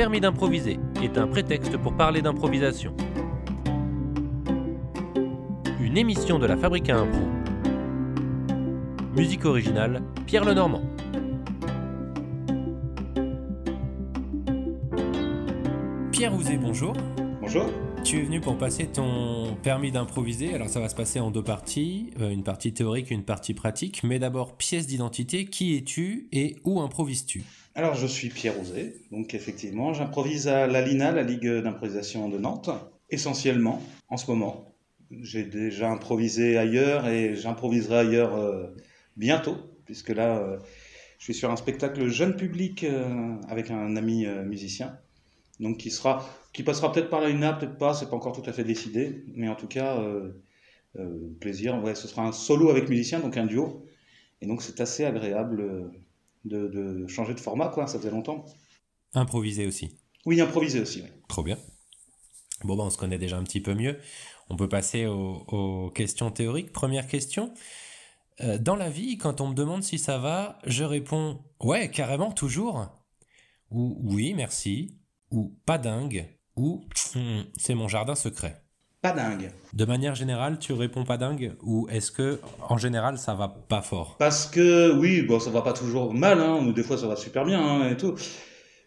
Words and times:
permis 0.00 0.22
d'improviser 0.22 0.80
est 1.02 1.18
un 1.18 1.26
prétexte 1.26 1.76
pour 1.76 1.94
parler 1.94 2.22
d'improvisation. 2.22 2.94
Une 5.78 5.98
émission 5.98 6.38
de 6.38 6.46
la 6.46 6.56
Fabrique 6.56 6.88
à 6.88 7.00
Impro. 7.00 7.20
Musique 9.14 9.44
originale, 9.44 10.00
Pierre 10.24 10.46
Lenormand. 10.46 10.80
Pierre 16.12 16.34
Ouzé, 16.34 16.56
bonjour. 16.56 16.94
Bonjour. 17.42 17.66
Tu 18.02 18.18
es 18.18 18.22
venu 18.22 18.40
pour 18.40 18.56
passer 18.58 18.86
ton 18.86 19.54
permis 19.62 19.92
d'improviser. 19.92 20.54
Alors 20.54 20.68
ça 20.68 20.80
va 20.80 20.88
se 20.88 20.94
passer 20.94 21.20
en 21.20 21.30
deux 21.30 21.44
parties, 21.44 22.10
euh, 22.20 22.30
une 22.30 22.42
partie 22.42 22.72
théorique 22.72 23.10
une 23.10 23.24
partie 23.24 23.54
pratique. 23.54 24.02
Mais 24.02 24.18
d'abord, 24.18 24.56
pièce 24.56 24.86
d'identité, 24.86 25.44
qui 25.44 25.76
es-tu 25.76 26.28
et 26.32 26.56
où 26.64 26.80
improvises-tu? 26.80 27.42
Alors 27.74 27.94
je 27.94 28.06
suis 28.06 28.30
Pierre 28.30 28.58
Ouzé, 28.58 28.96
donc 29.12 29.34
effectivement 29.34 29.92
j'improvise 29.92 30.48
à 30.48 30.66
la 30.66 30.80
LINA, 30.80 31.12
la 31.12 31.22
Ligue 31.22 31.48
d'improvisation 31.62 32.28
de 32.28 32.38
Nantes, 32.38 32.70
essentiellement 33.10 33.80
en 34.08 34.16
ce 34.16 34.28
moment. 34.30 34.74
J'ai 35.22 35.44
déjà 35.44 35.90
improvisé 35.90 36.56
ailleurs 36.56 37.06
et 37.06 37.36
j'improviserai 37.36 37.98
ailleurs 37.98 38.34
euh, 38.34 38.66
bientôt, 39.16 39.56
puisque 39.84 40.10
là 40.10 40.38
euh, 40.38 40.58
je 41.18 41.24
suis 41.24 41.34
sur 41.34 41.50
un 41.50 41.56
spectacle 41.56 42.08
jeune 42.08 42.34
public 42.34 42.84
avec 43.48 43.70
un 43.70 43.94
ami 43.94 44.26
musicien, 44.46 44.98
donc 45.60 45.78
qui 45.78 45.90
sera, 45.90 46.26
qui 46.52 46.62
passera 46.64 46.90
peut-être 46.92 47.10
par 47.10 47.20
la 47.20 47.28
LINA, 47.28 47.52
peut-être 47.54 47.78
pas, 47.78 47.94
c'est 47.94 48.10
pas 48.10 48.16
encore 48.16 48.32
tout 48.32 48.48
à 48.50 48.52
fait 48.52 48.64
décidé, 48.64 49.24
mais 49.34 49.48
en 49.48 49.54
tout 49.56 49.68
cas 49.68 50.00
euh, 50.00 50.32
euh, 50.98 51.30
plaisir. 51.40 51.82
Ouais, 51.84 51.94
ce 51.94 52.08
sera 52.08 52.26
un 52.26 52.32
solo 52.32 52.70
avec 52.70 52.88
musicien, 52.88 53.20
donc 53.20 53.36
un 53.36 53.46
duo, 53.46 53.86
et 54.40 54.46
donc 54.46 54.62
c'est 54.62 54.80
assez 54.80 55.04
agréable. 55.04 55.60
euh, 55.60 55.90
de, 56.44 56.68
de 56.68 57.06
changer 57.06 57.34
de 57.34 57.40
format, 57.40 57.68
quoi. 57.68 57.86
Ça 57.86 57.98
faisait 57.98 58.10
longtemps. 58.10 58.46
Improviser 59.14 59.66
aussi. 59.66 59.98
Oui, 60.24 60.40
improviser 60.40 60.80
aussi. 60.80 61.02
oui. 61.02 61.08
Trop 61.28 61.42
bien. 61.42 61.58
Bon, 62.64 62.76
ben, 62.76 62.84
on 62.84 62.90
se 62.90 62.98
connaît 62.98 63.18
déjà 63.18 63.36
un 63.36 63.44
petit 63.44 63.60
peu 63.60 63.74
mieux. 63.74 63.98
On 64.48 64.56
peut 64.56 64.68
passer 64.68 65.06
aux, 65.06 65.44
aux 65.48 65.90
questions 65.90 66.30
théoriques. 66.30 66.72
Première 66.72 67.06
question. 67.06 67.52
Euh, 68.40 68.58
dans 68.58 68.76
la 68.76 68.88
vie, 68.88 69.18
quand 69.18 69.40
on 69.40 69.48
me 69.48 69.54
demande 69.54 69.82
si 69.82 69.98
ça 69.98 70.18
va, 70.18 70.58
je 70.66 70.84
réponds 70.84 71.44
ouais, 71.60 71.90
carrément, 71.90 72.32
toujours. 72.32 72.86
Ou 73.70 73.98
oui, 74.02 74.34
merci. 74.34 74.96
Ou 75.30 75.54
pas 75.66 75.78
dingue. 75.78 76.26
Ou 76.56 76.84
Hum, 77.16 77.44
c'est 77.56 77.74
mon 77.74 77.88
jardin 77.88 78.14
secret. 78.14 78.62
Pas 79.02 79.12
dingue. 79.12 79.50
De 79.72 79.84
manière 79.84 80.14
générale, 80.14 80.58
tu 80.58 80.72
réponds 80.74 81.04
pas 81.04 81.16
dingue 81.16 81.54
ou 81.62 81.88
est-ce 81.90 82.10
que 82.12 82.40
en 82.68 82.76
général 82.76 83.16
ça 83.18 83.34
va 83.34 83.48
pas 83.48 83.80
fort? 83.82 84.16
Parce 84.18 84.46
que, 84.46 84.92
oui, 84.98 85.22
bon, 85.22 85.40
ça 85.40 85.50
va 85.50 85.62
pas 85.62 85.72
toujours 85.72 86.12
mal, 86.12 86.38
hein, 86.40 86.56
ou 86.66 86.72
des 86.72 86.82
fois 86.82 86.98
ça 86.98 87.06
va 87.08 87.16
super 87.16 87.44
bien 87.46 87.60
hein, 87.60 87.88
et 87.88 87.96
tout. 87.96 88.14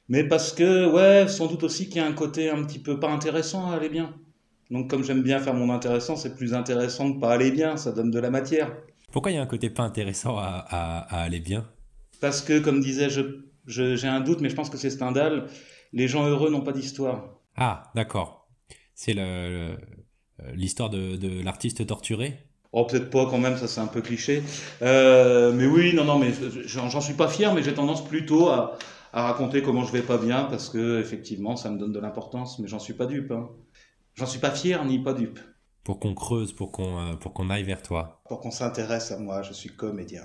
Mais 0.09 0.23
parce 0.23 0.51
que, 0.53 0.91
ouais, 0.91 1.27
sans 1.27 1.47
doute 1.47 1.63
aussi 1.63 1.87
qu'il 1.87 1.97
y 1.97 1.99
a 1.99 2.05
un 2.05 2.13
côté 2.13 2.49
un 2.49 2.63
petit 2.63 2.79
peu 2.79 2.99
pas 2.99 3.09
intéressant 3.09 3.71
à 3.71 3.75
aller 3.75 3.89
bien. 3.89 4.13
Donc, 4.69 4.89
comme 4.89 5.03
j'aime 5.03 5.23
bien 5.23 5.39
faire 5.39 5.53
mon 5.53 5.69
intéressant, 5.73 6.15
c'est 6.15 6.35
plus 6.35 6.53
intéressant 6.53 7.09
de 7.09 7.19
pas 7.19 7.31
aller 7.33 7.51
bien, 7.51 7.77
ça 7.77 7.91
donne 7.91 8.11
de 8.11 8.19
la 8.19 8.29
matière. 8.29 8.71
Pourquoi 9.11 9.31
il 9.31 9.35
y 9.35 9.37
a 9.37 9.41
un 9.41 9.45
côté 9.47 9.69
pas 9.69 9.83
intéressant 9.83 10.37
à, 10.37 10.65
à- 10.69 11.15
à 11.17 11.21
aller 11.23 11.39
bien? 11.39 11.67
Parce 12.21 12.41
que, 12.41 12.59
comme 12.59 12.81
disait, 12.81 13.09
je, 13.09 13.21
je- 13.65 13.95
j'ai 13.95 14.07
un 14.07 14.19
doute, 14.21 14.41
mais 14.41 14.49
je 14.49 14.55
pense 14.55 14.69
que 14.69 14.77
c'est 14.77 14.89
Stendhal, 14.89 15.47
les 15.93 16.07
gens 16.07 16.25
heureux 16.27 16.49
n'ont 16.51 16.61
pas 16.61 16.73
d'histoire. 16.73 17.39
Ah, 17.55 17.91
d'accord. 17.95 18.47
C'est 18.95 19.13
le- 19.13 19.77
le- 20.39 20.51
l'histoire 20.53 20.89
de, 20.89 21.15
de 21.15 21.41
l'artiste 21.43 21.85
torturé? 21.87 22.37
Oh, 22.71 22.85
peut-être 22.85 23.09
pas 23.11 23.27
quand 23.27 23.37
même, 23.37 23.57
ça 23.57 23.67
c'est 23.67 23.81
un 23.81 23.87
peu 23.87 24.01
cliché. 24.01 24.41
Euh, 24.81 25.53
mais 25.53 25.67
oui, 25.67 25.93
non, 25.95 26.05
non, 26.05 26.17
mais 26.19 26.33
j'en 26.65 27.01
suis 27.01 27.13
pas 27.13 27.27
fier, 27.27 27.53
mais 27.53 27.61
j'ai 27.63 27.73
tendance 27.75 28.03
plutôt 28.03 28.47
à, 28.49 28.77
à 29.13 29.23
raconter 29.23 29.61
comment 29.61 29.83
je 29.85 29.91
vais 29.91 30.01
pas 30.01 30.17
bien 30.17 30.45
parce 30.45 30.69
que 30.69 30.99
effectivement, 30.99 31.55
ça 31.55 31.69
me 31.69 31.77
donne 31.77 31.91
de 31.93 31.99
l'importance, 31.99 32.57
mais 32.59 32.67
j'en 32.67 32.79
suis 32.79 32.95
pas 32.95 33.05
dupe. 33.05 33.31
Hein. 33.31 33.49
J'en 34.15 34.25
suis 34.25 34.39
pas 34.39 34.51
fier 34.51 34.83
ni 34.85 34.99
pas 35.03 35.13
dupe. 35.13 35.39
pour 35.83 35.99
qu'on 35.99 36.15
creuse, 36.15 36.53
pour 36.53 36.71
qu'on 36.71 36.97
euh, 36.99 37.15
pour 37.15 37.33
qu'on 37.33 37.49
aille 37.49 37.63
vers 37.63 37.81
toi. 37.83 38.21
Pour 38.27 38.39
qu'on 38.41 38.51
s'intéresse 38.51 39.11
à 39.11 39.19
moi, 39.19 39.43
je 39.43 39.53
suis 39.53 39.69
comédien. 39.75 40.23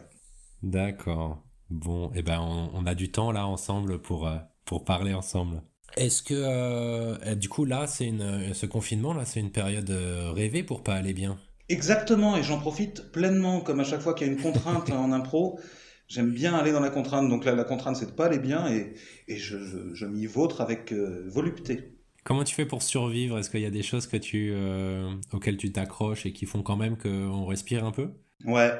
D'accord. 0.62 1.42
Bon, 1.70 2.10
eh 2.14 2.22
ben 2.22 2.40
on, 2.40 2.70
on 2.74 2.86
a 2.86 2.94
du 2.94 3.10
temps 3.12 3.30
là 3.32 3.46
ensemble 3.46 4.00
pour 4.00 4.26
euh, 4.26 4.38
pour 4.68 4.84
parler 4.84 5.14
ensemble. 5.14 5.62
Est-ce 5.96 6.22
que 6.22 6.34
euh, 6.36 7.34
du 7.34 7.48
coup 7.48 7.64
là 7.64 7.86
c'est 7.86 8.06
une 8.06 8.54
ce 8.54 8.66
confinement 8.66 9.14
là 9.14 9.24
c'est 9.24 9.40
une 9.40 9.50
période 9.50 9.90
euh, 9.90 10.30
rêvée 10.32 10.62
pour 10.62 10.82
pas 10.82 10.94
aller 10.94 11.14
bien? 11.14 11.38
Exactement, 11.68 12.36
et 12.36 12.42
j'en 12.42 12.58
profite 12.58 13.12
pleinement, 13.12 13.60
comme 13.60 13.80
à 13.80 13.84
chaque 13.84 14.00
fois 14.00 14.14
qu'il 14.14 14.26
y 14.26 14.30
a 14.30 14.32
une 14.32 14.40
contrainte 14.40 14.90
en 14.90 15.12
impro. 15.12 15.60
J'aime 16.06 16.32
bien 16.32 16.54
aller 16.54 16.72
dans 16.72 16.80
la 16.80 16.88
contrainte, 16.88 17.28
donc 17.28 17.44
là, 17.44 17.54
la 17.54 17.64
contrainte, 17.64 17.96
c'est 17.96 18.06
de 18.06 18.12
pas 18.12 18.26
aller 18.26 18.38
bien, 18.38 18.72
et, 18.72 18.94
et 19.26 19.36
je, 19.36 19.58
je, 19.58 19.94
je 19.94 20.06
m'y 20.06 20.24
vautre 20.24 20.62
avec 20.62 20.92
euh, 20.92 21.28
volupté. 21.28 21.98
Comment 22.24 22.44
tu 22.44 22.54
fais 22.54 22.64
pour 22.64 22.82
survivre? 22.82 23.38
Est-ce 23.38 23.50
qu'il 23.50 23.60
y 23.60 23.66
a 23.66 23.70
des 23.70 23.82
choses 23.82 24.06
que 24.06 24.16
tu 24.16 24.50
euh, 24.54 25.10
auxquelles 25.34 25.58
tu 25.58 25.70
t'accroches 25.70 26.24
et 26.24 26.32
qui 26.32 26.46
font 26.46 26.62
quand 26.62 26.76
même 26.76 26.96
qu'on 26.96 27.44
respire 27.44 27.84
un 27.84 27.92
peu? 27.92 28.08
Ouais, 28.46 28.72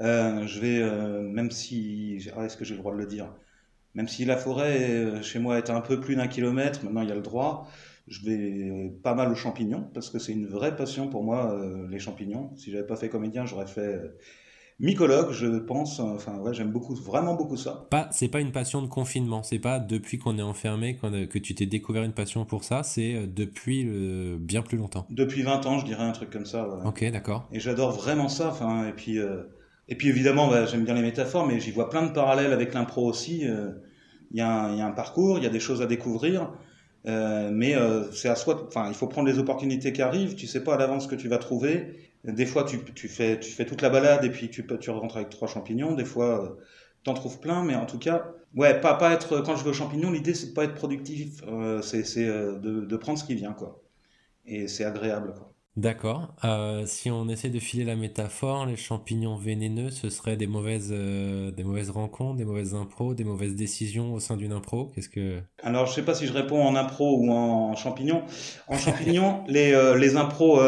euh, 0.00 0.46
je 0.46 0.60
vais, 0.60 0.78
euh, 0.80 1.20
même 1.20 1.50
si, 1.50 2.30
ah, 2.34 2.46
est-ce 2.46 2.56
que 2.56 2.64
j'ai 2.64 2.74
le 2.74 2.80
droit 2.80 2.94
de 2.94 2.98
le 2.98 3.06
dire? 3.06 3.28
Même 3.94 4.08
si 4.08 4.24
la 4.24 4.36
forêt 4.36 4.78
euh, 4.90 5.22
chez 5.22 5.38
moi 5.38 5.58
est 5.58 5.70
un 5.70 5.80
peu 5.80 6.00
plus 6.00 6.16
d'un 6.16 6.28
kilomètre, 6.28 6.82
maintenant 6.84 7.02
il 7.02 7.08
y 7.08 7.12
a 7.12 7.14
le 7.14 7.20
droit, 7.22 7.68
je 8.08 8.24
vais 8.24 8.90
pas 9.02 9.14
mal 9.14 9.30
aux 9.30 9.34
champignons, 9.34 9.88
parce 9.94 10.10
que 10.10 10.18
c'est 10.18 10.32
une 10.32 10.46
vraie 10.46 10.74
passion 10.76 11.08
pour 11.08 11.22
moi, 11.22 11.52
euh, 11.52 11.86
les 11.88 11.98
champignons. 11.98 12.50
Si 12.56 12.70
j'avais 12.70 12.86
pas 12.86 12.96
fait 12.96 13.08
comédien, 13.08 13.46
j'aurais 13.46 13.66
fait 13.66 13.80
euh, 13.80 14.18
mycologue, 14.80 15.30
je 15.30 15.58
pense. 15.58 16.00
Enfin, 16.00 16.38
ouais, 16.38 16.52
j'aime 16.52 16.72
beaucoup, 16.72 16.94
vraiment 16.94 17.34
beaucoup 17.34 17.56
ça. 17.56 17.86
Pas, 17.90 18.08
c'est 18.12 18.28
pas 18.28 18.40
une 18.40 18.52
passion 18.52 18.82
de 18.82 18.88
confinement. 18.88 19.42
C'est 19.42 19.58
pas 19.58 19.78
depuis 19.78 20.18
qu'on 20.18 20.38
est 20.38 20.42
enfermé 20.42 20.96
que 20.96 21.38
tu 21.38 21.54
t'es 21.54 21.66
découvert 21.66 22.02
une 22.02 22.12
passion 22.12 22.44
pour 22.44 22.64
ça. 22.64 22.82
C'est 22.82 23.26
depuis 23.26 23.84
euh, 23.86 24.36
bien 24.40 24.62
plus 24.62 24.78
longtemps. 24.78 25.06
Depuis 25.10 25.42
20 25.42 25.66
ans, 25.66 25.78
je 25.78 25.84
dirais 25.84 26.02
un 26.04 26.12
truc 26.12 26.30
comme 26.30 26.46
ça. 26.46 26.68
ouais. 26.68 26.84
Ok, 26.84 27.04
d'accord. 27.10 27.46
Et 27.52 27.60
j'adore 27.60 27.92
vraiment 27.92 28.28
ça. 28.28 28.48
Enfin, 28.48 28.88
et 28.88 28.92
puis, 28.92 29.18
euh, 29.18 29.42
et 29.88 29.96
puis 29.96 30.08
évidemment, 30.08 30.48
bah, 30.48 30.66
j'aime 30.66 30.84
bien 30.84 30.94
les 30.94 31.02
métaphores, 31.02 31.46
mais 31.46 31.60
j'y 31.60 31.70
vois 31.72 31.90
plein 31.90 32.02
de 32.06 32.12
parallèles 32.12 32.52
avec 32.52 32.74
l'impro 32.74 33.06
aussi. 33.08 33.46
euh, 33.48 33.70
Il 34.32 34.38
y, 34.38 34.40
a 34.40 34.50
un- 34.50 34.76
y 34.76 34.80
a 34.80 34.86
un 34.86 34.92
parcours, 34.92 35.38
il 35.38 35.44
y 35.44 35.46
a 35.46 35.50
des 35.50 35.60
choses 35.60 35.82
à 35.82 35.86
découvrir, 35.86 36.52
euh, 37.06 37.50
mais 37.52 37.74
euh, 37.76 38.10
c'est 38.12 38.28
à 38.28 38.34
soi. 38.36 38.64
Enfin, 38.68 38.88
il 38.88 38.94
faut 38.94 39.06
prendre 39.08 39.28
les 39.28 39.38
opportunités 39.38 39.92
qui 39.92 40.02
arrivent. 40.02 40.34
Tu 40.36 40.46
sais 40.46 40.64
pas 40.64 40.74
à 40.74 40.78
l'avance 40.78 41.04
ce 41.04 41.08
que 41.08 41.14
tu 41.16 41.28
vas 41.28 41.38
trouver. 41.38 41.96
Des 42.24 42.46
fois, 42.46 42.64
tu, 42.64 42.78
tu 42.94 43.08
fais, 43.08 43.38
tu 43.40 43.50
fais 43.50 43.66
toute 43.66 43.82
la 43.82 43.90
balade 43.90 44.24
et 44.24 44.30
puis 44.30 44.48
tu, 44.50 44.66
tu 44.80 44.90
rentres 44.90 45.16
avec 45.18 45.28
trois 45.30 45.48
champignons. 45.48 45.94
Des 45.94 46.04
fois, 46.06 46.44
euh, 46.44 46.48
t'en 47.04 47.14
trouves 47.14 47.40
plein, 47.40 47.64
mais 47.64 47.74
en 47.74 47.86
tout 47.86 47.98
cas, 47.98 48.32
ouais, 48.54 48.80
pas, 48.80 48.94
pas 48.94 49.12
être. 49.12 49.40
Quand 49.42 49.56
je 49.56 49.64
vais 49.64 49.70
aux 49.70 49.72
champignons, 49.74 50.10
l'idée 50.10 50.34
c'est 50.34 50.48
de 50.48 50.52
pas 50.54 50.64
être 50.64 50.74
productif, 50.74 51.42
euh, 51.48 51.82
c'est 51.82 52.04
c'est, 52.04 52.26
euh, 52.28 52.58
de, 52.58 52.80
de 52.86 52.96
prendre 52.96 53.18
ce 53.18 53.24
qui 53.24 53.34
vient, 53.34 53.52
quoi. 53.52 53.82
Et 54.46 54.68
c'est 54.68 54.84
agréable, 54.84 55.34
quoi. 55.34 55.51
D'accord. 55.74 56.34
Euh, 56.44 56.84
si 56.84 57.10
on 57.10 57.30
essaie 57.30 57.48
de 57.48 57.58
filer 57.58 57.84
la 57.84 57.96
métaphore, 57.96 58.66
les 58.66 58.76
champignons 58.76 59.36
vénéneux, 59.36 59.88
ce 59.88 60.10
serait 60.10 60.36
des 60.36 60.46
mauvaises, 60.46 60.90
euh, 60.92 61.50
des 61.50 61.64
mauvaises 61.64 61.88
rencontres, 61.88 62.36
des 62.36 62.44
mauvaises 62.44 62.74
impros, 62.74 63.14
des 63.14 63.24
mauvaises 63.24 63.54
décisions 63.54 64.12
au 64.12 64.20
sein 64.20 64.36
d'une 64.36 64.52
impro? 64.52 64.92
Qu'est-ce 64.94 65.08
que 65.08 65.40
Alors, 65.62 65.86
je 65.86 65.94
sais 65.94 66.02
pas 66.02 66.14
si 66.14 66.26
je 66.26 66.32
réponds 66.34 66.62
en 66.62 66.76
impro 66.76 67.16
ou 67.18 67.32
en 67.32 67.74
champignon. 67.74 68.22
En 68.68 68.76
champignon, 68.76 69.44
les, 69.48 69.72
euh, 69.72 69.96
les 69.96 70.16
impros, 70.16 70.60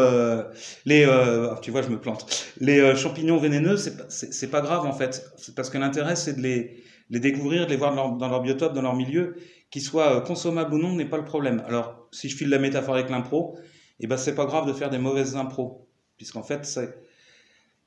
les, 0.87 1.05
ah, 1.05 1.59
tu 1.61 1.71
vois, 1.71 1.83
je 1.83 1.89
me 1.89 2.01
plante. 2.01 2.55
Les 2.61 2.97
champignons 2.97 3.37
vénéneux, 3.37 3.77
c'est 3.77 3.99
pas, 3.99 4.05
c'est 4.09 4.51
pas 4.51 4.63
grave 4.63 4.87
en 4.87 4.93
fait. 4.93 5.23
Parce 5.55 5.69
que 5.69 5.77
l'intérêt, 5.77 6.17
c'est 6.17 6.33
de 6.33 6.41
les, 6.41 6.83
les 7.11 7.21
découvrir, 7.21 7.67
de 7.67 7.71
les 7.71 7.77
voir 7.77 7.95
dans 7.95 8.05
leur, 8.05 8.17
dans 8.17 8.29
leur 8.29 8.41
biotope, 8.41 8.73
dans 8.73 8.81
leur 8.81 8.97
milieu, 8.97 9.37
qu'ils 9.71 9.83
soient 9.83 10.23
consommables 10.23 10.73
ou 10.73 10.79
non, 10.79 10.95
n'est 10.95 11.05
pas 11.05 11.19
le 11.19 11.25
problème. 11.25 11.63
Alors, 11.67 12.09
si 12.11 12.31
je 12.31 12.37
file 12.37 12.49
la 12.49 12.59
métaphore 12.59 12.95
avec 12.95 13.11
l'impro, 13.11 13.59
eh 14.01 14.07
ben, 14.07 14.17
c'est 14.17 14.35
pas 14.35 14.47
grave 14.47 14.67
de 14.67 14.73
faire 14.73 14.91
des 14.91 14.99
mauvaises 14.99 15.37
impros, 15.37 15.89
puisqu'en 16.17 16.43
fait, 16.43 16.65
c'est, 16.65 16.95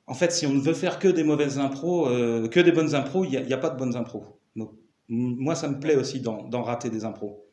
en 0.06 0.14
fait, 0.14 0.32
si 0.32 0.46
on 0.46 0.52
ne 0.52 0.60
veut 0.60 0.74
faire 0.74 0.98
que 0.98 1.08
des 1.08 1.24
mauvaises 1.24 1.58
impros, 1.58 2.08
euh, 2.08 2.48
que 2.48 2.60
des 2.60 2.72
bonnes 2.72 2.94
impros, 2.94 3.24
il 3.24 3.30
n'y 3.30 3.52
a, 3.52 3.58
pas 3.58 3.70
de 3.70 3.78
bonnes 3.78 3.96
impros. 3.96 4.40
Donc, 4.56 4.72
moi, 5.08 5.54
ça 5.54 5.68
me 5.68 5.78
plaît 5.78 5.96
aussi 5.96 6.20
d'en 6.20 6.62
rater 6.62 6.90
des 6.90 7.04
impros. 7.04 7.46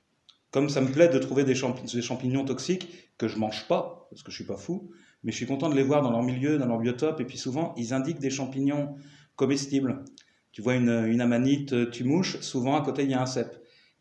Comme 0.52 0.70
ça 0.70 0.80
me 0.80 0.88
plaît 0.88 1.10
de 1.10 1.20
trouver 1.20 1.44
des 1.44 1.54
champignons 1.56 2.46
toxiques 2.46 3.12
que 3.18 3.28
je 3.28 3.38
mange 3.38 3.68
pas, 3.68 4.08
parce 4.10 4.24
que 4.24 4.32
je 4.32 4.36
suis 4.36 4.46
pas 4.46 4.56
fou, 4.56 4.90
mais 5.24 5.32
je 5.32 5.38
suis 5.38 5.48
content 5.48 5.70
de 5.70 5.76
les 5.76 5.84
voir 5.84 6.02
dans 6.02 6.12
leur 6.12 6.24
milieu, 6.24 6.58
dans 6.58 6.68
leur 6.68 6.80
biotope, 6.80 7.20
et 7.20 7.26
puis 7.26 7.38
souvent, 7.38 7.74
ils 7.78 7.94
indiquent 7.94 8.20
des 8.20 8.30
champignons 8.30 8.96
comestibles. 9.36 10.06
Tu 10.52 10.62
vois 10.62 10.76
une, 10.76 11.06
une 11.08 11.20
amanite, 11.20 11.74
euh, 11.74 11.90
tu 11.90 12.06
mouches, 12.06 12.40
souvent 12.40 12.78
à 12.78 12.82
côté, 12.82 13.04
il 13.04 13.10
y 13.10 13.14
a 13.14 13.22
un 13.22 13.26
cep. 13.26 13.54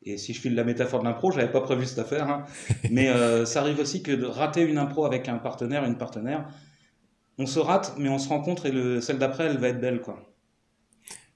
Et 0.06 0.18
si 0.18 0.34
je 0.34 0.40
file 0.40 0.54
la 0.54 0.64
métaphore 0.64 1.00
de 1.00 1.04
l'impro, 1.04 1.32
j'avais 1.32 1.50
pas 1.50 1.60
prévu 1.60 1.86
cette 1.86 1.98
affaire, 1.98 2.28
hein, 2.28 2.44
mais 2.90 3.08
euh, 3.08 3.44
ça 3.46 3.60
arrive 3.60 3.78
aussi 3.78 4.02
que 4.02 4.12
de 4.12 4.26
rater 4.26 4.62
une 4.62 4.78
impro 4.78 5.06
avec 5.06 5.28
un 5.28 5.38
partenaire, 5.38 5.84
une 5.84 5.96
partenaire, 5.96 6.46
on 7.38 7.46
se 7.46 7.58
rate, 7.58 7.94
mais 7.98 8.08
on 8.08 8.18
se 8.18 8.28
rencontre 8.28 8.66
et 8.66 8.72
le, 8.72 9.00
celle 9.00 9.18
d'après, 9.18 9.44
elle 9.44 9.58
va 9.58 9.68
être 9.68 9.80
belle, 9.80 10.00
quoi. 10.00 10.30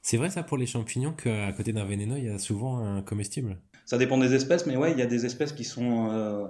C'est 0.02 0.16
vrai 0.16 0.30
ça 0.30 0.42
pour 0.42 0.56
les 0.56 0.66
champignons 0.66 1.12
qu'à 1.12 1.52
côté 1.52 1.72
d'un 1.72 1.84
vénéneux, 1.84 2.18
il 2.18 2.24
y 2.24 2.30
a 2.30 2.38
souvent 2.38 2.78
un 2.78 3.02
comestible. 3.02 3.58
Ça 3.84 3.98
dépend 3.98 4.16
des 4.16 4.34
espèces, 4.34 4.66
mais 4.66 4.76
ouais, 4.76 4.92
il 4.92 4.98
y 4.98 5.02
a 5.02 5.06
des 5.06 5.26
espèces 5.26 5.52
qui 5.52 5.64
sont, 5.64 6.10
euh, 6.12 6.46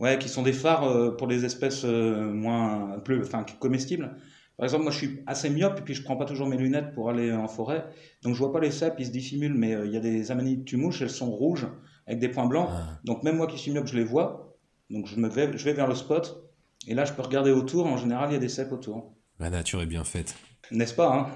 ouais, 0.00 0.18
qui 0.18 0.28
sont 0.28 0.42
des 0.42 0.52
phares 0.52 0.84
euh, 0.84 1.16
pour 1.16 1.28
les 1.28 1.44
espèces 1.44 1.84
moins, 1.84 2.98
plus, 3.00 3.22
enfin, 3.22 3.44
comestibles. 3.58 4.16
Par 4.58 4.64
exemple, 4.64 4.82
moi, 4.82 4.92
je 4.92 4.98
suis 4.98 5.20
assez 5.26 5.48
myope 5.50 5.78
et 5.78 5.82
puis 5.82 5.94
je 5.94 6.02
prends 6.02 6.16
pas 6.16 6.24
toujours 6.24 6.48
mes 6.48 6.56
lunettes 6.56 6.92
pour 6.92 7.08
aller 7.08 7.32
en 7.32 7.46
forêt, 7.46 7.86
donc 8.22 8.34
je 8.34 8.38
vois 8.38 8.52
pas 8.52 8.58
les 8.58 8.72
cèpes, 8.72 8.96
ils 8.98 9.06
se 9.06 9.12
dissimulent. 9.12 9.54
Mais 9.54 9.74
euh, 9.74 9.86
il 9.86 9.92
y 9.92 9.96
a 9.96 10.00
des 10.00 10.30
amanites 10.32 10.64
tumouches, 10.64 11.00
elles 11.00 11.10
sont 11.10 11.30
rouges, 11.30 11.68
avec 12.06 12.18
des 12.18 12.28
points 12.28 12.46
blancs. 12.46 12.68
Ah. 12.70 12.98
Donc 13.04 13.22
même 13.22 13.36
moi 13.36 13.46
qui 13.46 13.56
suis 13.56 13.70
myope, 13.70 13.86
je 13.86 13.96
les 13.96 14.04
vois. 14.04 14.56
Donc 14.90 15.06
je, 15.06 15.16
me 15.16 15.28
vais, 15.28 15.56
je 15.56 15.64
vais 15.64 15.74
vers 15.74 15.86
le 15.86 15.94
spot. 15.94 16.44
Et 16.88 16.94
là, 16.94 17.04
je 17.04 17.12
peux 17.12 17.22
regarder 17.22 17.52
autour. 17.52 17.86
En 17.86 17.96
général, 17.96 18.30
il 18.30 18.32
y 18.32 18.36
a 18.36 18.40
des 18.40 18.48
cèpes 18.48 18.72
autour. 18.72 19.14
La 19.38 19.50
nature 19.50 19.80
est 19.80 19.86
bien 19.86 20.04
faite. 20.04 20.34
N'est-ce 20.72 20.94
pas 20.94 21.14
hein? 21.14 21.26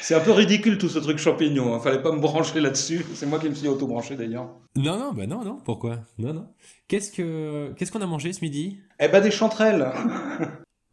C'est 0.00 0.16
un 0.16 0.20
peu 0.20 0.32
ridicule 0.32 0.76
tout 0.76 0.88
ce 0.88 0.98
truc 0.98 1.18
champignon. 1.18 1.76
Il 1.76 1.82
fallait 1.82 2.02
pas 2.02 2.10
me 2.10 2.18
brancher 2.18 2.60
là-dessus. 2.60 3.06
C'est 3.14 3.26
moi 3.26 3.38
qui 3.38 3.48
me 3.48 3.54
suis 3.54 3.68
auto-branché 3.68 4.16
d'ailleurs. 4.16 4.50
Non, 4.74 4.98
non, 4.98 5.12
bah 5.12 5.26
non, 5.26 5.44
non, 5.44 5.58
pourquoi? 5.64 6.00
Non, 6.18 6.34
non. 6.34 6.48
Qu'est-ce 6.88 7.12
que 7.12 7.72
qu'est-ce 7.76 7.92
qu'on 7.92 8.00
a 8.00 8.06
mangé 8.06 8.32
ce 8.32 8.40
midi? 8.40 8.80
Eh 8.98 9.06
ben 9.06 9.22
des 9.22 9.30
chanterelles. 9.30 9.92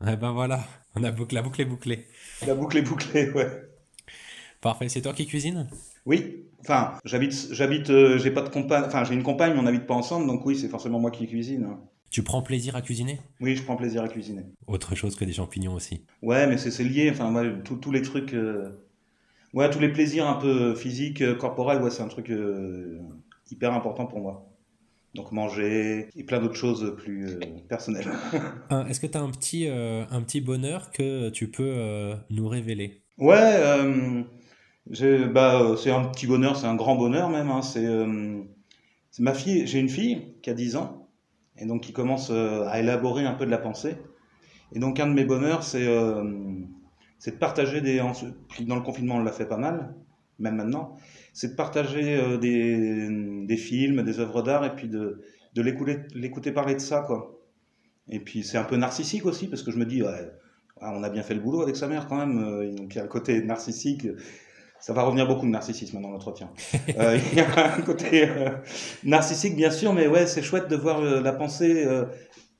Eh 0.06 0.16
ben 0.18 0.32
voilà, 0.34 0.66
on 0.96 1.04
a 1.06 1.12
bouclé, 1.12 1.36
la 1.36 1.42
boucle 1.42 1.62
est 1.62 1.66
bouclée. 1.66 2.08
La 2.42 2.54
boucle 2.54 2.78
est 2.78 2.82
bouclée, 2.82 3.30
ouais. 3.32 3.70
Parfait, 4.62 4.90
c'est 4.90 5.02
toi 5.02 5.14
qui 5.14 5.26
cuisines 5.28 5.68
Oui, 6.06 6.46
enfin, 6.62 6.98
j'habite, 7.06 7.54
j'habite, 7.54 7.90
euh, 7.90 8.18
j'ai 8.18 8.32
pas 8.32 8.42
de 8.42 8.50
compagne, 8.50 8.84
enfin, 8.86 9.04
j'ai 9.06 9.14
une 9.14 9.24
compagne, 9.24 9.54
mais 9.54 9.60
on 9.60 9.64
n'habite 9.64 9.88
pas 9.88 9.94
ensemble, 9.94 10.28
donc 10.28 10.46
oui, 10.46 10.58
c'est 10.58 10.68
forcément 10.70 11.00
moi 11.00 11.12
qui 11.12 11.28
cuisine. 11.28 11.64
hein. 11.64 11.80
Tu 12.12 12.22
prends 12.24 12.44
plaisir 12.44 12.76
à 12.76 12.82
cuisiner? 12.84 13.20
Oui, 13.42 13.56
je 13.56 13.64
prends 13.64 13.76
plaisir 13.76 14.04
à 14.04 14.08
cuisiner. 14.08 14.46
Autre 14.68 14.96
chose 14.96 15.16
que 15.16 15.26
des 15.26 15.34
champignons 15.34 15.74
aussi. 15.74 16.06
Ouais, 16.22 16.48
mais 16.48 16.58
c'est, 16.58 16.84
lié, 16.84 17.10
enfin, 17.12 17.30
moi, 17.32 17.44
tous- 17.64 17.92
les 17.92 18.02
trucs, 18.02 18.34
euh, 18.34 18.72
ouais, 19.54 19.70
tous 19.72 19.80
les 19.80 19.92
plaisirs 19.94 20.28
un 20.30 20.36
peu 20.36 20.76
physiques, 20.76 21.22
euh, 21.22 21.36
corporels, 21.36 21.82
ouais, 21.84 21.92
c'est 21.92 22.04
un 22.04 22.10
truc 22.10 22.32
euh, 22.32 23.00
hyper 23.52 23.74
important 23.74 24.08
pour 24.08 24.22
moi. 24.22 24.49
Donc 25.16 25.32
manger 25.32 26.10
et 26.16 26.24
plein 26.24 26.40
d'autres 26.40 26.56
choses 26.56 26.96
plus 26.98 27.28
euh, 27.28 27.40
personnelles. 27.68 28.12
Un- 28.70 28.86
Est-ce 28.88 29.00
que 29.00 29.08
tu 29.08 29.18
as 29.18 29.22
un 29.22 29.30
petit, 29.32 29.68
euh, 29.68 30.06
un 30.10 30.22
petit 30.24 30.42
bonheur 30.42 30.92
que 30.92 31.30
tu 31.30 31.50
peux 31.52 31.64
euh, 31.76 32.16
nous 32.30 32.48
révéler? 32.48 33.04
Ouais, 33.18 33.38
euh, 33.38 34.24
bah, 35.28 35.62
euh, 35.62 35.76
c'est 35.78 35.92
un 35.92 36.06
petit 36.06 36.28
bonheur, 36.28 36.56
c'est 36.58 36.68
un 36.68 36.76
grand 36.76 36.96
bonheur 36.96 37.30
même. 37.30 37.50
hein, 37.50 37.62
c'est 37.62 37.86
euh, 37.86 38.42
ma 39.20 39.34
fille, 39.34 39.68
j'ai 39.68 39.80
une 39.80 39.90
fille 39.90 40.36
qui 40.44 40.50
a 40.50 40.54
10 40.54 40.76
ans 40.78 41.10
et 41.58 41.66
donc 41.66 41.84
qui 41.84 41.94
commence 41.94 42.30
euh, 42.32 42.66
à 42.68 42.80
élaborer 42.80 43.26
un 43.26 43.34
peu 43.34 43.46
de 43.46 43.52
la 43.52 43.58
pensée. 43.60 43.98
Et 44.74 44.80
donc 44.80 45.00
un 45.00 45.08
de 45.08 45.14
mes 45.14 45.26
bonheurs, 45.26 45.64
c'est 45.64 45.88
euh, 45.88 46.24
de 47.26 47.32
partager 47.32 47.82
des. 47.82 48.00
Dans 48.62 48.76
le 48.76 48.82
confinement, 48.82 49.16
on 49.16 49.24
l'a 49.24 49.32
fait 49.32 49.48
pas 49.48 49.58
mal, 49.58 49.96
même 50.40 50.56
maintenant. 50.58 50.98
C'est 51.40 51.50
de 51.50 51.56
partager 51.56 52.18
euh, 52.18 52.38
des, 52.38 53.08
des 53.46 53.58
films, 53.58 54.04
des 54.04 54.20
œuvres 54.20 54.42
d'art 54.44 54.66
et 54.66 54.76
puis 54.76 54.88
de, 54.90 55.22
de 55.56 55.62
l'écouter 56.16 56.52
parler 56.52 56.76
de 56.76 56.80
ça, 56.82 57.02
quoi. 57.08 57.40
Et 58.10 58.20
puis 58.20 58.44
c'est 58.44 58.58
un 58.58 58.64
peu 58.66 58.76
narcissique 58.78 59.26
aussi 59.26 59.48
parce 59.48 59.64
que 59.64 59.72
je 59.72 59.78
me 59.78 59.86
dis, 59.86 60.04
ouais, 60.04 60.32
ah, 60.82 60.94
on 60.96 61.04
a 61.04 61.10
bien 61.10 61.24
fait 61.24 61.36
le 61.36 61.42
boulot 61.42 61.62
avec 61.62 61.76
sa 61.76 61.88
mère 61.88 62.08
quand 62.08 62.18
même. 62.18 62.38
euh, 62.44 62.72
Donc 62.76 62.96
il 62.96 62.98
y 62.98 63.02
a 63.02 63.04
le 63.04 63.10
côté 63.10 63.42
narcissique. 63.44 64.08
Ça 64.80 64.94
va 64.94 65.04
revenir 65.04 65.28
beaucoup 65.28 65.46
de 65.46 65.52
narcissisme 65.52 66.02
dans 66.02 66.10
l'entretien. 66.12 66.52
Euh, 67.00 67.18
Il 67.32 67.38
y 67.38 67.42
a 67.42 67.76
un 67.76 67.82
côté 67.82 68.30
euh, 68.30 68.50
narcissique, 69.04 69.56
bien 69.56 69.72
sûr, 69.72 69.94
mais 69.94 70.08
ouais, 70.08 70.26
c'est 70.28 70.42
chouette 70.42 70.70
de 70.70 70.76
voir 70.76 71.00
euh, 71.02 71.22
la 71.22 71.34
pensée. 71.34 71.86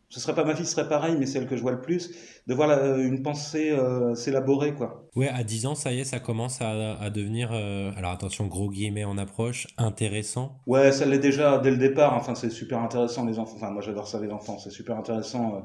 Ce 0.10 0.20
serait 0.20 0.34
pas 0.36 0.44
ma 0.44 0.56
fille, 0.56 0.66
ce 0.66 0.72
serait 0.74 0.88
pareil, 0.90 1.16
mais 1.20 1.26
celle 1.26 1.48
que 1.48 1.56
je 1.56 1.62
vois 1.62 1.72
le 1.72 1.82
plus, 1.82 2.12
de 2.48 2.54
voir 2.54 2.68
la- 2.68 2.98
une 2.98 3.22
pensée 3.22 3.72
euh, 3.72 4.16
s'élaborer, 4.16 4.74
quoi. 4.74 5.06
Ouais, 5.16 5.30
à 5.30 5.44
10 5.44 5.66
ans, 5.68 5.76
ça 5.76 5.92
y 5.94 6.00
est, 6.00 6.04
ça 6.04 6.20
commence 6.20 6.62
à, 6.62 6.96
à 7.00 7.10
devenir, 7.10 7.50
euh, 7.54 7.92
alors 7.96 8.12
attention, 8.12 8.48
gros 8.48 8.70
guillemets 8.70 9.04
en 9.04 9.18
approche, 9.18 9.68
intéressant. 9.78 10.58
Ouais, 10.68 10.92
ça 10.92 11.06
l'est 11.06 11.20
déjà 11.20 11.58
dès 11.60 11.72
le 11.72 11.78
départ. 11.78 12.16
Enfin, 12.16 12.36
c'est 12.36 12.50
super 12.50 12.80
intéressant 12.80 13.26
les 13.26 13.38
enfants. 13.40 13.56
Enfin, 13.58 13.70
moi 13.72 13.82
j'adore 13.82 14.08
ça 14.08 14.20
les 14.20 14.32
enfants. 14.32 14.58
C'est 14.58 14.70
super 14.72 14.98
intéressant. 14.98 15.56
euh, 15.56 15.60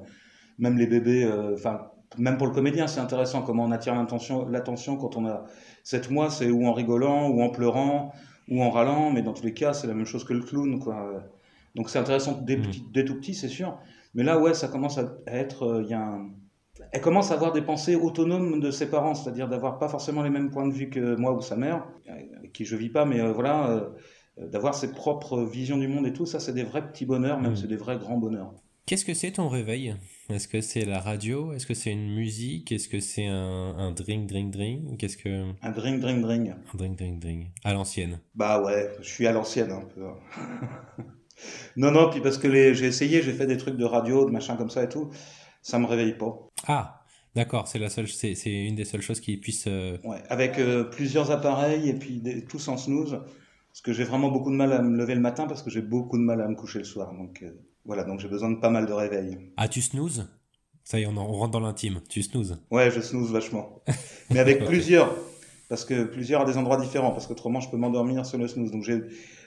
même 0.58 0.78
les 0.78 0.86
bébés. 0.86 1.24
euh, 1.24 1.54
Enfin, 1.54 1.90
même 2.18 2.36
pour 2.36 2.46
le 2.46 2.52
comédien, 2.52 2.86
c'est 2.86 3.00
intéressant 3.00 3.42
comment 3.42 3.64
on 3.64 3.72
attire 3.72 3.94
l'attention. 3.94 4.96
Quand 4.96 5.16
on 5.16 5.26
a 5.26 5.44
7 5.82 6.10
mois, 6.10 6.30
c'est 6.30 6.50
ou 6.50 6.66
en 6.66 6.72
rigolant, 6.72 7.28
ou 7.28 7.42
en 7.42 7.48
pleurant, 7.50 8.12
ou 8.48 8.62
en 8.62 8.70
râlant. 8.70 9.10
Mais 9.10 9.22
dans 9.22 9.32
tous 9.32 9.44
les 9.44 9.54
cas, 9.54 9.72
c'est 9.72 9.86
la 9.86 9.94
même 9.94 10.06
chose 10.06 10.24
que 10.24 10.32
le 10.34 10.40
clown, 10.42 10.78
quoi. 10.78 11.22
Donc 11.74 11.90
c'est 11.90 11.98
intéressant 11.98 12.40
dès, 12.42 12.56
petit- 12.56 12.84
dès 12.92 13.04
tout 13.04 13.16
petit, 13.16 13.34
c'est 13.34 13.48
sûr. 13.48 13.78
Mais 14.14 14.22
là, 14.22 14.38
ouais, 14.38 14.54
ça 14.54 14.68
commence 14.68 14.98
à 14.98 15.14
être. 15.26 15.62
euh, 15.64 15.82
Il 15.82 15.88
y 15.90 15.94
a 15.94 16.00
un- 16.00 16.30
Elle 16.92 17.00
commence 17.00 17.30
à 17.30 17.34
avoir 17.34 17.52
des 17.52 17.62
pensées 17.62 17.94
autonomes 17.96 18.60
de 18.60 18.70
ses 18.70 18.88
parents, 18.90 19.14
c'est-à-dire 19.14 19.48
d'avoir 19.48 19.78
pas 19.78 19.88
forcément 19.88 20.22
les 20.22 20.30
mêmes 20.30 20.50
points 20.50 20.66
de 20.66 20.72
vue 20.72 20.90
que 20.90 21.14
moi 21.16 21.32
ou 21.32 21.40
sa 21.40 21.56
mère, 21.56 21.86
avec 22.08 22.52
qui 22.52 22.64
je 22.64 22.76
vis 22.76 22.90
pas, 22.90 23.04
mais 23.04 23.20
euh, 23.20 23.32
voilà. 23.32 23.70
euh, 23.70 23.88
d'avoir 24.48 24.74
ses 24.74 24.90
propres 24.92 25.44
visions 25.44 25.78
du 25.78 25.86
monde 25.86 26.06
et 26.08 26.12
tout, 26.12 26.26
ça 26.26 26.40
c'est 26.40 26.52
des 26.52 26.64
vrais 26.64 26.84
petits 26.88 27.06
bonheurs, 27.06 27.40
même 27.40 27.52
Mhm. 27.52 27.56
c'est 27.56 27.68
des 27.68 27.76
vrais 27.76 27.96
grands 27.98 28.18
bonheurs. 28.18 28.52
Qu'est-ce 28.86 29.04
que 29.04 29.14
c'est 29.14 29.30
ton 29.30 29.48
réveil? 29.48 29.94
Est-ce 30.28 30.48
que 30.48 30.60
c'est 30.60 30.84
la 30.84 30.98
radio? 30.98 31.52
Est-ce 31.52 31.66
que 31.66 31.72
c'est 31.74 31.92
une 31.92 32.12
musique? 32.14 32.72
Est-ce 32.72 32.88
que 32.88 32.98
c'est 32.98 33.26
un, 33.26 33.76
un 33.78 33.92
drink, 33.92 34.26
drink, 34.28 34.50
drink? 34.52 34.98
Qu'est-ce 34.98 35.16
que... 35.16 35.52
Un 35.62 35.70
drink, 35.70 36.00
drink, 36.00 36.20
drink. 36.20 36.50
Un 36.50 36.76
drink, 36.76 36.98
drink, 36.98 37.20
drink. 37.20 37.46
À 37.62 37.72
l'ancienne. 37.72 38.18
Bah 38.34 38.60
ouais, 38.60 38.90
je 39.00 39.08
suis 39.08 39.26
à 39.28 39.32
l'ancienne 39.32 39.70
un 39.70 39.82
peu. 39.82 40.02
non, 41.76 41.90
non, 41.90 42.10
puis 42.10 42.20
parce 42.20 42.38
que 42.38 42.48
les- 42.48 42.74
j'ai 42.74 42.86
essayé, 42.86 43.22
j'ai 43.22 43.32
fait 43.32 43.46
des 43.46 43.56
trucs 43.56 43.76
de 43.76 43.84
radio, 43.84 44.24
de 44.24 44.30
machin 44.30 44.56
comme 44.56 44.70
ça 44.70 44.82
et 44.84 44.88
tout, 44.88 45.10
ça 45.62 45.78
me 45.78 45.86
réveille 45.86 46.14
pas. 46.16 46.36
Ah, 46.66 47.02
d'accord, 47.34 47.68
c'est 47.68 47.78
la 47.78 47.90
seule, 47.90 48.08
c'est, 48.08 48.34
c'est 48.34 48.52
une 48.52 48.74
des 48.76 48.84
seules 48.84 49.02
choses 49.02 49.20
qui 49.20 49.36
puisse... 49.36 49.66
euh, 49.66 49.98
Ouais, 50.04 50.22
avec 50.28 50.58
euh, 50.58 50.84
plusieurs 50.84 51.30
appareils 51.30 51.88
et 51.88 51.94
puis 51.94 52.20
des- 52.20 52.44
tous 52.44 52.68
en 52.68 52.76
snooze, 52.76 53.18
parce 53.70 53.80
que 53.82 53.92
j'ai 53.92 54.04
vraiment 54.04 54.30
beaucoup 54.30 54.50
de 54.50 54.56
mal 54.56 54.72
à 54.72 54.82
me 54.82 54.96
lever 54.96 55.14
le 55.14 55.20
matin 55.20 55.46
parce 55.46 55.62
que 55.62 55.70
j'ai 55.70 55.82
beaucoup 55.82 56.16
de 56.18 56.22
mal 56.22 56.40
à 56.40 56.48
me 56.48 56.54
coucher 56.54 56.78
le 56.78 56.84
soir. 56.84 57.12
Donc 57.14 57.42
euh, 57.42 57.50
voilà, 57.84 58.04
donc 58.04 58.20
j'ai 58.20 58.28
besoin 58.28 58.50
de 58.50 58.56
pas 58.60 58.70
mal 58.70 58.86
de 58.86 58.92
réveil. 58.92 59.38
Ah, 59.56 59.68
tu 59.68 59.82
snooze? 59.82 60.28
Ça 60.84 60.98
y 61.00 61.02
est, 61.02 61.06
on, 61.06 61.16
en- 61.16 61.26
on 61.28 61.32
rentre 61.32 61.52
dans 61.52 61.60
l'intime. 61.60 62.00
Tu 62.08 62.22
snooze? 62.22 62.58
Ouais, 62.70 62.90
je 62.90 63.00
snooze 63.00 63.32
vachement. 63.32 63.82
Mais 64.30 64.38
avec 64.40 64.64
plusieurs. 64.66 65.14
Parce 65.74 65.84
que 65.84 66.04
plusieurs 66.04 66.42
à 66.42 66.44
des 66.44 66.56
endroits 66.56 66.76
différents. 66.76 67.10
Parce 67.10 67.26
qu'autrement, 67.26 67.58
je 67.58 67.68
peux 67.68 67.76
m'endormir 67.76 68.24
sur 68.24 68.38
le 68.38 68.46
snooze. 68.46 68.70
Donc 68.70 68.84
j'ai, 68.84 69.02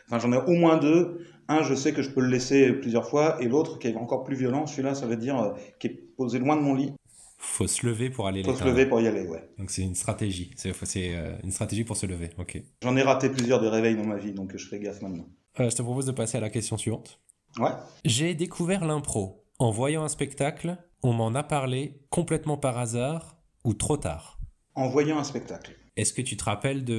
enfin, 0.07 0.19
j'en 0.19 0.33
ai 0.33 0.45
au 0.45 0.55
moins 0.55 0.75
deux. 0.75 1.25
Un, 1.47 1.63
je 1.63 1.73
sais 1.73 1.93
que 1.93 2.01
je 2.01 2.09
peux 2.09 2.19
le 2.19 2.27
laisser 2.27 2.73
plusieurs 2.73 3.07
fois. 3.07 3.41
Et 3.41 3.47
l'autre, 3.47 3.79
qui 3.79 3.87
est 3.87 3.95
encore 3.95 4.25
plus 4.25 4.35
violent, 4.35 4.67
celui-là, 4.67 4.93
ça 4.93 5.07
veut 5.07 5.15
dire 5.15 5.39
euh, 5.39 5.53
qui 5.79 5.87
est 5.87 6.15
posé 6.17 6.37
loin 6.39 6.57
de 6.57 6.61
mon 6.61 6.75
lit. 6.75 6.91
Faut 7.37 7.65
se 7.65 7.87
lever 7.87 8.09
pour 8.09 8.27
aller 8.27 8.43
Faut 8.43 8.55
se 8.55 8.65
lever 8.65 8.85
pour 8.85 8.99
y 8.99 9.07
aller, 9.07 9.25
ouais. 9.25 9.49
Donc 9.57 9.71
c'est 9.71 9.83
une 9.83 9.95
stratégie. 9.95 10.51
C'est, 10.57 10.73
c'est 10.83 11.15
euh, 11.15 11.31
une 11.45 11.51
stratégie 11.51 11.85
pour 11.85 11.95
se 11.95 12.05
lever. 12.05 12.31
Ok. 12.37 12.61
J'en 12.83 12.97
ai 12.97 13.03
raté 13.03 13.29
plusieurs 13.29 13.61
de 13.61 13.67
réveils 13.67 13.95
dans 13.95 14.03
ma 14.03 14.17
vie, 14.17 14.33
donc 14.33 14.51
je 14.57 14.67
fais 14.67 14.79
gaffe 14.79 15.01
maintenant. 15.01 15.29
Euh, 15.61 15.69
je 15.69 15.75
te 15.77 15.81
propose 15.81 16.07
de 16.07 16.11
passer 16.11 16.37
à 16.37 16.41
la 16.41 16.49
question 16.49 16.75
suivante. 16.75 17.21
Ouais. 17.57 17.71
J'ai 18.03 18.35
découvert 18.35 18.83
l'impro. 18.83 19.45
En 19.59 19.71
voyant 19.71 20.03
un 20.03 20.09
spectacle, 20.09 20.75
on 21.03 21.13
m'en 21.13 21.33
a 21.35 21.43
parlé 21.43 22.01
complètement 22.09 22.57
par 22.57 22.77
hasard 22.77 23.37
ou 23.63 23.73
trop 23.73 23.95
tard? 23.95 24.39
En 24.75 24.89
voyant 24.89 25.17
un 25.17 25.23
spectacle. 25.23 25.73
Est-ce 25.97 26.13
que 26.13 26.21
tu 26.21 26.37
te 26.37 26.43
rappelles 26.43 26.85
de 26.85 26.93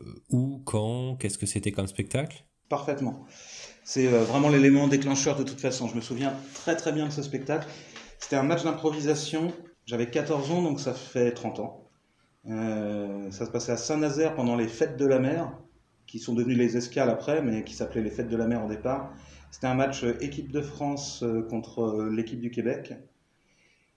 euh, 0.00 0.22
où, 0.30 0.62
quand, 0.64 1.16
qu'est-ce 1.16 1.38
que 1.38 1.44
c'était 1.46 1.72
comme 1.72 1.88
spectacle? 1.88 2.44
Parfaitement. 2.68 3.26
C'est 3.82 4.06
euh, 4.06 4.22
vraiment 4.22 4.48
l'élément 4.48 4.86
déclencheur 4.86 5.36
de 5.36 5.42
toute 5.42 5.60
façon. 5.60 5.88
Je 5.88 5.96
me 5.96 6.00
souviens 6.00 6.32
très 6.54 6.76
très 6.76 6.92
bien 6.92 7.06
de 7.06 7.12
ce 7.12 7.22
spectacle. 7.22 7.66
C'était 8.20 8.36
un 8.36 8.44
match 8.44 8.62
d'improvisation. 8.62 9.52
J'avais 9.86 10.08
14 10.08 10.52
ans, 10.52 10.62
donc 10.62 10.78
ça 10.78 10.94
fait 10.94 11.32
30 11.32 11.58
ans. 11.58 11.88
Euh, 12.48 13.28
ça 13.32 13.44
se 13.44 13.50
passait 13.50 13.72
à 13.72 13.76
Saint-Nazaire 13.76 14.36
pendant 14.36 14.54
les 14.54 14.68
fêtes 14.68 14.96
de 14.96 15.04
la 15.04 15.18
mer, 15.18 15.50
qui 16.06 16.20
sont 16.20 16.32
devenues 16.32 16.54
les 16.54 16.76
escales 16.76 17.10
après, 17.10 17.42
mais 17.42 17.64
qui 17.64 17.74
s'appelaient 17.74 18.02
les 18.02 18.10
fêtes 18.10 18.28
de 18.28 18.36
la 18.36 18.46
mer 18.46 18.64
au 18.64 18.68
départ. 18.68 19.12
C'était 19.50 19.66
un 19.66 19.74
match 19.74 20.04
équipe 20.20 20.52
de 20.52 20.60
France 20.60 21.24
contre 21.50 22.08
l'équipe 22.10 22.40
du 22.40 22.50
Québec. 22.50 22.94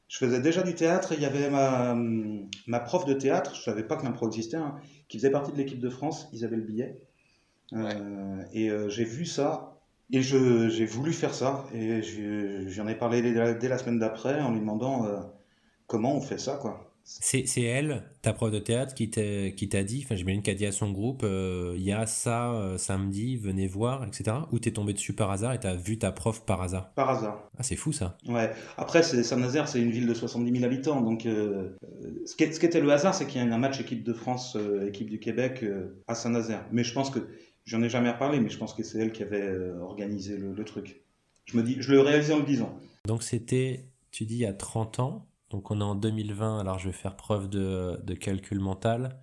Je 0.07 0.17
faisais 0.17 0.39
déjà 0.41 0.63
du 0.63 0.73
théâtre 0.75 1.11
et 1.11 1.15
il 1.15 1.21
y 1.21 1.25
avait 1.25 1.49
ma, 1.49 1.91
hum, 1.91 2.49
ma 2.67 2.79
prof 2.79 3.05
de 3.05 3.13
théâtre, 3.13 3.55
je 3.55 3.61
savais 3.61 3.83
pas 3.83 3.97
que 3.97 4.03
l'impro 4.05 4.27
existait, 4.27 4.57
hein, 4.57 4.75
qui 5.09 5.17
faisait 5.17 5.31
partie 5.31 5.51
de 5.51 5.57
l'équipe 5.57 5.79
de 5.79 5.89
France. 5.89 6.29
Ils 6.33 6.45
avaient 6.45 6.55
le 6.57 6.63
billet. 6.63 6.99
Euh, 7.73 8.43
et 8.53 8.69
euh, 8.71 8.89
j'ai 8.89 9.05
vu 9.05 9.25
ça 9.25 9.77
et 10.11 10.21
je- 10.23 10.69
j'ai 10.69 10.85
voulu 10.85 11.13
faire 11.13 11.33
ça. 11.35 11.65
Et 11.73 12.01
je- 12.03 12.67
j'en 12.69 12.87
ai 12.87 12.95
parlé 12.95 13.21
dès 13.21 13.33
la, 13.33 13.53
dès 13.53 13.69
la 13.69 13.77
semaine 13.77 13.99
d'après 13.99 14.41
en 14.41 14.51
lui 14.51 14.59
demandant 14.61 15.05
euh, 15.07 15.19
comment 15.87 16.15
on 16.15 16.21
fait 16.21 16.37
ça, 16.39 16.57
quoi. 16.57 16.87
C'est, 17.09 17.47
c'est 17.47 17.61
elle, 17.61 18.03
ta 18.21 18.33
prof 18.33 18.51
de 18.51 18.59
théâtre, 18.59 18.93
qui 18.93 19.09
t'a, 19.09 19.49
qui 19.51 19.69
t'a 19.69 19.85
dit, 19.85 20.01
enfin 20.03 20.15
j'imagine 20.15 20.41
qu'elle 20.41 20.55
a 20.55 20.57
dit 20.57 20.65
à 20.65 20.73
son 20.73 20.91
groupe, 20.91 21.21
euh, 21.23 21.73
il 21.77 21.83
y 21.83 21.93
a 21.93 22.05
ça 22.05 22.51
euh, 22.51 22.77
samedi, 22.77 23.37
venez 23.37 23.65
voir, 23.65 24.03
etc. 24.05 24.35
Ou 24.51 24.59
t'es 24.59 24.71
tombé 24.71 24.91
dessus 24.91 25.13
par 25.13 25.31
hasard 25.31 25.53
et 25.53 25.59
t'as 25.59 25.73
vu 25.73 25.97
ta 25.97 26.11
prof 26.11 26.45
par 26.45 26.61
hasard? 26.61 26.91
Par 26.95 27.09
hasard. 27.09 27.49
Ah 27.57 27.63
c'est 27.63 27.77
fou 27.77 27.93
ça. 27.93 28.17
Ouais. 28.27 28.51
Après, 28.75 29.03
Saint-Nazaire, 29.03 29.69
c'est 29.69 29.81
une 29.81 29.89
ville 29.89 30.05
de 30.05 30.13
70 30.13 30.51
000 30.51 30.65
habitants. 30.65 30.99
Donc, 30.99 31.25
euh, 31.25 31.77
ce, 32.25 32.35
qui, 32.35 32.53
ce 32.53 32.65
était 32.65 32.81
le 32.81 32.91
hasard, 32.91 33.15
c'est 33.15 33.25
qu'il 33.25 33.41
y 33.41 33.49
a 33.49 33.55
un 33.55 33.57
match 33.57 33.79
équipe 33.79 34.03
de 34.03 34.13
France, 34.13 34.57
équipe 34.85 35.09
du 35.09 35.19
Québec 35.19 35.63
à 36.07 36.13
Saint-Nazaire. 36.13 36.65
Mais 36.73 36.83
je 36.83 36.93
pense 36.93 37.09
que, 37.09 37.19
j'en 37.63 37.81
ai 37.83 37.89
jamais 37.89 38.11
reparlé, 38.11 38.41
mais 38.41 38.49
je 38.49 38.57
pense 38.57 38.73
que 38.73 38.83
c'est 38.83 38.99
elle 38.99 39.13
qui 39.13 39.23
avait 39.23 39.71
organisé 39.81 40.35
le, 40.35 40.53
le 40.53 40.65
truc. 40.65 41.01
Je 41.45 41.55
me 41.55 41.63
dis, 41.63 41.77
je 41.79 41.93
le 41.93 42.01
réalisais 42.01 42.33
en 42.33 42.39
le 42.39 42.45
disant. 42.45 42.77
Donc 43.05 43.23
c'était, 43.23 43.85
tu 44.11 44.25
dis, 44.25 44.35
il 44.35 44.41
y 44.41 44.45
a 44.45 44.53
30 44.53 44.99
ans. 44.99 45.25
Donc 45.50 45.72
on 45.72 45.80
est 45.80 45.84
en 45.84 45.96
2020, 45.96 46.60
alors 46.60 46.80
je 46.80 46.88
vais 46.88 46.94
faire 46.94 47.16
preuve 47.16 47.50
de, 47.50 48.00
de 48.04 48.13
calcul 48.13 48.60
mental. 48.60 49.22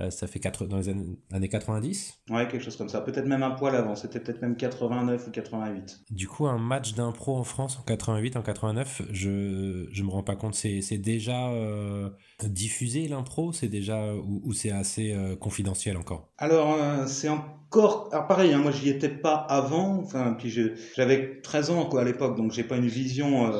Euh, 0.00 0.10
ça 0.10 0.28
fait 0.28 0.38
quatre, 0.38 0.66
dans 0.66 0.76
les 0.76 0.88
années 0.88 1.48
90 1.48 2.20
Ouais, 2.30 2.46
quelque 2.46 2.62
chose 2.62 2.76
comme 2.76 2.88
ça. 2.88 3.00
Peut-être 3.00 3.26
même 3.26 3.42
un 3.42 3.50
poil 3.50 3.74
avant. 3.74 3.96
C'était 3.96 4.20
peut-être 4.20 4.40
même 4.40 4.56
89 4.56 5.26
ou 5.26 5.30
88. 5.32 6.00
Du 6.10 6.28
coup, 6.28 6.46
un 6.46 6.58
match 6.58 6.94
d'impro 6.94 7.36
en 7.36 7.42
France 7.42 7.76
en 7.80 7.82
88, 7.82 8.36
en 8.36 8.42
89, 8.42 9.02
je 9.10 9.88
je 9.90 10.02
me 10.04 10.10
rends 10.10 10.22
pas 10.22 10.36
compte. 10.36 10.54
C'est, 10.54 10.80
c'est 10.80 10.98
déjà 10.98 11.50
euh, 11.50 12.08
diffusé 12.44 13.08
l'impro? 13.08 13.52
C'est 13.52 13.68
déjà. 13.68 14.14
Ou, 14.14 14.52
c'est 14.52 14.70
assez 14.70 15.12
euh, 15.12 15.34
confidentiel 15.34 15.96
encore? 15.96 16.30
Alors, 16.38 16.78
c'est 17.08 17.28
encore. 17.28 18.10
Alors, 18.12 18.28
pareil, 18.28 18.52
hein, 18.52 18.58
moi, 18.58 18.70
j'y 18.70 18.90
étais 18.90 19.08
pas 19.08 19.34
avant. 19.34 19.98
Enfin, 19.98 20.36
puis 20.38 20.56
j'avais 20.94 21.40
13 21.40 21.70
ans 21.70 21.86
quoi, 21.86 22.02
à 22.02 22.04
l'époque, 22.04 22.36
donc 22.36 22.52
j'ai 22.52 22.64
pas 22.64 22.76
une 22.76 22.86
vision 22.86 23.50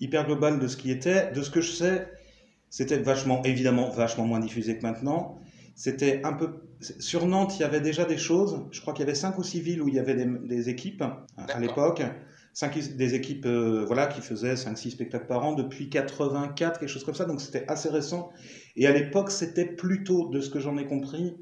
hyper 0.00 0.26
globale 0.26 0.58
de 0.58 0.68
ce 0.68 0.76
qui 0.76 0.90
était. 0.90 1.30
De 1.32 1.42
ce 1.42 1.50
que 1.50 1.60
je 1.60 1.72
sais, 1.72 2.08
c'était 2.70 2.98
vachement, 2.98 3.42
évidemment, 3.44 3.90
vachement 3.90 4.26
moins 4.26 4.40
diffusé 4.40 4.76
que 4.78 4.82
maintenant. 4.82 5.38
C'était 5.74 6.20
un 6.24 6.32
peu. 6.32 6.60
Sur 6.80 7.26
Nantes, 7.26 7.56
il 7.58 7.62
y 7.62 7.64
avait 7.64 7.80
déjà 7.80 8.04
des 8.04 8.18
choses. 8.18 8.66
Je 8.70 8.80
crois 8.80 8.94
qu'il 8.94 9.04
y 9.04 9.08
avait 9.08 9.16
cinq 9.16 9.38
ou 9.38 9.42
six 9.42 9.60
villes 9.60 9.82
où 9.82 9.88
il 9.88 9.94
y 9.94 9.98
avait 9.98 10.14
des, 10.14 10.68
équipes 10.68 11.02
à 11.36 11.60
l'époque. 11.60 12.02
Cinq, 12.52 12.76
des 12.96 13.14
équipes 13.14 13.46
euh, 13.46 13.84
voilà, 13.86 14.08
qui 14.08 14.20
faisaient 14.20 14.54
5-6 14.54 14.90
spectacles 14.90 15.26
par 15.26 15.44
an 15.44 15.52
depuis 15.52 15.90
84, 15.90 16.80
quelque 16.80 16.88
chose 16.88 17.04
comme 17.04 17.14
ça. 17.14 17.24
Donc 17.24 17.40
c'était 17.40 17.64
assez 17.68 17.88
récent. 17.88 18.32
Et 18.74 18.86
à 18.86 18.92
l'époque, 18.92 19.30
c'était 19.30 19.64
plutôt, 19.64 20.28
de 20.28 20.40
ce 20.40 20.50
que 20.50 20.58
j'en 20.58 20.76
ai 20.76 20.86
compris, 20.86 21.36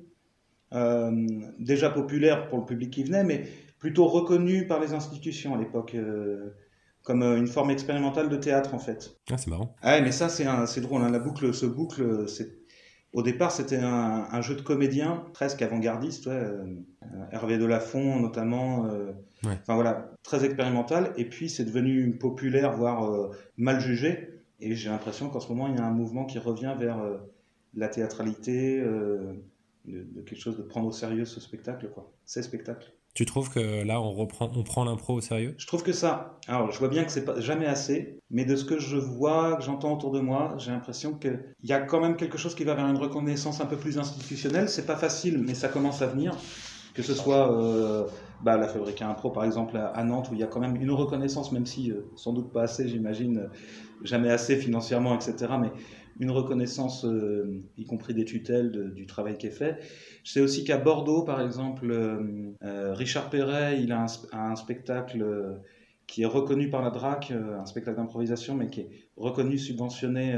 euh, 0.74 1.26
déjà 1.58 1.88
populaire 1.88 2.48
pour 2.48 2.58
le 2.58 2.66
public 2.66 2.90
qui 2.90 3.04
venait, 3.04 3.24
mais 3.24 3.46
plutôt 3.78 4.06
reconnu 4.06 4.66
par 4.66 4.80
les 4.80 4.92
institutions 4.92 5.54
à 5.54 5.58
l'époque. 5.58 5.94
Euh, 5.94 6.54
comme 7.06 7.22
une 7.22 7.46
forme 7.46 7.70
expérimentale 7.70 8.28
de 8.28 8.36
théâtre 8.36 8.74
en 8.74 8.78
fait. 8.78 9.16
Ah, 9.30 9.38
c'est 9.38 9.48
marrant. 9.48 9.74
Ah, 9.80 10.00
mais 10.02 10.12
ça 10.12 10.28
c'est 10.28 10.80
drôle, 10.80 11.02
hein. 11.02 11.10
la 11.10 11.20
boucle, 11.20 11.54
ce 11.54 11.64
boucle, 11.64 12.28
c'est 12.28 12.66
au 13.16 13.22
départ, 13.22 13.50
c'était 13.50 13.78
un, 13.78 14.42
jeu 14.42 14.56
de 14.56 14.60
comédien 14.60 15.24
presque 15.32 15.62
avant-gardiste, 15.62 16.26
euh, 16.26 16.66
Hervé 17.32 17.56
Delafont 17.56 18.20
notamment. 18.20 18.84
Euh, 18.88 19.12
enfin 19.42 19.74
voilà, 19.74 20.12
très 20.22 20.44
expérimental. 20.44 21.14
Et 21.16 21.24
puis 21.24 21.48
c'est 21.48 21.64
devenu 21.64 22.18
populaire, 22.18 22.76
voire 22.76 23.10
euh, 23.10 23.30
mal 23.56 23.80
jugé. 23.80 24.42
Et 24.60 24.74
j'ai 24.74 24.90
l'impression 24.90 25.30
qu'en 25.30 25.40
ce 25.40 25.48
moment, 25.48 25.68
il 25.68 25.76
y 25.76 25.78
a 25.78 25.86
un 25.86 25.92
mouvement 25.92 26.26
qui 26.26 26.38
revient 26.38 26.74
vers 26.78 26.98
la 27.72 27.88
théâtralité, 27.88 28.82
de, 28.82 30.20
quelque 30.26 30.38
chose 30.38 30.58
de 30.58 30.62
prendre 30.62 30.86
au 30.86 30.92
sérieux 30.92 31.24
ce 31.24 31.40
spectacle, 31.40 31.88
quoi. 31.88 32.12
Ces 32.26 32.42
spectacles. 32.42 32.92
Tu 33.16 33.24
trouves 33.24 33.48
que 33.48 33.82
là, 33.82 33.98
on, 33.98 34.12
reprend, 34.12 34.50
on 34.54 34.62
prend 34.62 34.84
l'impro 34.84 35.14
au 35.14 35.20
sérieux? 35.22 35.54
Je 35.56 35.66
trouve 35.66 35.82
que 35.82 35.94
ça. 35.94 36.38
Alors, 36.48 36.70
je 36.70 36.78
vois 36.78 36.88
bien 36.88 37.02
que 37.02 37.10
c'est 37.10 37.24
pas 37.24 37.40
jamais 37.40 37.64
assez, 37.64 38.20
mais 38.30 38.44
de 38.44 38.54
ce 38.56 38.66
que 38.66 38.78
je 38.78 38.98
vois, 38.98 39.56
que 39.56 39.62
j'entends 39.62 39.94
autour 39.94 40.10
de 40.10 40.20
moi, 40.20 40.54
j'ai 40.58 40.70
l'impression 40.70 41.14
qu'il 41.14 41.40
y 41.62 41.72
a 41.72 41.80
quand 41.80 41.98
même 41.98 42.16
quelque 42.16 42.36
chose 42.36 42.54
qui 42.54 42.64
va 42.64 42.74
vers 42.74 42.86
une 42.86 42.98
reconnaissance 42.98 43.62
un 43.62 43.64
peu 43.64 43.78
plus 43.78 43.98
institutionnelle. 43.98 44.68
C'est 44.68 44.84
pas 44.84 44.96
facile, 44.96 45.38
mais 45.38 45.54
ça 45.54 45.68
commence 45.68 46.02
à 46.02 46.08
venir. 46.08 46.36
Que 46.92 47.02
ce 47.02 47.14
soit 47.14 47.58
euh, 47.58 48.04
bah, 48.42 48.58
la 48.58 48.68
Fabrique 48.68 49.00
à 49.00 49.08
Impro, 49.08 49.30
par 49.30 49.44
exemple, 49.44 49.78
à, 49.78 50.04
Nantes, 50.04 50.28
où 50.30 50.34
il 50.34 50.40
y 50.40 50.44
a 50.44 50.46
quand 50.46 50.60
même 50.60 50.76
une 50.76 50.90
reconnaissance, 50.90 51.52
même 51.52 51.64
si 51.64 51.90
euh, 51.90 52.10
sans 52.16 52.34
doute 52.34 52.52
pas 52.52 52.64
assez, 52.64 52.86
j'imagine, 52.86 53.48
jamais 54.02 54.30
assez 54.30 54.56
financièrement, 54.56 55.14
etc. 55.14 55.54
Mais 55.58 55.72
une 56.18 56.30
reconnaissance, 56.30 57.04
euh, 57.04 57.62
y 57.76 57.84
compris 57.84 58.14
des 58.14 58.24
tutelles, 58.24 58.92
du 58.94 59.06
travail 59.06 59.36
qui 59.36 59.46
est 59.46 59.50
fait. 59.50 59.78
Je 60.24 60.32
sais 60.32 60.40
aussi 60.40 60.64
qu'à 60.64 60.78
Bordeaux, 60.78 61.22
par 61.22 61.40
exemple, 61.40 61.90
euh, 61.90 62.52
euh, 62.62 62.94
Richard 62.94 63.30
Perret, 63.30 63.80
il 63.82 63.92
a 63.92 64.06
un, 64.32 64.56
spectacle 64.56 65.24
qui 66.06 66.22
est 66.22 66.26
reconnu 66.26 66.70
par 66.70 66.82
la 66.82 66.90
DRAC, 66.90 67.32
un 67.32 67.66
spectacle 67.66 67.96
d'improvisation, 67.96 68.54
mais 68.54 68.70
qui 68.70 68.80
est 68.80 68.90
reconnu, 69.16 69.58
subventionné 69.58 70.36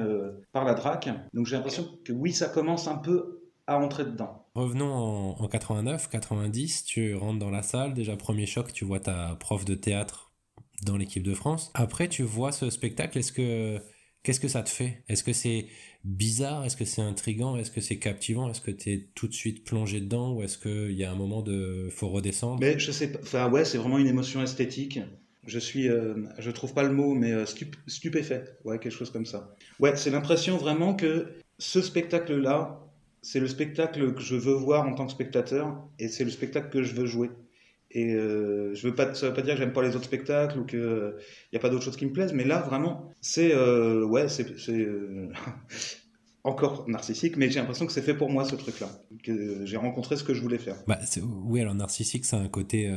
par 0.53 0.65
la 0.65 0.75
DRAC. 0.75 1.11
Donc 1.35 1.47
j'ai 1.47 1.57
l'impression 1.57 1.87
que 2.05 2.13
oui, 2.13 2.33
ça 2.33 2.49
commence 2.49 2.89
un 2.89 2.97
peu 2.97 3.43
à 3.67 3.79
entrer 3.79 4.05
dedans. 4.05 4.47
Revenons 4.55 4.93
en, 4.93 5.37
en 5.39 5.47
89, 5.47 6.09
90, 6.09 6.85
tu 6.85 7.15
rentres 7.15 7.39
dans 7.39 7.51
la 7.51 7.63
salle, 7.63 7.93
déjà 7.93 8.17
premier 8.17 8.47
choc, 8.47 8.73
tu 8.73 8.85
vois 8.85 8.99
ta 8.99 9.37
prof 9.39 9.65
de 9.67 9.75
théâtre 9.75 10.33
dans 10.85 10.97
l'équipe 10.97 11.23
de 11.23 11.35
France. 11.35 11.71
Après, 11.75 12.09
tu 12.09 12.23
vois 12.23 12.51
ce 12.51 12.71
spectacle, 12.71 13.19
est-ce 13.19 13.33
que 13.33 13.81
Qu'est-ce 14.29 14.41
que 14.41 14.49
ça 14.49 14.63
te 14.63 14.69
fait? 14.69 15.05
Est-ce 15.09 15.25
que 15.25 15.33
c'est 15.33 15.69
bizarre? 16.05 16.63
Est-ce 16.67 16.77
que 16.77 16.85
c'est 16.85 17.01
intrigant? 17.01 17.57
Est-ce 17.57 17.71
que 17.71 17.81
c'est 17.81 17.97
captivant? 17.97 18.51
Est-ce 18.51 18.61
que 18.61 18.71
tu 18.71 18.93
es 18.93 19.09
tout 19.15 19.27
de 19.27 19.33
suite 19.33 19.65
plongé 19.65 20.03
dedans? 20.03 20.35
Ou 20.35 20.43
est-ce 20.43 20.59
qu'il 20.59 20.93
y 20.93 21.03
a 21.03 21.11
un 21.11 21.15
moment 21.15 21.41
de 21.41 21.89
faut 21.91 22.11
redescendre? 22.11 22.59
Mais 22.61 22.79
je 22.79 22.93
sais 22.93 23.11
pas. 23.11 23.21
Enfin, 23.23 23.51
ouais, 23.51 23.65
c'est 23.65 23.79
vraiment 23.79 23.97
une 23.97 24.07
émotion 24.07 24.43
esthétique. 24.43 25.01
Je 25.47 25.59
suis, 25.59 25.89
euh, 25.89 26.13
je 26.39 26.51
trouve 26.51 26.75
pas 26.75 26.83
le 26.83 26.93
mot, 26.93 27.15
mais 27.15 27.33
euh, 27.33 27.47
stupéfait. 27.87 28.45
Ouais, 28.67 28.79
quelque 28.79 28.93
chose 28.93 29.09
comme 29.09 29.25
ça. 29.25 29.57
Ouais, 29.81 29.97
c'est 29.97 30.11
l'impression 30.11 30.59
vraiment 30.59 30.93
que 30.95 31.29
ce 31.59 31.81
spectacle-là, 31.81 32.87
c'est 33.23 33.41
le 33.41 33.49
spectacle 33.49 34.13
que 34.13 34.21
je 34.21 34.37
veux 34.37 34.53
voir 34.53 34.87
en 34.87 34.95
tant 34.95 35.07
que 35.07 35.13
spectateur 35.13 35.75
et 35.99 36.09
c'est 36.09 36.25
le 36.25 36.31
spectacle 36.31 36.69
que 36.69 36.83
je 36.83 36.95
veux 36.95 37.07
jouer. 37.07 37.31
Et 37.90 38.12
euh, 38.14 38.75
je 38.75 38.87
veux 38.87 38.95
pas, 38.95 39.14
ça 39.14 39.28
veut 39.28 39.35
pas 39.35 39.42
dire 39.42 39.54
que 39.54 39.61
j'aime 39.61 39.73
pas 39.73 39.83
les 39.83 39.97
autres 39.97 40.04
spectacles 40.04 40.59
ou 40.59 40.64
qu'il 40.64 41.14
n'y 41.52 41.57
a 41.57 41.61
pas 41.61 41.71
d'autres 41.71 41.85
choses 41.85 41.97
qui 41.97 42.07
me 42.07 42.12
plaisent, 42.12 42.35
mais 42.35 42.45
là, 42.45 42.61
vraiment, 42.61 43.11
c'est. 43.21 43.54
Euh, 43.54 44.04
ouais, 44.04 44.28
c'est. 44.28 44.47
Euh, 44.71 45.33
encore 46.45 46.88
narcissique, 46.88 47.37
mais 47.37 47.50
j'ai 47.50 47.61
l'impression 47.61 47.87
que 47.87 47.92
c'est 47.92 48.02
fait 48.02 48.14
pour 48.14 48.30
moi 48.30 48.45
ce 48.45 48.54
truc-là, 48.54 48.88
que 49.23 49.66
j'ai 49.66 49.76
rencontré 49.76 50.16
ce 50.16 50.25
que 50.25 50.33
je 50.33 50.40
voulais 50.40 50.59
faire. 50.59 50.76
Bah, 50.87 50.99
oui, 51.45 51.61
alors 51.61 51.75
narcissique, 51.75 52.25
c'est 52.25 52.37
un 52.37 52.49
côté 52.49 52.90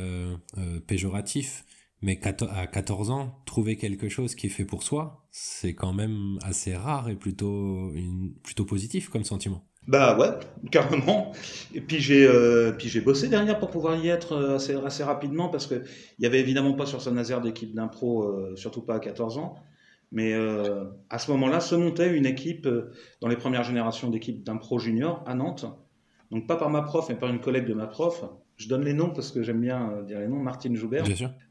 péjoratif, 0.86 1.64
mais 2.00 2.18
à 2.24 2.66
14 2.66 3.10
ans, 3.10 3.42
trouver 3.44 3.76
quelque 3.76 4.08
chose 4.08 4.36
qui 4.36 4.46
est 4.46 4.50
fait 4.50 4.64
pour 4.64 4.82
soi, 4.84 5.26
c'est 5.30 5.74
quand 5.74 5.92
même 5.92 6.38
assez 6.42 6.74
rare 6.74 7.10
et 7.10 7.16
plutôt, 7.16 7.92
une, 7.92 8.32
plutôt 8.42 8.64
positif 8.64 9.10
comme 9.10 9.24
sentiment. 9.24 9.66
Bah 9.88 10.16
ouais, 10.16 10.28
carrément. 10.70 11.32
Et 11.74 11.80
puis 11.80 12.00
j'ai 12.00 12.26
euh, 12.26 12.72
puis 12.72 12.88
j'ai 12.88 13.00
bossé 13.00 13.28
derrière 13.28 13.58
pour 13.58 13.70
pouvoir 13.70 13.96
y 13.96 14.08
être 14.08 14.32
euh, 14.32 14.84
assez, 14.84 15.04
rapidement 15.04 15.48
parce 15.48 15.66
que 15.66 15.82
il 16.18 16.22
y 16.22 16.26
avait 16.26 16.40
évidemment 16.40 16.74
pas 16.74 16.86
sur 16.86 17.02
Saint-Nazaire 17.02 17.40
d'équipe 17.40 17.74
d'impro, 17.74 18.22
euh, 18.22 18.54
surtout 18.56 18.82
pas 18.82 18.96
à 18.96 19.00
14 19.00 19.38
ans. 19.38 19.56
Mais 20.14 20.34
à 21.08 21.18
ce 21.18 21.30
moment-là, 21.30 21.58
se 21.60 21.74
montait 21.74 22.14
une 22.14 22.26
équipe 22.26 22.68
dans 23.22 23.28
les 23.28 23.36
premières 23.36 23.64
générations 23.64 24.10
d'équipes 24.10 24.44
d'impro 24.44 24.78
junior 24.78 25.24
à 25.26 25.34
Nantes. 25.34 25.64
Donc 26.30 26.46
pas 26.46 26.56
par 26.56 26.68
ma 26.68 26.82
prof, 26.82 27.06
mais 27.08 27.14
par 27.14 27.30
une 27.30 27.40
collègue 27.40 27.64
de 27.64 27.72
ma 27.72 27.86
prof, 27.86 28.22
je 28.62 28.68
donne 28.68 28.84
les 28.84 28.92
noms 28.92 29.10
parce 29.10 29.32
que 29.32 29.42
j'aime 29.42 29.60
bien 29.60 29.90
euh, 29.90 30.02
dire 30.02 30.20
les 30.20 30.28
noms, 30.28 30.38
Martine 30.38 30.76
Joubert, 30.76 31.04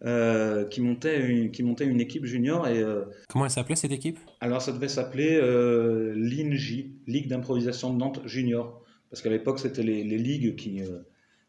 euh, 0.06 0.66
qui, 0.66 0.82
montait 0.82 1.20
une, 1.20 1.52
qui 1.52 1.62
montait 1.64 1.86
une 1.86 2.00
équipe 2.00 2.26
junior. 2.26 2.68
Et, 2.68 2.82
euh, 2.82 3.04
Comment 3.28 3.46
elle 3.46 3.52
s'appelait 3.52 3.76
cette 3.76 3.92
équipe? 3.92 4.18
Alors 4.40 4.62
ça 4.62 4.72
devait 4.72 4.88
s'appeler 4.88 5.38
euh, 5.42 6.14
l'INJ, 6.16 6.86
Ligue 7.08 7.28
d'improvisation 7.28 7.94
de 7.94 8.00
Nantes 8.00 8.22
Junior. 8.26 8.82
Parce 9.10 9.22
qu'à 9.22 9.30
l'époque, 9.30 9.60
c'était 9.60 9.84
les, 9.84 10.06
les, 10.06 10.18
ligues 10.18 10.56
qui... 10.56 10.82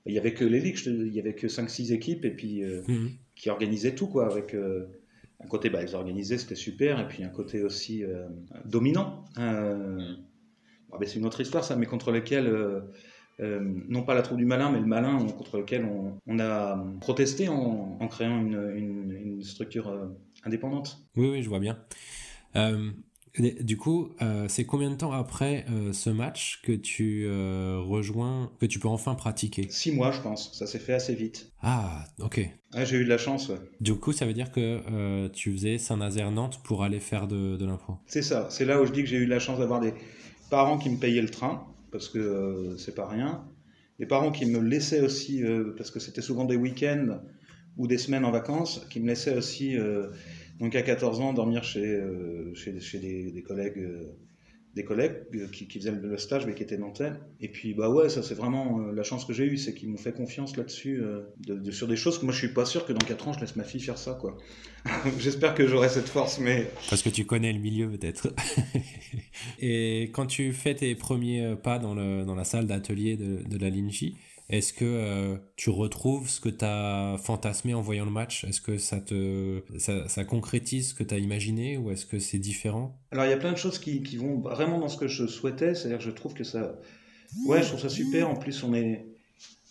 il 0.06 0.12
n'y 0.12 0.18
avait 0.18 0.34
que 0.34 0.44
les 0.44 0.58
ligues, 0.58 0.78
il 0.84 1.12
n'y 1.12 1.20
avait 1.20 1.34
que 1.34 1.46
5-6 1.46 1.92
équipes 1.92 2.24
et 2.24 2.32
puis 2.32 2.64
mhm. 2.64 3.10
qui 3.36 3.50
organisaient 3.50 3.94
tout, 3.94 4.08
quoi, 4.08 4.26
avec... 4.26 4.54
un 4.54 5.46
côté, 5.46 5.70
bah, 5.70 5.80
ils 5.82 5.94
organisaient, 5.94 6.38
c'était 6.38 6.56
super, 6.56 6.98
et 6.98 7.06
puis 7.06 7.22
un 7.22 7.28
côté 7.28 7.62
aussi 7.62 8.02
dominant. 8.64 9.24
c'est 9.36 11.16
une 11.16 11.26
autre 11.26 11.40
histoire, 11.40 11.62
ça, 11.62 11.76
mais 11.76 11.86
contre 11.86 12.10
lesquels 12.10 12.52
euh, 13.40 13.60
non 13.88 14.02
pas 14.02 14.14
la 14.14 14.22
troupe 14.22 14.38
du 14.38 14.44
malin, 14.44 14.70
mais 14.70 14.80
le 14.80 14.86
malin 14.86 15.26
contre 15.26 15.58
lequel 15.58 15.88
on, 16.26 16.38
a 16.38 16.84
protesté 17.00 17.48
en, 17.48 17.96
créant 18.08 18.40
une, 18.40 19.40
structure 19.42 19.88
euh, 19.88 20.06
indépendante. 20.44 21.02
Oui, 21.16 21.28
oui, 21.28 21.42
je 21.42 21.48
vois 21.48 21.58
bien. 21.58 21.78
Euh, 22.54 22.90
du 23.38 23.78
coup, 23.78 24.10
c'est 24.48 24.66
combien 24.66 24.90
de 24.90 24.96
temps 24.96 25.12
après 25.12 25.64
ce 25.92 26.10
match 26.10 26.60
que 26.62 26.72
tu 26.72 27.26
rejoins, 27.26 28.52
que 28.60 28.66
tu 28.66 28.78
peux 28.78 28.88
enfin 28.88 29.14
pratiquer? 29.14 29.68
Six 29.70 29.90
mois, 29.92 30.12
je 30.12 30.20
pense. 30.20 30.52
Ça 30.52 30.66
s'est 30.66 30.78
fait 30.78 30.92
assez 30.92 31.14
vite. 31.14 31.50
Ah, 31.62 32.04
ok. 32.18 32.46
j'ai 32.84 32.96
eu 32.98 33.04
de 33.04 33.08
la 33.08 33.16
chance. 33.16 33.50
Du 33.80 33.94
coup, 33.94 34.12
ça 34.12 34.26
veut 34.26 34.34
dire 34.34 34.52
que 34.52 35.28
tu 35.28 35.50
faisais 35.50 35.78
Saint-Nazaire-Nantes 35.78 36.60
pour 36.62 36.84
aller 36.84 37.00
faire 37.00 37.26
de, 37.26 37.56
de 37.56 37.64
l'impro? 37.64 37.94
C'est 38.04 38.20
ça. 38.20 38.48
C'est 38.50 38.66
là 38.66 38.82
où 38.82 38.84
je 38.84 38.92
dis 38.92 39.00
que 39.00 39.08
j'ai 39.08 39.16
eu 39.16 39.24
de 39.24 39.30
la 39.30 39.38
chance 39.38 39.58
d'avoir 39.58 39.80
des 39.80 39.94
parents 40.50 40.76
qui 40.76 40.90
me 40.90 40.98
payaient 40.98 41.22
le 41.22 41.30
train 41.30 41.66
parce 41.92 42.08
que 42.08 42.18
euh, 42.18 42.76
c'est 42.78 42.94
pas 42.94 43.06
rien. 43.06 43.44
Les 43.98 44.06
parents 44.06 44.32
qui 44.32 44.46
me 44.46 44.58
laissaient 44.58 45.02
aussi, 45.02 45.44
euh, 45.44 45.74
parce 45.76 45.90
que 45.90 46.00
c'était 46.00 46.22
souvent 46.22 46.44
des 46.44 46.56
week-ends 46.56 47.20
ou 47.76 47.86
des 47.86 47.98
semaines 47.98 48.24
en 48.24 48.32
vacances, 48.32 48.84
qui 48.90 48.98
me 48.98 49.06
laissaient 49.06 49.36
aussi, 49.36 49.78
euh, 49.78 50.08
donc 50.58 50.74
à 50.74 50.82
14 50.82 51.20
ans, 51.20 51.32
dormir 51.32 51.62
chez, 51.62 52.02
chez, 52.54 52.98
des, 52.98 53.42
collègues 53.46 53.86
des 54.74 54.84
collègues 54.84 55.16
euh, 55.34 55.48
qui, 55.48 55.66
faisaient 55.66 55.92
le 55.92 56.16
stage 56.16 56.46
mais 56.46 56.54
qui 56.54 56.62
étaient 56.62 56.78
nantais. 56.78 57.12
Et 57.40 57.48
puis 57.48 57.74
bah 57.74 57.90
ouais, 57.90 58.08
ça 58.08 58.22
c'est 58.22 58.34
vraiment 58.34 58.80
euh, 58.80 58.92
la 58.92 59.02
chance 59.02 59.24
que 59.24 59.32
j'ai 59.32 59.44
eue, 59.44 59.58
c'est 59.58 59.74
qu'ils 59.74 59.88
m'ont 59.88 59.98
fait 59.98 60.12
confiance 60.12 60.56
là-dessus 60.56 61.02
euh, 61.02 61.22
de, 61.46 61.70
sur 61.70 61.88
des 61.88 61.96
choses 61.96 62.18
que 62.18 62.24
moi 62.24 62.32
je 62.32 62.38
suis 62.38 62.54
pas 62.54 62.64
sûr 62.64 62.86
que 62.86 62.92
dans 62.92 63.04
4 63.04 63.28
ans 63.28 63.32
je 63.34 63.40
laisse 63.40 63.56
ma 63.56 63.64
fille 63.64 63.80
faire 63.80 63.98
ça 63.98 64.16
quoi. 64.20 64.38
J'espère 65.18 65.54
que 65.54 65.66
j'aurai 65.66 65.88
cette 65.88 66.08
force 66.08 66.38
mais 66.38 66.70
parce 66.88 67.02
que 67.02 67.10
tu 67.10 67.24
connais 67.26 67.52
le 67.52 67.58
milieu 67.58 67.90
peut-être. 67.90 68.32
Et 69.60 70.10
quand 70.12 70.26
tu 70.26 70.52
fais 70.52 70.74
tes 70.74 70.94
premiers 70.94 71.54
pas 71.62 71.78
dans, 71.78 71.94
le, 71.94 72.24
dans 72.24 72.34
la 72.34 72.44
salle 72.44 72.66
d'atelier 72.66 73.16
de, 73.16 73.42
de 73.46 73.58
la 73.58 73.68
Linji, 73.68 74.16
est-ce 74.52 74.72
que 74.72 74.84
euh, 74.84 75.36
tu 75.56 75.70
retrouves 75.70 76.28
ce 76.28 76.40
que 76.40 76.48
tu 76.48 76.64
as 76.64 77.16
fantasmé 77.18 77.74
en 77.74 77.80
voyant 77.80 78.04
le 78.04 78.10
match? 78.10 78.44
Est-ce 78.44 78.60
que 78.60 78.78
ça, 78.78 79.00
te, 79.00 79.62
ça, 79.78 80.24
concrétise 80.24 80.90
ce 80.90 80.94
que 80.94 81.02
tu 81.02 81.14
as 81.14 81.18
imaginé 81.18 81.78
ou 81.78 81.90
est-ce 81.90 82.06
que 82.06 82.18
c'est 82.18 82.38
différent? 82.38 82.96
Alors 83.10 83.24
il 83.24 83.30
y 83.30 83.34
a 83.34 83.38
plein 83.38 83.52
de 83.52 83.56
choses 83.56 83.78
qui, 83.78 83.98
vont 84.16 84.38
vraiment 84.40 84.78
dans 84.78 84.88
ce 84.88 84.98
que 84.98 85.08
je 85.08 85.26
souhaitais, 85.26 85.74
c'est-à-dire 85.74 85.98
que 85.98 86.04
je 86.04 86.10
trouve 86.10 86.34
que 86.34 86.44
ça, 86.44 86.78
Ouais, 87.46 87.62
je 87.62 87.68
trouve 87.68 87.80
ça 87.80 87.88
super. 87.88 88.28
En 88.28 88.36
plus, 88.36 88.62
on 88.62 88.74
est. 88.74 89.06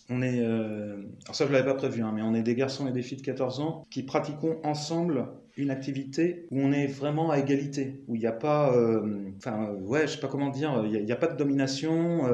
On 0.09 0.21
est 0.21 0.41
euh, 0.41 0.95
Alors, 1.25 1.35
ça, 1.35 1.45
je 1.47 1.51
l'avais 1.53 1.65
pas 1.65 1.75
prévu, 1.75 2.01
hein, 2.01 2.11
mais 2.13 2.21
on 2.21 2.33
est 2.33 2.41
des 2.41 2.55
garçons 2.55 2.87
et 2.87 2.91
des 2.91 3.01
filles 3.01 3.19
de 3.19 3.23
14 3.23 3.59
ans 3.61 3.85
qui 3.89 4.03
pratiquons 4.03 4.59
ensemble 4.63 5.27
une 5.55 5.69
activité 5.69 6.47
où 6.51 6.59
on 6.59 6.71
est 6.71 6.87
vraiment 6.87 7.29
à 7.29 7.39
égalité, 7.39 8.03
où 8.07 8.15
il 8.15 8.19
n'y 8.19 8.27
a 8.27 8.33
pas. 8.33 8.75
euh, 8.75 9.29
Enfin, 9.37 9.71
ouais, 9.79 10.07
je 10.07 10.13
sais 10.13 10.19
pas 10.19 10.27
comment 10.27 10.49
dire, 10.49 10.83
il 10.85 11.05
n'y 11.05 11.11
a, 11.11 11.15
pas 11.15 11.27
de 11.27 11.37
domination. 11.37 12.25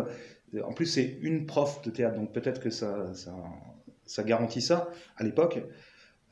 En 0.64 0.74
plus, 0.74 0.86
c'est 0.86 1.18
une 1.22 1.46
prof 1.46 1.82
de 1.84 1.92
théâtre, 1.92 2.16
donc 2.16 2.32
peut-être 2.32 2.62
que 2.62 2.70
ça, 2.70 3.14
ça, 3.14 3.34
ça 4.06 4.24
garantit 4.24 4.62
ça 4.62 4.90
à 5.18 5.24
l'époque. 5.24 5.62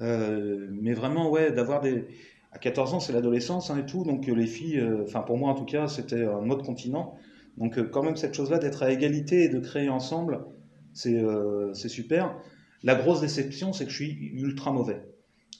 Euh, 0.01 0.67
mais 0.71 0.93
vraiment, 0.93 1.29
ouais, 1.29 1.51
d'avoir 1.51 1.81
des. 1.81 2.05
À 2.51 2.57
14 2.57 2.93
ans, 2.93 2.99
c'est 3.01 3.11
l'adolescence 3.11 3.69
hein, 3.69 3.77
et 3.79 3.85
tout, 3.85 4.05
donc 4.05 4.29
euh, 4.29 4.33
les 4.33 4.47
filles, 4.47 4.79
euh, 4.79 5.03
enfin 5.03 5.19
pour 5.19 5.37
moi 5.37 5.51
en 5.51 5.55
tout 5.55 5.65
cas, 5.65 5.89
c'était 5.89 6.23
un 6.23 6.49
autre 6.49 6.63
continent. 6.63 7.17
Donc 7.57 7.81
quand 7.91 8.01
même 8.01 8.15
cette 8.15 8.33
chose-là 8.33 8.59
d'être 8.59 8.81
à 8.83 8.91
égalité 8.91 9.43
et 9.43 9.49
de 9.49 9.59
créer 9.59 9.89
ensemble, 9.89 10.45
c'est 10.93 11.89
super. 11.89 12.35
La 12.83 12.95
grosse 12.95 13.21
déception, 13.21 13.73
c'est 13.73 13.85
que 13.85 13.91
je 13.91 13.95
suis 13.95 14.31
ultra 14.35 14.71
mauvais. 14.71 15.01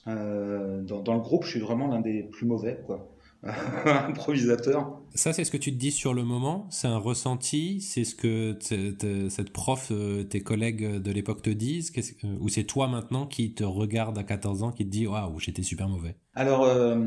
Dans, 0.06 1.02
dans, 1.02 1.14
le 1.14 1.20
groupe, 1.20 1.44
je 1.44 1.50
suis 1.50 1.60
vraiment 1.60 1.88
l'un 1.88 2.00
des 2.00 2.22
plus 2.22 2.46
mauvais, 2.46 2.80
quoi. 2.86 3.08
improvisateur. 3.84 5.00
Ça, 5.14 5.32
c'est 5.32 5.44
ce 5.44 5.50
que 5.50 5.56
tu 5.56 5.72
te 5.72 5.78
dis 5.78 5.92
sur 5.92 6.14
le 6.14 6.24
moment 6.24 6.66
C'est 6.70 6.88
un 6.88 6.98
ressenti 6.98 7.80
C'est 7.80 8.04
ce 8.04 8.14
que 8.14 8.58
cette 8.60 9.50
prof, 9.50 9.88
euh, 9.90 10.24
tes 10.24 10.40
collègues 10.40 11.00
de 11.00 11.10
l'époque 11.12 11.42
te 11.42 11.50
disent 11.50 11.92
Ou 12.40 12.48
c'est 12.48 12.64
toi 12.64 12.88
maintenant 12.88 13.26
qui 13.26 13.54
te 13.54 13.64
regarde 13.64 14.18
à 14.18 14.24
14 14.24 14.62
ans 14.62 14.72
qui 14.72 14.84
te 14.84 14.90
dit 14.90 15.06
Waouh, 15.06 15.38
j'étais 15.38 15.62
super 15.62 15.88
mauvais 15.88 16.16
Alors, 16.34 16.64
euh, 16.64 16.98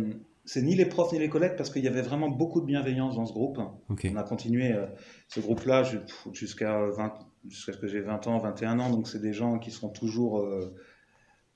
c'est 0.51 0.63
ni 0.63 0.73
les 0.73 0.87
profs 0.87 1.13
ni 1.13 1.19
les 1.19 1.29
collègues 1.29 1.55
parce 1.55 1.69
qu'il 1.69 1.83
y 1.83 1.87
avait 1.87 2.01
vraiment 2.01 2.27
beaucoup 2.27 2.59
de 2.59 2.65
bienveillance 2.65 3.15
dans 3.17 3.27
ce 3.27 3.33
groupe. 3.33 3.59
Okay. 3.89 4.11
On 4.11 4.17
a 4.17 4.23
continué 4.23 4.71
euh, 4.71 4.87
ce 5.27 5.39
groupe-là 5.41 5.83
jusqu'à 6.33 6.89
jusqu'à 7.47 7.73
ce 7.73 7.77
que 7.77 7.87
j'ai 7.87 8.01
20 8.01 8.25
ans, 8.25 8.39
21 8.39 8.79
ans. 8.79 8.89
Donc, 8.89 9.07
c'est 9.07 9.21
des 9.21 9.31
gens 9.31 9.59
qui 9.59 9.69
sont 9.69 9.89
toujours 9.89 10.39
euh, 10.39 10.73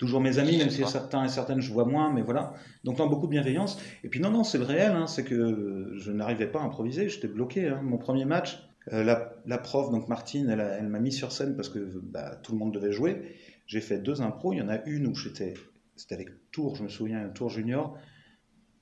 toujours 0.03 0.21
mes 0.21 0.37
amis, 0.37 0.57
même 0.57 0.69
si 0.69 0.85
certains 0.85 1.23
et 1.23 1.29
certaines 1.29 1.61
je 1.61 1.71
vois 1.71 1.85
moins, 1.85 2.11
mais 2.11 2.21
voilà. 2.21 2.53
Donc 2.83 2.99
non, 2.99 3.07
beaucoup 3.07 3.27
de 3.27 3.31
bienveillance. 3.31 3.79
Et 4.03 4.09
puis 4.09 4.19
non, 4.19 4.31
non, 4.31 4.43
c'est 4.43 4.57
le 4.57 4.65
réel, 4.65 4.91
hein, 4.91 5.07
c'est 5.07 5.23
que 5.23 5.93
je 5.95 6.11
n'arrivais 6.11 6.47
pas 6.47 6.59
à 6.59 6.63
improviser, 6.63 7.07
j'étais 7.07 7.29
bloqué. 7.29 7.69
Hein. 7.69 7.79
Mon 7.81 7.97
premier 7.97 8.25
match, 8.25 8.67
euh, 8.91 9.03
la, 9.03 9.33
la, 9.45 9.57
prof, 9.57 9.91
donc 9.91 10.09
Martine, 10.09 10.49
elle, 10.49 10.59
elle 10.59 10.89
m'a 10.89 10.99
mis 10.99 11.13
sur 11.13 11.31
scène 11.31 11.55
parce 11.55 11.69
que 11.69 11.79
bah, 11.79 12.35
tout 12.43 12.51
le 12.51 12.57
monde 12.57 12.73
devait 12.73 12.91
jouer. 12.91 13.35
J'ai 13.65 13.79
fait 13.79 13.97
deux 13.97 14.21
impros, 14.21 14.51
il 14.51 14.59
y 14.59 14.61
en 14.61 14.67
a 14.67 14.83
une 14.85 15.07
où 15.07 15.15
j'étais, 15.15 15.53
c'était 15.95 16.15
avec 16.15 16.29
Tour, 16.51 16.75
je 16.75 16.83
me 16.83 16.89
souviens, 16.89 17.29
Tour 17.29 17.49
junior, 17.49 17.97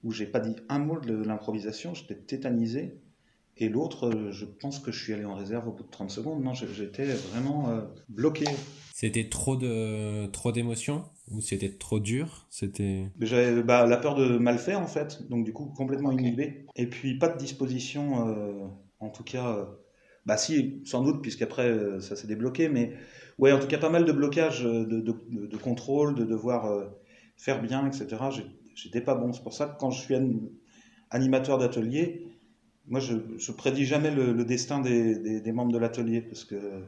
où 0.04 0.12
j'ai 0.12 0.25
pas 0.25 0.40
dit 0.40 0.56
un 0.70 0.80
mot 0.80 1.00
de 1.00 1.13
l'improvisation, 1.13 1.94
j'étais 1.94 2.16
tétanisé. 2.16 3.00
Et 3.62 3.70
l'autre, 3.70 4.32
je 4.32 4.46
pense 4.46 4.80
que 4.80 4.91
je 4.91 5.03
suis 5.03 5.13
allé 5.13 5.24
en 5.24 5.36
réserve 5.36 5.68
au 5.68 5.72
bout 5.72 5.84
de 5.84 5.89
30 5.89 6.10
secondes. 6.10 6.44
Non, 6.44 6.56
j'étais 6.56 7.06
vraiment 7.06 7.70
euh, 7.70 7.82
bloqué. 8.10 8.46
C'était 8.91 9.30
trop 9.30 9.56
de 9.56 10.25
trop 10.32 10.51
d'émotions 10.51 11.03
ou 11.30 11.41
c'était 11.41 11.70
trop 11.70 12.00
dur? 12.00 12.48
C'était 12.50 13.12
j'avais 13.20 13.62
bah, 13.62 13.86
la 13.86 13.98
peur 13.98 14.15
de 14.15 14.39
mal 14.39 14.58
faire 14.58 14.80
en 14.80 14.88
fait, 14.88 15.27
donc 15.30 15.46
du 15.46 15.53
coup 15.53 15.65
complètement 15.65 16.12
inhibé. 16.12 16.65
Et 16.75 16.88
puis 16.88 17.20
pas 17.20 17.30
de 17.30 17.38
disposition, 17.38 18.27
euh, 18.27 18.68
en 19.00 19.10
tout 19.10 19.24
cas, 19.24 19.56
euh, 19.56 19.65
bah 20.25 20.38
si 20.38 20.82
sans 20.86 21.03
doute 21.03 21.22
puisqu'après 21.22 21.70
euh, 21.70 22.00
ça 22.00 22.15
s'est 22.15 22.27
débloqué, 22.27 22.68
mais 22.68 22.94
ouais 23.38 23.51
en 23.51 23.60
tout 23.60 23.68
cas 23.68 23.77
pas 23.77 23.89
mal 23.89 24.06
de 24.06 24.12
blocages 24.12 24.63
de, 24.63 24.84
de, 24.84 25.00
de, 25.01 25.48
de 25.48 25.58
contrôle, 25.58 26.15
de 26.15 26.25
devoir 26.25 26.65
euh, 26.65 26.86
faire 27.38 27.62
bien, 27.62 27.88
etc. 27.88 28.08
J'étais 28.74 29.01
pas 29.01 29.13
bon. 29.13 29.34
C'est 29.34 29.44
pour 29.44 29.53
ça 29.53 29.68
que 29.68 29.77
quand 29.80 29.91
je 29.91 30.01
suis 30.01 30.15
animateur 31.12 31.58
d'atelier, 31.58 32.31
moi 32.88 33.00
je, 33.00 33.16
je 33.38 33.52
prédis 33.52 33.86
jamais 33.86 34.12
le, 34.12 34.34
le 34.34 34.46
destin 34.46 34.80
des, 34.80 35.40
des, 35.40 35.52
membres 35.52 35.72
de 35.72 35.78
l'atelier 35.78 36.22
parce 36.22 36.44
que 36.44 36.84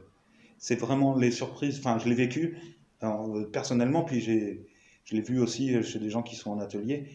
c'est 0.58 0.76
vraiment 0.76 1.16
les 1.16 1.30
surprises. 1.30 1.78
Enfin, 1.78 1.98
je 1.98 2.08
l'ai 2.08 2.14
vécu 2.14 2.56
euh, 3.02 3.44
personnellement, 3.46 4.02
puis 4.02 4.20
je 4.20 5.14
l'ai 5.14 5.20
vu 5.20 5.40
aussi 5.40 5.82
chez 5.82 5.98
des 5.98 6.10
gens 6.10 6.22
qui 6.22 6.36
sont 6.36 6.50
en 6.50 6.58
atelier. 6.58 7.06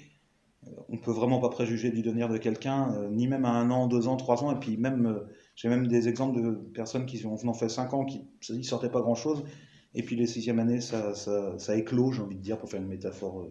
Euh, 0.68 0.72
on 0.90 0.98
peut 0.98 1.12
vraiment 1.12 1.40
pas 1.40 1.50
préjuger 1.50 1.90
du 1.90 2.02
devenir 2.02 2.30
de 2.30 2.38
quelqu'un, 2.38 2.94
euh, 2.94 3.10
ni 3.10 3.28
même 3.28 3.46
à 3.46 3.52
un 3.52 3.72
an, 3.72 3.88
deux 3.88 4.08
ans, 4.08 4.18
trois 4.18 4.44
ans. 4.44 4.56
Et 4.56 4.60
puis 4.60 4.78
même, 4.78 5.22
j'ai 5.56 5.70
même 5.70 5.88
des 5.88 6.08
exemples 6.08 6.42
de 6.42 6.52
personnes 6.52 7.06
qui 7.06 7.26
ont, 7.26 7.36
en 7.36 7.54
fait 7.54 7.70
cinq 7.70 7.94
ans, 7.94 8.06
qui 8.06 8.28
ne 8.50 8.62
sortaient 8.62 8.92
pas 8.92 9.02
grand-chose. 9.02 9.44
Et 9.96 10.04
puis 10.04 10.16
les 10.16 10.28
sixième 10.28 10.60
années, 10.60 10.82
ça, 10.82 11.16
ça, 11.16 11.58
ça 11.58 11.76
éclot, 11.76 12.12
j'ai 12.12 12.22
envie 12.22 12.36
de 12.36 12.42
dire, 12.42 12.60
pour 12.60 12.70
faire 12.70 12.82
une 12.82 12.88
métaphore 12.88 13.48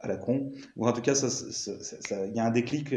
à 0.00 0.08
la 0.08 0.16
con. 0.16 0.50
Ou 0.76 0.86
en 0.86 0.92
tout 0.92 1.00
cas, 1.00 1.12
il 1.12 1.30
ça, 1.30 1.30
ça, 1.30 2.26
y 2.26 2.38
a 2.38 2.44
un 2.44 2.50
déclic 2.50 2.94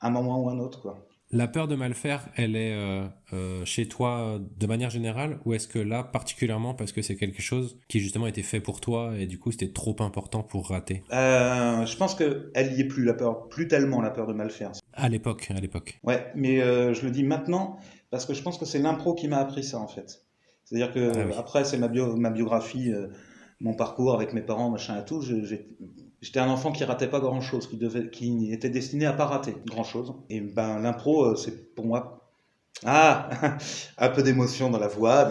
un 0.00 0.10
moment 0.10 0.42
ou 0.42 0.48
un 0.48 0.58
autre, 0.58 0.80
quoi. 0.82 1.08
La 1.30 1.46
peur 1.46 1.68
de 1.68 1.74
mal 1.74 1.92
faire, 1.92 2.26
elle 2.36 2.56
est 2.56 2.72
euh, 2.72 3.06
euh, 3.34 3.62
chez 3.66 3.86
toi 3.86 4.40
de 4.40 4.66
manière 4.66 4.88
générale 4.88 5.40
ou 5.44 5.52
est-ce 5.52 5.68
que 5.68 5.78
là 5.78 6.02
particulièrement 6.02 6.72
parce 6.72 6.90
que 6.90 7.02
c'est 7.02 7.16
quelque 7.16 7.42
chose 7.42 7.78
qui 7.86 8.00
justement 8.00 8.26
était 8.26 8.42
fait 8.42 8.60
pour 8.60 8.80
toi 8.80 9.12
et 9.14 9.26
du 9.26 9.38
coup 9.38 9.52
c'était 9.52 9.70
trop 9.70 9.94
important 10.00 10.42
pour 10.42 10.70
rater? 10.70 11.04
Euh, 11.12 11.84
Je 11.84 11.96
pense 11.98 12.14
qu'elle 12.14 12.72
y 12.72 12.80
est 12.80 12.88
plus 12.88 13.04
la 13.04 13.12
peur, 13.12 13.46
plus 13.48 13.68
tellement 13.68 14.00
la 14.00 14.08
peur 14.08 14.26
de 14.26 14.32
mal 14.32 14.48
faire. 14.48 14.72
À 14.94 15.10
l'époque, 15.10 15.50
à 15.54 15.60
l'époque. 15.60 16.00
Ouais, 16.02 16.32
mais 16.34 16.62
euh, 16.62 16.94
je 16.94 17.04
le 17.04 17.10
dis 17.10 17.24
maintenant 17.24 17.76
parce 18.10 18.24
que 18.24 18.32
je 18.32 18.42
pense 18.42 18.56
que 18.56 18.64
c'est 18.64 18.78
l'impro 18.78 19.14
qui 19.14 19.28
m'a 19.28 19.36
appris 19.36 19.64
ça 19.64 19.78
en 19.78 19.88
fait. 19.88 20.24
C'est-à-dire 20.64 20.94
que 20.94 21.12
ah 21.14 21.26
oui. 21.26 21.34
après 21.36 21.64
c'est 21.64 21.76
ma, 21.76 21.88
bio, 21.88 22.16
ma 22.16 22.30
biographie, 22.30 22.90
euh, 22.90 23.08
mon 23.60 23.74
parcours 23.74 24.14
avec 24.14 24.32
mes 24.32 24.40
parents, 24.40 24.70
machin 24.70 24.98
et 24.98 25.04
tout. 25.04 25.20
J'étais 26.20 26.40
un 26.40 26.48
enfant 26.48 26.72
qui 26.72 26.82
ratait 26.84 27.06
pas 27.06 27.20
grand 27.20 27.40
chose, 27.40 27.68
qui, 28.10 28.52
était 28.52 28.70
destiné 28.70 29.06
à 29.06 29.12
pas 29.12 29.26
rater 29.26 29.54
grand 29.66 29.84
chose. 29.84 30.14
Et 30.28 30.40
ben 30.40 30.80
l'impro, 30.80 31.24
euh, 31.24 31.36
c'est 31.36 31.74
pour 31.74 31.86
moi. 31.86 32.28
Ah, 32.84 33.30
un 33.98 34.08
peu 34.08 34.22
d'émotion 34.22 34.70
dans 34.70 34.78
la 34.78 34.88
voix. 34.88 35.30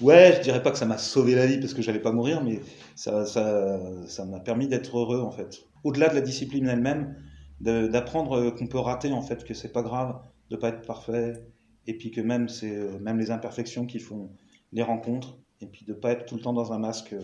Ouais, 0.00 0.34
je 0.36 0.42
dirais 0.42 0.62
pas 0.62 0.70
que 0.70 0.78
ça 0.78 0.86
m'a 0.86 0.98
sauvé 0.98 1.34
la 1.34 1.46
vie 1.46 1.58
parce 1.58 1.74
que 1.74 1.82
j'allais 1.82 2.00
pas 2.00 2.12
mourir, 2.12 2.42
mais 2.42 2.60
ça, 2.96 3.24
ça, 3.24 3.80
ça 4.06 4.24
m'a 4.24 4.40
permis 4.40 4.68
d'être 4.68 4.96
heureux 4.98 5.20
en 5.20 5.30
fait. 5.30 5.62
Au-delà 5.84 6.08
de 6.08 6.14
la 6.14 6.20
discipline 6.20 6.68
elle-même, 6.68 7.16
d'apprendre 7.60 8.50
qu'on 8.50 8.66
peut 8.66 8.78
rater 8.78 9.12
en 9.12 9.22
fait, 9.22 9.44
que 9.44 9.54
c'est 9.54 9.72
pas 9.72 9.82
grave 9.82 10.20
de 10.50 10.56
pas 10.56 10.68
être 10.68 10.82
parfait, 10.82 11.44
et 11.86 11.96
puis 11.96 12.10
que 12.10 12.20
même 12.20 12.48
c'est 12.48 12.76
même 13.00 13.18
les 13.18 13.30
imperfections 13.30 13.86
qui 13.86 13.98
font 13.98 14.30
les 14.72 14.82
rencontres, 14.82 15.38
et 15.60 15.66
puis 15.66 15.84
de 15.84 15.92
pas 15.92 16.12
être 16.12 16.26
tout 16.26 16.36
le 16.36 16.40
temps 16.40 16.52
dans 16.52 16.72
un 16.72 16.78
masque 16.78 17.14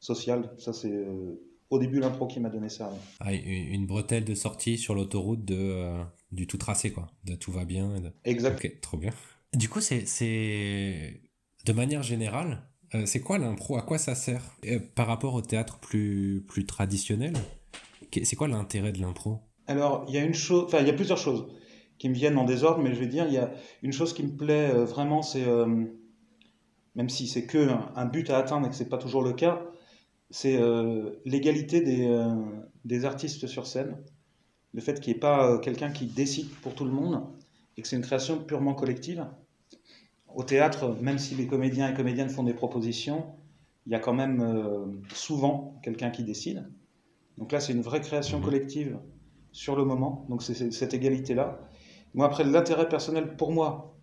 social. 0.00 0.50
Ça 0.58 0.72
c'est 0.72 0.92
euh, 0.92 1.40
au 1.70 1.78
début 1.78 2.00
l'impro 2.00 2.26
qui 2.26 2.40
m'a 2.40 2.50
donné 2.50 2.68
ça. 2.68 2.92
Ah, 3.20 3.32
une 3.32 3.86
bretelle 3.86 4.24
de 4.24 4.34
sortie 4.34 4.76
sur 4.76 4.94
l'autoroute 4.94 5.44
de 5.44 5.56
euh, 5.56 6.02
du 6.32 6.46
tout 6.46 6.58
tracé 6.58 6.92
quoi, 6.92 7.06
de 7.24 7.34
tout 7.34 7.52
va 7.52 7.64
bien. 7.64 8.00
De... 8.00 8.12
Exact. 8.24 8.62
Ok, 8.62 8.80
trop 8.80 8.96
bien. 8.96 9.12
Du 9.54 9.68
coup 9.68 9.80
c'est 9.80 10.04
c'est 10.06 11.22
de 11.64 11.72
manière 11.72 12.02
générale, 12.02 12.62
euh, 12.94 13.06
c'est 13.06 13.20
quoi 13.20 13.38
l'impro? 13.38 13.76
À 13.76 13.82
quoi 13.82 13.98
ça 13.98 14.14
sert? 14.14 14.42
Euh, 14.66 14.80
par 14.94 15.06
rapport 15.06 15.34
au 15.34 15.42
théâtre 15.42 15.78
plus 15.78 16.44
plus 16.48 16.66
traditionnel 16.66 17.34
C'est 18.22 18.36
quoi 18.36 18.48
l'intérêt 18.48 18.92
de 18.92 19.00
l'impro? 19.00 19.40
Alors 19.66 20.04
il 20.08 20.14
y 20.14 20.18
a 20.18 20.24
une 20.24 20.34
chose, 20.34 20.64
enfin 20.66 20.80
il 20.80 20.86
y 20.88 20.90
a 20.90 20.94
plusieurs 20.94 21.18
choses 21.18 21.46
qui 21.98 22.08
me 22.08 22.14
viennent 22.14 22.38
en 22.38 22.44
désordre, 22.44 22.82
mais 22.82 22.94
je 22.94 23.00
vais 23.00 23.06
dire 23.06 23.26
il 23.28 23.34
y 23.34 23.38
a 23.38 23.52
une 23.82 23.92
chose 23.92 24.12
qui 24.12 24.24
me 24.24 24.36
plaît 24.36 24.72
vraiment, 24.72 25.22
c'est 25.22 25.44
même 26.96 27.08
si 27.08 27.28
c'est 27.28 27.46
que 27.46 27.68
un, 27.94 28.06
but 28.06 28.30
à 28.30 28.38
atteindre 28.38 28.66
et 28.66 28.70
que 28.70 28.74
c'est 28.74 28.88
pas 28.88 28.98
toujours 28.98 29.22
le 29.22 29.32
cas 29.32 29.62
c'est 30.30 30.56
euh, 30.56 31.10
l'égalité 31.24 31.80
des, 31.80 32.06
euh, 32.06 32.34
des, 32.84 33.04
artistes 33.04 33.46
sur 33.46 33.66
scène, 33.66 33.96
le 34.72 34.80
fait 34.80 35.00
qu'il 35.00 35.12
n'y 35.12 35.16
ait 35.16 35.20
pas 35.20 35.50
euh, 35.50 35.58
quelqu'un 35.58 35.90
qui 35.90 36.06
décide 36.06 36.48
pour 36.62 36.74
tout 36.74 36.84
le 36.84 36.92
monde 36.92 37.22
et 37.76 37.82
que 37.82 37.88
c'est 37.88 37.96
une 37.96 38.02
création 38.02 38.38
purement 38.38 38.74
collective. 38.74 39.26
Au 40.32 40.44
théâtre, 40.44 40.96
même 41.00 41.18
si 41.18 41.34
les 41.34 41.48
comédiens 41.48 41.90
et 41.90 41.94
comédiennes 41.94 42.30
font 42.30 42.44
des 42.44 42.54
propositions, 42.54 43.26
il 43.86 43.92
y 43.92 43.96
a 43.96 43.98
quand 43.98 44.12
même 44.12 45.02
souvent 45.12 45.80
quelqu'un 45.82 46.10
qui 46.10 46.22
décide. 46.22 46.70
Donc 47.38 47.50
là, 47.50 47.58
c'est 47.58 47.72
une 47.72 47.80
vraie 47.80 48.00
création 48.00 48.38
mmh. 48.38 48.44
collective 48.44 48.98
sur 49.50 49.74
le 49.74 49.84
moment, 49.84 50.26
donc 50.28 50.42
c'est 50.42 50.70
cette 50.70 50.94
égalité-là. 50.94 51.58
Moi, 52.14 52.26
après, 52.26 52.44
l'intérêt 52.44 52.88
personnel 52.88 53.36
pour 53.36 53.50
moi, 53.50 53.96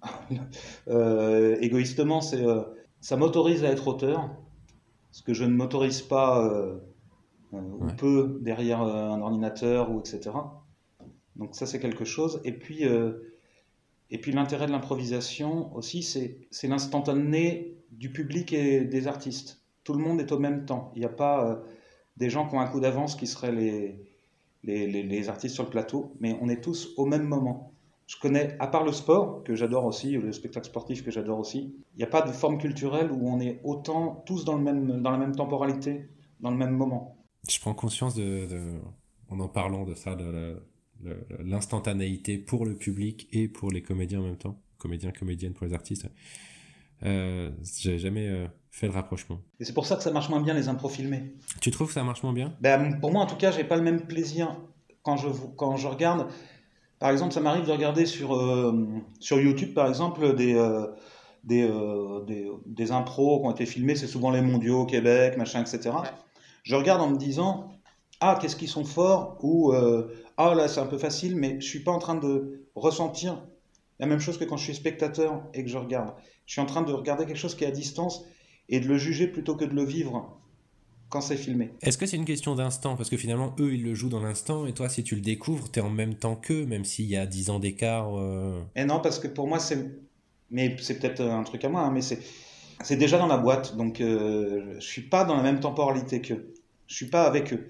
égoïstement, 1.61 2.19
c'est 2.19 2.43
ça 2.99 3.15
m'autorise 3.15 3.63
à 3.63 3.69
être 3.69 3.87
auteur, 3.87 4.29
ce 5.17 5.23
que 5.23 5.33
je 5.33 5.45
ne 5.45 5.55
m'autorise 5.55 6.03
pas 6.03 6.45
euh, 6.45 6.77
euh, 7.55 7.57
ou 7.57 7.87
peu 7.87 8.37
derrière 8.41 8.83
euh, 8.83 9.09
un 9.09 9.19
ordinateur 9.19 9.89
ou 9.89 9.99
etc. 9.99 10.29
Donc 11.35 11.55
ça 11.55 11.65
c'est 11.65 11.79
quelque 11.79 12.05
chose. 12.05 12.39
Et 12.43 12.51
puis 12.51 12.83
et 14.11 14.21
puis 14.21 14.31
l'intérêt 14.31 14.67
de 14.67 14.71
l'improvisation 14.71 15.75
aussi, 15.75 16.03
c'est 16.03 16.67
l'instantané 16.67 17.75
du 17.91 18.11
public 18.11 18.53
et 18.53 18.81
des 18.81 19.07
artistes. 19.07 19.63
Tout 19.83 19.93
le 19.93 20.03
monde 20.03 20.21
est 20.21 20.31
au 20.31 20.37
même 20.37 20.65
temps. 20.65 20.91
Il 20.95 20.99
n'y 20.99 21.05
a 21.05 21.09
pas 21.09 21.63
des 22.17 22.29
gens 22.29 22.47
qui 22.47 22.53
ont 22.53 22.59
un 22.59 22.67
coup 22.67 22.79
d'avance 22.79 23.15
qui 23.15 23.25
seraient 23.25 23.51
les, 23.51 23.99
les, 24.63 24.85
les, 24.85 25.01
les, 25.01 25.29
artistes 25.29 25.55
sur 25.55 25.63
le 25.63 25.71
plateau, 25.71 26.15
mais 26.19 26.37
on 26.41 26.47
est 26.47 26.61
tous 26.61 26.93
au 26.95 27.05
même 27.05 27.23
moment. 27.23 27.73
Je 28.07 28.15
connais, 28.21 28.55
à 28.59 28.67
part 28.67 28.83
le 28.85 28.93
sport, 28.93 29.43
que 29.43 29.53
j'adore 29.55 29.85
aussi, 29.85 30.11
le 30.13 30.31
spectacle 30.31 30.65
sportif 30.65 31.03
que 31.03 31.11
j'adore 31.11 31.39
aussi, 31.39 31.75
il 31.93 31.97
n'y 31.97 32.03
a 32.03 32.07
pas 32.07 32.21
de 32.21 32.31
forme 32.31 32.57
culturelle 32.57 33.11
où 33.11 33.29
on 33.29 33.39
est 33.41 33.59
autant 33.63 34.23
tous 34.25 34.45
dans, 34.45 34.55
le 34.55 34.63
même, 34.63 35.01
dans 35.01 35.11
la 35.11 35.17
même 35.17 35.35
temporalité, 35.35 36.07
dans 36.39 36.49
le 36.51 36.57
même 36.57 36.71
moment. 36.71 37.17
Je 37.49 37.59
prends 37.59 37.73
conscience 37.73 38.15
de, 38.15 38.45
de 38.45 38.61
en 39.29 39.39
en 39.41 39.49
parlant 39.49 39.83
de 39.83 39.93
ça, 39.93 40.15
de 40.15 40.61
l'instantanéité 41.39 42.37
pour 42.37 42.65
le 42.65 42.75
public 42.75 43.27
et 43.31 43.47
pour 43.47 43.71
les 43.71 43.81
comédiens 43.81 44.19
en 44.21 44.23
même 44.23 44.37
temps. 44.37 44.57
comédien, 44.77 45.11
comédienne 45.11 45.53
pour 45.53 45.65
les 45.67 45.73
artistes. 45.73 46.07
Euh, 47.03 47.51
J'avais 47.79 47.99
jamais 47.99 48.27
euh, 48.27 48.47
fait 48.71 48.87
le 48.87 48.93
rapprochement. 48.93 49.39
Et 49.59 49.65
c'est 49.65 49.73
pour 49.73 49.85
ça 49.85 49.97
que 49.97 50.03
ça 50.03 50.11
marche 50.11 50.29
moins 50.29 50.41
bien 50.41 50.53
les 50.53 50.67
impros 50.69 50.89
filmés. 50.89 51.35
Tu 51.61 51.71
trouves 51.71 51.87
que 51.87 51.93
ça 51.93 52.03
marche 52.03 52.23
moins 52.23 52.33
bien? 52.33 52.55
Ben, 52.61 52.99
Pour 52.99 53.11
moi, 53.11 53.21
en 53.21 53.27
tout 53.27 53.35
cas, 53.35 53.51
j'ai 53.51 53.63
pas 53.63 53.75
le 53.75 53.83
même 53.83 54.01
plaisir 54.07 54.57
quand 55.03 55.17
je, 55.17 55.27
quand 55.55 55.75
je 55.75 55.87
regarde. 55.87 56.27
Par 56.99 57.11
exemple, 57.11 57.33
ça 57.33 57.41
m'arrive 57.41 57.65
de 57.65 57.71
regarder 57.71 58.05
sur, 58.05 58.35
euh, 58.35 58.73
sur 59.19 59.39
YouTube, 59.39 59.73
par 59.73 59.87
exemple, 59.87 60.35
des, 60.35 60.55
euh, 60.55 60.87
des, 61.43 61.63
euh, 61.63 62.23
des, 62.25 62.49
des, 62.65 62.91
impros 62.91 63.39
qui 63.39 63.45
ont 63.45 63.51
été 63.51 63.65
filmés. 63.65 63.95
C'est 63.95 64.07
souvent 64.07 64.31
les 64.31 64.41
mondiaux, 64.41 64.85
Québec, 64.85 65.37
machin, 65.37 65.61
etc. 65.61 65.95
Je 66.63 66.75
regarde 66.75 67.01
en 67.01 67.09
me 67.09 67.17
disant 67.17 67.69
Ah, 68.19 68.37
qu'est-ce 68.41 68.55
qu'ils 68.55 68.67
sont 68.67 68.85
forts? 68.85 69.37
Ou 69.41 69.73
Ah, 70.37 70.55
là, 70.55 70.67
c'est 70.67 70.79
un 70.79 70.87
peu 70.87 70.97
facile, 70.97 71.35
mais 71.35 71.61
je 71.61 71.67
suis 71.67 71.83
pas 71.83 71.91
en 71.91 71.99
train 71.99 72.15
de 72.15 72.67
ressentir 72.75 73.43
la 73.99 74.07
même 74.07 74.19
chose 74.19 74.37
que 74.37 74.43
quand 74.43 74.57
je 74.57 74.63
suis 74.63 74.75
spectateur 74.75 75.43
et 75.53 75.63
que 75.63 75.69
je 75.69 75.77
regarde. 75.77 76.13
Je 76.45 76.53
suis 76.53 76.61
en 76.61 76.65
train 76.65 76.81
de 76.81 76.93
regarder 76.93 77.25
quelque 77.25 77.37
chose 77.37 77.55
qui 77.55 77.63
est 77.63 77.67
à 77.67 77.71
distance 77.71 78.25
et 78.69 78.79
de 78.79 78.87
le 78.87 78.97
juger 78.97 79.27
plutôt 79.27 79.55
que 79.55 79.65
de 79.65 79.73
le 79.73 79.83
vivre 79.83 80.39
quand 81.09 81.21
c'est 81.21 81.37
filmé. 81.37 81.71
Est-ce 81.81 81.97
que 81.97 82.05
c'est 82.05 82.17
une 82.17 82.25
question 82.25 82.55
d'instant? 82.55 82.95
Parce 82.95 83.09
que 83.09 83.17
finalement, 83.17 83.55
eux, 83.59 83.73
ils 83.73 83.83
le 83.83 83.93
jouent 83.93 84.09
dans 84.09 84.21
l'instant, 84.21 84.65
et 84.65 84.73
toi, 84.73 84.89
si 84.89 85.03
tu 85.03 85.15
le 85.15 85.21
découvres, 85.21 85.71
tu 85.71 85.79
es 85.79 85.81
en 85.81 85.89
même 85.89 86.15
temps 86.15 86.35
qu'eux, 86.35 86.65
même 86.65 86.85
s'il 86.85 87.05
y 87.05 87.15
a 87.15 87.25
10 87.25 87.49
ans 87.49 87.59
d'écart. 87.59 88.17
Euh... 88.17 88.61
Et 88.75 88.85
non, 88.85 88.99
parce 88.99 89.19
que 89.19 89.27
pour 89.27 89.47
moi, 89.47 89.59
c'est. 89.59 89.99
Mais 90.49 90.75
c'est 90.79 90.99
peut-être 90.99 91.21
un 91.21 91.43
truc 91.43 91.63
à 91.65 91.69
moi, 91.69 91.81
hein, 91.81 91.91
mais 91.91 92.01
c'est. 92.01 92.19
C'est 92.83 92.95
déjà 92.95 93.17
dans 93.17 93.27
la 93.27 93.37
boîte, 93.37 93.75
donc 93.75 94.01
euh, 94.01 94.75
je 94.75 94.85
suis 94.85 95.01
pas 95.01 95.25
dans 95.25 95.35
la 95.35 95.41
même 95.41 95.59
temporalité 95.59 96.21
qu'eux. 96.21 96.53
Je 96.85 96.95
suis 96.95 97.07
pas 97.07 97.23
avec 97.23 97.51
eux. 97.51 97.67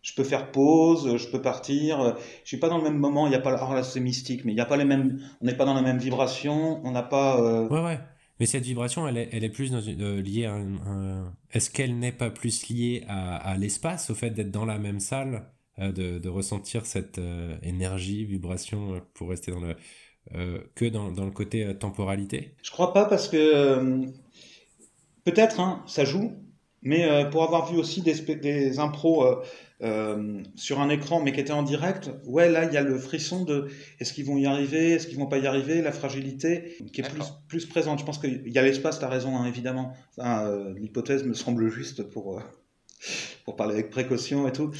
Je 0.00 0.14
peux 0.14 0.24
faire 0.24 0.50
pause, 0.50 1.18
je 1.18 1.28
peux 1.28 1.42
partir. 1.42 2.16
Je 2.42 2.48
suis 2.48 2.56
pas 2.56 2.68
dans 2.68 2.78
le 2.78 2.84
même 2.84 2.96
moment. 2.96 3.26
Il 3.26 3.32
y 3.32 3.36
a 3.36 3.40
pas. 3.40 3.68
Oh 3.68 3.74
là, 3.74 3.82
c'est 3.82 4.00
mystique, 4.00 4.44
mais 4.44 4.52
il 4.52 4.56
y 4.56 4.60
a 4.60 4.64
pas 4.64 4.76
les 4.76 4.84
mêmes. 4.84 5.20
On 5.42 5.44
n'est 5.44 5.56
pas 5.56 5.66
dans 5.66 5.74
la 5.74 5.82
même 5.82 5.98
vibration. 5.98 6.80
On 6.84 6.92
n'a 6.92 7.02
pas. 7.02 7.40
Euh... 7.40 7.68
Ouais, 7.68 7.82
ouais. 7.84 7.98
Mais 8.38 8.46
cette 8.46 8.64
vibration, 8.64 9.08
elle 9.08 9.16
est, 9.16 9.28
elle 9.32 9.44
est 9.44 9.50
plus 9.50 9.70
dans 9.70 9.80
une, 9.80 10.02
euh, 10.02 10.20
liée 10.20 10.44
à 10.44 10.54
un. 10.54 11.34
Est-ce 11.52 11.70
qu'elle 11.70 11.98
n'est 11.98 12.12
pas 12.12 12.30
plus 12.30 12.68
liée 12.68 13.04
à, 13.08 13.56
l'espace, 13.56 14.10
au 14.10 14.14
fait 14.14 14.30
d'être 14.30 14.50
dans 14.50 14.66
la 14.66 14.78
même 14.78 15.00
salle, 15.00 15.48
euh, 15.78 15.90
de, 15.92 16.18
de, 16.18 16.28
ressentir 16.28 16.84
cette 16.84 17.18
euh, 17.18 17.56
énergie, 17.62 18.24
vibration, 18.24 19.00
pour 19.14 19.30
rester 19.30 19.52
dans 19.52 19.60
le. 19.60 19.74
que 20.74 20.84
dans, 20.84 21.10
dans, 21.10 21.24
le 21.24 21.30
côté 21.30 21.74
temporalité? 21.78 22.54
Je 22.62 22.70
crois 22.70 22.92
pas 22.92 23.06
parce 23.06 23.28
que. 23.28 24.06
Peut-être, 25.24 25.58
hein, 25.58 25.82
ça 25.86 26.04
joue, 26.04 26.34
mais 26.82 27.28
pour 27.30 27.42
avoir 27.42 27.70
vu 27.72 27.78
aussi 27.78 28.00
des, 28.00 28.14
des 28.36 28.78
impros 28.78 29.42
euh, 29.82 30.42
sur 30.54 30.80
un 30.80 30.88
écran, 30.88 31.20
mais 31.20 31.32
qui 31.32 31.40
était 31.40 31.52
en 31.52 31.62
direct, 31.62 32.10
ouais, 32.24 32.50
là, 32.50 32.64
il 32.64 32.72
y 32.72 32.78
a 32.78 32.82
le 32.82 32.98
frisson 32.98 33.44
de 33.44 33.68
est-ce 34.00 34.14
qu'ils 34.14 34.24
vont 34.24 34.38
y 34.38 34.46
arriver, 34.46 34.92
est-ce 34.92 35.06
qu'ils 35.06 35.18
vont 35.18 35.26
pas 35.26 35.36
y 35.36 35.46
arriver, 35.46 35.82
la 35.82 35.92
fragilité 35.92 36.76
qui 36.94 37.02
est 37.02 37.08
plus, 37.08 37.24
plus 37.46 37.66
présente. 37.66 37.98
Je 37.98 38.04
pense 38.04 38.18
qu'il 38.18 38.48
y 38.48 38.58
a 38.58 38.62
l'espace, 38.62 38.98
tu 38.98 39.04
as 39.04 39.08
raison, 39.08 39.36
hein, 39.36 39.44
évidemment. 39.44 39.92
Enfin, 40.16 40.46
euh, 40.46 40.72
L'hypothèse 40.78 41.24
me 41.24 41.34
semble 41.34 41.68
juste 41.68 42.04
pour, 42.04 42.38
euh, 42.38 42.42
pour 43.44 43.54
parler 43.54 43.74
avec 43.74 43.90
précaution 43.90 44.48
et 44.48 44.52
tout. 44.52 44.70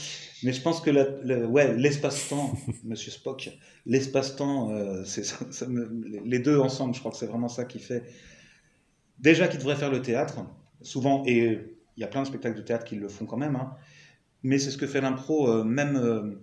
Mais 0.42 0.54
je 0.54 0.62
pense 0.62 0.80
que 0.80 0.88
la, 0.88 1.04
le, 1.22 1.44
ouais, 1.44 1.76
l'espace-temps, 1.76 2.54
monsieur 2.84 3.10
Spock, 3.10 3.50
l'espace-temps, 3.84 5.04
c'est 5.04 5.24
ça, 5.24 5.36
ça 5.50 5.66
me, 5.66 5.90
les 6.24 6.38
deux 6.38 6.58
ensemble, 6.58 6.94
je 6.94 7.00
crois 7.00 7.12
que 7.12 7.18
c'est 7.18 7.26
vraiment 7.26 7.48
ça 7.48 7.66
qui 7.66 7.80
fait. 7.80 8.02
Déjà, 9.18 9.46
qui 9.46 9.58
devrait 9.58 9.76
faire 9.76 9.90
le 9.90 10.00
théâtre, 10.00 10.40
souvent, 10.80 11.22
et 11.26 11.58
il 11.96 12.00
y 12.00 12.04
a 12.04 12.06
plein 12.06 12.22
de 12.22 12.26
spectacles 12.26 12.56
de 12.56 12.62
théâtre 12.62 12.84
qui 12.84 12.96
le 12.96 13.08
font 13.08 13.26
quand 13.26 13.36
même. 13.36 13.56
Hein, 13.56 13.74
mais 14.42 14.58
c'est 14.58 14.70
ce 14.70 14.78
que 14.78 14.86
fait 14.86 15.00
l'impro, 15.00 15.50
euh, 15.50 15.64
même. 15.64 15.96
Euh, 15.96 16.36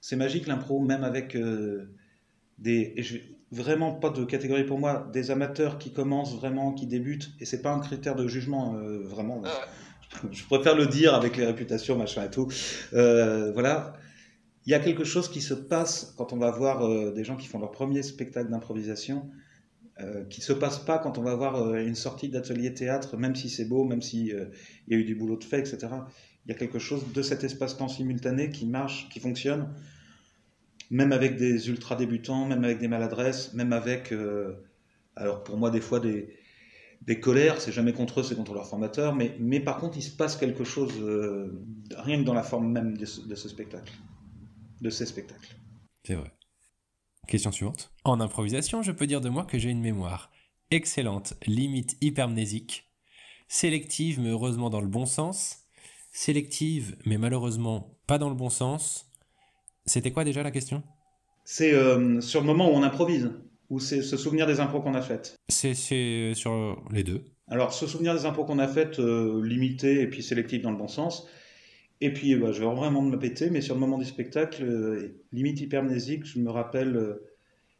c'est 0.00 0.16
magique 0.16 0.46
l'impro, 0.46 0.80
même 0.80 1.04
avec 1.04 1.36
euh, 1.36 1.90
des. 2.58 2.94
Et 2.96 3.02
je, 3.02 3.18
vraiment 3.52 3.92
pas 3.92 4.10
de 4.10 4.24
catégorie 4.24 4.64
pour 4.64 4.78
moi, 4.78 5.08
des 5.12 5.30
amateurs 5.30 5.78
qui 5.78 5.92
commencent 5.92 6.36
vraiment, 6.36 6.72
qui 6.72 6.86
débutent, 6.86 7.32
et 7.40 7.44
c'est 7.44 7.62
pas 7.62 7.72
un 7.72 7.80
critère 7.80 8.14
de 8.14 8.28
jugement, 8.28 8.76
euh, 8.76 9.02
vraiment. 9.04 9.42
Je 10.32 10.44
préfère 10.44 10.76
le 10.76 10.86
dire 10.86 11.14
avec 11.14 11.36
les 11.36 11.46
réputations, 11.46 11.96
machin 11.96 12.24
et 12.24 12.30
tout. 12.30 12.48
Euh, 12.94 13.52
voilà. 13.52 13.94
Il 14.66 14.70
y 14.70 14.74
a 14.74 14.80
quelque 14.80 15.04
chose 15.04 15.28
qui 15.28 15.40
se 15.40 15.54
passe 15.54 16.14
quand 16.16 16.32
on 16.32 16.36
va 16.36 16.50
voir 16.50 17.12
des 17.12 17.24
gens 17.24 17.36
qui 17.36 17.46
font 17.46 17.58
leur 17.58 17.70
premier 17.70 18.02
spectacle 18.02 18.50
d'improvisation, 18.50 19.30
qui 20.28 20.42
se 20.42 20.52
passe 20.52 20.78
pas 20.78 20.98
quand 20.98 21.16
on 21.16 21.22
va 21.22 21.34
voir 21.34 21.74
une 21.76 21.94
sortie 21.94 22.28
d'atelier 22.28 22.74
théâtre, 22.74 23.16
même 23.16 23.34
si 23.34 23.48
c'est 23.48 23.64
beau, 23.64 23.84
même 23.84 24.02
s'il 24.02 24.26
y 24.26 24.94
a 24.94 24.96
eu 24.96 25.04
du 25.04 25.14
boulot 25.14 25.36
de 25.36 25.44
fait, 25.44 25.60
etc 25.60 25.88
il 26.46 26.52
y 26.52 26.52
a 26.52 26.58
quelque 26.58 26.78
chose 26.78 27.12
de 27.12 27.22
cet 27.22 27.44
espace-temps 27.44 27.88
simultané 27.88 28.50
qui 28.50 28.66
marche, 28.66 29.08
qui 29.10 29.20
fonctionne, 29.20 29.68
même 30.90 31.12
avec 31.12 31.36
des 31.36 31.68
ultra 31.68 31.96
débutants, 31.96 32.46
même 32.46 32.64
avec 32.64 32.78
des 32.78 32.88
maladresses, 32.88 33.54
même 33.54 33.72
avec, 33.72 34.12
euh, 34.12 34.54
alors 35.16 35.44
pour 35.44 35.56
moi 35.56 35.70
des 35.70 35.80
fois 35.80 36.00
des, 36.00 36.36
des 37.02 37.20
colères, 37.20 37.60
c'est 37.60 37.72
jamais 37.72 37.92
contre 37.92 38.20
eux, 38.20 38.22
c'est 38.22 38.34
contre 38.34 38.54
leur 38.54 38.66
formateur, 38.66 39.14
mais, 39.14 39.36
mais 39.38 39.60
par 39.60 39.78
contre 39.78 39.96
il 39.98 40.02
se 40.02 40.10
passe 40.10 40.36
quelque 40.36 40.64
chose, 40.64 40.92
euh, 41.00 41.64
rien 41.96 42.18
que 42.18 42.24
dans 42.24 42.34
la 42.34 42.42
forme 42.42 42.72
même 42.72 42.96
de 42.96 43.06
ce, 43.06 43.20
de 43.20 43.34
ce 43.34 43.48
spectacle, 43.48 43.92
de 44.80 44.90
ces 44.90 45.06
spectacles. 45.06 45.56
C'est 46.04 46.14
vrai. 46.14 46.32
Question 47.28 47.52
suivante. 47.52 47.92
En 48.04 48.20
improvisation, 48.20 48.82
je 48.82 48.90
peux 48.90 49.06
dire 49.06 49.20
de 49.20 49.28
moi 49.28 49.44
que 49.44 49.58
j'ai 49.58 49.70
une 49.70 49.80
mémoire 49.80 50.32
excellente, 50.70 51.34
limite 51.46 51.96
hypermnésique, 52.00 52.90
sélective 53.48 54.20
mais 54.20 54.30
heureusement 54.30 54.70
dans 54.70 54.80
le 54.80 54.88
bon 54.88 55.06
sens, 55.06 55.59
sélective, 56.10 56.96
mais 57.06 57.18
malheureusement 57.18 57.96
pas 58.06 58.18
dans 58.18 58.28
le 58.28 58.34
bon 58.34 58.50
sens. 58.50 59.10
C'était 59.86 60.10
quoi 60.10 60.24
déjà 60.24 60.42
la 60.42 60.50
question? 60.50 60.82
C'est 61.44 61.72
euh, 61.72 62.20
sur 62.20 62.40
le 62.40 62.46
moment 62.46 62.70
où 62.70 62.74
on 62.74 62.82
improvise, 62.82 63.30
ou 63.70 63.80
c'est 63.80 64.02
se 64.02 64.16
souvenir 64.16 64.46
des 64.46 64.60
impros 64.60 64.80
qu'on 64.80 64.94
a 64.94 65.02
faites? 65.02 65.36
C'est 65.48 65.74
sur 66.34 66.82
les 66.92 67.02
deux. 67.02 67.24
Alors, 67.48 67.72
se 67.72 67.86
souvenir 67.86 68.14
des 68.14 68.26
impros 68.26 68.44
qu'on 68.44 68.58
a 68.58 68.68
faites, 68.68 69.00
euh, 69.00 69.44
limité 69.44 70.00
et 70.02 70.06
puis 70.06 70.22
sélectif 70.22 70.62
dans 70.62 70.70
le 70.70 70.76
bon 70.76 70.86
sens. 70.86 71.26
Et 72.00 72.12
puis, 72.12 72.36
bah, 72.36 72.52
je 72.52 72.60
vais 72.60 72.72
vraiment 72.74 73.02
me 73.02 73.18
péter, 73.18 73.50
mais 73.50 73.60
sur 73.60 73.74
le 73.74 73.80
moment 73.80 73.98
du 73.98 74.04
spectacle, 74.04 74.62
euh, 74.62 75.20
limite 75.32 75.60
hypermnésique, 75.60 76.24
je 76.24 76.38
me 76.38 76.50
rappelle 76.50 77.18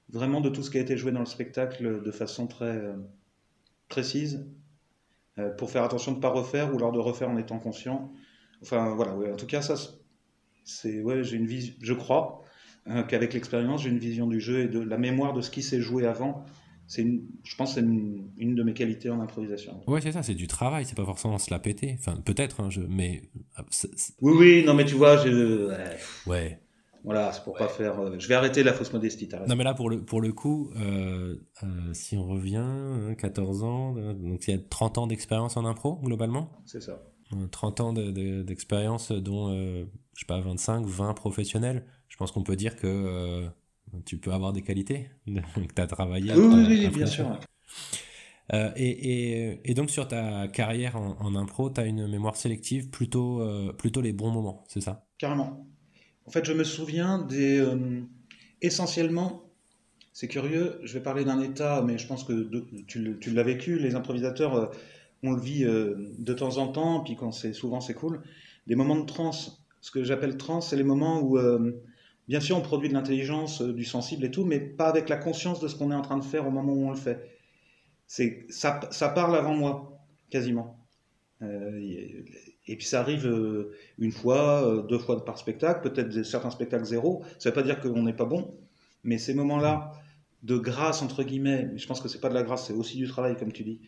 vraiment 0.09 0.41
de 0.41 0.49
tout 0.49 0.63
ce 0.63 0.71
qui 0.71 0.79
a 0.79 0.81
été 0.81 0.97
joué 0.97 1.13
dans 1.13 1.21
le 1.21 1.27
spectacle 1.27 2.03
de 2.03 2.11
façon 2.11 2.49
très 2.49 2.81
précise, 3.89 4.45
pour 5.57 5.71
faire 5.71 5.85
attention 5.85 6.13
de 6.13 6.17
ne 6.17 6.21
pas 6.23 6.31
refaire 6.31 6.75
ou 6.75 6.77
alors 6.77 6.91
de 6.91 6.99
refaire 6.99 7.31
en 7.31 7.37
étant 7.37 7.61
conscient. 7.61 8.13
Enfin 8.63 8.95
voilà, 8.95 9.17
ouais, 9.17 9.33
en 9.33 9.37
tout 9.37 9.47
cas 9.47 9.63
ça, 9.63 9.75
c'est 10.65 11.01
ouais, 11.03 11.25
j'ai 11.25 11.37
une 11.37 11.47
vision, 11.47 11.75
je 11.81 11.95
crois 11.95 12.43
euh, 12.89 13.03
qu'avec 13.03 13.35
l'expérience 13.35 13.83
j'ai 13.83 13.91
une 13.91 13.99
vision 13.99 14.27
du 14.27 14.41
jeu 14.41 14.61
et 14.61 14.69
de 14.69 14.81
la 14.81 14.99
mémoire 14.99 15.33
de 15.33 15.41
ce 15.41 15.51
qui 15.51 15.63
s'est 15.63 15.81
joué 15.81 16.07
avant. 16.07 16.45
C'est 16.87 17.07
je 17.45 17.57
pense 17.57 17.75
c'est 17.75 17.81
une, 17.81 18.31
une, 18.37 18.57
de 18.57 18.63
mes 18.65 18.75
qualités 18.75 19.11
en 19.11 19.21
improvisation. 19.21 19.81
Ouais 19.87 20.01
c'est 20.01 20.13
ça, 20.13 20.23
c'est 20.23 20.35
du 20.35 20.49
travail, 20.49 20.85
c'est 20.85 20.97
pas 20.97 21.05
forcément 21.05 21.39
se 21.39 21.51
la 21.51 21.61
péter. 21.61 21.97
Enfin 21.99 22.17
peut-être, 22.17 22.61
hein, 22.61 22.69
je, 22.69 22.81
mais 22.81 23.23
c 23.71 23.89
est, 23.89 23.99
c 23.99 24.13
est... 24.13 24.23
oui 24.23 24.35
oui 24.37 24.65
non 24.67 24.75
mais 24.75 24.85
tu 24.85 24.95
vois 24.95 25.17
je 25.19 25.69
ouais. 25.69 25.97
ouais. 26.27 26.61
Voilà, 27.05 27.33
c'est 27.33 27.43
pour 27.45 27.55
ouais. 27.55 27.61
pas 27.61 27.69
faire. 27.69 27.99
Euh, 27.99 28.17
je 28.19 28.29
vais 28.29 28.35
arrêter 28.35 28.63
la 28.63 28.73
fausse 28.73 28.93
modestie. 28.93 29.29
Non, 29.49 29.57
mais 29.57 29.65
là, 29.65 29.75
pour 29.75 29.89
le, 29.89 30.05
pour 30.05 30.21
le 30.21 30.33
coup, 30.33 30.71
euh, 30.77 31.37
euh, 31.63 31.67
si 31.95 32.17
on 32.17 32.27
revient, 32.27 32.57
hein, 32.57 33.15
14 33.17 33.63
ans, 33.65 33.93
donc 33.95 34.47
il 34.47 34.51
y 34.51 34.55
a 34.55 34.61
30 34.69 34.99
ans 34.99 35.07
d'expérience 35.07 35.57
en 35.57 35.65
impro, 35.65 35.97
globalement? 36.03 36.51
C'est 36.67 36.83
ça. 36.83 37.01
30 37.51 37.81
ans 37.81 37.93
d'expérience, 37.93 39.11
de, 39.11 39.17
de, 39.17 39.21
dont, 39.21 39.53
euh, 39.53 39.85
je 40.15 40.21
sais 40.21 40.27
pas, 40.27 40.41
25, 40.41 40.85
20 40.85 41.15
professionnels. 41.15 41.85
Je 42.09 42.17
pense 42.17 42.33
qu'on 42.33 42.43
peut 42.43 42.57
dire 42.57 42.77
que 42.77 42.87
euh, 42.87 43.49
tu 44.05 44.19
peux 44.19 44.33
avoir 44.33 44.53
des 44.53 44.63
qualités, 44.63 45.11
que 45.27 45.75
tu 45.75 45.83
as 45.83 45.87
travaillé. 45.87 46.33
Oui, 46.35 46.47
oui, 46.47 46.65
oui 46.69 46.89
bien 46.89 47.07
sûr. 47.07 47.39
Euh, 48.53 48.71
et, 48.75 48.89
et, 48.89 49.61
et, 49.71 49.75
donc 49.75 49.91
sur 49.91 50.09
ta 50.09 50.49
carrière 50.49 50.97
en, 50.97 51.17
en 51.21 51.37
impro, 51.37 51.71
tu 51.71 51.81
as 51.81 51.87
une 51.87 52.09
mémoire 52.09 52.37
sélective, 52.37 52.91
plutôt, 52.91 53.41
euh, 53.41 53.73
plutôt 53.73 54.01
les 54.01 54.13
bons 54.13 54.31
moments, 54.31 54.65
c'est 54.67 54.81
ça? 54.81 55.07
Carrément. 55.19 55.67
En 56.27 56.31
fait, 56.31 56.45
je 56.45 56.53
me 56.53 56.65
souviens 56.65 57.19
des... 57.19 57.61
Euh, 57.61 58.01
essentiellement, 58.61 59.45
c'est 60.13 60.29
curieux, 60.29 60.81
je 60.83 60.95
vais 60.95 61.03
parler 61.03 61.25
d'un 61.25 61.41
état, 61.41 61.83
mais 61.83 61.97
je 61.97 62.07
pense 62.07 62.25
que 62.25 62.33
de, 62.33 62.67
tu, 62.87 63.31
l'as 63.31 63.43
vécu, 63.43 63.79
les 63.79 63.95
improvisateurs 63.95 64.55
euh, 64.55 64.67
on 65.23 65.33
le 65.33 65.41
vit 65.41 65.65
euh, 65.65 65.95
de 66.19 66.33
temps 66.33 66.59
en 66.59 66.69
temps, 66.69 67.01
puis 67.01 67.17
quand 67.17 67.33
c'est 67.33 67.53
souvent 67.53 67.81
c'est 67.81 67.95
cool. 67.95 68.23
Des 68.67 68.75
moments 68.75 68.97
de 68.97 69.07
transe, 69.07 69.63
ce 69.81 69.91
que 69.91 70.05
j'appelle 70.05 70.37
transe, 70.37 70.71
c'est 70.71 70.77
les 70.77 70.85
moments 70.85 71.21
où, 71.21 71.39
euh, 71.39 71.73
bien 72.29 72.41
sûr, 72.41 72.57
on 72.57 72.61
produit 72.61 72.89
de 72.89 72.95
l'intelligence, 72.95 73.63
euh, 73.63 73.73
du 73.73 73.85
sensible 73.85 74.25
et 74.25 74.31
tout, 74.31 74.45
mais 74.45 74.61
pas 74.61 74.89
avec 74.89 75.09
la 75.09 75.17
conscience 75.17 75.61
de 75.61 75.69
ce 75.69 75.77
qu'on 75.77 75.91
est 75.91 75.95
en 75.95 76.03
train 76.03 76.19
de 76.19 76.25
faire 76.25 76.47
au 76.47 76.51
moment 76.51 76.73
où 76.73 76.87
on 76.87 76.91
le 76.91 76.97
fait. 76.97 77.39
C'est 78.07 78.47
ça, 78.49 78.81
ça 78.91 79.09
parle 79.09 79.37
avant 79.37 79.55
moi, 79.55 80.01
quasiment. 80.31 80.77
Et, 81.43 82.77
puis 82.77 82.85
ça 82.85 83.01
arrive 83.01 83.27
une 83.99 84.13
fois, 84.13 84.85
deux 84.89 84.99
fois 84.99 85.25
par 85.25 85.39
spectacle, 85.39 85.89
peut-être 85.89 86.23
certains 86.23 86.51
spectacles 86.51 86.85
zéro. 86.85 87.23
Ça 87.39 87.49
veut 87.49 87.55
pas 87.55 87.63
dire 87.63 87.81
qu'on 87.81 88.03
n'est 88.03 88.13
pas 88.13 88.27
bon, 88.27 88.55
mais 89.05 89.17
ces 89.17 89.33
moments-là 89.33 89.93
de 90.43 90.59
grâce 90.59 91.03
entre 91.03 91.23
guillemets, 91.23 91.71
je 91.77 91.87
pense 91.87 92.01
que 92.01 92.09
c'est 92.09 92.21
pas 92.21 92.29
de 92.29 92.35
la 92.35 92.43
grâce, 92.43 92.67
c'est 92.67 92.75
aussi 92.75 92.99
du 92.99 93.07
travail, 93.07 93.37
comme 93.37 93.53
tu 93.53 93.63
dis 93.63 93.81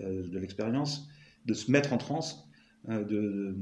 de 0.00 0.38
l'expérience, 0.38 1.08
de 1.46 1.54
se 1.54 1.70
mettre 1.70 1.92
en 1.92 1.98
transe, 1.98 2.48
euh, 2.88 3.04
de, 3.04 3.56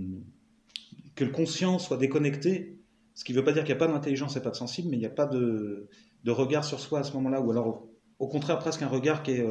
que 1.14 1.24
le 1.24 1.30
conscient 1.30 1.78
soit 1.78 1.96
déconnecté, 1.96 2.78
ce 3.14 3.24
qui 3.24 3.32
ne 3.32 3.38
veut 3.38 3.44
pas 3.44 3.52
dire 3.52 3.64
qu'il 3.64 3.74
n'y 3.74 3.80
a 3.80 3.86
pas 3.86 3.92
d'intelligence 3.92 4.36
et 4.36 4.42
pas 4.42 4.50
de 4.50 4.56
sensible, 4.56 4.88
mais 4.90 4.96
il 4.96 5.00
n'y 5.00 5.06
a 5.06 5.10
pas 5.10 5.26
de, 5.26 5.88
de, 6.24 6.30
regard 6.30 6.64
sur 6.64 6.80
soi 6.80 7.00
à 7.00 7.02
ce 7.04 7.12
moment-là, 7.14 7.40
ou 7.40 7.50
alors 7.50 7.86
au 8.18 8.28
contraire 8.28 8.58
presque 8.58 8.82
un 8.82 8.88
regard 8.88 9.22
qui 9.22 9.32
est 9.32 9.46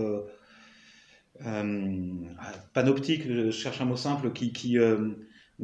panoptique, 2.74 3.24
je 3.28 3.52
cherche 3.52 3.82
un 3.82 3.86
mot 3.86 3.96
simple, 3.96 4.34
qui, 4.34 4.52
qui, 4.52 4.78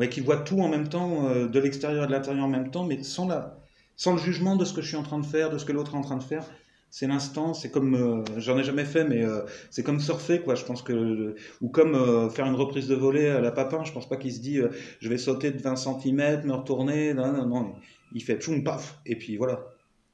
qui 0.09 0.19
voit 0.21 0.37
tout 0.37 0.61
en 0.61 0.69
même 0.69 0.87
temps, 0.87 1.45
de 1.45 1.59
l'extérieur 1.59 2.05
et 2.05 2.07
de 2.07 2.11
l'intérieur 2.11 2.45
en 2.45 2.49
même 2.49 2.71
temps, 2.71 2.85
mais 2.85 3.03
sans, 3.03 3.27
la, 3.27 3.59
sans 3.95 4.13
le 4.13 4.19
jugement 4.19 4.55
de 4.55 4.63
ce 4.63 4.73
que 4.73 4.81
je 4.81 4.87
suis 4.87 4.97
en 4.97 5.03
train 5.03 5.19
de 5.19 5.25
faire, 5.25 5.49
de 5.49 5.57
ce 5.57 5.65
que 5.65 5.73
l'autre 5.73 5.93
est 5.93 5.97
en 5.97 6.01
train 6.01 6.17
de 6.17 6.23
faire 6.23 6.45
c'est 6.91 7.07
l'instant, 7.07 7.53
c'est 7.53 7.69
comme, 7.69 7.93
euh, 7.95 8.23
j'en 8.37 8.57
ai 8.57 8.63
jamais 8.63 8.85
fait, 8.85 9.03
mais 9.03 9.23
euh, 9.23 9.41
c'est 9.69 9.83
comme 9.83 9.99
surfer, 9.99 10.41
quoi. 10.41 10.55
Je 10.55 10.65
pense 10.65 10.81
que, 10.81 11.35
ou 11.61 11.69
comme 11.69 11.93
euh, 11.93 12.29
faire 12.29 12.45
une 12.47 12.55
reprise 12.55 12.87
de 12.87 12.95
volée 12.95 13.27
à 13.27 13.41
la 13.41 13.51
papin. 13.51 13.83
Je 13.83 13.91
pense 13.91 14.09
pas 14.09 14.17
qu'il 14.17 14.33
se 14.33 14.39
dit, 14.39 14.59
je 14.99 15.09
vais 15.09 15.17
sauter 15.17 15.51
de 15.51 15.61
20 15.61 15.75
cm, 15.75 16.45
me 16.45 16.53
retourner. 16.53 17.13
Non, 17.13 17.31
non, 17.31 17.45
non. 17.45 17.75
Il 18.13 18.23
fait 18.23 18.37
tchoum, 18.37 18.63
paf, 18.63 18.99
et 19.05 19.15
puis 19.15 19.37
voilà. 19.37 19.63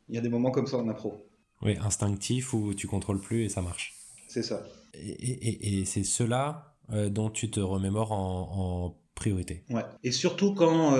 Il 0.10 0.16
y 0.16 0.18
a 0.18 0.22
des 0.22 0.30
moments 0.30 0.52
comme 0.52 0.68
ça 0.68 0.78
en 0.78 0.88
impro. 0.90 1.26
Oui, 1.62 1.78
instinctif 1.82 2.54
où 2.54 2.74
tu 2.74 2.88
contrôles 2.88 3.22
plus 3.22 3.44
et 3.44 3.50
ça 3.50 3.62
marche. 3.62 3.96
C'est 4.28 4.44
ça. 4.44 4.62
Et, 4.94 5.80
et, 5.80 5.86
c'est 5.86 6.04
cela 6.04 6.76
dont 6.90 7.30
tu 7.30 7.50
te 7.50 7.60
remémores 7.60 8.12
en, 8.12 8.50
en 8.52 8.98
priorité. 9.16 9.64
Ouais. 9.70 9.82
Et 10.04 10.12
surtout 10.12 10.54
quand, 10.54 10.96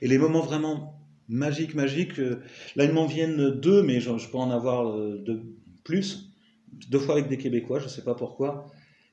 et 0.00 0.08
les 0.08 0.18
moments 0.18 0.40
vraiment 0.40 1.03
magique, 1.28 1.74
magique. 1.74 2.18
Euh, 2.18 2.40
là, 2.76 2.84
ils 2.84 2.92
m'en 2.92 3.06
viennent 3.06 3.50
deux, 3.50 3.82
mais 3.82 4.00
je, 4.00 4.10
peux 4.30 4.38
en 4.38 4.50
avoir 4.50 4.88
euh, 4.88 5.22
de 5.24 5.42
plus. 5.84 6.30
Deux 6.90 6.98
fois 6.98 7.14
avec 7.14 7.28
des 7.28 7.38
Québécois, 7.38 7.78
je 7.78 7.84
ne 7.84 7.90
sais 7.90 8.02
pas 8.02 8.14
pourquoi. 8.14 8.66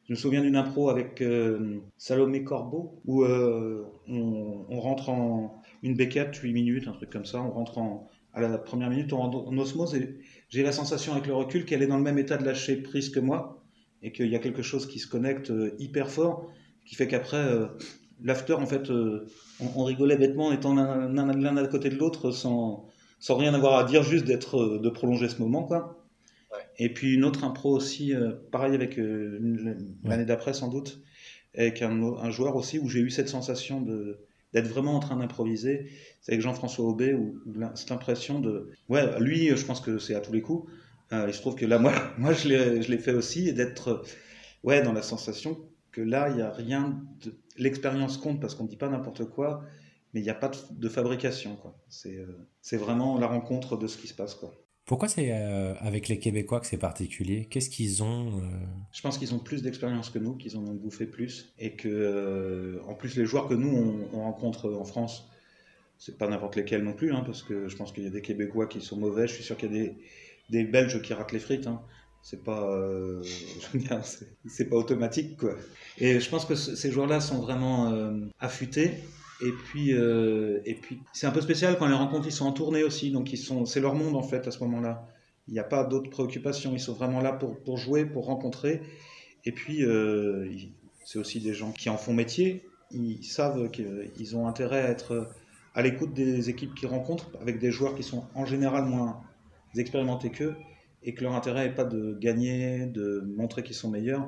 Je 0.08 0.13
me 0.13 0.17
souviens 0.17 0.41
d'une 0.41 0.56
impro 0.56 0.89
avec 0.89 1.21
euh, 1.21 1.80
Salomé 1.97 2.43
Corbeau, 2.43 3.02
où 3.06 3.24
on, 3.24 4.80
rentre 4.80 5.10
en 5.10 5.62
une 5.84 5.95
bécate, 5.95 6.36
8 6.36 6.54
minutes, 6.54 6.88
un 6.88 6.93
truc 6.93 7.12
comme 7.12 7.26
ça. 7.26 7.41
On 7.41 7.52
rentre 7.52 7.78
en, 7.78 8.10
à 8.34 8.41
la 8.41 8.58
première 8.58 8.89
minute, 8.89 9.13
on 9.13 9.17
rentre 9.17 9.47
en 9.47 9.58
osmose, 9.58 9.95
et 9.95 10.17
j'ai 10.50 10.63
la 10.63 10.71
sensation 10.71 11.13
avec 11.13 11.28
le 11.28 11.36
recul 11.36 11.65
qu'elle 11.65 11.84
est 11.84 11.88
dans 11.88 11.97
le 11.97 12.04
même 12.04 12.17
état 12.17 12.38
de 12.38 12.43
lâcher 12.43 12.78
prise 12.78 13.10
que 13.10 13.19
moi, 13.19 13.63
et 14.02 14.12
qu'il 14.12 14.28
y 14.28 14.36
a 14.36 14.39
quelque 14.39 14.63
chose 14.63 14.88
qui 14.88 14.97
se 14.97 15.08
connecte 15.08 15.54
hyper 15.78 16.10
fort, 16.10 16.50
qui 16.86 16.95
fait 16.95 17.08
qu'après, 17.08 17.45
l'after, 18.24 18.54
en 18.54 18.66
fait, 18.66 18.90
euh, 18.90 19.28
on, 19.76 19.84
rigolait 19.84 20.18
bêtement 20.18 20.48
en 20.48 20.52
étant 20.52 20.74
l'un 20.74 21.58
à 21.58 21.68
côté 21.68 21.90
de 21.90 21.96
l'autre 21.96 22.32
sans, 22.32 22.88
sans 23.20 23.36
rien 23.36 23.54
avoir 23.54 23.78
à 23.78 23.84
dire, 23.84 24.04
juste 24.04 24.26
d'être, 24.26 24.58
euh, 24.58 24.80
de 24.80 24.90
prolonger 24.90 25.30
ce 25.30 25.40
moment, 25.42 25.64
quoi. 25.64 25.98
Et 26.78 26.94
puis 26.94 27.14
une 27.14 27.24
autre 27.24 27.44
impro 27.44 27.76
aussi, 27.76 28.14
euh, 28.14 28.32
pareil 28.52 28.74
avec 28.76 28.98
l'année 28.98 30.26
d'après 30.26 30.54
sans 30.54 30.68
doute, 30.68 31.02
avec 31.56 31.82
un, 31.82 32.30
joueur 32.30 32.56
aussi 32.56 32.78
où 32.80 32.90
j'ai 32.90 33.00
eu 33.00 33.10
cette 33.10 33.30
sensation 33.30 33.82
de 33.82 34.20
d'être 34.54 34.68
vraiment 34.68 34.98
en 34.98 35.00
train 35.00 35.16
d'improviser. 35.16 35.88
C'est 36.20 36.34
avec 36.34 36.42
Jean-François 36.42 36.84
Aubé 36.84 37.14
où, 37.14 37.38
cette 37.74 37.94
impression 37.94 38.42
de, 38.42 38.70
ouais, 38.90 39.18
lui, 39.22 39.48
je 39.56 39.66
pense 39.66 39.80
que 39.80 39.98
c'est 39.98 40.14
à 40.14 40.20
tous 40.20 40.34
les 40.34 40.42
coups. 40.42 40.70
il 41.14 41.34
se 41.34 41.40
trouve 41.40 41.56
que 41.56 41.66
là, 41.66 41.80
moi, 41.80 41.94
moi, 42.18 42.34
je 42.34 42.50
l'ai 42.50 42.98
fait 42.98 43.14
aussi 43.14 43.48
et 43.48 43.54
d'être, 43.54 44.04
ouais, 44.64 44.82
dans 44.82 44.92
la 44.92 45.02
sensation 45.02 45.58
que 45.92 46.02
là, 46.02 46.30
il 46.30 46.36
n'y 46.36 46.42
a 46.42 46.52
rien 46.52 47.02
de... 47.24 47.34
L'expérience 47.58 48.18
compte 48.18 48.40
parce 48.40 48.56
qu'on 48.56 48.64
ne 48.64 48.70
dit 48.70 48.78
pas 48.78 48.90
n'importe 48.90 49.26
quoi, 49.26 49.64
mais 50.14 50.22
il 50.22 50.24
n'y 50.24 50.30
a 50.30 50.36
pas 50.36 50.52
de, 50.72 50.90
fabrication. 50.90 51.58
Euh, 52.06 52.26
c'est 52.62 52.78
vraiment 52.78 53.18
la 53.20 53.28
rencontre 53.28 53.78
de 53.78 53.88
ce 53.88 53.98
qui 53.98 54.08
se 54.08 54.14
passe. 54.14 54.36
Quoi. 54.36 54.54
Pourquoi 54.86 55.08
c'est 55.10 55.32
euh, 55.32 55.74
avec 55.80 56.08
les 56.08 56.18
Québécois 56.18 56.60
que 56.60 56.66
c'est 56.66 56.78
particulier? 56.78 57.46
Qu'est-ce 57.46 57.70
qu'ils 57.70 58.04
ont 58.04 58.40
euh? 58.40 58.44
Je 58.94 59.02
pense 59.02 59.18
qu'ils 59.18 59.34
ont 59.34 59.40
plus 59.40 59.62
d'expérience 59.62 60.10
que 60.10 60.18
nous, 60.18 60.36
qu'ils 60.36 60.58
en 60.58 60.66
ont 60.66 60.74
bouffé 60.74 61.06
plus, 61.06 61.54
et 61.60 61.76
que, 61.76 62.82
en 62.88 62.96
plus, 62.96 63.16
les 63.18 63.26
joueurs 63.26 63.48
que 63.48 63.54
nous, 63.54 64.08
on, 64.14 64.22
rencontre 64.22 64.74
en 64.74 64.86
France, 64.86 65.30
c'est 65.98 66.18
pas 66.18 66.28
n'importe 66.28 66.56
lesquels 66.56 66.84
non 66.84 66.94
plus, 66.94 67.14
hein, 67.14 67.24
parce 67.26 67.44
que 67.44 67.68
je 67.68 67.76
pense 67.76 67.92
qu'il 67.92 68.04
y 68.04 68.08
a 68.08 68.12
des 68.12 68.22
Québécois 68.22 68.68
qui 68.68 68.82
sont 68.82 68.98
mauvais, 68.98 69.28
je 69.28 69.34
suis 69.34 69.44
sûr 69.44 69.58
qu'il 69.58 69.72
y 69.72 69.80
a 69.80 69.84
des, 69.84 69.96
des 70.50 70.64
Belges 70.64 71.02
qui 71.02 71.14
ratent 71.14 71.34
les 71.34 71.40
frites. 71.40 71.68
Hein 71.68 71.82
c'est 72.22 72.44
pas 72.44 72.70
euh, 72.72 73.24
c'est 74.48 74.70
pas 74.70 74.76
automatique 74.76 75.38
quoi. 75.38 75.56
Et 75.98 76.20
je 76.20 76.30
pense 76.30 76.46
que 76.46 76.56
ces 76.56 76.92
joueurs 76.92 77.08
là 77.08 77.20
sont 77.20 77.40
vraiment 77.40 77.92
euh, 77.92 78.12
affûtés. 78.40 78.92
Et 79.44 79.52
puis 79.52 79.94
euh, 79.94 80.60
et 80.66 80.76
puis 80.76 81.00
c'est 81.14 81.26
un 81.26 81.32
peu 81.32 81.42
spécial 81.42 81.78
quand 81.80 81.88
les 81.88 81.96
rencontres 81.96 82.28
ils 82.28 82.32
sont 82.32 82.46
en 82.46 82.52
tournée 82.52 82.84
aussi. 82.84 83.12
Donc 83.12 83.34
ils 83.34 83.38
sont 83.38 83.66
c'est 83.66 83.80
leur 83.80 83.96
monde 83.96 84.16
en 84.16 84.22
fait 84.22 84.48
à 84.48 84.52
ce 84.52 84.60
moment 84.60 84.80
là 84.80 85.08
il 85.48 85.54
n'y 85.54 85.60
a 85.60 85.64
pas 85.64 85.84
d'autres 85.84 86.10
préoccupations. 86.10 86.74
Ils 86.74 86.80
sont 86.80 86.94
vraiment 86.94 87.22
là 87.22 87.34
pour, 87.34 87.60
pour 87.64 87.78
jouer 87.78 88.06
pour 88.06 88.26
rencontrer. 88.26 88.82
Et 89.44 89.52
puis 89.52 89.84
c'est 91.04 91.18
aussi 91.18 91.40
des 91.40 91.56
gens 91.56 91.72
qui 91.72 91.90
en 91.90 91.98
font 91.98 92.14
métier. 92.14 92.64
Ils 92.92 93.24
savent 93.24 93.72
qu'ils 93.72 94.36
ont 94.38 94.48
intérêt 94.48 94.82
à 94.82 94.90
être 94.90 95.28
à 95.74 95.82
l'écoute 95.82 96.14
des 96.14 96.50
équipes 96.50 96.76
qu'ils 96.76 96.90
rencontrent 96.90 97.32
avec 97.42 97.58
des 97.58 97.72
joueurs 97.72 97.96
qui 97.96 98.04
sont 98.04 98.26
en 98.36 98.46
général 98.46 98.86
moins 98.86 99.22
expérimentés 99.76 100.30
qu'eux 100.30 100.56
et 101.04 101.14
que 101.14 101.24
leur 101.24 101.34
intérêt 101.34 101.68
n'est 101.68 101.76
pas 101.76 101.84
de 101.84 102.18
gagner, 102.20 102.86
de 102.86 103.22
montrer 103.36 103.64
qu'ils 103.64 103.76
sont 103.76 103.90
meilleurs, 103.90 104.28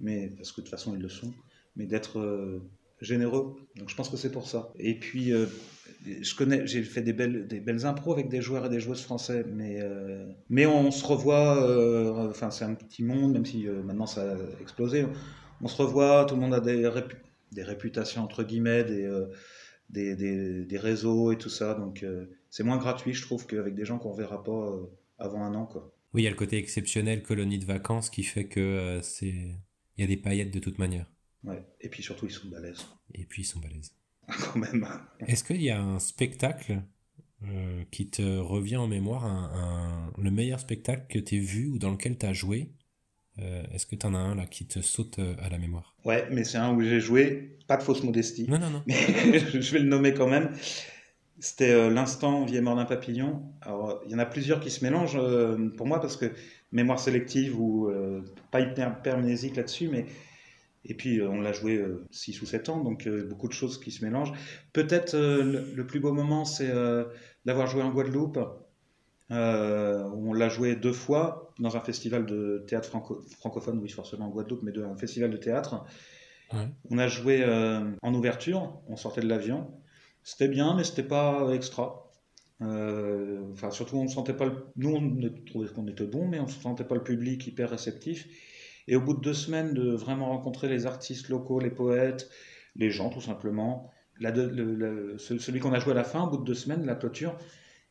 mais 0.00 0.28
parce 0.36 0.52
que 0.52 0.60
de 0.60 0.66
toute 0.66 0.70
façon 0.70 0.94
ils 0.94 1.00
le 1.00 1.08
sont, 1.08 1.32
mais 1.76 1.86
d'être 1.86 2.18
euh, 2.18 2.62
généreux. 3.00 3.56
Donc 3.76 3.88
je 3.88 3.96
pense 3.96 4.08
que 4.08 4.16
c'est 4.16 4.30
pour 4.30 4.46
ça. 4.46 4.72
Et 4.78 4.98
puis 4.98 5.32
euh, 5.32 5.46
je 6.06 6.34
connais, 6.34 6.66
j'ai 6.66 6.82
fait 6.82 7.02
des 7.02 7.12
belles, 7.12 7.46
des 7.48 7.60
belles 7.60 7.86
impros 7.86 8.12
avec 8.12 8.28
des 8.28 8.40
joueurs 8.40 8.66
et 8.66 8.68
des 8.68 8.80
joueuses 8.80 9.02
français, 9.02 9.44
mais 9.52 9.80
euh, 9.80 10.26
mais 10.48 10.66
on 10.66 10.90
se 10.90 11.04
revoit. 11.04 12.28
enfin 12.28 12.50
c'est 12.50 12.64
un 12.64 12.74
petit 12.74 13.02
monde, 13.02 13.32
même 13.32 13.46
si 13.46 13.66
maintenant 13.66 14.06
ça 14.06 14.32
a 14.32 14.36
explosé. 14.60 15.06
On 15.60 15.68
se 15.68 15.80
revoit, 15.80 16.24
tout 16.24 16.34
le 16.34 16.40
monde 16.40 16.54
a 16.54 16.60
des, 16.60 16.90
des 17.52 17.62
réputations 17.62 18.22
entre 18.22 18.42
guillemets, 18.44 18.84
des 18.84 19.08
des, 19.90 20.16
des, 20.16 20.64
des, 20.64 20.78
réseaux 20.78 21.32
et 21.32 21.36
tout 21.36 21.50
ça. 21.50 21.74
Donc 21.74 22.04
c'est 22.50 22.64
moins 22.64 22.78
gratuit, 22.78 23.12
je 23.12 23.22
trouve, 23.22 23.46
qu'avec 23.46 23.74
des 23.74 23.84
gens 23.84 23.98
qu'on 23.98 24.12
verra 24.12 24.42
pas 24.42 24.78
avant 25.18 25.44
un 25.44 25.54
an, 25.54 25.66
quoi. 25.66 25.92
Oui, 26.14 26.22
il 26.22 26.24
y 26.24 26.26
a 26.26 26.30
le 26.30 26.36
côté 26.36 26.58
exceptionnel, 26.58 27.22
colonie 27.22 27.58
de 27.58 27.64
vacances, 27.64 28.10
qui 28.10 28.22
fait 28.22 28.46
que 28.46 28.60
euh, 28.60 29.02
c'est. 29.02 29.56
Il 29.96 30.00
y 30.00 30.04
a 30.04 30.06
des 30.06 30.16
paillettes 30.16 30.52
de 30.52 30.58
toute 30.58 30.78
manière. 30.78 31.06
Ouais, 31.44 31.62
et 31.80 31.88
puis 31.88 32.02
surtout, 32.02 32.26
ils 32.26 32.32
sont 32.32 32.48
balèzes. 32.48 32.86
Et 33.14 33.24
puis, 33.24 33.42
ils 33.42 33.46
sont 33.46 33.60
balèzes. 33.60 33.92
Quand 34.28 34.56
même. 34.56 34.86
Est-ce 35.26 35.44
qu'il 35.44 35.62
y 35.62 35.70
a 35.70 35.80
un 35.82 35.98
spectacle 35.98 36.82
euh, 37.44 37.82
qui 37.90 38.08
te 38.08 38.38
revient 38.38 38.76
en 38.76 38.88
mémoire, 38.88 39.24
un, 39.24 40.12
le 40.18 40.30
meilleur 40.30 40.60
spectacle 40.60 41.06
que 41.08 41.18
tu 41.18 41.38
as 41.38 41.42
vu 41.42 41.66
ou 41.68 41.78
dans 41.78 41.90
lequel 41.90 42.16
tu 42.16 42.26
as 42.26 42.32
joué? 42.32 42.72
Euh, 43.38 43.64
Est-ce 43.72 43.86
que 43.86 43.96
tu 43.96 44.06
en 44.06 44.14
as 44.14 44.18
un 44.18 44.34
là 44.34 44.46
qui 44.46 44.66
te 44.66 44.80
saute 44.80 45.18
à 45.18 45.48
la 45.48 45.58
mémoire? 45.58 45.96
Ouais, 46.04 46.28
mais 46.30 46.44
c'est 46.44 46.58
un 46.58 46.74
où 46.74 46.82
j'ai 46.82 47.00
joué, 47.00 47.58
pas 47.66 47.76
de 47.76 47.82
fausse 47.82 48.02
modestie. 48.02 48.46
Non, 48.48 48.58
non, 48.58 48.70
non. 48.70 48.82
Mais 48.86 49.38
je 49.38 49.72
vais 49.72 49.78
le 49.78 49.88
nommer 49.88 50.12
quand 50.14 50.28
même. 50.28 50.52
C'était 51.42 51.72
euh, 51.72 51.90
l'instant 51.90 52.44
Vie 52.44 52.60
mort 52.60 52.76
d'un 52.76 52.84
papillon. 52.84 53.42
Alors, 53.62 54.00
il 54.06 54.12
y 54.12 54.14
en 54.14 54.20
a 54.20 54.24
plusieurs 54.24 54.60
qui 54.60 54.70
se 54.70 54.84
mélangent 54.84 55.18
euh, 55.18 55.70
pour 55.76 55.88
moi 55.88 56.00
parce 56.00 56.16
que 56.16 56.26
mémoire 56.70 57.00
sélective 57.00 57.60
ou 57.60 57.88
euh, 57.88 58.22
pas 58.52 58.60
hyper 58.60 59.02
permnésique 59.02 59.56
là-dessus, 59.56 59.88
mais 59.88 60.06
et 60.84 60.94
puis 60.94 61.20
on 61.20 61.40
l'a 61.40 61.52
joué 61.52 61.84
6 62.12 62.42
ou 62.42 62.46
7 62.46 62.68
ans, 62.68 62.84
donc 62.84 63.08
beaucoup 63.08 63.48
de 63.48 63.52
choses 63.52 63.80
qui 63.80 63.90
se 63.90 64.04
mélangent. 64.04 64.32
Peut-être 64.72 65.16
le, 65.16 65.86
plus 65.86 66.00
beau 66.00 66.12
moment, 66.12 66.44
c'est 66.44 66.72
d'avoir 67.44 67.68
joué 67.68 67.82
en 67.82 67.90
Guadeloupe. 67.90 68.38
on 69.30 70.32
l'a 70.32 70.48
joué 70.48 70.74
deux 70.74 70.92
fois 70.92 71.52
dans 71.60 71.76
un 71.76 71.80
festival 71.80 72.26
de 72.26 72.64
théâtre 72.66 72.88
francophone, 73.38 73.78
oui 73.80 73.90
forcément 73.90 74.26
en 74.26 74.30
Guadeloupe, 74.30 74.62
mais 74.64 74.72
de, 74.72 74.82
un 74.82 74.96
festival 74.96 75.30
de 75.30 75.36
théâtre. 75.36 75.84
On 76.90 76.98
a 76.98 77.06
joué 77.06 77.44
en 78.02 78.14
ouverture, 78.14 78.80
on 78.88 78.96
sortait 78.96 79.20
de 79.20 79.28
l'avion. 79.28 79.70
C'était 80.22 80.48
bien, 80.48 80.74
mais 80.74 80.84
c'était 80.84 81.02
pas 81.02 81.50
extra. 81.52 82.10
Euh, 82.60 83.42
enfin, 83.52 83.70
surtout, 83.70 83.96
on 83.96 84.04
ne 84.04 84.08
sentait 84.08 84.34
pas. 84.34 84.46
Le... 84.46 84.66
Nous, 84.76 84.90
on 84.94 85.44
trouvait 85.46 85.68
qu'on 85.68 85.86
était 85.88 86.06
bon, 86.06 86.28
mais 86.28 86.38
on 86.38 86.46
ne 86.46 86.50
sentait 86.50 86.84
pas 86.84 86.94
le 86.94 87.02
public 87.02 87.46
hyper 87.46 87.70
réceptif. 87.70 88.28
Et 88.88 88.96
au 88.96 89.00
bout 89.00 89.14
de 89.14 89.20
deux 89.20 89.34
semaines 89.34 89.74
de 89.74 89.92
vraiment 89.92 90.28
rencontrer 90.28 90.68
les 90.68 90.86
artistes 90.86 91.28
locaux, 91.28 91.60
les 91.60 91.70
poètes, 91.70 92.30
les 92.76 92.90
gens, 92.90 93.10
tout 93.10 93.20
simplement, 93.20 93.90
celui 94.20 95.60
qu'on 95.60 95.72
a 95.72 95.78
joué 95.78 95.92
à 95.92 95.96
la 95.96 96.04
fin, 96.04 96.22
au 96.22 96.30
bout 96.30 96.38
de 96.38 96.44
deux 96.44 96.54
semaines, 96.54 96.84
la 96.86 96.94
clôture, 96.94 97.36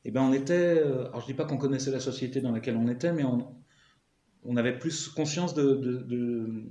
eh 0.06 0.12
ben 0.12 0.22
on 0.22 0.34
était. 0.34 0.54
Euh, 0.54 1.08
alors, 1.08 1.22
je 1.22 1.28
dis 1.28 1.34
pas 1.34 1.46
qu'on 1.46 1.58
connaissait 1.58 1.92
la 1.92 2.00
société 2.00 2.42
dans 2.42 2.52
laquelle 2.52 2.76
on 2.76 2.88
était, 2.88 3.14
mais 3.14 3.24
on, 3.24 4.58
avait 4.58 4.78
plus 4.78 5.08
conscience 5.10 5.54
de, 5.54 5.76
de, 5.76 6.66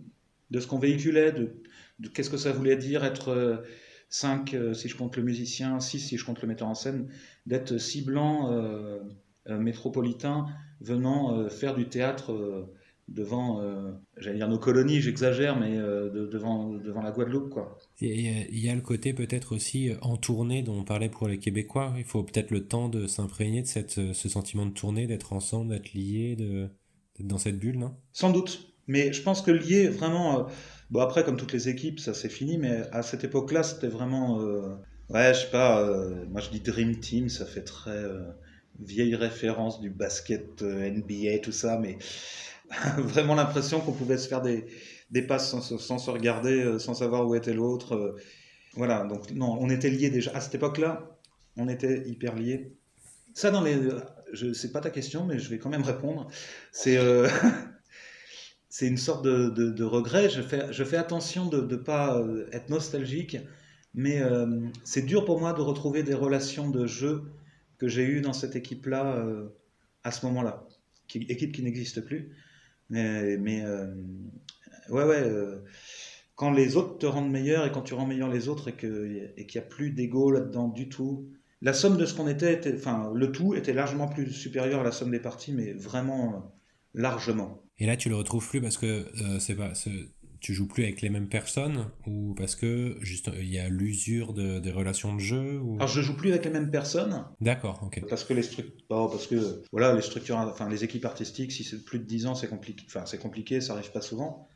de, 0.50 0.60
ce 0.60 0.66
qu'on 0.66 0.78
véhiculait, 0.78 1.32
de, 1.32 1.52
qu'est-ce 2.12 2.30
que 2.30 2.36
ça 2.36 2.52
voulait 2.52 2.76
dire 2.76 3.04
être 3.04 3.28
euh, 3.28 3.58
5 4.10 4.54
euh, 4.54 4.74
si 4.74 4.88
je 4.88 4.96
compte 4.96 5.16
le 5.16 5.22
musicien, 5.22 5.80
6 5.80 6.00
si 6.00 6.18
je 6.18 6.24
compte 6.24 6.42
le 6.42 6.48
metteur 6.48 6.68
en 6.68 6.74
scène, 6.74 7.08
d'être 7.46 7.78
si 7.78 8.02
blanc 8.02 8.50
euh, 8.52 8.98
euh, 9.48 9.58
métropolitain 9.58 10.46
venant 10.80 11.48
faire 11.50 11.74
du 11.74 11.88
théâtre 11.88 12.66
devant, 13.06 13.62
j'allais 14.16 14.38
dire 14.38 14.48
nos 14.48 14.58
colonies, 14.58 15.02
j'exagère, 15.02 15.60
mais 15.60 15.76
devant, 15.76 16.70
devant 16.70 17.02
la 17.02 17.10
Guadeloupe. 17.10 17.50
Quoi. 17.50 17.78
Il 18.00 18.58
y 18.58 18.70
a 18.70 18.74
le 18.74 18.80
côté 18.80 19.12
peut-être 19.12 19.54
aussi 19.54 19.90
en 20.00 20.16
tournée 20.16 20.62
dont 20.62 20.78
on 20.78 20.84
parlait 20.84 21.10
pour 21.10 21.28
les 21.28 21.38
Québécois. 21.38 21.92
Il 21.98 22.04
faut 22.04 22.22
peut-être 22.22 22.50
le 22.50 22.66
temps 22.66 22.88
de 22.88 23.06
s'imprégner 23.06 23.60
de 23.60 23.66
cette, 23.66 24.14
ce 24.14 24.28
sentiment 24.30 24.64
de 24.64 24.72
tournée, 24.72 25.06
d'être 25.06 25.34
ensemble, 25.34 25.68
d'être 25.72 25.92
lié, 25.92 26.34
d'être 26.34 27.26
dans 27.26 27.36
cette 27.36 27.58
bulle, 27.58 27.78
non? 27.78 27.94
Sans 28.14 28.30
doute. 28.30 28.72
Mais 28.86 29.12
je 29.12 29.20
pense 29.20 29.42
que 29.42 29.50
lié, 29.50 29.88
vraiment, 29.88 30.48
Bon, 30.90 31.00
après, 31.00 31.24
comme 31.24 31.36
toutes 31.36 31.52
les 31.52 31.68
équipes, 31.68 32.00
ça 32.00 32.14
c'est 32.14 32.28
fini, 32.28 32.58
mais 32.58 32.82
à 32.90 33.02
cette 33.02 33.22
époque-là, 33.22 33.62
c'était 33.62 33.88
vraiment. 33.88 34.40
Euh, 34.40 34.74
ouais, 35.08 35.32
je 35.34 35.40
sais 35.40 35.50
pas, 35.50 35.82
euh, 35.82 36.24
moi 36.28 36.40
je 36.40 36.50
dis 36.50 36.60
Dream 36.60 36.98
Team, 36.98 37.28
ça 37.28 37.46
fait 37.46 37.62
très. 37.62 37.90
Euh, 37.90 38.24
vieille 38.80 39.14
référence 39.14 39.80
du 39.80 39.90
basket 39.90 40.62
NBA, 40.62 41.40
tout 41.42 41.52
ça, 41.52 41.78
mais 41.78 41.98
vraiment 42.98 43.34
l'impression 43.34 43.80
qu'on 43.80 43.92
pouvait 43.92 44.16
se 44.16 44.26
faire 44.26 44.40
des, 44.40 44.64
des 45.10 45.20
passes 45.20 45.50
sans, 45.50 45.60
sans, 45.60 45.98
se 45.98 46.10
regarder, 46.10 46.78
sans 46.78 46.94
savoir 46.94 47.26
où 47.28 47.34
était 47.34 47.52
l'autre. 47.52 48.16
Voilà, 48.74 49.04
donc 49.04 49.30
non, 49.32 49.58
on 49.60 49.68
était 49.68 49.90
liés 49.90 50.10
déjà. 50.10 50.32
À 50.34 50.40
cette 50.40 50.54
époque-là, 50.54 51.18
on 51.56 51.68
était 51.68 52.08
hyper 52.08 52.34
liés. 52.36 52.72
Ça, 53.34 53.50
dans 53.50 53.62
les. 53.62 53.76
Je 54.32 54.52
sais 54.54 54.72
pas 54.72 54.80
ta 54.80 54.90
question, 54.90 55.26
mais 55.26 55.38
je 55.38 55.50
vais 55.50 55.58
quand 55.58 55.70
même 55.70 55.82
répondre. 55.82 56.28
C'est. 56.72 56.98
Euh... 58.70 58.76
c'est 58.76 58.86
une 58.86 58.96
sorte 58.96 59.24
de, 59.24 59.48
de, 59.48 59.84
regret. 59.84 60.30
Je 60.30 60.42
fais, 60.42 60.72
je 60.72 60.84
fais 60.84 60.96
attention 60.96 61.46
de 61.46 61.60
ne 61.60 61.76
pas 61.76 62.22
être 62.52 62.70
nostalgique, 62.70 63.36
mais 63.94 64.22
euh, 64.22 64.46
c'est 64.84 65.02
dur 65.02 65.24
pour 65.24 65.40
moi 65.40 65.52
de 65.52 65.60
retrouver 65.60 66.02
des 66.02 66.14
relations 66.14 66.70
de 66.70 66.86
jeu 66.86 67.24
que 67.78 67.88
j'ai 67.88 68.04
eues 68.04 68.20
dans 68.20 68.32
cette 68.32 68.56
équipe-là 68.56 69.16
euh, 69.16 69.48
à 70.04 70.10
ce 70.10 70.26
moment-là. 70.26 70.66
Qui, 71.08 71.18
équipe 71.28 71.52
qui 71.52 71.62
n'existe 71.62 72.02
plus. 72.02 72.36
Mais, 72.88 73.36
mais 73.36 73.64
euh, 73.64 73.86
ouais, 74.90 75.04
ouais. 75.04 75.24
quand 76.36 76.52
les 76.52 76.76
autres 76.76 76.98
te 76.98 77.06
rendent 77.06 77.30
meilleur 77.30 77.66
et 77.66 77.72
quand 77.72 77.82
tu 77.82 77.94
rends 77.94 78.06
meilleur 78.06 78.28
les 78.28 78.48
autres 78.48 78.68
et 78.68 78.76
qu'il 78.76 79.32
et 79.36 79.46
n'y 79.52 79.58
a 79.58 79.64
plus 79.64 79.90
d'ego 79.90 80.30
là-dedans 80.30 80.68
du 80.68 80.88
tout, 80.88 81.28
la 81.62 81.72
somme 81.72 81.96
de 81.96 82.06
ce 82.06 82.14
qu'on 82.14 82.28
était, 82.28 82.54
était, 82.54 82.74
enfin, 82.74 83.12
le 83.14 83.32
tout 83.32 83.54
était 83.54 83.72
largement 83.72 84.08
plus 84.08 84.30
supérieur 84.32 84.80
à 84.80 84.84
la 84.84 84.92
somme 84.92 85.10
des 85.10 85.20
parties, 85.20 85.52
mais 85.52 85.72
vraiment 85.72 86.54
largement. 86.94 87.62
Et 87.78 87.86
là, 87.86 87.96
tu 87.96 88.08
le 88.08 88.16
retrouves 88.16 88.48
plus 88.48 88.60
parce 88.60 88.76
que 88.76 88.86
euh, 88.86 89.38
c'est 89.38 89.54
pas, 89.54 89.72
tu 90.40 90.54
joues 90.54 90.66
plus 90.66 90.84
avec 90.84 91.02
les 91.02 91.10
mêmes 91.10 91.28
personnes 91.28 91.90
ou 92.06 92.34
parce 92.34 92.56
que 92.56 92.96
juste 93.00 93.30
il 93.38 93.50
y 93.50 93.58
a 93.58 93.68
l'usure 93.68 94.32
de, 94.32 94.58
des 94.58 94.70
relations 94.70 95.14
de 95.14 95.20
jeu 95.20 95.58
ou... 95.58 95.76
Alors 95.76 95.88
je 95.88 96.00
joue 96.00 96.16
plus 96.16 96.30
avec 96.30 96.44
les 96.44 96.50
mêmes 96.50 96.70
personnes. 96.70 97.24
D'accord, 97.40 97.80
ok. 97.84 98.02
Parce 98.08 98.24
que 98.24 98.32
les 98.32 98.42
structures, 98.42 98.74
oh, 98.88 99.08
parce 99.08 99.26
que 99.26 99.62
voilà, 99.70 99.94
les 99.94 100.02
structures, 100.02 100.38
enfin 100.38 100.68
les 100.68 100.82
équipes 100.82 101.04
artistiques, 101.04 101.52
si 101.52 101.62
c'est 101.62 101.84
plus 101.84 101.98
de 101.98 102.04
10 102.04 102.26
ans, 102.26 102.34
c'est 102.34 102.48
compliqué. 102.48 102.84
Enfin 102.86 103.04
c'est 103.06 103.18
compliqué, 103.18 103.60
ça 103.60 103.74
arrive 103.74 103.92
pas 103.92 104.00
souvent. 104.00 104.48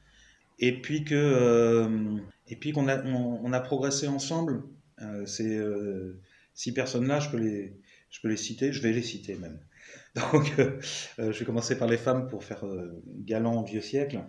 Et 0.58 0.80
puis 0.80 1.04
que, 1.04 1.14
euh, 1.14 2.18
et 2.48 2.56
puis 2.56 2.72
qu'on 2.72 2.88
a, 2.88 3.02
on, 3.04 3.40
on, 3.44 3.52
a 3.52 3.60
progressé 3.60 4.08
ensemble. 4.08 4.62
Euh, 5.02 5.26
ces 5.26 5.56
euh, 5.56 6.20
six 6.54 6.72
personnes-là, 6.72 7.20
je 7.20 7.28
peux 7.30 7.38
les, 7.38 7.76
je 8.10 8.20
peux 8.20 8.28
les 8.28 8.36
citer, 8.36 8.72
je 8.72 8.80
vais 8.80 8.92
les 8.92 9.02
citer 9.02 9.34
même. 9.36 9.58
Donc, 10.32 10.54
euh, 10.58 10.80
je 11.18 11.38
vais 11.38 11.44
commencer 11.44 11.76
par 11.76 11.88
les 11.88 11.96
femmes 11.96 12.28
pour 12.28 12.44
faire 12.44 12.64
euh, 12.66 13.02
galant 13.06 13.62
vieux 13.62 13.80
siècle. 13.80 14.20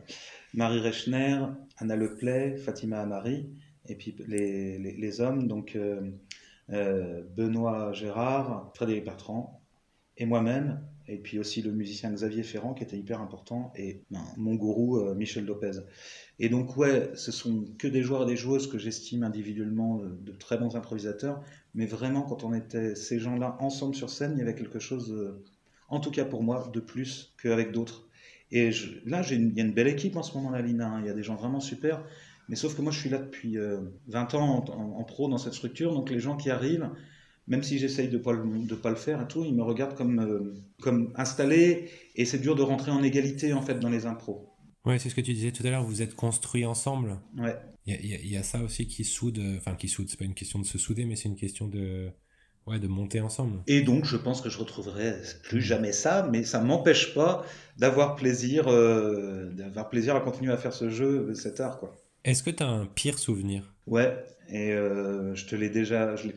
Marie 0.56 0.80
Rechner, 0.80 1.45
Anna 1.78 1.95
Leplay, 1.95 2.56
Fatima 2.56 3.01
Amari, 3.01 3.49
et 3.88 3.95
puis 3.95 4.15
les, 4.28 4.80
les, 4.80 4.93
les 4.93 5.21
hommes, 5.21 5.47
donc 5.47 5.75
euh, 5.75 6.12
euh 6.69 7.23
Benoît 7.36 7.91
Gérard, 7.93 8.71
Frédéric 8.73 9.04
Bertrand, 9.06 9.62
et 10.17 10.25
moi-même, 10.25 10.82
et 11.08 11.17
puis 11.17 11.39
aussi 11.39 11.62
le 11.62 11.71
musicien 11.71 12.12
Xavier 12.12 12.43
Ferrand 12.43 12.73
qui 12.73 12.84
était 12.84 12.97
hyper 12.97 13.21
important, 13.21 13.73
et 13.75 14.01
ben, 14.10 14.23
mon 14.38 14.56
gourou 14.56 14.97
euh, 14.97 15.13
Michel 15.13 15.45
Lopez. 15.45 15.82
Et 16.39 16.49
donc, 16.49 16.78
ouais, 16.78 17.12
ce 17.15 17.32
sont 17.32 17.65
que 17.78 17.88
des 17.88 18.01
joueurs 18.01 18.23
et 18.23 18.25
des 18.25 18.38
joueuses 18.38 18.67
que 18.67 18.78
j'estime 18.78 19.23
individuellement 19.23 19.97
de, 19.97 20.32
très 20.32 20.58
bons 20.58 20.75
improvisateurs, 20.75 21.43
mais 21.73 21.86
vraiment, 21.86 22.23
quand 22.23 22.43
on 22.43 22.54
était 22.54 22.95
ces 22.95 23.19
gens-là 23.19 23.58
ensemble 23.60 23.93
sur 23.93 24.10
scène, 24.10 24.34
il 24.36 24.39
y 24.39 24.41
avait 24.41 24.56
quelque 24.56 24.80
chose. 24.80 25.12
Euh, 25.12 25.43
en 25.95 25.99
tout 25.99 26.12
cas 26.12 26.25
pour 26.25 26.43
moi, 26.43 26.69
de 26.73 26.79
plus 26.79 27.34
qu'avec 27.41 27.71
d'autres. 27.71 28.08
Et 28.51 28.71
je, 28.71 28.89
là, 29.05 29.21
il 29.29 29.53
y 29.58 29.62
a 29.62 29.63
une 29.63 29.73
belle 29.73 29.88
équipe 29.88 30.15
en 30.15 30.23
ce 30.23 30.36
moment, 30.36 30.51
la 30.51 30.62
Lina. 30.62 30.88
Hein. 30.88 31.01
Il 31.01 31.08
y 31.08 31.10
a 31.10 31.13
des 31.13 31.23
gens 31.23 31.36
vraiment 31.36 31.60
super. 31.60 32.03
Mais 32.47 32.55
sauf 32.55 32.75
que 32.75 32.81
moi, 32.81 32.91
je 32.91 32.99
suis 32.99 33.10
là 33.10 33.17
depuis 33.17 33.58
euh, 33.58 33.79
20 34.08 34.36
ans 34.36 34.65
en, 34.67 34.71
en, 34.71 34.99
en, 34.99 35.03
pro 35.03 35.29
dans 35.29 35.38
cette 35.38 35.53
structure. 35.53 35.93
Donc 35.93 36.12
les 36.12 36.19
gens 36.19 36.38
qui 36.38 36.51
arrivent, 36.51 36.89
même 37.47 37.63
si 37.63 37.79
j'essaye 37.79 38.08
de 38.08 38.17
ne 38.17 38.21
pas, 38.21 38.34
de 38.36 38.75
pas 38.75 38.91
le 38.91 38.95
faire 38.95 39.21
et 39.21 39.27
tout, 39.27 39.43
ils 39.43 39.55
me 39.55 39.63
regardent 39.63 39.95
comme, 39.95 40.19
euh, 40.19 40.53
comme 40.81 41.12
installé. 41.15 41.89
Et 42.15 42.25
c'est 42.25 42.39
dur 42.39 42.55
de 42.55 42.62
rentrer 42.62 42.91
en 42.91 43.01
égalité, 43.01 43.53
en 43.53 43.62
fait, 43.62 43.79
dans 43.79 43.89
les 43.89 44.05
impros. 44.05 44.51
Ouais, 44.86 44.99
c'est 44.99 45.10
ce 45.10 45.15
que 45.15 45.21
tu 45.21 45.34
disais 45.34 45.51
tout 45.51 45.65
à 45.65 45.71
l'heure, 45.71 45.84
vous 45.84 46.03
êtes 46.03 46.13
construits 46.13 46.65
ensemble. 46.65 47.19
Ouais. 47.38 47.55
Il 47.88 47.93
y 47.93 48.13
a, 48.13 48.19
y, 48.19 48.27
y 48.29 48.38
a, 48.38 48.43
ça 48.43 48.62
aussi 48.62 48.88
qui 48.88 49.03
soude, 49.03 49.41
enfin 49.58 49.75
qui 49.75 49.88
soude, 49.88 50.10
c'est 50.10 50.17
pas 50.17 50.25
une 50.25 50.36
question 50.36 50.60
de 50.60 50.65
se 50.65 50.77
souder, 50.77 51.05
mais 51.05 51.15
c'est 51.15 51.29
une 51.29 51.36
question 51.36 51.67
de, 51.67 52.12
Ouais, 52.67 52.80
de 52.80 52.88
monter 52.88 53.21
ensemble. 53.21 53.60
Et 53.67 53.82
donc, 53.82 54.06
je 54.06 54.17
pense 54.17 54.41
que 54.41 54.49
je 54.49 54.58
retrouverai 54.58 55.13
plus 55.43 55.62
jamais 55.62 55.91
ça, 55.91 56.28
mais 56.32 56.43
ça 56.43 56.62
m'empêche 56.62 57.13
pas 57.13 57.45
d'avoir 57.78 58.15
plaisir, 58.15 58.67
euh, 58.67 59.51
d'avoir 59.51 59.89
plaisir 59.89 60.15
à 60.15 60.21
continuer 60.21 60.51
à 60.51 60.58
faire 60.58 60.73
ce 60.73 60.89
jeu, 60.89 61.34
cet 61.36 61.60
art, 61.60 61.80
quoi. 61.80 61.95
Est-ce 62.23 62.41
que 62.41 62.49
tu 62.49 62.63
as 62.63 62.67
un 62.67 62.88
pire 62.88 63.19
souvenir? 63.19 63.71
Ouais, 63.86 64.17
et 64.49 64.73
euh, 64.73 65.36
je 65.36 65.45
te 65.45 65.56
l'ai 65.56 65.69
déjà, 65.69 66.15
je 66.15 66.28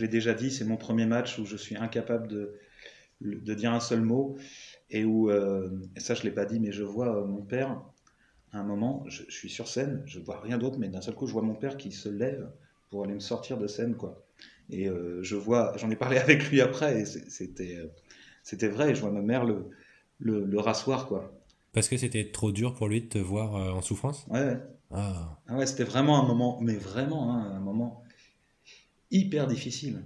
l'ai 0.00 0.08
déjà 0.08 0.32
dit, 0.32 0.50
c'est 0.52 0.64
mon 0.64 0.76
premier 0.76 1.06
match 1.06 1.38
où 1.38 1.44
je 1.44 1.56
suis 1.56 1.76
incapable 1.76 2.28
de, 2.28 2.54
de 3.20 3.54
dire 3.54 3.72
un 3.72 3.80
seul 3.80 4.00
mot 4.00 4.36
et 4.90 5.04
où, 5.04 5.28
euh, 5.30 5.70
et 5.96 6.00
ça 6.00 6.14
je 6.14 6.22
l'ai 6.22 6.30
pas 6.30 6.44
dit, 6.44 6.60
mais 6.60 6.70
je 6.70 6.84
vois 6.84 7.26
mon 7.26 7.42
père 7.42 7.82
à 8.52 8.60
un 8.60 8.62
moment, 8.62 9.04
je, 9.08 9.24
je 9.28 9.34
suis 9.34 9.50
sur 9.50 9.66
scène, 9.66 10.02
je 10.06 10.20
vois 10.20 10.40
rien 10.40 10.56
d'autre, 10.56 10.78
mais 10.78 10.88
d'un 10.88 11.00
seul 11.00 11.14
coup, 11.14 11.26
je 11.26 11.32
vois 11.32 11.42
mon 11.42 11.54
père 11.54 11.76
qui 11.76 11.90
se 11.90 12.08
lève 12.08 12.48
pour 12.90 13.02
aller 13.04 13.14
me 13.14 13.20
sortir 13.20 13.58
de 13.58 13.66
scène, 13.66 13.96
quoi. 13.96 14.24
Et 14.70 14.88
euh, 14.88 15.22
je 15.22 15.36
vois, 15.36 15.76
j'en 15.76 15.90
ai 15.90 15.96
parlé 15.96 16.18
avec 16.18 16.50
lui 16.50 16.60
après, 16.60 17.00
et 17.00 17.04
c'était, 17.04 17.76
euh, 17.76 17.86
c'était 18.42 18.68
vrai. 18.68 18.90
Et 18.90 18.94
je 18.94 19.00
vois 19.00 19.10
ma 19.10 19.22
mère 19.22 19.44
le, 19.44 19.70
le, 20.18 20.44
le 20.44 20.60
rasseoir, 20.60 21.06
quoi. 21.06 21.32
Parce 21.72 21.88
que 21.88 21.96
c'était 21.96 22.30
trop 22.30 22.50
dur 22.50 22.74
pour 22.74 22.88
lui 22.88 23.02
de 23.02 23.08
te 23.08 23.18
voir 23.18 23.56
euh, 23.56 23.70
en 23.70 23.82
souffrance? 23.82 24.26
Ouais. 24.28 24.44
ouais. 24.44 24.60
Ah. 24.90 25.38
ah 25.46 25.56
ouais, 25.56 25.66
c'était 25.66 25.84
vraiment 25.84 26.22
un 26.22 26.26
moment, 26.26 26.58
mais 26.62 26.74
vraiment 26.74 27.34
hein, 27.34 27.52
un 27.54 27.60
moment 27.60 28.02
hyper 29.10 29.46
difficile. 29.46 30.02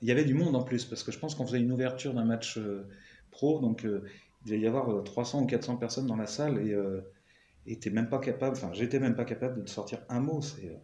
Il 0.00 0.08
y 0.08 0.10
avait 0.10 0.24
du 0.24 0.34
monde 0.34 0.56
en 0.56 0.62
plus, 0.62 0.84
parce 0.84 1.02
que 1.02 1.12
je 1.12 1.18
pense 1.18 1.34
qu'on 1.34 1.46
faisait 1.46 1.60
une 1.60 1.72
ouverture 1.72 2.14
d'un 2.14 2.24
match 2.24 2.58
euh, 2.58 2.88
pro, 3.30 3.60
donc 3.60 3.84
euh, 3.84 4.04
il 4.44 4.50
devait 4.50 4.60
y 4.60 4.66
avoir 4.66 5.02
300 5.04 5.42
ou 5.42 5.46
400 5.46 5.76
personnes 5.76 6.06
dans 6.06 6.16
la 6.16 6.26
salle, 6.26 6.66
et 6.66 6.72
euh, 6.72 7.00
était 7.66 7.90
même 7.90 8.08
pas 8.08 8.18
capable, 8.18 8.56
enfin 8.56 8.70
j'étais 8.72 8.98
même 8.98 9.14
pas 9.14 9.24
capable 9.24 9.62
de 9.62 9.68
sortir 9.68 10.00
un 10.08 10.20
mot. 10.20 10.40
C'est 10.40 10.76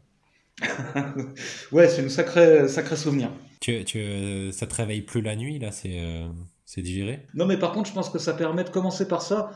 ouais, 1.72 1.88
c'est 1.88 2.02
une 2.02 2.08
sacrée, 2.08 2.68
sacré 2.68 2.96
souvenir. 2.96 3.30
Tu, 3.60 3.84
tu, 3.84 4.52
ça 4.52 4.66
te 4.66 4.74
réveille 4.74 5.02
plus 5.02 5.20
la 5.20 5.36
nuit, 5.36 5.58
là, 5.58 5.72
c'est 5.72 6.00
euh, 6.00 6.28
digéré? 6.76 7.26
Non, 7.34 7.46
mais 7.46 7.58
par 7.58 7.72
contre, 7.72 7.88
je 7.88 7.94
pense 7.94 8.10
que 8.10 8.18
ça 8.18 8.34
permet 8.34 8.64
de 8.64 8.70
commencer 8.70 9.08
par 9.08 9.22
ça. 9.22 9.50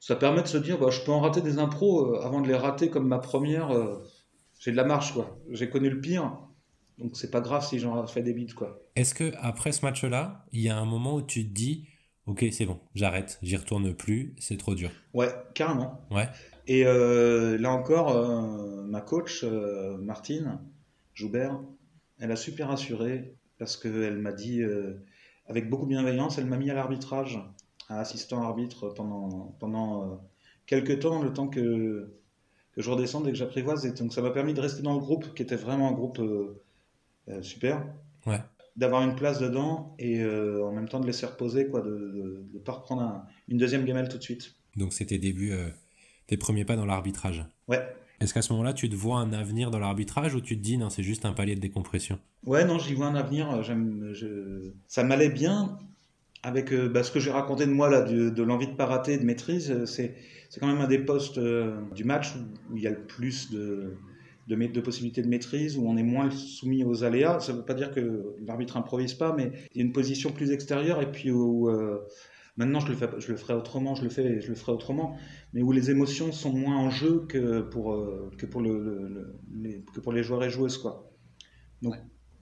Ça 0.00 0.16
permet 0.16 0.42
de 0.42 0.48
se 0.48 0.58
dire, 0.58 0.78
bah, 0.78 0.90
je 0.90 1.00
peux 1.00 1.12
en 1.12 1.20
rater 1.20 1.40
des 1.40 1.58
impros 1.58 2.14
euh, 2.14 2.20
avant 2.22 2.40
de 2.40 2.48
les 2.48 2.56
rater 2.56 2.90
comme 2.90 3.06
ma 3.08 3.18
première. 3.18 3.70
Euh, 3.70 4.02
J'ai 4.60 4.70
de 4.70 4.76
la 4.76 4.84
marche, 4.84 5.12
quoi. 5.12 5.38
J'ai 5.50 5.70
connu 5.70 5.88
le 5.88 6.00
pire. 6.00 6.38
Donc, 6.98 7.16
c'est 7.16 7.30
pas 7.30 7.40
grave 7.40 7.64
si 7.66 7.78
j'en 7.78 8.06
fais 8.06 8.22
des 8.22 8.32
bides, 8.32 8.54
quoi. 8.54 8.80
Est-ce 8.96 9.14
que 9.14 9.32
après 9.40 9.72
ce 9.72 9.84
match-là, 9.84 10.44
il 10.52 10.60
y 10.60 10.68
a 10.68 10.76
un 10.76 10.84
moment 10.84 11.14
où 11.14 11.22
tu 11.22 11.48
te 11.48 11.52
dis, 11.52 11.88
ok, 12.26 12.44
c'est 12.52 12.66
bon, 12.66 12.78
j'arrête, 12.94 13.38
j'y 13.42 13.56
retourne 13.56 13.92
plus, 13.94 14.34
c'est 14.38 14.56
trop 14.56 14.74
dur? 14.74 14.90
Ouais, 15.12 15.28
carrément. 15.54 16.00
Ouais. 16.10 16.28
Et 16.66 16.86
euh, 16.86 17.58
là 17.58 17.72
encore, 17.72 18.16
euh, 18.16 18.82
ma 18.84 19.00
coach, 19.00 19.44
euh, 19.44 19.98
Martine 19.98 20.58
Joubert, 21.12 21.60
elle 22.18 22.30
a 22.30 22.36
super 22.36 22.70
assuré 22.70 23.36
parce 23.58 23.76
qu'elle 23.76 24.18
m'a 24.18 24.32
dit, 24.32 24.62
avec 25.46 25.70
beaucoup 25.70 25.84
de 25.84 25.90
bienveillance, 25.90 26.38
elle 26.38 26.46
m'a 26.46 26.56
mis 26.56 26.70
à 26.70 26.74
l'arbitrage, 26.74 27.38
à 27.88 28.00
assistant 28.00 28.42
arbitre 28.42 28.88
pendant, 28.88 29.54
pendant 29.60 30.20
quelques 30.66 30.98
temps, 31.00 31.22
le 31.22 31.32
temps 31.32 31.46
que, 31.46 32.12
que 32.72 32.82
je 32.82 32.90
redescende 32.90 33.28
et 33.28 33.30
que 33.30 33.38
j'apprivoise. 33.38 33.86
Et 33.86 33.92
donc 33.92 34.12
ça 34.12 34.22
m'a 34.22 34.30
permis 34.30 34.54
de 34.54 34.60
rester 34.60 34.82
dans 34.82 34.94
le 34.94 34.98
groupe, 34.98 35.34
qui 35.34 35.42
était 35.42 35.56
vraiment 35.56 35.88
un 35.88 35.92
groupe 35.92 36.20
super. 37.42 37.86
Ouais. 38.26 38.40
D'avoir 38.76 39.02
une 39.02 39.14
place 39.14 39.38
dedans 39.38 39.94
et 40.00 40.24
en 40.24 40.72
même 40.72 40.88
temps 40.88 40.98
de 40.98 41.06
laisser 41.06 41.26
reposer, 41.26 41.68
quoi, 41.68 41.80
de 41.80 42.44
ne 42.52 42.58
pas 42.58 42.72
reprendre 42.72 43.02
un, 43.02 43.24
une 43.48 43.58
deuxième 43.58 43.84
gamelle 43.84 44.08
tout 44.08 44.18
de 44.18 44.22
suite. 44.22 44.56
Donc 44.76 44.92
c'était 44.92 45.18
début 45.18 45.52
tes 46.26 46.36
premiers 46.36 46.64
pas 46.64 46.76
dans 46.76 46.86
l'arbitrage. 46.86 47.44
Ouais. 47.68 47.82
Est-ce 48.20 48.32
qu'à 48.32 48.42
ce 48.42 48.52
moment-là, 48.52 48.72
tu 48.72 48.88
te 48.88 48.94
vois 48.94 49.18
un 49.18 49.32
avenir 49.32 49.70
dans 49.70 49.78
l'arbitrage 49.78 50.34
ou 50.34 50.40
tu 50.40 50.56
te 50.56 50.62
dis 50.62 50.78
non, 50.78 50.88
c'est 50.88 51.02
juste 51.02 51.24
un 51.24 51.32
palier 51.32 51.56
de 51.56 51.60
décompression? 51.60 52.18
Ouais, 52.46 52.64
non, 52.64 52.78
j'y 52.78 52.94
vois 52.94 53.06
un 53.06 53.14
avenir. 53.14 53.62
Je... 53.62 54.70
Ça 54.86 55.04
m'allait 55.04 55.28
bien 55.28 55.78
avec 56.42 56.72
euh, 56.72 56.88
bah, 56.88 57.02
ce 57.02 57.10
que 57.10 57.20
j'ai 57.20 57.30
raconté 57.30 57.66
de 57.66 57.72
moi, 57.72 57.90
là, 57.90 58.02
de, 58.02 58.30
de 58.30 58.42
l'envie 58.42 58.66
de 58.66 58.74
pas 58.74 58.86
rater, 58.86 59.18
de 59.18 59.24
maîtrise. 59.24 59.84
C'est, 59.86 60.14
c'est 60.48 60.60
quand 60.60 60.66
même 60.66 60.80
un 60.80 60.86
des 60.86 60.98
postes 60.98 61.38
euh, 61.38 61.80
du 61.94 62.04
match 62.04 62.34
où, 62.36 62.72
où, 62.72 62.76
il 62.76 62.82
y 62.82 62.86
a 62.86 62.90
le 62.90 63.00
plus 63.00 63.50
de, 63.50 63.94
de, 64.46 64.54
de, 64.54 64.80
possibilités 64.80 65.22
de 65.22 65.28
maîtrise, 65.28 65.76
où 65.76 65.86
on 65.88 65.96
est 65.96 66.02
moins 66.02 66.30
soumis 66.30 66.84
aux 66.84 67.02
aléas. 67.02 67.40
Ça 67.40 67.52
ne 67.52 67.58
veut 67.58 67.64
pas 67.64 67.74
dire 67.74 67.92
que 67.92 68.36
l'arbitre 68.46 68.76
improvise 68.76 69.14
pas, 69.14 69.34
mais 69.36 69.52
il 69.74 69.78
y 69.78 69.82
a 69.82 69.86
une 69.86 69.92
position 69.92 70.30
plus 70.30 70.52
extérieure 70.52 71.02
et 71.02 71.10
puis 71.10 71.30
où. 71.30 71.68
Euh, 71.68 71.98
Maintenant, 72.56 72.78
je 72.78 72.88
le, 72.88 72.94
fais, 72.94 73.08
je 73.18 73.32
le 73.32 73.36
ferai 73.36 73.54
autrement, 73.54 73.96
je 73.96 74.04
le 74.04 74.10
fais, 74.10 74.40
je 74.40 74.48
le 74.48 74.54
ferai 74.54 74.70
autrement, 74.72 75.16
mais 75.52 75.62
où 75.62 75.72
les 75.72 75.90
émotions 75.90 76.30
sont 76.30 76.52
moins 76.52 76.76
en 76.76 76.88
jeu 76.88 77.26
que 77.26 77.62
pour, 77.62 77.92
euh, 77.92 78.30
que 78.38 78.46
pour, 78.46 78.60
le, 78.60 79.08
le, 79.08 79.40
les, 79.52 79.84
que 79.92 79.98
pour 79.98 80.12
les 80.12 80.22
joueurs 80.22 80.44
et 80.44 80.50
joueuses. 80.50 80.78
Quoi. 80.78 81.12
Donc, 81.82 81.94
ouais, 81.94 82.00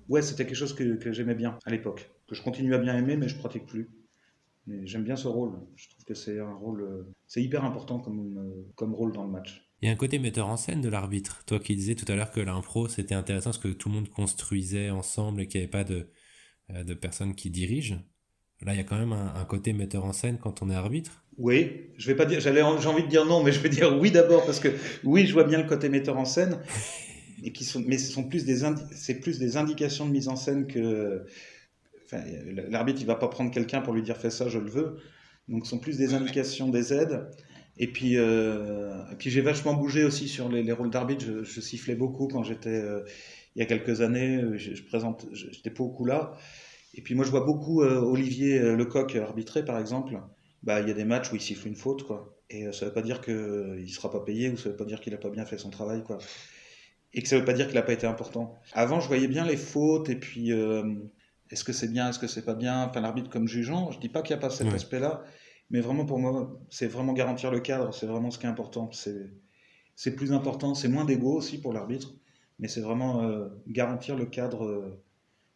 ouais 0.09 0.23
c'était 0.23 0.45
quelque 0.45 0.57
chose 0.57 0.75
que, 0.75 0.97
que 0.97 1.13
j'aimais 1.13 1.35
bien 1.35 1.59
à 1.65 1.71
l'époque, 1.71 2.11
que 2.29 2.35
je 2.35 2.43
continue 2.43 2.75
à 2.75 2.79
bien 2.79 2.95
aimer, 2.97 3.17
mais 3.17 3.29
je 3.29 3.39
pratique 3.39 3.65
plus. 3.65 3.89
Mais 4.67 4.87
j'aime 4.87 5.03
bien 5.03 5.17
ce 5.17 5.29
rôle. 5.29 5.59
Je 5.77 5.89
trouve 5.89 6.05
que 6.05 6.15
c'est 6.15 6.39
un 6.39 6.55
rôle, 6.55 7.07
c'est 7.27 7.43
hyper 7.43 7.65
important 7.65 7.99
comme, 7.99 8.65
comme 8.77 8.95
rôle 8.95 9.13
dans 9.13 9.25
le 9.25 9.31
match. 9.31 9.67
Il 9.81 9.87
y 9.87 9.89
a 9.89 9.93
un 9.93 9.97
côté 9.97 10.19
metteur 10.19 10.47
en 10.47 10.57
scène 10.57 10.83
de 10.83 10.89
l'arbitre. 10.89 11.43
Toi 11.47 11.59
qui 11.59 11.75
disais 11.75 11.97
tout 11.97 12.05
à 12.13 12.15
l'heure 12.15 12.31
que 12.31 12.39
l'impro 12.41 12.87
c'était 12.87 13.15
intéressant 13.15 13.51
parce 13.51 13.59
que 13.59 13.69
tout 13.69 13.89
le 13.89 13.95
monde 13.97 14.09
construisait 14.11 14.91
ensemble 14.91 15.41
et 15.41 15.49
qu'il 15.49 15.61
n'y 15.61 15.65
avait 15.65 15.71
pas 15.71 15.85
de, 15.85 16.11
de 16.69 16.95
personnes 16.95 17.35
qui 17.35 17.51
dirigent. 17.51 18.05
Là, 18.65 18.75
il 18.75 18.77
y 18.77 18.81
a 18.81 18.85
quand 18.85 18.99
même 18.99 19.13
un, 19.13 19.45
côté 19.45 19.73
metteur 19.73 20.05
en 20.05 20.13
scène 20.13 20.39
quand 20.41 20.63
on 20.63 20.71
est 20.71 20.75
arbitre. 20.75 21.25
Oui, 21.39 21.89
je 21.97 22.07
vais 22.07 22.15
pas 22.15 22.27
dire, 22.27 22.41
j'allais, 22.41 22.63
j'ai 22.81 22.89
envie 22.89 23.03
de 23.03 23.09
dire 23.09 23.25
non, 23.27 23.43
mais 23.43 23.53
je 23.53 23.61
vais 23.61 23.69
dire 23.69 23.99
oui 23.99 24.11
d'abord 24.11 24.45
parce 24.45 24.61
que 24.61 24.69
oui, 25.03 25.27
je 25.27 25.33
vois 25.33 25.45
bien 25.45 25.61
le 25.61 25.69
côté 25.69 25.89
metteur 25.89 26.17
en 26.17 26.25
scène, 26.25 26.59
et 27.43 27.53
qui 27.53 27.65
sont, 27.65 27.83
mais 27.87 27.99
ce 27.99 28.13
sont 28.13 28.25
plus 28.25 28.45
des, 28.45 28.61
c'est 28.93 29.21
plus 29.21 29.39
des 29.39 29.57
indications 29.57 30.07
de 30.07 30.13
mise 30.13 30.29
en 30.29 30.37
scène 30.37 30.67
que, 30.67 31.25
enfin, 32.05 32.23
l'arbitre 32.69 33.01
il 33.01 33.07
va 33.07 33.17
pas 33.17 33.29
prendre 33.29 33.51
quelqu'un 33.51 33.81
pour 33.81 33.95
lui 33.95 34.03
dire 34.03 34.17
fais 34.17 34.31
ça, 34.31 34.49
je 34.49 34.59
le 34.59 34.71
veux, 34.71 34.99
donc 35.49 35.65
ce 35.65 35.71
sont 35.71 35.79
plus 35.79 35.97
des 35.97 36.15
indications, 36.15 36.69
des 36.69 36.93
aides. 36.93 37.27
Et 37.79 37.87
puis, 37.87 38.19
euh, 38.19 38.93
et 39.11 39.15
puis 39.17 39.31
j'ai 39.31 39.41
vachement 39.41 39.73
bougé 39.73 40.05
aussi 40.05 40.29
sur 40.29 40.51
les, 40.51 40.71
rôles 40.73 40.91
d'arbitre. 40.91 41.25
Je, 41.43 41.61
sifflais 41.61 41.95
beaucoup 41.95 42.29
quand 42.29 42.43
j'étais, 42.43 42.69
euh, 42.69 43.01
il 43.57 43.61
y 43.61 43.63
a 43.63 43.65
quelques 43.65 44.03
années, 44.03 44.43
je, 44.57 44.75
je 44.75 44.83
présente, 44.85 45.27
j'étais 45.33 45.71
pas 45.71 45.83
beaucoup 45.83 46.05
là. 46.05 46.37
Et 46.95 47.03
puis 47.03 47.15
moi, 47.15 47.25
je 47.25 47.31
vois 47.31 47.45
beaucoup 47.45 47.83
euh, 47.83 48.01
Olivier 48.01 48.59
euh, 48.59 48.77
Lecoq 48.77 49.17
arbitrer, 49.17 49.65
par 49.65 49.79
exemple. 49.79 50.21
Bah, 50.63 50.81
il 50.81 50.89
y 50.89 50.91
a 50.91 50.95
des 50.95 51.05
matchs 51.05 51.33
où 51.33 51.37
il 51.37 51.41
siffle 51.41 51.67
une 51.69 51.75
faute, 51.75 52.05
quoi. 52.05 52.37
Et 52.51 52.67
euh, 52.67 52.73
ça 52.73 52.85
ne 52.85 52.91
veut 52.91 52.95
pas 52.95 53.03
dire 53.03 53.21
qu'il 53.21 53.35
ne 53.35 53.87
sera 53.87 54.11
pas 54.11 54.21
payé 54.21 54.51
ou 54.51 54.57
ça 54.57 54.69
ne 54.69 54.73
veut 54.73 54.77
pas 54.77 54.85
dire 54.85 55.01
qu'il 55.01 55.13
n'a 55.13 55.19
pas 55.19 55.31
bien 55.31 55.47
fait 55.47 55.59
son 55.59 55.71
travail, 55.71 56.03
quoi. 56.05 56.19
Et 57.15 57.23
que 57.23 57.29
ça 57.29 57.37
ne 57.37 57.41
veut 57.41 57.47
pas 57.47 57.55
dire 57.55 57.67
qu'il 57.67 57.77
n'a 57.77 57.83
pas 57.83 57.93
été 57.93 58.07
important. 58.07 58.59
Avant, 58.73 59.01
je 59.01 59.09
voyais 59.09 59.29
bien 59.29 59.45
les 59.45 59.57
fautes 59.57 60.09
et 60.09 60.17
puis 60.17 60.51
est-ce 61.51 61.63
que 61.63 61.73
c'est 61.75 61.89
bien, 61.89 62.09
est-ce 62.09 62.19
que 62.19 62.27
c'est 62.27 62.45
pas 62.45 62.55
bien? 62.55 62.85
Enfin, 62.85 63.03
l'arbitre 63.03 63.29
comme 63.29 63.47
jugeant, 63.47 63.91
je 63.91 63.99
dis 63.99 64.09
pas 64.09 64.23
qu'il 64.23 64.35
n'y 64.35 64.39
a 64.39 64.41
pas 64.41 64.49
cet 64.49 64.73
aspect-là, 64.73 65.23
mais 65.69 65.81
vraiment 65.81 66.07
pour 66.07 66.19
moi, 66.19 66.59
c'est 66.71 66.87
vraiment 66.87 67.13
garantir 67.13 67.51
le 67.51 67.61
cadre, 67.61 67.93
c'est 67.93 68.07
vraiment 68.07 68.31
ce 68.31 68.39
qui 68.39 68.47
est 68.47 68.49
important. 68.49 68.91
C'est 69.95 70.17
plus 70.17 70.33
important, 70.33 70.75
c'est 70.75 70.89
moins 70.89 71.05
d'ego 71.05 71.35
aussi 71.35 71.61
pour 71.61 71.75
l'arbitre, 71.75 72.15
mais 72.59 72.69
c'est 72.69 72.81
vraiment 72.81 73.47
garantir 73.67 74.17
le 74.17 74.25
cadre 74.25 74.99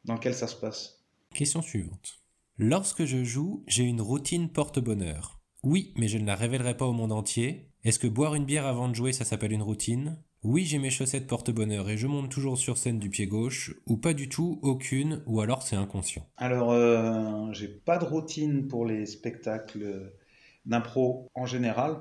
dans 0.05 0.15
lequel 0.15 0.35
ça 0.35 0.49
se 0.49 0.57
passe. 0.57 0.96
Question 1.37 1.61
suivante. 1.61 2.23
Lorsque 2.57 3.05
je 3.05 3.23
joue, 3.23 3.63
j'ai 3.67 3.83
une 3.83 4.01
routine 4.01 4.49
porte-bonheur. 4.49 5.39
Oui, 5.63 5.93
mais 5.95 6.09
je 6.09 6.17
ne 6.17 6.25
la 6.25 6.35
révélerai 6.35 6.79
pas 6.79 6.87
au 6.87 6.95
monde 6.95 7.13
entier. 7.13 7.69
Est-ce 7.85 7.99
que 7.99 8.07
boire 8.07 8.35
une 8.35 8.47
bière 8.47 8.65
avant 8.65 8.89
de 8.89 8.95
jouer, 8.95 9.13
ça 9.13 9.27
s'appelle 9.27 9.53
une 9.53 9.61
routine? 9.61 10.17
Oui, 10.43 10.65
j'ai 10.65 10.79
mes 10.79 10.89
chaussettes 10.89 11.27
porte-bonheur 11.27 11.91
et 11.91 11.99
je 11.99 12.07
monte 12.07 12.31
toujours 12.31 12.57
sur 12.57 12.79
scène 12.79 12.99
du 12.99 13.11
pied 13.11 13.27
gauche, 13.27 13.75
ou 13.85 13.99
pas 13.99 14.15
du 14.15 14.31
tout, 14.31 14.59
aucune, 14.63 15.23
ou 15.27 15.43
alors 15.43 15.63
c'est 15.63 15.77
inconscient. 15.77 16.27
Alors, 16.39 16.73
euh, 16.73 17.53
j'ai 17.53 17.69
pas 17.69 17.99
de 17.99 18.07
routine 18.07 18.67
pour 18.67 18.87
les 18.87 19.05
spectacles 19.05 20.15
d'impro 20.65 21.29
en 21.35 21.45
général, 21.45 21.99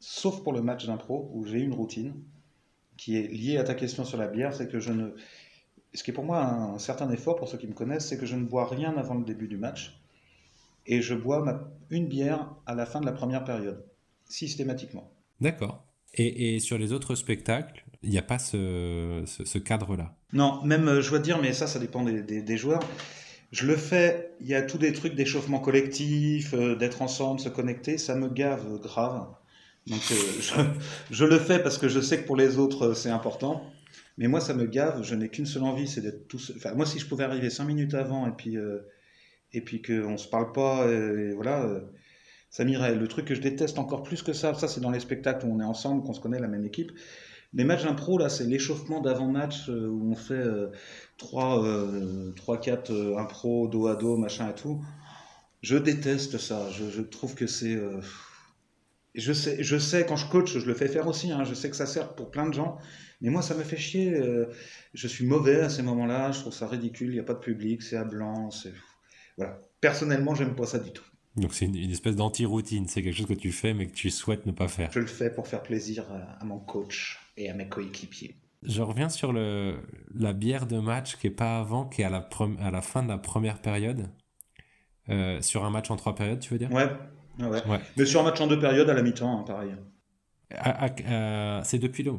sauf 0.00 0.42
pour 0.42 0.54
le 0.54 0.62
match 0.62 0.86
d'impro 0.86 1.30
où 1.34 1.44
j'ai 1.44 1.60
une 1.60 1.74
routine 1.74 2.14
qui 2.96 3.18
est 3.18 3.28
liée 3.28 3.58
à 3.58 3.64
ta 3.64 3.74
question 3.74 4.06
sur 4.06 4.16
la 4.16 4.28
bière, 4.28 4.54
c'est 4.54 4.68
que 4.68 4.80
je 4.80 4.92
ne 4.92 5.14
ce 5.94 6.02
qui 6.02 6.10
est 6.10 6.14
pour 6.14 6.24
moi 6.24 6.42
un, 6.42 6.78
certain 6.78 7.10
effort, 7.10 7.36
pour 7.36 7.48
ceux 7.48 7.58
qui 7.58 7.66
me 7.66 7.72
connaissent, 7.72 8.08
c'est 8.08 8.18
que 8.18 8.26
je 8.26 8.36
ne 8.36 8.44
bois 8.44 8.66
rien 8.66 8.96
avant 8.96 9.14
le 9.14 9.24
début 9.24 9.48
du 9.48 9.56
match. 9.56 10.00
Et 10.86 11.00
je 11.00 11.14
bois 11.14 11.70
une 11.90 12.08
bière 12.08 12.54
à 12.66 12.74
la 12.74 12.84
fin 12.84 13.00
de 13.00 13.06
la 13.06 13.12
première 13.12 13.44
période, 13.44 13.84
systématiquement. 14.28 15.10
D'accord. 15.40 15.84
Et, 16.16 16.60
sur 16.60 16.78
les 16.78 16.92
autres 16.92 17.14
spectacles, 17.14 17.84
il 18.02 18.10
n'y 18.10 18.18
a 18.18 18.22
pas 18.22 18.38
ce, 18.38 19.58
cadre-là? 19.58 20.14
Non, 20.32 20.62
même, 20.62 20.86
euh, 20.88 21.00
je 21.00 21.10
dois 21.10 21.18
dire, 21.18 21.40
mais 21.40 21.52
ça, 21.52 21.66
ça 21.66 21.78
dépend 21.80 22.04
des, 22.04 22.56
joueurs. 22.56 22.82
Je 23.50 23.66
le 23.66 23.76
fais, 23.76 24.32
il 24.40 24.46
y 24.46 24.54
a 24.54 24.62
tous 24.62 24.78
des 24.78 24.92
trucs 24.92 25.14
d'échauffement 25.14 25.58
collectif, 25.58 26.54
euh, 26.54 26.76
d'être 26.76 27.02
ensemble, 27.02 27.40
se 27.40 27.48
connecter, 27.48 27.98
ça 27.98 28.14
me 28.14 28.28
gave 28.28 28.78
grave. 28.80 29.26
Donc 29.86 30.00
euh, 30.12 30.14
je, 30.40 30.54
je, 31.14 31.24
le 31.24 31.38
fais 31.38 31.58
parce 31.60 31.78
que 31.78 31.88
je 31.88 32.00
sais 32.00 32.22
que 32.22 32.26
pour 32.26 32.36
les 32.36 32.58
autres, 32.58 32.94
c'est 32.94 33.10
important. 33.10 33.62
Mais 34.16 34.28
moi, 34.28 34.40
ça 34.40 34.54
me 34.54 34.66
gave. 34.66 35.02
Je 35.02 35.14
n'ai 35.14 35.28
qu'une 35.28 35.46
seule 35.46 35.64
envie, 35.64 35.88
c'est 35.88 36.00
d'être 36.00 36.28
tout 36.28 36.38
seul. 36.38 36.56
Enfin, 36.56 36.74
moi, 36.74 36.86
si 36.86 36.98
je 36.98 37.06
pouvais 37.06 37.24
arriver 37.24 37.50
cinq 37.50 37.64
minutes 37.64 37.94
avant 37.94 38.26
et 38.26 38.32
puis, 38.32 38.56
euh, 38.56 38.80
et 39.52 39.60
puis 39.60 39.82
qu'on 39.82 40.16
se 40.16 40.28
parle 40.28 40.52
pas, 40.52 40.86
et, 40.90 41.32
voilà, 41.34 41.64
euh, 41.64 41.80
ça 42.50 42.64
m'irait. 42.64 42.94
Le 42.94 43.08
truc 43.08 43.26
que 43.26 43.34
je 43.34 43.40
déteste 43.40 43.78
encore 43.78 44.02
plus 44.02 44.22
que 44.22 44.32
ça, 44.32 44.54
ça, 44.54 44.68
c'est 44.68 44.80
dans 44.80 44.90
les 44.90 45.00
spectacles 45.00 45.46
où 45.46 45.52
on 45.52 45.60
est 45.60 45.64
ensemble, 45.64 46.04
qu'on 46.04 46.12
se 46.12 46.20
connaît, 46.20 46.40
la 46.40 46.48
même 46.48 46.64
équipe. 46.64 46.92
Les 47.52 47.64
matchs 47.64 47.84
d'impro, 47.84 48.18
là, 48.18 48.28
c'est 48.28 48.44
l'échauffement 48.44 49.00
d'avant-match 49.00 49.68
euh, 49.68 49.88
où 49.88 50.10
on 50.12 50.16
fait 50.16 50.44
3, 51.18 51.64
3, 52.36 52.60
4 52.60 53.16
impro, 53.18 53.68
dos 53.68 53.86
à 53.86 53.96
dos, 53.96 54.16
machin 54.16 54.50
et 54.50 54.54
tout. 54.54 54.84
Je 55.62 55.76
déteste 55.76 56.38
ça. 56.38 56.70
Je, 56.70 56.90
je 56.90 57.02
trouve 57.02 57.34
que 57.34 57.46
c'est. 57.46 57.78
Je 59.14 59.32
sais, 59.32 59.62
je 59.62 59.78
sais, 59.78 60.04
quand 60.06 60.16
je 60.16 60.28
coach, 60.28 60.58
je 60.58 60.66
le 60.66 60.74
fais 60.74 60.88
faire 60.88 61.06
aussi. 61.06 61.30
Hein, 61.30 61.44
je 61.44 61.54
sais 61.54 61.70
que 61.70 61.76
ça 61.76 61.86
sert 61.86 62.14
pour 62.14 62.30
plein 62.30 62.48
de 62.48 62.54
gens. 62.54 62.78
Mais 63.20 63.30
moi, 63.30 63.42
ça 63.42 63.54
me 63.54 63.62
fait 63.62 63.76
chier. 63.76 64.12
Euh, 64.12 64.46
je 64.92 65.06
suis 65.06 65.24
mauvais 65.24 65.60
à 65.60 65.68
ces 65.68 65.82
moments-là. 65.82 66.32
Je 66.32 66.40
trouve 66.40 66.52
ça 66.52 66.66
ridicule. 66.66 67.10
Il 67.10 67.14
n'y 67.14 67.20
a 67.20 67.24
pas 67.24 67.34
de 67.34 67.38
public. 67.38 67.82
C'est 67.82 67.96
à 67.96 68.04
blanc. 68.04 68.50
C'est 68.50 68.72
voilà. 69.36 69.60
Personnellement, 69.80 70.34
j'aime 70.34 70.54
pas 70.54 70.66
ça 70.66 70.78
du 70.78 70.90
tout. 70.90 71.04
Donc 71.36 71.52
c'est 71.52 71.66
une, 71.66 71.90
espèce 71.90 72.16
d'anti-routine. 72.16 72.86
C'est 72.88 73.02
quelque 73.02 73.16
chose 73.16 73.26
que 73.26 73.34
tu 73.34 73.52
fais, 73.52 73.74
mais 73.74 73.86
que 73.86 73.94
tu 73.94 74.10
souhaites 74.10 74.46
ne 74.46 74.52
pas 74.52 74.68
faire. 74.68 74.90
Je 74.92 75.00
le 75.00 75.06
fais 75.06 75.30
pour 75.30 75.48
faire 75.48 75.62
plaisir 75.62 76.06
à, 76.40 76.44
mon 76.44 76.58
coach 76.58 77.18
et 77.36 77.50
à 77.50 77.54
mes 77.54 77.68
coéquipiers. 77.68 78.36
Je 78.62 78.82
reviens 78.82 79.08
sur 79.08 79.32
le, 79.32 79.78
la 80.14 80.32
bière 80.32 80.66
de 80.66 80.78
match 80.78 81.16
qui 81.16 81.26
est 81.26 81.30
pas 81.30 81.58
avant, 81.58 81.86
qui 81.86 82.02
est 82.02 82.04
à 82.04 82.10
la, 82.10 82.28
à 82.60 82.70
la 82.70 82.82
fin 82.82 83.02
de 83.02 83.08
la 83.08 83.18
première 83.18 83.60
période. 83.60 84.08
Euh, 85.10 85.40
sur 85.42 85.64
un 85.64 85.70
match 85.70 85.90
en 85.90 85.96
trois 85.96 86.14
périodes, 86.14 86.40
tu 86.40 86.52
veux 86.54 86.58
dire? 86.58 86.72
Ouais. 86.72 86.88
Ouais. 87.38 87.60
Mais 87.96 88.04
sur 88.06 88.20
un 88.20 88.24
match 88.24 88.40
en 88.40 88.46
deux 88.46 88.58
périodes, 88.58 88.88
à 88.88 88.94
la 88.94 89.02
mi-temps, 89.02 89.40
hein, 89.40 89.44
pareil. 89.46 89.74
c'est 91.64 91.78
depuis 91.78 92.02
le, 92.02 92.12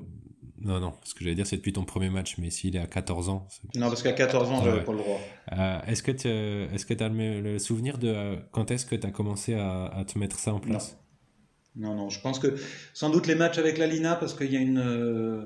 non, 0.65 0.79
non, 0.79 0.93
ce 1.03 1.13
que 1.13 1.23
j'allais 1.23 1.35
dire, 1.35 1.45
c'est 1.45 1.57
depuis 1.57 1.73
ton 1.73 1.85
premier 1.85 2.09
match, 2.09 2.39
mais 2.39 2.49
s'il 2.49 2.75
est 2.75 2.79
à 2.79 2.87
14 2.87 3.29
ans. 3.29 3.47
Non, 3.75 3.87
parce 3.87 4.01
qu'à 4.01 4.13
14 4.13 4.49
ans, 4.49 4.63
j'avais 4.63 4.83
pas 4.83 4.93
le 4.93 4.97
droit. 4.97 5.19
Euh, 5.51 5.79
est-ce 5.85 6.01
que 6.01 6.11
tu 6.11 6.27
est 6.27 7.01
as 7.01 7.09
le, 7.09 7.59
souvenir 7.59 7.99
de 7.99 8.07
euh, 8.07 8.35
quand 8.51 8.71
est-ce 8.71 8.87
que 8.87 8.95
tu 8.95 9.05
as 9.05 9.11
commencé 9.11 9.53
à, 9.53 10.03
te 10.07 10.17
mettre 10.17 10.39
ça 10.39 10.53
en 10.53 10.59
place? 10.59 10.97
Non. 11.75 11.93
non. 11.93 12.09
je 12.09 12.19
pense 12.19 12.39
que 12.39 12.55
sans 12.95 13.11
doute 13.11 13.27
les 13.27 13.35
matchs 13.35 13.59
avec 13.59 13.77
la 13.77 13.85
Lina, 13.85 14.15
parce 14.15 14.33
qu'il 14.33 14.51
y 14.51 14.57
a 14.57 14.59
une. 14.59 14.79
Euh, 14.79 15.43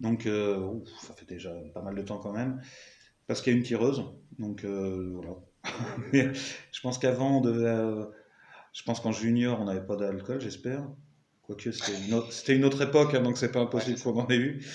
donc, 0.00 0.22
ça 0.22 1.12
fait 1.14 1.28
déjà 1.28 1.52
pas 1.74 1.82
mal 1.82 1.94
de 1.94 2.02
temps 2.02 2.18
quand 2.18 2.32
même, 2.32 2.60
parce 3.26 3.42
qu'il 3.42 3.52
y 3.52 3.56
a 3.56 3.58
une 3.58 3.64
tireuse. 3.64 4.04
Donc, 4.38 4.64
voilà. 4.64 5.36
mais 6.14 6.32
je 6.32 6.80
pense 6.80 6.96
qu'avant, 6.98 7.42
je 8.76 8.82
pense 8.82 9.00
qu'en 9.00 9.10
junior, 9.10 9.58
on 9.60 9.64
n'avait 9.64 9.84
pas 9.84 9.96
d'alcool, 9.96 10.38
j'espère. 10.38 10.86
Quoique 11.40 11.70
c'était 11.70 12.54
une, 12.54 12.64
autre 12.64 12.82
époque, 12.82 13.14
hein, 13.14 13.22
donc 13.22 13.38
c'est 13.38 13.50
pas 13.50 13.60
impossible 13.60 13.98
qu'on 13.98 14.20
en 14.20 14.28
ait 14.28 14.36
eu. 14.36 14.66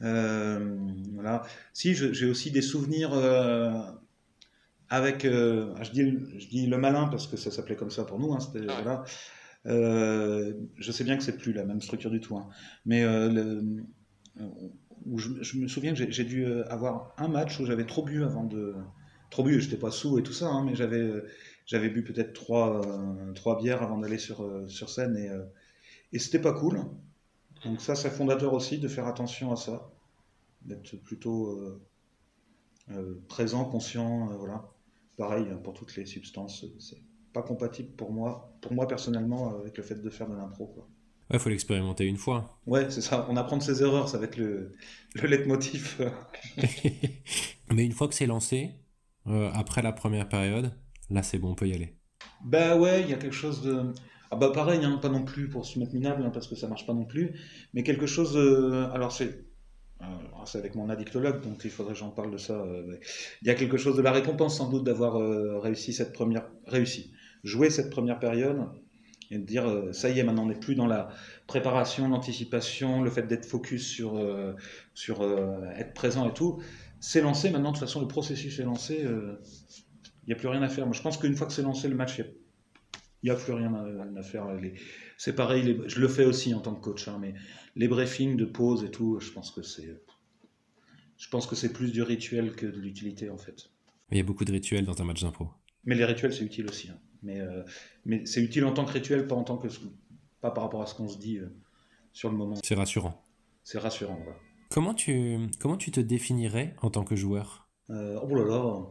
Euh, 0.00 0.78
voilà. 1.12 1.42
Si, 1.74 1.94
j'ai 1.94 2.26
aussi 2.26 2.50
des 2.50 2.62
souvenirs 2.62 3.12
euh, 3.12 3.72
avec. 4.88 5.26
Euh, 5.26 5.74
je, 5.82 5.90
dis, 5.90 6.18
je 6.38 6.48
dis 6.48 6.66
le 6.66 6.78
malin 6.78 7.08
parce 7.08 7.26
que 7.26 7.36
ça 7.36 7.50
s'appelait 7.50 7.76
comme 7.76 7.90
ça 7.90 8.04
pour 8.04 8.18
nous. 8.18 8.32
Hein, 8.32 8.38
voilà. 8.54 9.04
je 9.66 10.92
sais 10.92 11.04
bien 11.04 11.18
que 11.18 11.22
c'est 11.22 11.36
plus 11.36 11.52
la 11.52 11.66
même 11.66 11.82
structure 11.82 12.10
du 12.10 12.20
tout. 12.20 12.38
Hein, 12.38 12.48
mais 12.86 13.04
où 15.04 15.18
je, 15.18 15.58
me 15.58 15.68
souviens 15.68 15.92
que 15.92 16.10
j'ai 16.10 16.24
dû 16.24 16.46
avoir 16.70 17.12
un 17.18 17.28
match 17.28 17.60
où 17.60 17.66
j'avais 17.66 17.84
trop 17.84 18.02
bu 18.02 18.24
avant 18.24 18.44
de. 18.44 18.74
Trop 19.28 19.44
bu, 19.44 19.60
j'étais 19.60 19.76
pas 19.76 19.90
sous 19.90 20.18
et 20.18 20.22
tout 20.22 20.32
ça, 20.32 20.50
mais 20.64 20.74
j'avais 20.74 21.10
j'avais 21.66 21.88
bu 21.88 22.02
peut-être 22.02 22.32
trois, 22.32 22.80
trois 23.34 23.58
bières 23.58 23.82
avant 23.82 23.98
d'aller 23.98 24.18
sur, 24.18 24.68
sur 24.68 24.90
scène 24.90 25.16
et 25.16 25.30
et 26.12 26.18
c'était 26.18 26.40
pas 26.40 26.52
cool. 26.52 26.84
Donc 27.64 27.80
ça, 27.80 27.94
c'est 27.94 28.10
fondateur 28.10 28.52
aussi 28.52 28.78
de 28.78 28.88
faire 28.88 29.06
attention 29.06 29.52
à 29.52 29.56
ça, 29.56 29.90
d'être 30.62 30.96
plutôt 30.96 31.48
euh, 31.48 31.82
euh, 32.90 33.14
présent, 33.28 33.64
conscient, 33.64 34.30
euh, 34.30 34.36
voilà. 34.36 34.68
Pareil 35.16 35.46
hein, 35.50 35.58
pour 35.62 35.74
toutes 35.74 35.94
les 35.96 36.06
substances, 36.06 36.64
c'est 36.78 37.00
pas 37.32 37.42
compatible 37.42 37.90
pour 37.96 38.12
moi, 38.12 38.52
pour 38.60 38.72
moi 38.72 38.88
personnellement, 38.88 39.54
avec 39.58 39.76
le 39.76 39.82
fait 39.82 39.94
de 39.94 40.10
faire 40.10 40.28
de 40.28 40.34
l'impro. 40.34 40.66
Quoi. 40.66 40.88
Ouais, 41.30 41.38
faut 41.38 41.48
l'expérimenter 41.48 42.06
une 42.06 42.16
fois. 42.16 42.58
Ouais, 42.66 42.90
c'est 42.90 43.00
ça. 43.00 43.26
On 43.30 43.36
apprend 43.36 43.58
de 43.58 43.62
ses 43.62 43.82
erreurs, 43.82 44.08
ça 44.08 44.18
va 44.18 44.24
être 44.24 44.36
le, 44.36 44.74
le 45.14 45.28
leitmotiv. 45.28 46.10
Mais 47.72 47.84
une 47.84 47.92
fois 47.92 48.08
que 48.08 48.14
c'est 48.14 48.26
lancé, 48.26 48.70
après 49.26 49.82
la 49.82 49.92
première 49.92 50.28
période, 50.28 50.72
là 51.12 51.22
c'est 51.22 51.38
bon, 51.38 51.52
on 51.52 51.54
peut 51.54 51.68
y 51.68 51.74
aller. 51.74 51.96
Bah 52.44 52.76
ouais, 52.76 53.02
il 53.02 53.10
y 53.10 53.14
a 53.14 53.16
quelque 53.16 53.34
chose 53.34 53.62
de. 53.62 53.92
Ah 54.30 54.36
bah 54.36 54.50
pareil, 54.50 54.82
hein, 54.82 54.98
pas 55.00 55.10
non 55.10 55.24
plus 55.24 55.50
pour 55.50 55.66
se 55.66 55.78
mettre 55.78 55.92
minable, 55.92 56.24
hein, 56.24 56.30
parce 56.32 56.48
que 56.48 56.54
ça 56.54 56.66
marche 56.66 56.86
pas 56.86 56.94
non 56.94 57.04
plus, 57.04 57.38
mais 57.74 57.82
quelque 57.82 58.06
chose... 58.06 58.34
Euh, 58.34 58.90
alors 58.92 59.12
c'est... 59.12 59.44
Euh, 60.00 60.04
c'est 60.46 60.56
avec 60.56 60.74
mon 60.74 60.88
addictologue, 60.88 61.42
donc 61.42 61.60
il 61.64 61.70
faudrait 61.70 61.92
que 61.92 61.98
j'en 61.98 62.08
parle 62.08 62.30
de 62.30 62.38
ça. 62.38 62.54
Euh, 62.54 62.96
il 63.42 63.48
y 63.48 63.50
a 63.50 63.54
quelque 63.54 63.76
chose 63.76 63.94
de 63.94 64.00
la 64.00 64.10
récompense 64.10 64.56
sans 64.56 64.70
doute 64.70 64.84
d'avoir 64.84 65.18
réussi 65.60 65.92
cette 65.92 66.14
première... 66.14 66.48
Réussi. 66.66 67.12
Jouer 67.44 67.68
cette 67.68 67.90
première 67.90 68.18
période, 68.18 68.70
et 69.30 69.36
de 69.36 69.44
dire 69.44 69.66
ça 69.92 70.08
y 70.08 70.18
est 70.18 70.24
maintenant 70.24 70.44
on 70.44 70.48
n'est 70.48 70.58
plus 70.58 70.76
dans 70.76 70.86
la 70.86 71.10
préparation, 71.46 72.08
l'anticipation, 72.08 73.02
le 73.02 73.10
fait 73.10 73.26
d'être 73.26 73.44
focus 73.44 73.86
sur, 73.86 74.18
sur 74.94 75.22
être 75.76 75.92
présent 75.92 76.28
et 76.28 76.32
tout. 76.32 76.62
C'est 77.00 77.20
lancé 77.20 77.50
maintenant, 77.50 77.72
de 77.72 77.78
toute 77.78 77.86
façon 77.86 78.00
le 78.00 78.08
processus 78.08 78.60
est 78.60 78.64
lancé, 78.64 79.04
il 80.22 80.28
n'y 80.28 80.32
a 80.32 80.36
plus 80.36 80.48
rien 80.48 80.62
à 80.62 80.68
faire. 80.68 80.86
Moi 80.86 80.94
je 80.94 81.02
pense 81.02 81.16
qu'une 81.16 81.34
fois 81.34 81.46
que 81.46 81.52
c'est 81.52 81.62
lancé 81.62 81.88
le 81.88 81.94
match, 81.94 82.18
il 82.18 82.24
n'y 83.24 83.30
a 83.30 83.34
plus 83.34 83.52
rien 83.52 83.72
à, 84.16 84.22
faire. 84.22 84.46
C'est 85.16 85.34
pareil, 85.34 85.80
je 85.86 86.00
le 86.00 86.08
fais 86.08 86.24
aussi 86.24 86.54
en 86.54 86.60
tant 86.60 86.74
que 86.74 86.80
coach, 86.80 87.08
hein, 87.08 87.18
mais 87.20 87.34
les 87.76 87.88
briefings 87.88 88.36
de 88.36 88.44
pause 88.44 88.84
et 88.84 88.90
tout, 88.90 89.18
je 89.20 89.30
pense 89.30 89.50
que 89.50 89.62
c'est, 89.62 90.00
je 91.16 91.28
pense 91.28 91.46
que 91.46 91.56
c'est 91.56 91.72
plus 91.72 91.92
du 91.92 92.02
rituel 92.02 92.52
que 92.52 92.66
de 92.66 92.78
l'utilité 92.78 93.30
en 93.30 93.38
fait. 93.38 93.70
il 94.10 94.18
y 94.18 94.20
a 94.20 94.24
beaucoup 94.24 94.44
de 94.44 94.52
rituels 94.52 94.84
dans 94.84 95.00
un 95.00 95.04
match 95.04 95.22
d'impro. 95.22 95.48
Mais 95.84 95.94
les 95.94 96.04
rituels, 96.04 96.32
c'est 96.32 96.44
utile 96.44 96.68
aussi. 96.68 96.90
Hein. 96.90 96.98
Mais, 97.22 97.40
mais 98.04 98.24
c'est 98.26 98.42
utile 98.42 98.64
en 98.64 98.72
tant 98.72 98.84
que 98.84 98.92
rituel, 98.92 99.26
pas 99.26 99.34
en 99.34 99.44
tant 99.44 99.56
que 99.56 99.68
pas 100.40 100.50
par 100.50 100.64
rapport 100.64 100.82
à 100.82 100.86
ce 100.86 100.94
qu'on 100.94 101.08
se 101.08 101.18
dit 101.18 101.38
sur 102.12 102.30
le 102.30 102.36
moment. 102.36 102.56
C'est 102.62 102.74
rassurant. 102.74 103.24
C'est 103.62 103.78
rassurant. 103.78 104.18
Voilà. 104.22 104.38
Comment 104.70 104.94
tu 104.94 105.38
comment 105.60 105.76
tu 105.76 105.90
te 105.90 106.00
définirais 106.00 106.74
en 106.82 106.90
tant 106.90 107.04
que 107.04 107.14
joueur? 107.14 107.68
Oh 107.88 108.34
là 108.34 108.44
là. 108.44 108.86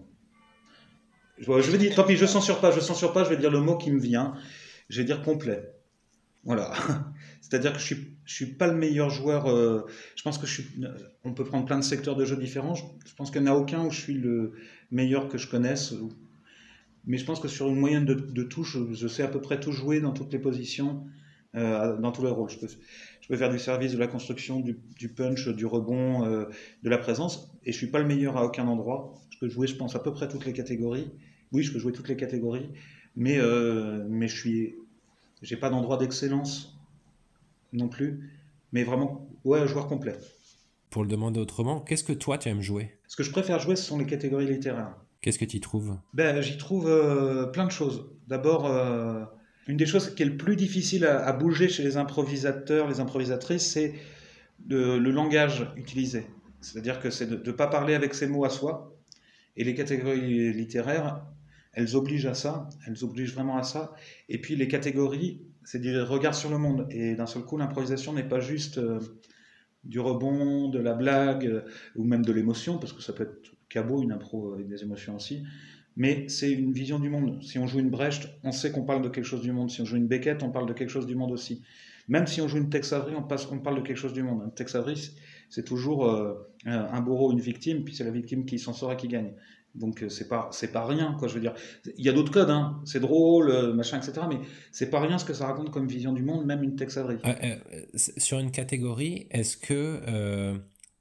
Je 1.37 1.71
vais 1.71 1.77
dire, 1.77 1.95
tant 1.95 2.03
pis, 2.03 2.15
je 2.15 2.25
censure 2.25 2.59
pas, 2.59 2.71
je 2.71 2.79
censure 2.79 3.13
pas, 3.13 3.23
je 3.23 3.29
vais 3.29 3.37
dire 3.37 3.51
le 3.51 3.61
mot 3.61 3.77
qui 3.77 3.91
me 3.91 3.99
vient. 3.99 4.35
Je 4.89 4.99
vais 4.99 5.05
dire 5.05 5.21
complet. 5.23 5.73
Voilà. 6.43 6.73
C'est-à-dire 7.41 7.73
que 7.73 7.79
je 7.79 7.85
suis, 7.85 8.17
je 8.25 8.33
suis 8.33 8.45
pas 8.45 8.67
le 8.67 8.75
meilleur 8.75 9.09
joueur. 9.09 9.47
Euh, 9.47 9.85
je 10.15 10.23
pense 10.23 10.37
que 10.37 10.47
je 10.47 10.61
suis. 10.61 10.65
On 11.23 11.33
peut 11.33 11.43
prendre 11.43 11.65
plein 11.65 11.77
de 11.77 11.83
secteurs 11.83 12.15
de 12.15 12.25
jeux 12.25 12.37
différents. 12.37 12.75
Je, 12.75 12.83
pense 13.15 13.31
qu'il 13.31 13.41
n'y 13.41 13.49
en 13.49 13.53
a 13.53 13.55
aucun 13.55 13.85
où 13.85 13.91
je 13.91 13.99
suis 13.99 14.13
le 14.13 14.53
meilleur 14.91 15.27
que 15.27 15.37
je 15.37 15.47
connaisse. 15.47 15.93
Mais 17.05 17.17
je 17.17 17.25
pense 17.25 17.39
que 17.39 17.47
sur 17.47 17.67
une 17.67 17.79
moyenne 17.79 18.05
de, 18.05 18.13
de 18.13 18.43
touches, 18.43 18.77
je, 18.91 19.07
sais 19.07 19.23
à 19.23 19.27
peu 19.27 19.41
près 19.41 19.59
tout 19.59 19.71
jouer 19.71 19.99
dans 20.01 20.11
toutes 20.11 20.31
les 20.33 20.39
positions, 20.39 21.03
euh, 21.55 21.97
dans 21.97 22.11
tous 22.11 22.23
les 22.23 22.29
rôles. 22.29 22.49
Je 22.49 22.59
peux, 22.59 22.67
je 22.67 23.27
peux, 23.27 23.37
faire 23.37 23.49
du 23.49 23.59
service, 23.59 23.93
de 23.93 23.97
la 23.97 24.07
construction, 24.07 24.59
du, 24.59 24.79
du 24.97 25.09
punch, 25.09 25.47
du 25.47 25.65
rebond, 25.65 26.25
euh, 26.25 26.45
de 26.83 26.89
la 26.89 26.97
présence. 26.97 27.51
Et 27.65 27.71
je 27.71 27.77
suis 27.77 27.87
pas 27.87 27.99
le 27.99 28.05
meilleur 28.05 28.37
à 28.37 28.45
aucun 28.45 28.67
endroit. 28.67 29.13
Je 29.41 29.47
peux 29.47 29.51
jouer, 29.51 29.65
je 29.65 29.75
pense, 29.75 29.95
à 29.95 29.99
peu 29.99 30.13
près 30.13 30.27
toutes 30.27 30.45
les 30.45 30.53
catégories. 30.53 31.09
Oui, 31.51 31.63
je 31.63 31.73
peux 31.73 31.79
jouer 31.79 31.91
toutes 31.91 32.07
les 32.07 32.15
catégories, 32.15 32.69
mais, 33.15 33.39
euh, 33.39 34.05
mais 34.07 34.27
je 34.27 34.35
suis, 34.35 34.75
j'ai 35.41 35.57
pas 35.57 35.71
d'endroit 35.71 35.97
d'excellence 35.97 36.77
non 37.73 37.89
plus, 37.89 38.29
mais 38.71 38.83
vraiment, 38.83 39.27
ouais, 39.43 39.59
un 39.59 39.65
joueur 39.65 39.87
complet. 39.87 40.15
Pour 40.91 41.01
le 41.01 41.09
demander 41.09 41.39
autrement, 41.39 41.79
qu'est-ce 41.79 42.03
que 42.03 42.13
toi 42.13 42.37
tu 42.37 42.49
aimes 42.49 42.61
jouer? 42.61 42.99
Ce 43.07 43.15
que 43.15 43.23
je 43.23 43.31
préfère 43.31 43.59
jouer, 43.59 43.75
ce 43.75 43.83
sont 43.83 43.97
les 43.97 44.05
catégories 44.05 44.45
littéraires. 44.45 44.95
Qu'est-ce 45.21 45.39
que 45.39 45.45
tu 45.45 45.57
y 45.57 45.59
trouves? 45.59 45.97
Ben, 46.13 46.41
J'y 46.41 46.57
trouve 46.57 46.87
euh, 46.87 47.47
plein 47.47 47.65
de 47.65 47.71
choses. 47.71 48.11
D'abord, 48.27 48.67
euh, 48.67 49.23
une 49.67 49.77
des 49.77 49.87
choses 49.87 50.13
qui 50.13 50.21
est 50.21 50.27
le 50.27 50.37
plus 50.37 50.55
difficile 50.55 51.05
à, 51.05 51.31
bouger 51.33 51.67
chez 51.67 51.81
les 51.81 51.97
improvisateurs, 51.97 52.87
les 52.87 52.99
improvisatrices, 52.99 53.71
c'est 53.71 53.95
le, 54.67 54.99
langage 54.99 55.67
utilisé. 55.75 56.27
C'est-à-dire 56.59 56.99
que 56.99 57.09
c'est 57.09 57.25
de 57.25 57.41
ne 57.43 57.51
pas 57.55 57.67
parler 57.67 57.95
avec 57.95 58.13
ses 58.13 58.27
mots 58.27 58.45
à 58.45 58.49
soi. 58.49 58.90
Et 59.57 59.63
les 59.63 59.73
catégories 59.73 60.53
littéraires, 60.53 61.25
elles 61.73 61.95
obligent 61.95 62.27
à 62.27 62.33
ça, 62.33 62.69
elles 62.87 63.03
obligent 63.03 63.33
vraiment 63.33 63.57
à 63.57 63.63
ça. 63.63 63.93
Et 64.29 64.39
puis 64.39 64.55
les 64.55 64.67
catégories, 64.67 65.41
c'est 65.63 65.79
des 65.79 65.99
regards 65.99 66.35
sur 66.35 66.49
le 66.49 66.57
monde. 66.57 66.87
Et 66.89 67.15
d'un 67.15 67.27
seul 67.27 67.43
coup, 67.43 67.57
l'improvisation 67.57 68.13
n'est 68.13 68.27
pas 68.27 68.39
juste 68.39 68.77
euh, 68.77 68.99
du 69.83 69.99
rebond, 69.99 70.69
de 70.69 70.79
la 70.79 70.93
blague, 70.93 71.45
euh, 71.45 71.61
ou 71.95 72.03
même 72.03 72.25
de 72.25 72.31
l'émotion, 72.31 72.77
parce 72.77 72.93
que 72.93 73.01
ça 73.01 73.13
peut 73.13 73.23
être 73.23 73.51
cabot, 73.69 74.03
une 74.03 74.11
impro 74.11 74.53
avec 74.53 74.67
des 74.67 74.83
émotions 74.83 75.15
aussi. 75.15 75.43
Mais 75.95 76.27
c'est 76.29 76.51
une 76.51 76.71
vision 76.71 76.99
du 76.99 77.09
monde. 77.09 77.43
Si 77.43 77.59
on 77.59 77.67
joue 77.67 77.79
une 77.79 77.89
Brecht, 77.89 78.29
on 78.43 78.51
sait 78.51 78.71
qu'on 78.71 78.83
parle 78.83 79.01
de 79.01 79.09
quelque 79.09 79.25
chose 79.25 79.41
du 79.41 79.51
monde. 79.51 79.69
Si 79.69 79.81
on 79.81 79.85
joue 79.85 79.97
une 79.97 80.07
Beckett, 80.07 80.43
on 80.43 80.51
parle 80.51 80.67
de 80.67 80.73
quelque 80.73 80.89
chose 80.89 81.05
du 81.05 81.15
monde 81.15 81.31
aussi. 81.31 81.63
Même 82.07 82.27
si 82.27 82.41
on 82.41 82.47
joue 82.47 82.57
une 82.57 82.69
Tex 82.69 82.93
on, 82.93 83.23
passe, 83.23 83.49
on 83.51 83.59
parle 83.59 83.77
de 83.77 83.81
quelque 83.81 83.97
chose 83.97 84.13
du 84.13 84.23
monde. 84.23 84.41
Un 84.45 84.49
c'est 85.51 85.63
toujours 85.63 86.07
euh, 86.07 86.33
un 86.65 87.01
bourreau, 87.01 87.31
une 87.31 87.39
victime, 87.39 87.83
puis 87.83 87.93
c'est 87.93 88.03
la 88.03 88.09
victime 88.09 88.45
qui 88.45 88.57
s'en 88.57 88.73
sort 88.73 88.91
et 88.91 88.97
qui 88.97 89.07
gagne. 89.07 89.33
Donc 89.75 90.03
euh, 90.03 90.09
c'est 90.09 90.27
pas 90.27 90.49
pas 90.73 90.85
rien 90.85 91.15
quoi 91.17 91.27
je 91.27 91.35
veux 91.35 91.39
dire. 91.39 91.53
Il 91.97 92.03
y 92.03 92.09
a 92.09 92.13
d'autres 92.13 92.31
codes 92.31 92.49
hein. 92.49 92.81
c'est 92.85 92.99
drôle 92.99 93.49
euh, 93.49 93.73
machin 93.73 93.97
etc. 93.97 94.25
Mais 94.29 94.39
c'est 94.71 94.89
pas 94.89 94.99
rien 94.99 95.17
ce 95.17 95.25
que 95.25 95.33
ça 95.33 95.47
raconte 95.47 95.71
comme 95.71 95.87
vision 95.87 96.11
du 96.11 96.23
monde 96.23 96.45
même 96.45 96.63
une 96.63 96.75
Tex. 96.75 96.97
Euh, 96.97 97.55
sur 97.95 98.39
une 98.39 98.51
catégorie 98.51 99.27
est-ce 99.31 99.55
que 99.55 100.59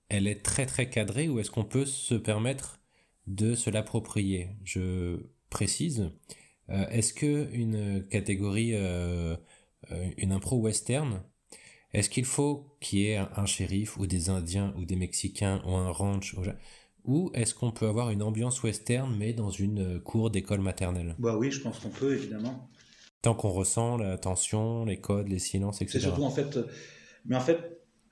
elle 0.09 0.26
est 0.26 0.42
très 0.42 0.66
très 0.66 0.88
cadrée 0.88 1.28
ou 1.28 1.40
est-ce 1.40 1.51
qu'on 1.51 1.64
peut 1.64 1.84
se 1.84 2.14
permettre 2.14 2.80
de 3.26 3.55
se 3.55 3.70
l'approprier? 3.70 4.51
Je 4.64 5.18
précise. 5.51 6.11
est-ce 6.68 7.12
que 7.12 7.53
une 7.53 8.07
catégorie 8.09 8.74
une 10.16 10.32
impro 10.32 10.59
western 10.59 11.22
est-ce 11.93 12.09
qu'il 12.09 12.24
faut 12.24 12.76
qu'il 12.80 13.01
y 13.01 13.07
ait 13.09 13.16
un 13.16 13.47
shérif 13.47 13.97
ou 13.97 14.07
des 14.07 14.30
Indiens 14.30 14.72
ou 14.76 14.84
des 14.84 14.97
Mexicains 14.97 15.62
ou 15.66 15.74
un 15.74 15.91
ranch 15.91 16.36
ou 17.05 17.30
est-ce 17.34 17.55
qu'on 17.55 17.70
peut 17.70 17.86
avoir 17.86 18.11
une 18.11 18.22
ambiance 18.22 18.62
western 18.62 19.14
mais 19.18 19.32
dans 19.32 19.51
une 19.51 19.97
euh, 19.97 20.01
cour 20.01 20.30
d'école 20.30 20.61
maternelle? 20.61 21.14
Bah 21.18 21.36
oui, 21.36 21.51
je 21.51 21.61
pense 21.61 21.78
qu'on 21.78 21.88
peut 21.88 22.14
évidemment. 22.14 22.70
Tant 23.22 23.34
qu'on 23.34 23.51
ressent 23.51 23.97
la 23.97 24.18
tension, 24.18 24.84
les 24.84 25.01
codes, 25.01 25.28
les 25.28 25.38
silences, 25.38 25.82
etc. 25.82 25.99
C'est 25.99 26.05
surtout 26.05 26.24
en 26.24 26.30
fait, 26.30 26.57
euh, 26.57 26.66
mais 27.26 27.36
en 27.36 27.41
fait, 27.41 27.59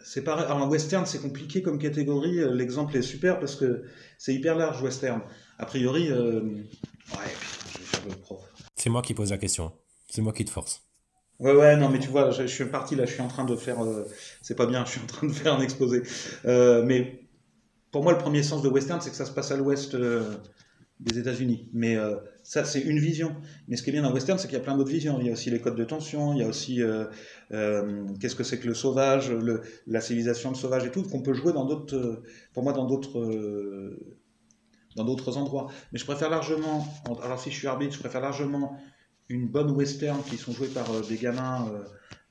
c'est 0.01 0.23
pareil. 0.23 0.47
Alors 0.47 0.69
western, 0.69 1.07
c'est 1.07 1.21
compliqué 1.21 1.63
comme 1.63 1.79
catégorie. 1.79 2.41
Euh, 2.41 2.55
l'exemple 2.55 2.97
est 2.97 3.03
super 3.03 3.39
parce 3.39 3.57
que 3.57 3.85
c'est 4.19 4.35
hyper 4.35 4.57
large 4.57 4.83
western. 4.83 5.23
A 5.59 5.67
priori, 5.67 6.11
ouais, 6.11 6.19
je 6.19 7.79
vais 7.79 7.85
faire 7.85 8.05
le 8.09 8.15
prof. 8.17 8.41
C'est 8.77 8.91
moi 8.91 9.03
qui 9.03 9.15
pose 9.15 9.31
la 9.31 9.39
question. 9.39 9.73
C'est 10.09 10.23
moi 10.23 10.33
qui 10.33 10.45
te 10.45 10.51
force. 10.51 10.88
Ouais, 11.39 11.55
ouais, 11.55 11.77
non, 11.77 11.89
mais 11.89 12.01
tu 12.01 12.09
vois, 12.09 12.31
je, 12.33 12.47
suis 12.47 12.65
parti 12.65 12.97
là, 12.97 13.05
je 13.07 13.13
suis 13.13 13.23
en 13.23 13.29
train 13.29 13.45
de 13.45 13.55
faire. 13.55 13.79
c'est 14.43 14.57
pas 14.57 14.67
bien, 14.67 14.85
je 14.87 14.91
suis 14.93 15.01
en 15.01 15.07
train 15.07 15.27
de 15.27 15.33
faire 15.33 15.55
un 15.55 15.61
exposé. 15.61 16.03
mais 16.45 17.29
pour 17.91 18.03
moi, 18.03 18.13
le 18.13 18.19
premier 18.19 18.43
sens 18.43 18.63
de 18.63 18.69
western, 18.69 19.01
c'est 19.01 19.11
que 19.11 19.17
ça 19.17 19.25
se 19.25 19.33
passe 19.33 19.51
à 19.51 19.57
l'ouest 19.57 19.95
euh, 19.95 20.23
des 21.01 21.19
États-Unis. 21.19 21.69
Mais 21.73 21.97
euh, 21.97 22.17
ça, 22.43 22.65
c'est 22.65 22.81
une 22.81 22.99
vision. 22.99 23.35
Mais 23.67 23.77
ce 23.77 23.83
qui 23.83 23.91
est 23.91 23.93
bien 23.93 24.03
dans 24.03 24.13
western, 24.13 24.39
c'est 24.39 24.49
qu'il 24.49 24.59
y 24.59 24.61
a 24.61 24.65
plein 24.65 24.77
d'autres 24.77 24.91
visions. 24.91 25.19
Il 25.21 25.27
y 25.27 25.31
a 25.31 25.33
aussi 25.33 25.51
les 25.51 25.61
codes 25.61 25.77
de 25.77 25.85
tension, 25.85 26.35
il 26.35 26.41
y 26.41 26.43
a 26.43 26.47
aussi 26.47 26.83
euh, 26.83 27.07
qu'est-ce 28.21 28.37
que 28.37 28.45
c'est 28.45 28.59
que 28.59 28.67
le 28.67 28.75
sauvage, 28.75 29.31
le, 29.31 29.63
la 29.87 30.01
civilisation 30.01 30.53
de 30.53 30.57
sauvage 30.57 30.85
et 30.85 30.91
tout, 30.91 31.03
qu'on 31.03 31.23
peut 31.23 31.33
jouer 31.33 31.53
dans 31.53 31.65
d'autres, 31.65 32.23
pour 32.53 32.63
moi, 32.63 32.73
dans 32.73 32.85
d'autres, 32.85 33.97
dans 34.97 35.05
d'autres 35.05 35.39
endroits. 35.39 35.69
Mais 35.93 35.99
je 35.99 36.05
préfère 36.05 36.29
largement, 36.29 36.87
alors 37.23 37.41
si 37.41 37.51
je 37.51 37.57
suis 37.57 37.69
arbitre, 37.69 37.95
je 37.95 38.01
préfère 38.01 38.21
largement 38.21 38.77
une 39.29 39.47
bonne 39.47 39.71
western 39.71 40.23
qui 40.23 40.37
sont 40.37 40.53
jouées 40.53 40.69
par 40.69 41.01
des 41.07 41.17
gamins 41.17 41.71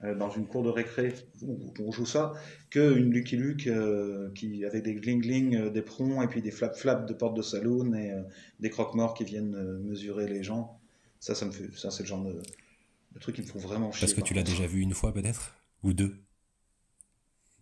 euh, 0.03 0.13
dans 0.13 0.29
une 0.29 0.45
cour 0.45 0.61
de 0.61 0.69
récré 0.69 1.11
où 1.41 1.73
on 1.79 1.91
joue 1.91 2.05
ça, 2.05 2.33
qu'une 2.69 3.11
Lucky 3.11 3.35
Luke 3.35 3.65
euh, 3.65 4.29
qui 4.35 4.63
avec 4.63 4.83
des 4.83 4.93
gling 4.93 5.21
gling, 5.21 5.55
euh, 5.55 5.69
des 5.71 5.81
prongs 5.81 6.21
et 6.21 6.27
puis 6.27 6.43
des 6.43 6.51
flap 6.51 6.75
flap 6.75 7.07
de 7.07 7.13
porte 7.15 7.35
de 7.35 7.41
saloon 7.41 7.95
et 7.95 8.13
des 8.59 8.69
croque-morts 8.69 9.15
qui 9.15 9.23
viennent 9.23 9.79
mesurer 9.79 10.27
les 10.27 10.43
gens. 10.43 10.79
Ça, 11.19 11.33
ça 11.33 11.47
me 11.47 11.51
fait, 11.51 11.75
ça 11.75 11.89
c'est 11.89 12.03
le 12.03 12.09
genre 12.09 12.23
de, 12.23 12.33
de 12.33 13.19
truc 13.19 13.37
qui 13.37 13.41
me 13.41 13.47
font 13.47 13.57
vraiment 13.57 13.91
chier. 13.91 14.05
Parce 14.05 14.13
que 14.13 14.21
tu 14.21 14.35
l'as 14.35 14.43
déjà 14.43 14.67
vu 14.67 14.81
une 14.81 14.93
fois 14.93 15.11
peut-être? 15.11 15.55
Ou 15.81 15.93
deux? 15.93 16.15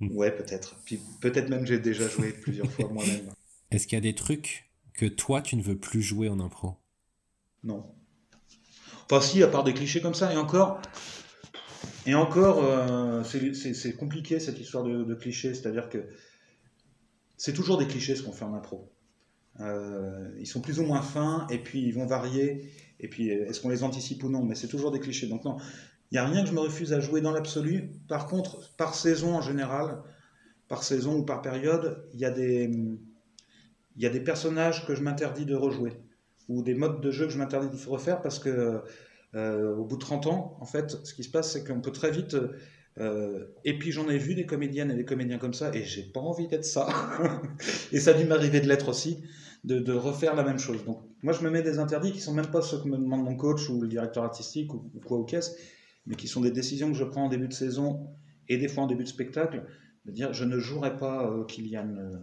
Ouais, 0.02 0.36
peut-être. 0.36 0.76
Puis 0.84 1.00
peut-être 1.22 1.48
même 1.48 1.66
j'ai 1.66 1.80
déjà 1.80 2.10
joué 2.10 2.32
plusieurs 2.42 2.70
fois 2.70 2.90
moi-même. 2.90 3.32
Est-ce 3.72 3.88
qu'il 3.88 3.96
y 3.96 4.00
a 4.00 4.02
des 4.02 4.14
trucs 4.16 4.70
que 4.94 5.06
toi 5.06 5.42
tu 5.42 5.56
ne 5.56 5.62
veux 5.62 5.78
plus 5.78 6.02
jouer 6.02 6.28
en 6.28 6.42
impro? 6.42 6.76
Non. 7.64 7.86
Enfin 9.06 9.22
si, 9.22 9.44
à 9.44 9.48
part 9.48 9.64
des 9.64 9.74
clichés 9.74 10.02
comme 10.02 10.16
ça, 10.16 10.34
et 10.34 10.38
encore, 10.38 10.82
et 12.08 12.16
encore, 12.16 12.64
euh, 12.64 13.24
c'est 13.24 13.94
compliqué 13.94 14.40
cette 14.40 14.60
histoire 14.60 14.84
de, 14.84 15.14
clichés, 15.16 15.54
c'est-à-dire 15.54 15.90
que 15.90 16.06
c'est 17.38 17.54
toujours 17.54 17.78
des 17.78 17.88
clichés 17.88 18.16
ce 18.16 18.24
qu'on 18.24 18.32
fait 18.32 18.46
en 18.46 18.54
impro. 18.54 18.92
Euh, 19.60 20.30
ils 20.40 20.48
sont 20.48 20.62
plus 20.62 20.80
ou 20.80 20.84
moins 20.84 21.02
fins, 21.02 21.48
et 21.50 21.60
puis 21.60 21.82
ils 21.82 21.94
vont 21.94 22.06
varier, 22.06 22.72
et 23.00 23.08
puis 23.08 23.30
est-ce 23.30 23.62
qu'on 23.62 23.70
les 23.70 23.84
anticipe 23.84 24.24
ou 24.24 24.30
non, 24.30 24.44
mais 24.44 24.56
c'est 24.56 24.68
toujours 24.68 24.92
des 24.92 25.00
clichés. 25.00 25.28
Donc 25.28 25.46
non, 25.46 25.58
il 26.12 26.16
n'y 26.16 26.20
a 26.20 26.26
rien 26.26 26.44
que 26.44 26.50
je 26.50 26.54
me 26.54 26.60
refuse 26.60 26.94
à 26.94 27.00
jouer 27.00 27.22
dans 27.22 27.32
l'absolu. 27.32 27.92
Par 28.08 28.28
contre, 28.28 28.76
par 28.76 28.96
saison 28.96 29.36
en 29.36 29.42
général, 29.42 30.02
par 30.68 30.84
saison 30.84 31.18
ou 31.18 31.24
par 31.24 31.42
période, 31.42 32.08
il 32.14 32.20
y 32.20 32.26
a 32.26 32.32
des, 32.32 32.70
il 33.96 34.02
y 34.02 34.06
a 34.06 34.10
des 34.10 34.20
personnages 34.20 34.86
que 34.86 34.94
je 34.94 35.02
m'interdis 35.02 35.46
de 35.46 35.56
rejouer, 35.56 35.94
ou 36.48 36.62
des 36.62 36.76
modes 36.76 37.02
de 37.02 37.12
jeu 37.12 37.26
que 37.26 37.32
je 37.32 37.38
m'interdis 37.38 37.68
de 37.68 37.90
refaire 37.90 38.22
parce 38.22 38.40
que 38.40 38.82
euh, 39.36 39.76
au 39.76 39.84
bout 39.84 39.96
de 39.96 40.02
30 40.02 40.28
ans, 40.28 40.58
en 40.62 40.66
fait, 40.66 40.98
ce 41.04 41.14
qui 41.14 41.24
se 41.24 41.30
passe, 41.30 41.52
c'est 41.52 41.66
qu'on 41.66 41.82
peut 41.82 41.92
très 41.92 42.12
vite. 42.12 42.38
Euh, 42.98 43.48
et 43.66 43.78
puis 43.78 43.92
j'en 43.92 44.10
ai 44.10 44.18
vu 44.18 44.36
des 44.36 44.46
comédiennes 44.46 44.90
et 44.92 44.96
des 44.96 45.04
comédiens 45.04 45.38
comme 45.38 45.54
ça, 45.54 45.74
et 45.76 45.84
j'ai 45.84 46.04
pas 46.04 46.22
envie 46.22 46.48
d'être 46.48 46.64
ça. 46.64 46.88
et 47.92 48.00
ça 48.00 48.12
a 48.12 48.14
dû 48.14 48.26
m'arriver 48.26 48.62
de 48.62 48.68
l'être 48.68 48.88
aussi, 48.88 49.22
de, 49.66 49.92
refaire 49.92 50.36
la 50.36 50.44
même 50.44 50.60
chose. 50.60 50.86
Donc 50.86 51.02
moi, 51.22 51.34
je 51.34 51.44
me 51.44 51.50
mets 51.50 51.62
des 51.62 51.80
interdits 51.80 52.14
qui 52.14 52.22
sont 52.22 52.34
même 52.34 52.48
pas 52.48 52.62
ceux 52.62 52.80
que 52.80 52.88
me 52.88 52.98
demande 52.98 53.24
mon 53.24 53.36
coach 53.36 53.70
ou 53.70 53.82
le 53.82 53.88
directeur 53.88 54.24
artistique 54.24 54.74
ou, 54.74 54.90
quoi 55.06 55.18
au 55.18 55.26
caisse, 55.26 55.58
mais 56.06 56.16
qui 56.16 56.30
sont 56.30 56.40
des 56.40 56.52
décisions 56.52 56.90
que 56.92 56.98
je 56.98 57.04
prends 57.04 57.26
en 57.26 57.30
début 57.30 57.50
de 57.50 57.54
saison 57.54 58.08
et 58.48 58.58
des 58.58 58.70
fois 58.70 58.84
en 58.84 58.88
début 58.88 59.04
de 59.04 59.10
spectacle, 59.10 59.66
de 60.06 60.12
dire 60.12 60.32
je 60.32 60.46
ne 60.46 60.60
jouerai 60.60 60.98
pas 60.98 61.30
euh, 61.30 61.44
Kylian 61.44 62.22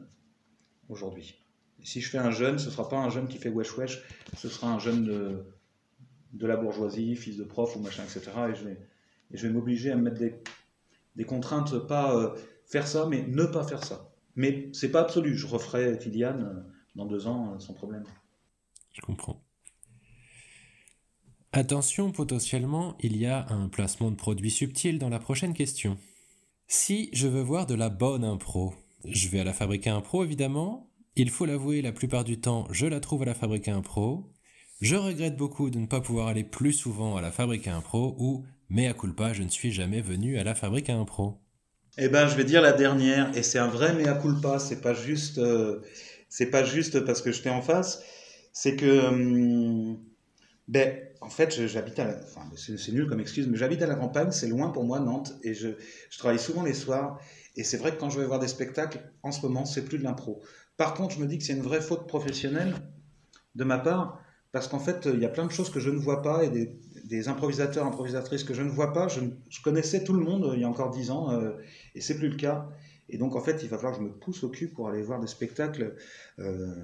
aujourd'hui. 0.88 1.41
Si 1.84 2.00
je 2.00 2.08
fais 2.08 2.18
un 2.18 2.30
jeune, 2.30 2.58
ce 2.58 2.70
sera 2.70 2.88
pas 2.88 2.98
un 2.98 3.10
jeune 3.10 3.28
qui 3.28 3.38
fait 3.38 3.48
wesh 3.48 3.76
wesh, 3.76 4.02
ce 4.36 4.48
sera 4.48 4.72
un 4.72 4.78
jeune 4.78 5.44
de 6.32 6.46
la 6.46 6.56
bourgeoisie, 6.56 7.16
fils 7.16 7.36
de 7.36 7.44
prof 7.44 7.76
ou 7.76 7.80
machin, 7.80 8.02
etc. 8.04 8.30
Et 8.50 9.36
je 9.36 9.46
vais, 9.46 9.52
m'obliger 9.52 9.90
à 9.90 9.96
me 9.96 10.02
mettre 10.02 10.18
des, 10.18 10.34
des 11.16 11.24
contraintes, 11.24 11.78
pas 11.86 12.16
euh, 12.16 12.36
faire 12.66 12.86
ça, 12.86 13.06
mais 13.06 13.22
ne 13.26 13.44
pas 13.44 13.64
faire 13.64 13.84
ça. 13.84 14.10
Mais 14.34 14.70
c'est 14.72 14.90
pas 14.90 15.00
absolu. 15.00 15.36
Je 15.36 15.46
referai 15.46 15.98
Kylian 15.98 16.40
euh, 16.40 16.52
dans 16.94 17.06
deux 17.06 17.26
ans 17.26 17.54
euh, 17.54 17.58
sans 17.58 17.74
problème. 17.74 18.04
Je 18.92 19.00
comprends. 19.00 19.42
Attention, 21.52 22.12
potentiellement, 22.12 22.96
il 23.00 23.16
y 23.16 23.26
a 23.26 23.46
un 23.50 23.68
placement 23.68 24.10
de 24.10 24.16
produit 24.16 24.50
subtil 24.50 24.98
dans 24.98 25.10
la 25.10 25.18
prochaine 25.18 25.52
question. 25.52 25.98
Si 26.66 27.10
je 27.12 27.28
veux 27.28 27.42
voir 27.42 27.66
de 27.66 27.74
la 27.74 27.90
bonne 27.90 28.24
impro, 28.24 28.74
je 29.04 29.28
vais 29.28 29.40
à 29.40 29.44
la 29.44 29.52
fabriquer 29.52 29.90
impro 29.90 30.24
évidemment. 30.24 30.88
Il 31.14 31.28
faut 31.28 31.44
l'avouer, 31.44 31.82
la 31.82 31.92
plupart 31.92 32.24
du 32.24 32.40
temps, 32.40 32.66
je 32.70 32.86
la 32.86 32.98
trouve 32.98 33.20
à 33.22 33.26
la 33.26 33.34
fabriquer 33.34 33.70
impro. 33.70 34.32
Je 34.80 34.96
regrette 34.96 35.36
beaucoup 35.36 35.68
de 35.68 35.78
ne 35.78 35.86
pas 35.86 36.00
pouvoir 36.00 36.28
aller 36.28 36.42
plus 36.42 36.72
souvent 36.72 37.18
à 37.18 37.20
la 37.20 37.30
fabrique 37.30 37.68
à 37.68 37.76
impro 37.76 38.16
ou 38.18 38.46
mea 38.70 38.94
culpa, 38.94 39.34
je 39.34 39.42
ne 39.42 39.50
suis 39.50 39.72
jamais 39.72 40.00
venu 40.00 40.38
à 40.38 40.44
la 40.44 40.54
fabrique 40.54 40.88
à 40.88 40.94
impro. 40.94 41.38
Eh 41.98 42.08
ben, 42.08 42.26
je 42.28 42.34
vais 42.34 42.44
dire 42.44 42.62
la 42.62 42.72
dernière, 42.72 43.36
et 43.36 43.42
c'est 43.42 43.58
un 43.58 43.68
vrai 43.68 43.92
mea 43.92 44.14
culpa, 44.14 44.58
c'est 44.58 44.80
pas 44.80 44.94
juste, 44.94 45.36
euh, 45.36 45.82
c'est 46.30 46.46
pas 46.46 46.64
juste 46.64 47.00
parce 47.00 47.20
que 47.20 47.30
j'étais 47.30 47.50
en 47.50 47.60
face, 47.60 48.02
c'est 48.54 48.76
que, 48.76 49.08
hum, 49.08 49.98
ben, 50.66 50.98
en 51.20 51.28
fait, 51.28 51.66
j'habite 51.66 51.98
à, 51.98 52.04
la, 52.04 52.16
enfin, 52.24 52.50
c'est 52.56 52.92
nul 52.92 53.06
comme 53.06 53.20
excuse, 53.20 53.46
mais 53.48 53.58
j'habite 53.58 53.82
à 53.82 53.86
la 53.86 53.96
campagne, 53.96 54.30
c'est 54.30 54.48
loin 54.48 54.70
pour 54.70 54.84
moi, 54.84 54.98
Nantes, 54.98 55.34
et 55.42 55.52
je, 55.52 55.68
je 56.08 56.18
travaille 56.18 56.38
souvent 56.38 56.62
les 56.62 56.72
soirs, 56.72 57.20
et 57.54 57.64
c'est 57.64 57.76
vrai 57.76 57.92
que 57.94 58.00
quand 58.00 58.08
je 58.08 58.18
vais 58.18 58.26
voir 58.26 58.38
des 58.38 58.48
spectacles, 58.48 59.02
en 59.22 59.30
ce 59.30 59.42
moment, 59.42 59.66
c'est 59.66 59.84
plus 59.84 59.98
de 59.98 60.04
l'impro. 60.04 60.42
Par 60.76 60.94
contre, 60.94 61.14
je 61.14 61.20
me 61.20 61.26
dis 61.26 61.38
que 61.38 61.44
c'est 61.44 61.52
une 61.52 61.62
vraie 61.62 61.80
faute 61.80 62.06
professionnelle 62.06 62.74
de 63.54 63.64
ma 63.64 63.78
part, 63.78 64.20
parce 64.52 64.68
qu'en 64.68 64.78
fait, 64.78 65.08
il 65.12 65.20
y 65.20 65.24
a 65.24 65.28
plein 65.28 65.46
de 65.46 65.52
choses 65.52 65.70
que 65.70 65.80
je 65.80 65.90
ne 65.90 65.98
vois 65.98 66.22
pas 66.22 66.44
et 66.44 66.50
des, 66.50 66.78
des 67.04 67.28
improvisateurs, 67.28 67.86
improvisatrices 67.86 68.44
que 68.44 68.54
je 68.54 68.62
ne 68.62 68.70
vois 68.70 68.92
pas. 68.92 69.08
Je, 69.08 69.20
je, 69.48 69.62
connaissais 69.62 70.04
tout 70.04 70.12
le 70.12 70.24
monde 70.24 70.44
euh, 70.44 70.54
il 70.54 70.60
y 70.60 70.64
a 70.64 70.68
encore 70.68 70.90
dix 70.90 71.10
ans 71.10 71.30
euh, 71.30 71.52
et 71.94 72.00
c'est 72.00 72.16
plus 72.16 72.28
le 72.28 72.36
cas. 72.36 72.68
Et 73.08 73.18
donc 73.18 73.36
en 73.36 73.40
fait, 73.40 73.62
il 73.62 73.68
va 73.68 73.76
falloir 73.76 73.92
que 73.92 73.98
je 73.98 74.08
me 74.08 74.12
pousse 74.12 74.42
au 74.42 74.48
cul 74.48 74.68
pour 74.68 74.88
aller 74.88 75.02
voir 75.02 75.20
des 75.20 75.26
spectacles, 75.26 75.96
euh, 76.38 76.74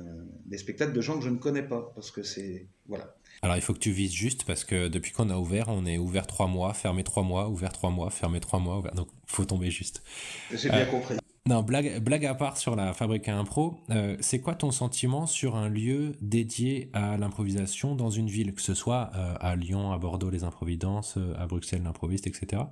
des 0.45 0.59
spectacles 0.59 0.93
de 0.93 1.01
gens 1.01 1.19
que 1.19 1.25
je 1.25 1.31
ne 1.31 1.39
connais 1.39 1.63
pas, 1.63 1.93
parce 1.95 2.11
que 2.11 2.23
c'est 2.23 2.67
voilà. 2.87 3.17
Alors 3.41 3.57
il 3.57 3.63
faut 3.63 3.73
que 3.73 3.79
tu 3.79 3.93
vises 3.93 4.13
juste 4.13 4.45
parce 4.45 4.65
que 4.65 4.89
depuis 4.89 5.13
qu'on 5.13 5.31
a 5.31 5.37
ouvert, 5.37 5.69
on 5.69 5.87
est 5.87 5.97
ouvert 5.97 6.27
trois 6.27 6.47
mois, 6.47 6.75
fermé 6.75 7.05
trois 7.05 7.23
mois, 7.23 7.49
ouvert 7.49 7.73
trois 7.73 7.91
mois, 7.91 8.11
fermé 8.11 8.41
trois 8.41 8.59
mois, 8.59 8.79
ouvert... 8.79 8.95
donc 8.95 9.09
faut 9.27 9.45
tomber 9.45 9.71
juste. 9.71 10.03
J'ai 10.53 10.69
bien 10.69 10.81
euh, 10.81 10.87
compris. 10.87 11.15
Non, 11.49 11.63
blague, 11.63 12.05
blague 12.05 12.27
à 12.27 12.35
part 12.35 12.59
sur 12.59 12.77
la 12.77 12.93
fabrique 12.93 13.27
à 13.27 13.39
impro, 13.39 13.81
euh, 13.89 14.19
c'est 14.21 14.39
quoi 14.39 14.55
ton 14.55 14.71
sentiment 14.71 15.27
sur 15.27 15.57
un 15.57 15.71
lieu 15.71 16.13
dédié 16.21 16.91
à 16.93 17.17
l'improvisation 17.17 17.95
dans 17.95 18.11
une 18.11 18.29
ville, 18.29 18.53
que 18.53 18.61
ce 18.61 18.75
soit 18.75 19.11
euh, 19.17 19.33
à 19.41 19.57
Lyon, 19.57 19.91
à 19.93 19.97
Bordeaux 19.97 20.29
les 20.29 20.45
improvidances, 20.45 21.17
euh, 21.17 21.33
à 21.39 21.47
Bruxelles 21.47 21.83
l'improviste, 21.83 22.27
etc. 22.27 22.65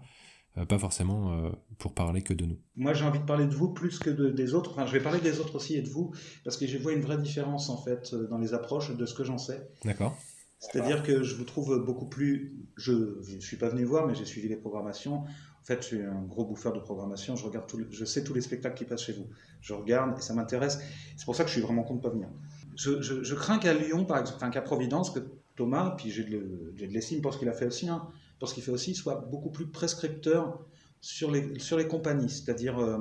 pas 0.68 0.78
forcément 0.78 1.50
pour 1.78 1.94
parler 1.94 2.20
que 2.20 2.34
de 2.34 2.44
nous. 2.44 2.58
Moi 2.76 2.92
j'ai 2.92 3.06
envie 3.06 3.18
de 3.18 3.24
parler 3.24 3.46
de 3.46 3.54
vous 3.54 3.72
plus 3.72 3.98
que 3.98 4.10
de, 4.10 4.28
des 4.28 4.52
autres, 4.52 4.72
enfin 4.72 4.84
je 4.84 4.92
vais 4.92 5.02
parler 5.02 5.20
des 5.20 5.40
autres 5.40 5.56
aussi 5.56 5.76
et 5.76 5.82
de 5.82 5.88
vous, 5.88 6.12
parce 6.44 6.58
que 6.58 6.66
je 6.66 6.76
vois 6.76 6.92
une 6.92 7.00
vraie 7.00 7.18
différence 7.18 7.70
en 7.70 7.78
fait 7.78 8.14
dans 8.14 8.38
les 8.38 8.52
approches 8.52 8.94
de 8.94 9.06
ce 9.06 9.14
que 9.14 9.24
j'en 9.24 9.38
sais. 9.38 9.70
D'accord. 9.86 10.18
C'est-à-dire 10.58 11.02
que 11.02 11.22
je 11.22 11.34
vous 11.34 11.44
trouve 11.44 11.78
beaucoup 11.84 12.06
plus. 12.06 12.66
Je 12.76 12.92
ne 12.92 13.40
suis 13.40 13.56
pas 13.56 13.68
venu 13.68 13.84
voir, 13.84 14.06
mais 14.06 14.14
j'ai 14.14 14.24
suivi 14.24 14.48
les 14.48 14.56
programmations. 14.56 15.24
En 15.66 15.74
fait, 15.74 15.82
je 15.82 15.86
suis 15.88 16.00
un 16.00 16.22
gros 16.22 16.44
bouffeur 16.44 16.72
de 16.72 16.78
programmation. 16.78 17.34
Je 17.34 17.44
regarde 17.44 17.66
tout, 17.66 17.80
je 17.90 18.04
sais 18.04 18.22
tous 18.22 18.32
les 18.34 18.40
spectacles 18.40 18.76
qui 18.76 18.84
passent 18.84 19.02
chez 19.02 19.14
vous. 19.14 19.26
Je 19.60 19.74
regarde 19.74 20.16
et 20.16 20.22
ça 20.22 20.32
m'intéresse. 20.32 20.78
C'est 21.16 21.24
pour 21.24 21.34
ça 21.34 21.42
que 21.42 21.48
je 21.48 21.54
suis 21.54 21.60
vraiment 21.60 21.82
content 21.82 21.96
de 21.96 22.02
pas 22.02 22.10
venir. 22.10 22.28
Je, 22.76 23.34
crains 23.34 23.58
qu'à 23.58 23.74
Lyon, 23.74 24.04
par 24.04 24.18
exemple, 24.18 24.36
enfin 24.36 24.50
qu'à 24.50 24.62
Providence, 24.62 25.10
que 25.10 25.18
Thomas, 25.56 25.96
puis 25.98 26.12
j'ai 26.12 26.22
de, 26.22 26.72
de 26.78 26.86
l'estime 26.86 27.20
pour 27.20 27.34
ce 27.34 27.40
qu'il 27.40 27.48
a 27.48 27.52
fait 27.52 27.66
aussi, 27.66 27.88
hein, 27.88 28.06
pour 28.38 28.48
ce 28.48 28.54
qu'il 28.54 28.62
fait 28.62 28.70
aussi, 28.70 28.94
soit 28.94 29.16
beaucoup 29.28 29.50
plus 29.50 29.66
prescripteur 29.66 30.64
sur 31.00 31.32
les, 31.32 31.58
sur 31.58 31.76
les 31.76 31.88
compagnies. 31.88 32.30
C'est-à-dire, 32.30 32.78
euh, 32.78 32.98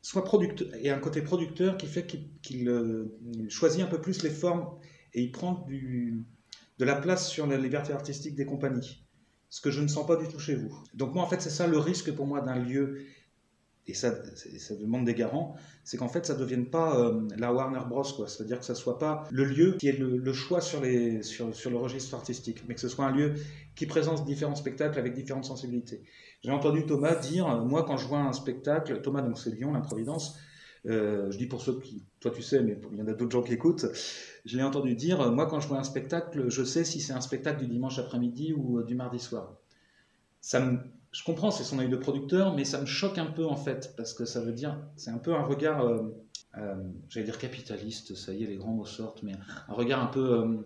soit 0.00 0.22
producteur, 0.22 0.68
et 0.80 0.90
un 0.90 1.00
côté 1.00 1.20
producteur 1.20 1.76
qui 1.76 1.88
fait 1.88 2.06
qu'il 2.06 2.68
euh, 2.68 3.06
choisit 3.48 3.82
un 3.82 3.86
peu 3.88 4.00
plus 4.00 4.22
les 4.22 4.30
formes 4.30 4.68
et 5.14 5.22
il 5.22 5.32
prend 5.32 5.66
de 5.68 6.84
la 6.84 6.94
place 6.94 7.28
sur 7.28 7.48
la 7.48 7.56
liberté 7.56 7.92
artistique 7.92 8.36
des 8.36 8.46
compagnies 8.46 9.02
ce 9.50 9.60
que 9.60 9.70
je 9.70 9.80
ne 9.80 9.88
sens 9.88 10.06
pas 10.06 10.16
du 10.16 10.28
tout 10.28 10.38
chez 10.38 10.54
vous. 10.54 10.74
Donc 10.94 11.14
moi, 11.14 11.22
en 11.22 11.26
fait, 11.26 11.40
c'est 11.40 11.50
ça 11.50 11.66
le 11.66 11.78
risque 11.78 12.12
pour 12.12 12.26
moi 12.26 12.40
d'un 12.40 12.58
lieu, 12.58 13.06
et 13.86 13.94
ça, 13.94 14.14
ça 14.58 14.74
demande 14.76 15.06
des 15.06 15.14
garants, 15.14 15.56
c'est 15.82 15.96
qu'en 15.96 16.08
fait, 16.08 16.26
ça 16.26 16.34
ne 16.34 16.40
devienne 16.40 16.66
pas 16.66 16.98
euh, 16.98 17.26
la 17.38 17.54
Warner 17.54 17.80
Bros. 17.88 18.04
C'est-à-dire 18.04 18.58
que 18.58 18.64
ça 18.66 18.74
ne 18.74 18.78
soit 18.78 18.98
pas 18.98 19.26
le 19.30 19.44
lieu 19.44 19.76
qui 19.78 19.88
est 19.88 19.98
le, 19.98 20.32
choix 20.34 20.60
sur, 20.60 20.82
les, 20.82 21.22
sur, 21.22 21.54
sur, 21.54 21.70
le 21.70 21.78
registre 21.78 22.14
artistique, 22.14 22.64
mais 22.68 22.74
que 22.74 22.80
ce 22.80 22.88
soit 22.88 23.06
un 23.06 23.12
lieu 23.12 23.34
qui 23.74 23.86
présente 23.86 24.26
différents 24.26 24.56
spectacles 24.56 24.98
avec 24.98 25.14
différentes 25.14 25.46
sensibilités. 25.46 26.02
J'ai 26.42 26.50
entendu 26.50 26.84
Thomas 26.84 27.14
dire, 27.14 27.64
moi, 27.64 27.84
quand 27.84 27.96
je 27.96 28.06
vois 28.06 28.18
un 28.18 28.34
spectacle, 28.34 29.00
Thomas, 29.00 29.22
donc 29.22 29.38
c'est 29.38 29.50
Lyon, 29.50 29.72
l'improvidence, 29.72 30.38
euh, 30.86 31.30
je 31.30 31.38
dis 31.38 31.46
pour 31.46 31.62
ceux 31.62 31.78
qui, 31.80 32.02
toi 32.20 32.30
tu 32.30 32.42
sais, 32.42 32.62
mais 32.62 32.78
il 32.92 32.98
y 32.98 33.02
en 33.02 33.08
a 33.08 33.12
d'autres 33.12 33.32
gens 33.32 33.42
qui 33.42 33.52
écoutent, 33.52 33.86
je 34.44 34.56
l'ai 34.56 34.62
entendu 34.62 34.94
dire, 34.94 35.30
moi 35.32 35.46
quand 35.46 35.60
je 35.60 35.68
vois 35.68 35.78
un 35.78 35.84
spectacle, 35.84 36.48
je 36.48 36.64
sais 36.64 36.84
si 36.84 37.00
c'est 37.00 37.12
un 37.12 37.20
spectacle 37.20 37.60
du 37.60 37.66
dimanche 37.68 37.98
après-midi 37.98 38.52
ou 38.52 38.78
euh, 38.78 38.84
du 38.84 38.94
mardi 38.94 39.18
soir. 39.18 39.54
Ça 40.40 40.62
je 41.10 41.24
comprends, 41.24 41.50
c'est 41.50 41.64
son 41.64 41.78
œil 41.78 41.88
de 41.88 41.96
producteur, 41.96 42.54
mais 42.54 42.64
ça 42.64 42.80
me 42.80 42.86
choque 42.86 43.18
un 43.18 43.26
peu 43.26 43.46
en 43.46 43.56
fait, 43.56 43.94
parce 43.96 44.12
que 44.12 44.24
ça 44.24 44.40
veut 44.40 44.52
dire, 44.52 44.78
c'est 44.96 45.10
un 45.10 45.18
peu 45.18 45.34
un 45.34 45.42
regard, 45.42 45.82
euh, 45.84 46.02
j'allais 47.08 47.24
dire 47.24 47.38
capitaliste, 47.38 48.14
ça 48.14 48.32
y 48.34 48.44
est, 48.44 48.46
les 48.46 48.56
grands 48.56 48.72
mots 48.72 48.84
sortent, 48.84 49.22
mais 49.22 49.32
un 49.68 49.74
regard 49.74 50.02
un 50.02 50.06
peu 50.08 50.64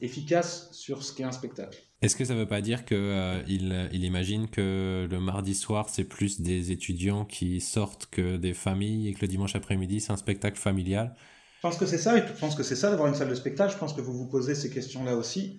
efficace 0.00 0.70
sur 0.72 1.02
ce 1.02 1.12
qu'est 1.12 1.24
un 1.24 1.32
spectacle. 1.32 1.78
Est-ce 2.00 2.14
que 2.14 2.24
ça 2.24 2.34
ne 2.34 2.38
veut 2.38 2.48
pas 2.48 2.60
dire 2.60 2.84
qu'il 2.84 2.96
euh, 2.96 3.42
il 3.48 4.04
imagine 4.04 4.48
que 4.48 5.08
le 5.10 5.18
mardi 5.18 5.54
soir, 5.54 5.88
c'est 5.88 6.04
plus 6.04 6.40
des 6.40 6.70
étudiants 6.70 7.24
qui 7.24 7.60
sortent 7.60 8.06
que 8.06 8.36
des 8.36 8.54
familles 8.54 9.08
et 9.08 9.14
que 9.14 9.22
le 9.22 9.28
dimanche 9.28 9.56
après-midi, 9.56 10.00
c'est 10.00 10.12
un 10.12 10.16
spectacle 10.16 10.58
familial? 10.58 11.16
Je 11.56 11.62
pense 11.62 11.76
que 11.76 11.86
c'est 11.86 11.98
ça, 11.98 12.16
je 12.24 12.32
pense 12.38 12.54
que 12.54 12.62
c'est 12.62 12.76
ça 12.76 12.90
d'avoir 12.90 13.08
une 13.08 13.16
salle 13.16 13.28
de 13.28 13.34
spectacle. 13.34 13.72
Je 13.72 13.78
pense 13.78 13.94
que 13.94 14.00
vous 14.00 14.12
vous 14.12 14.28
posez 14.28 14.54
ces 14.54 14.70
questions-là 14.70 15.16
aussi. 15.16 15.58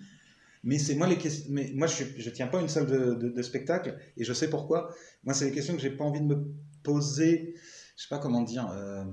Mais 0.62 0.78
c'est 0.78 0.94
moi 0.94 1.06
les 1.06 1.18
questions. 1.18 1.46
Mais 1.50 1.72
moi, 1.74 1.86
je 1.86 2.04
ne 2.04 2.30
tiens 2.34 2.46
pas 2.46 2.60
une 2.60 2.68
salle 2.68 2.86
de, 2.86 3.42
spectacle 3.42 3.98
et 4.16 4.24
je 4.24 4.32
sais 4.32 4.48
pourquoi. 4.48 4.94
Moi, 5.24 5.34
c'est 5.34 5.46
des 5.46 5.52
questions 5.52 5.74
que 5.74 5.80
j'ai 5.82 5.90
pas 5.90 6.04
envie 6.04 6.20
de 6.20 6.26
me 6.26 6.54
poser. 6.82 7.54
Je 7.96 8.02
sais 8.02 8.08
pas 8.08 8.18
comment 8.18 8.42
dire. 8.42 8.66
Euh, 8.72 9.04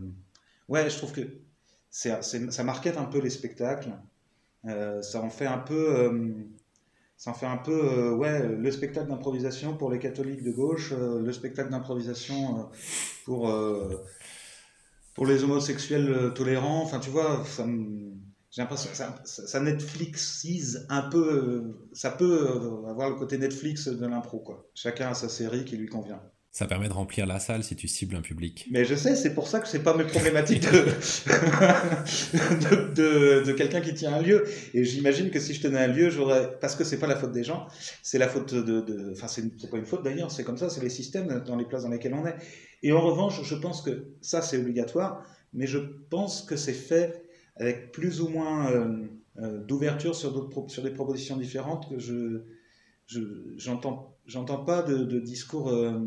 ouais, 0.69 0.89
je 0.89 0.95
trouve 0.95 1.11
que 1.11 1.41
ça 1.91 2.63
marquette 2.63 2.95
un 2.95 3.05
peu 3.05 3.19
les 3.19 3.29
spectacles. 3.29 3.91
Euh, 4.65 5.01
ça 5.01 5.21
en 5.21 5.29
fait 5.29 5.45
un 5.45 5.59
peu 5.59 6.47
ça 7.17 7.31
en 7.31 7.33
fait 7.33 7.47
un 7.47 7.57
peu 7.57 7.71
euh, 7.71 8.15
ouais, 8.15 8.47
le 8.47 8.71
spectacle 8.71 9.09
d'improvisation 9.09 9.75
pour 9.75 9.89
les 9.91 9.97
catholiques 9.97 10.43
de 10.43 10.51
gauche, 10.51 10.93
euh, 10.93 11.19
le 11.19 11.33
spectacle 11.33 11.71
d'improvisation 11.71 12.59
euh, 12.59 12.63
pour, 13.25 13.51
pour 15.15 15.25
les 15.25 15.43
homosexuels 15.43 16.31
tolérants. 16.35 16.83
Enfin, 16.83 16.99
tu 16.99 17.09
vois, 17.09 17.43
ça 17.45 17.65
j'ai 18.49 18.61
l'impression 18.61 18.89
que 18.89 18.95
ça, 18.95 19.21
ça, 19.25 19.59
Netflixise 19.59 20.85
un 20.89 21.01
peu. 21.01 21.89
ça 21.91 22.11
peut 22.11 22.47
avoir 22.87 23.09
le 23.09 23.15
côté 23.15 23.37
Netflix 23.37 23.87
de 23.87 24.07
l'impro, 24.07 24.39
quoi. 24.39 24.69
Chacun 24.73 25.09
a 25.09 25.13
sa 25.13 25.27
série 25.27 25.65
qui 25.65 25.75
lui 25.75 25.87
convient. 25.87 26.21
Ça 26.57 26.65
permet 26.65 26.87
de 26.87 26.93
remplir 26.93 27.27
la 27.27 27.39
salle 27.39 27.63
si 27.63 27.75
tu 27.75 27.87
cibles 27.87 28.15
un 28.15 28.21
public. 28.21 28.65
Mais 28.71 28.83
je 28.83 28.95
sais, 28.95 29.15
c'est 29.15 29.35
pour 29.35 29.47
ça 29.47 29.59
que 29.59 29.67
c'est 29.67 29.83
pas 29.83 29.95
mes 29.95 30.05
problématiques 30.05 30.63
de, 32.95 33.43
de, 33.43 33.51
quelqu'un 33.51 33.79
qui 33.79 33.93
tient 33.93 34.15
un 34.15 34.23
lieu. 34.23 34.43
Et 34.73 34.83
j'imagine 34.83 35.29
que 35.29 35.39
si 35.39 35.53
je 35.53 35.61
tenais 35.61 35.77
un 35.77 35.85
lieu, 35.85 36.09
j'aurais. 36.09 36.57
Parce 36.59 36.75
que 36.75 36.83
c'est 36.83 36.97
pas 36.97 37.05
la 37.05 37.15
faute 37.15 37.31
des 37.31 37.43
gens, 37.43 37.67
c'est 38.01 38.17
la 38.17 38.27
faute 38.27 38.55
de. 38.55 39.11
Enfin, 39.11 39.27
c'est 39.27 39.69
pas 39.69 39.77
une 39.77 39.85
faute 39.85 40.03
d'ailleurs, 40.03 40.31
c'est 40.31 40.43
comme 40.43 40.57
ça, 40.57 40.71
c'est 40.71 40.81
les 40.81 40.89
systèmes 40.89 41.43
dans 41.45 41.55
les 41.55 41.65
places 41.65 41.83
dans 41.83 41.89
lesquelles 41.89 42.15
on 42.15 42.25
est. 42.25 42.37
Et 42.81 42.91
en 42.91 43.01
revanche, 43.01 43.39
je 43.43 43.53
pense 43.53 43.83
que 43.83 44.15
ça, 44.21 44.41
c'est 44.41 44.57
obligatoire, 44.57 45.23
mais 45.53 45.67
je 45.67 45.77
pense 45.77 46.41
que 46.41 46.55
c'est 46.55 46.73
fait 46.73 47.23
avec 47.57 47.91
plus 47.91 48.19
ou 48.19 48.29
moins 48.29 48.71
euh, 48.71 49.05
euh, 49.43 49.63
d'ouverture 49.63 50.15
sur, 50.15 50.49
sur 50.69 50.81
des 50.81 50.89
propositions 50.89 51.37
différentes 51.37 51.87
que 51.87 51.99
je. 51.99 52.41
J'entends 53.57 54.17
je, 54.25 54.31
j'entends 54.33 54.65
pas 54.65 54.81
de, 54.81 55.03
de 55.03 55.19
discours. 55.19 55.69
Euh, 55.69 55.99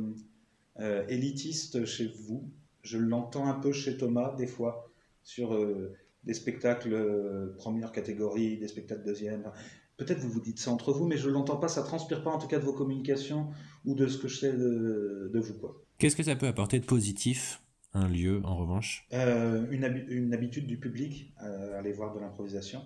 euh, 0.80 1.04
élitiste 1.08 1.84
chez 1.84 2.06
vous. 2.06 2.50
Je 2.82 2.96
l'entends 2.96 3.46
un 3.46 3.54
peu 3.54 3.70
chez 3.72 3.98
Thomas, 3.98 4.34
des 4.36 4.46
fois, 4.46 4.90
sur 5.22 5.52
euh, 5.54 5.92
des 6.24 6.32
spectacles 6.32 6.94
euh, 6.94 7.54
première 7.58 7.92
catégorie, 7.92 8.56
des 8.56 8.68
spectacles 8.68 9.04
deuxième. 9.04 9.50
Peut-être 9.98 10.20
vous 10.20 10.30
vous 10.30 10.40
dites 10.40 10.58
ça 10.58 10.70
entre 10.70 10.94
vous, 10.94 11.06
mais 11.06 11.18
je 11.18 11.28
ne 11.28 11.34
l'entends 11.34 11.58
pas, 11.58 11.68
ça 11.68 11.82
transpire 11.82 12.24
pas 12.24 12.30
en 12.30 12.38
tout 12.38 12.46
cas 12.46 12.58
de 12.58 12.64
vos 12.64 12.72
communications 12.72 13.48
ou 13.84 13.94
de 13.94 14.06
ce 14.06 14.16
que 14.16 14.28
je 14.28 14.38
sais 14.38 14.52
de, 14.54 15.30
vous. 15.34 15.54
Qu'est-ce 15.98 16.16
que 16.16 16.22
ça 16.22 16.34
peut 16.34 16.46
apporter 16.46 16.80
de 16.80 16.86
positif 16.86 17.62
un 17.92 18.08
lieu 18.08 18.40
en 18.44 18.56
revanche? 18.56 19.06
Une, 19.12 20.06
une, 20.08 20.32
habitude 20.32 20.66
du 20.66 20.78
public 20.78 21.34
à 21.36 21.76
aller 21.76 21.92
voir 21.92 22.14
de 22.14 22.20
l'improvisation, 22.20 22.80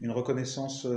une 0.00 0.10
reconnaissance 0.10 0.88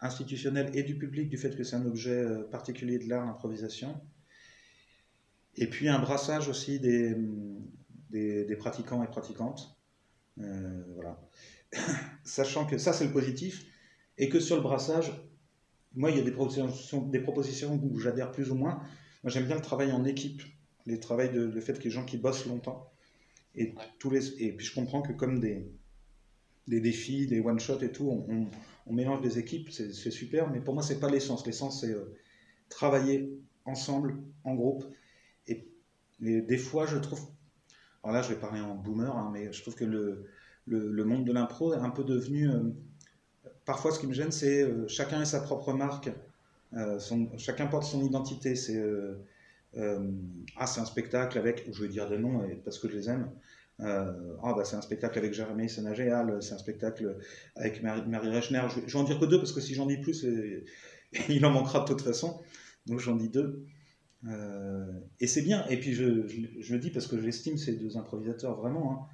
institutionnelle 0.00 0.70
et 0.74 0.82
du 0.82 0.98
public 0.98 1.30
du 1.30 1.38
fait 1.38 1.56
que 1.56 1.64
c'est 1.64 1.76
un 1.76 1.86
objet 1.86 2.26
particulier 2.50 2.98
de 2.98 3.08
l'art, 3.08 3.24
l'improvisation, 3.24 3.98
et 5.56 5.66
puis 5.66 5.88
un 5.88 5.98
brassage 5.98 6.48
aussi 6.48 6.80
des, 6.80 7.14
des, 8.10 8.56
pratiquants 8.56 9.02
et 9.02 9.06
pratiquantes. 9.06 9.76
Euh, 10.38 10.82
voilà. 10.94 11.20
Sachant 12.24 12.66
que 12.66 12.78
ça, 12.78 12.92
c'est 12.92 13.06
le 13.06 13.12
positif, 13.12 13.66
et 14.18 14.28
que 14.28 14.40
sur 14.40 14.56
le 14.56 14.62
brassage, 14.62 15.12
moi, 15.94 16.10
il 16.10 16.16
y 16.16 16.20
a 16.20 16.22
des 16.22 16.32
propositions, 16.32 17.02
des 17.02 17.20
propositions 17.20 17.80
où 17.82 17.98
j'adhère 17.98 18.32
plus 18.32 18.50
ou 18.50 18.54
moins. 18.54 18.82
Moi, 19.22 19.30
j'aime 19.30 19.46
bien 19.46 19.56
le 19.56 19.62
travail 19.62 19.92
en 19.92 20.04
équipe, 20.04 20.42
les 20.86 20.98
travail 20.98 21.30
de, 21.30 21.42
le 21.42 21.60
fait 21.60 21.78
que 21.78 21.84
les 21.84 21.90
gens 21.90 22.04
qui 22.04 22.16
bossent 22.16 22.46
longtemps. 22.46 22.90
Et, 23.54 23.74
tous 23.98 24.10
les, 24.10 24.42
et 24.42 24.52
puis 24.52 24.66
je 24.66 24.74
comprends 24.74 25.02
que 25.02 25.12
comme 25.12 25.38
des, 25.38 25.70
des 26.66 26.80
défis, 26.80 27.26
des 27.26 27.40
one-shots 27.40 27.82
et 27.82 27.92
tout, 27.92 28.08
on, 28.08 28.48
on, 28.86 28.92
mélange 28.92 29.20
des 29.20 29.38
équipes, 29.38 29.70
c'est 29.70 30.10
super, 30.10 30.50
mais 30.50 30.60
pour 30.60 30.72
moi, 30.74 30.82
c'est 30.82 30.98
pas 30.98 31.10
l'essence. 31.10 31.46
L'essence, 31.46 31.82
c'est 31.82 31.92
euh, 31.92 32.16
travailler 32.70 33.38
ensemble, 33.66 34.16
en 34.44 34.54
groupe, 34.54 34.84
des 36.22 36.58
fois, 36.58 36.86
je 36.86 36.96
trouve. 36.98 37.20
Alors 38.04 38.16
là, 38.16 38.22
je 38.22 38.30
vais 38.30 38.40
parler 38.40 38.60
en 38.60 38.74
boomer, 38.76 39.14
hein, 39.16 39.30
mais 39.32 39.52
je 39.52 39.62
trouve 39.62 39.74
que 39.74 39.84
le, 39.84 40.26
le, 40.66 41.04
monde 41.04 41.24
de 41.26 41.32
l'impro 41.32 41.74
est 41.74 41.78
un 41.78 41.90
peu 41.90 42.04
devenu 42.04 42.48
euh, 42.50 42.60
parfois, 43.64 43.92
ce 43.92 44.00
qui 44.00 44.06
me 44.06 44.12
gêne, 44.14 44.32
c'est 44.32 44.62
euh, 44.62 44.86
chacun 44.88 45.20
a 45.20 45.24
sa 45.24 45.40
propre 45.40 45.72
marque, 45.72 46.10
euh, 46.74 46.98
chacun 47.38 47.66
porte 47.66 47.84
son 47.84 48.02
identité. 48.04 48.56
C'est 48.56 48.80
ah, 50.56 50.66
c'est 50.66 50.80
un 50.80 50.84
spectacle 50.84 51.38
avec, 51.38 51.64
je 51.72 51.82
vais 51.82 51.88
dire 51.88 52.08
des 52.08 52.18
noms 52.18 52.44
et- 52.44 52.56
parce 52.56 52.78
que 52.78 52.88
je 52.88 52.94
les 52.94 53.08
aime. 53.10 53.30
Ah, 53.80 54.54
bah, 54.56 54.64
c'est 54.64 54.76
un 54.76 54.80
spectacle 54.82 55.18
avec 55.18 55.32
Jérémy 55.34 55.68
Sénagéal, 55.68 56.42
c'est 56.42 56.54
un 56.54 56.58
spectacle 56.58 57.16
avec 57.56 57.82
Marie, 57.82 58.28
Rechner. 58.30 58.62
Je, 58.68 58.80
vais- 58.80 58.96
en 58.96 59.04
dire 59.04 59.18
que 59.18 59.24
deux 59.24 59.38
parce 59.38 59.52
que 59.52 59.60
si 59.60 59.74
j'en 59.74 59.86
dis 59.86 59.96
plus, 59.98 60.24
il 61.28 61.44
en 61.46 61.50
manquera 61.50 61.80
de 61.80 61.86
toute 61.86 62.02
façon. 62.02 62.40
Donc 62.86 63.00
j'en 63.00 63.16
dis 63.16 63.28
deux. 63.28 63.64
Euh, 64.28 64.92
et 65.20 65.26
c'est 65.26 65.42
bien. 65.42 65.66
Et 65.68 65.78
puis 65.78 65.92
je, 65.94 66.26
je, 66.28 66.40
je 66.60 66.74
le 66.74 66.80
dis 66.80 66.90
parce 66.90 67.06
que 67.06 67.20
j'estime 67.20 67.56
ces 67.58 67.74
deux 67.76 67.96
improvisateurs 67.96 68.56
vraiment. 68.60 68.92
hein. 68.92 69.06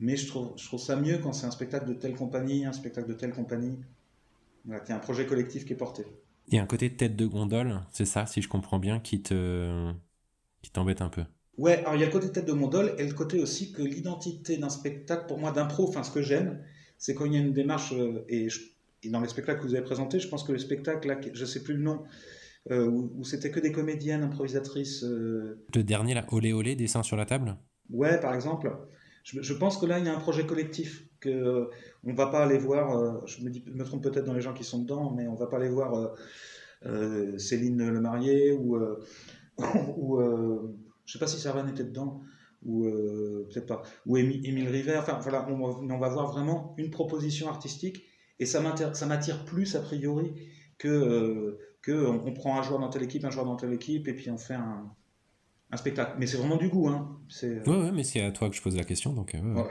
Mais 0.00 0.16
je 0.16 0.26
trouve, 0.28 0.52
je 0.58 0.66
trouve 0.66 0.80
ça 0.80 0.96
mieux 0.96 1.18
quand 1.18 1.32
c'est 1.32 1.46
un 1.46 1.52
spectacle 1.52 1.88
de 1.88 1.94
telle 1.94 2.14
compagnie, 2.16 2.66
un 2.66 2.72
spectacle 2.72 3.08
de 3.08 3.14
telle 3.14 3.32
compagnie. 3.34 3.78
Voilà, 4.64 4.80
qu'il 4.80 4.90
y 4.90 4.92
a 4.92 4.96
un 4.96 5.00
projet 5.00 5.26
collectif 5.26 5.64
qui 5.66 5.74
est 5.74 5.76
porté. 5.76 6.04
Il 6.48 6.54
y 6.54 6.58
a 6.58 6.62
un 6.62 6.66
côté 6.66 6.94
tête 6.94 7.16
de 7.16 7.24
gondole, 7.26 7.80
c'est 7.92 8.04
ça, 8.04 8.26
si 8.26 8.42
je 8.42 8.48
comprends 8.48 8.78
bien, 8.78 9.00
qui 9.00 9.22
te 9.22 9.90
qui 10.62 10.70
t'embête 10.72 11.02
un 11.02 11.10
peu? 11.10 11.24
Ouais, 11.58 11.78
alors 11.80 11.94
il 11.94 12.00
y 12.00 12.02
a 12.02 12.06
le 12.06 12.12
côté 12.12 12.30
tête 12.32 12.46
de 12.46 12.52
mondole 12.52 12.94
et 12.98 13.06
le 13.06 13.12
côté 13.12 13.40
aussi 13.40 13.72
que 13.72 13.82
l'identité 13.82 14.56
d'un 14.56 14.70
spectacle, 14.70 15.26
pour 15.26 15.38
moi, 15.38 15.52
d'impro, 15.52 15.86
enfin 15.88 16.02
ce 16.02 16.10
que 16.10 16.22
j'aime, 16.22 16.62
c'est 16.96 17.14
quand 17.14 17.26
il 17.26 17.34
y 17.34 17.36
a 17.36 17.40
une 17.40 17.52
démarche, 17.52 17.92
euh, 17.92 18.24
et, 18.28 18.48
je- 18.48 18.60
et 19.02 19.10
dans 19.10 19.20
les 19.20 19.28
spectacles 19.28 19.60
que 19.60 19.66
vous 19.66 19.74
avez 19.74 19.84
présentés, 19.84 20.20
je 20.20 20.28
pense 20.28 20.42
que 20.44 20.52
le 20.52 20.58
spectacle, 20.58 21.06
là, 21.08 21.20
je 21.32 21.44
sais 21.44 21.62
plus 21.62 21.74
le 21.74 21.82
nom, 21.82 22.02
euh, 22.70 22.86
où, 22.86 23.12
où 23.18 23.24
c'était 23.24 23.50
que 23.50 23.60
des 23.60 23.72
comédiennes 23.72 24.22
improvisatrices, 24.22 25.04
euh, 25.04 25.58
Le 25.74 25.82
dernier 25.82 26.14
là, 26.14 26.26
olé 26.30 26.52
olé, 26.52 26.76
dessin 26.76 27.02
sur 27.02 27.16
la 27.16 27.26
table? 27.26 27.56
ouais, 27.90 28.20
par 28.20 28.34
exemple, 28.34 28.72
je, 29.24 29.42
je 29.42 29.54
pense 29.54 29.78
que 29.78 29.86
là, 29.86 29.98
il 29.98 30.06
y 30.06 30.08
a 30.08 30.14
un 30.16 30.20
projet 30.20 30.46
collectif, 30.46 31.06
que 31.20 31.28
euh, 31.28 31.66
on 32.04 32.14
va 32.14 32.28
pas 32.28 32.42
aller 32.44 32.58
voir, 32.58 32.96
euh, 32.96 33.20
je 33.26 33.42
me, 33.44 33.50
dis, 33.50 33.62
je 33.66 33.72
me 33.72 33.84
trompe 33.84 34.02
peut-être 34.02 34.24
dans 34.24 34.32
les 34.32 34.40
gens 34.40 34.54
qui 34.54 34.64
sont 34.64 34.80
dedans, 34.82 35.10
mais 35.14 35.26
on 35.28 35.34
va 35.34 35.46
pas 35.46 35.56
aller 35.58 35.68
voir 35.68 35.94
euh, 35.94 36.08
euh, 36.86 37.38
Céline 37.38 37.88
Le 37.90 38.00
Marié 38.00 38.52
ou, 38.52 38.78
ou 39.98 40.20
je 41.06 41.12
sais 41.12 41.18
pas 41.18 41.26
si 41.26 41.38
Servan 41.38 41.66
était 41.68 41.84
dedans 41.84 42.22
ou 42.64 42.84
peut-être 42.84 43.66
pas 43.66 43.82
ou 44.06 44.16
Émi- 44.18 44.40
Émile 44.46 44.68
River. 44.68 44.98
Enfin 44.98 45.18
voilà, 45.20 45.48
on 45.50 45.58
va, 45.58 45.94
on 45.94 45.98
va 45.98 46.08
voir 46.08 46.32
vraiment 46.32 46.74
une 46.78 46.90
proposition 46.90 47.48
artistique 47.48 48.04
et 48.38 48.46
ça 48.46 48.60
m'attire 48.60 49.44
plus 49.44 49.76
a 49.76 49.80
priori 49.80 50.32
que 50.78 51.58
que 51.82 52.06
on, 52.06 52.32
prend 52.32 52.58
un 52.58 52.62
joueur 52.62 52.80
dans 52.80 52.88
telle 52.88 53.02
équipe, 53.02 53.24
un 53.24 53.30
joueur 53.30 53.46
dans 53.46 53.56
telle 53.56 53.72
équipe 53.72 54.08
et 54.08 54.14
puis 54.14 54.30
on 54.30 54.38
fait 54.38 54.54
un, 54.54 54.90
un 55.70 55.76
spectacle. 55.76 56.16
Mais 56.18 56.26
c'est 56.26 56.36
vraiment 56.36 56.56
du 56.56 56.68
goût, 56.68 56.88
hein. 56.88 57.18
C'est 57.28 57.66
euh, 57.66 57.70
Ouais, 57.70 57.84
ouais, 57.84 57.92
mais 57.92 58.04
c'est 58.04 58.22
à 58.22 58.32
toi 58.32 58.50
que 58.50 58.56
je 58.56 58.62
pose 58.62 58.76
la 58.76 58.84
question, 58.84 59.12
donc. 59.12 59.34
euh, 59.34 59.40
voilà. 59.42 59.70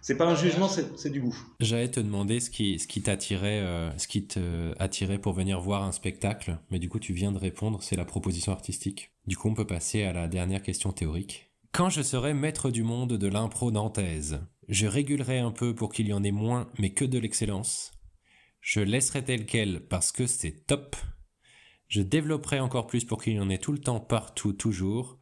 C'est 0.00 0.18
pas 0.18 0.26
un 0.26 0.34
jugement, 0.34 0.68
c'est 0.68 0.98
c'est 0.98 1.08
du 1.08 1.22
goût. 1.22 1.34
J'allais 1.60 1.90
te 1.90 1.98
demander 1.98 2.38
ce 2.38 2.50
qui, 2.50 2.78
ce 2.78 2.86
qui 2.86 3.00
t'attirait, 3.00 3.60
euh, 3.60 3.96
ce 3.96 4.06
qui 4.06 4.26
te 4.26 4.74
attirait 4.78 5.16
pour 5.16 5.32
venir 5.32 5.60
voir 5.62 5.82
un 5.82 5.92
spectacle, 5.92 6.58
mais 6.70 6.78
du 6.78 6.90
coup 6.90 6.98
tu 6.98 7.14
viens 7.14 7.32
de 7.32 7.38
répondre, 7.38 7.82
c'est 7.82 7.96
la 7.96 8.04
proposition 8.04 8.52
artistique. 8.52 9.12
Du 9.26 9.38
coup 9.38 9.48
on 9.48 9.54
peut 9.54 9.66
passer 9.66 10.02
à 10.02 10.12
la 10.12 10.28
dernière 10.28 10.62
question 10.62 10.92
théorique. 10.92 11.50
Quand 11.72 11.88
je 11.88 12.02
serai 12.02 12.34
maître 12.34 12.70
du 12.70 12.82
monde 12.82 13.14
de 13.14 13.26
l'impro 13.26 13.70
nantaise, 13.70 14.40
je 14.68 14.86
régulerai 14.86 15.38
un 15.38 15.50
peu 15.52 15.74
pour 15.74 15.90
qu'il 15.90 16.06
y 16.08 16.12
en 16.12 16.22
ait 16.22 16.30
moins, 16.32 16.70
mais 16.78 16.90
que 16.90 17.06
de 17.06 17.18
l'excellence. 17.18 17.92
Je 18.60 18.80
laisserai 18.80 19.24
tel 19.24 19.46
quel 19.46 19.80
parce 19.86 20.12
que 20.12 20.26
c'est 20.26 20.66
top. 20.66 20.96
Je 21.88 22.02
développerai 22.02 22.60
encore 22.60 22.86
plus 22.86 23.04
pour 23.04 23.22
qu'il 23.22 23.34
y 23.34 23.40
en 23.40 23.50
ait 23.50 23.58
tout 23.58 23.72
le 23.72 23.78
temps, 23.78 24.00
partout, 24.00 24.52
toujours. 24.52 25.18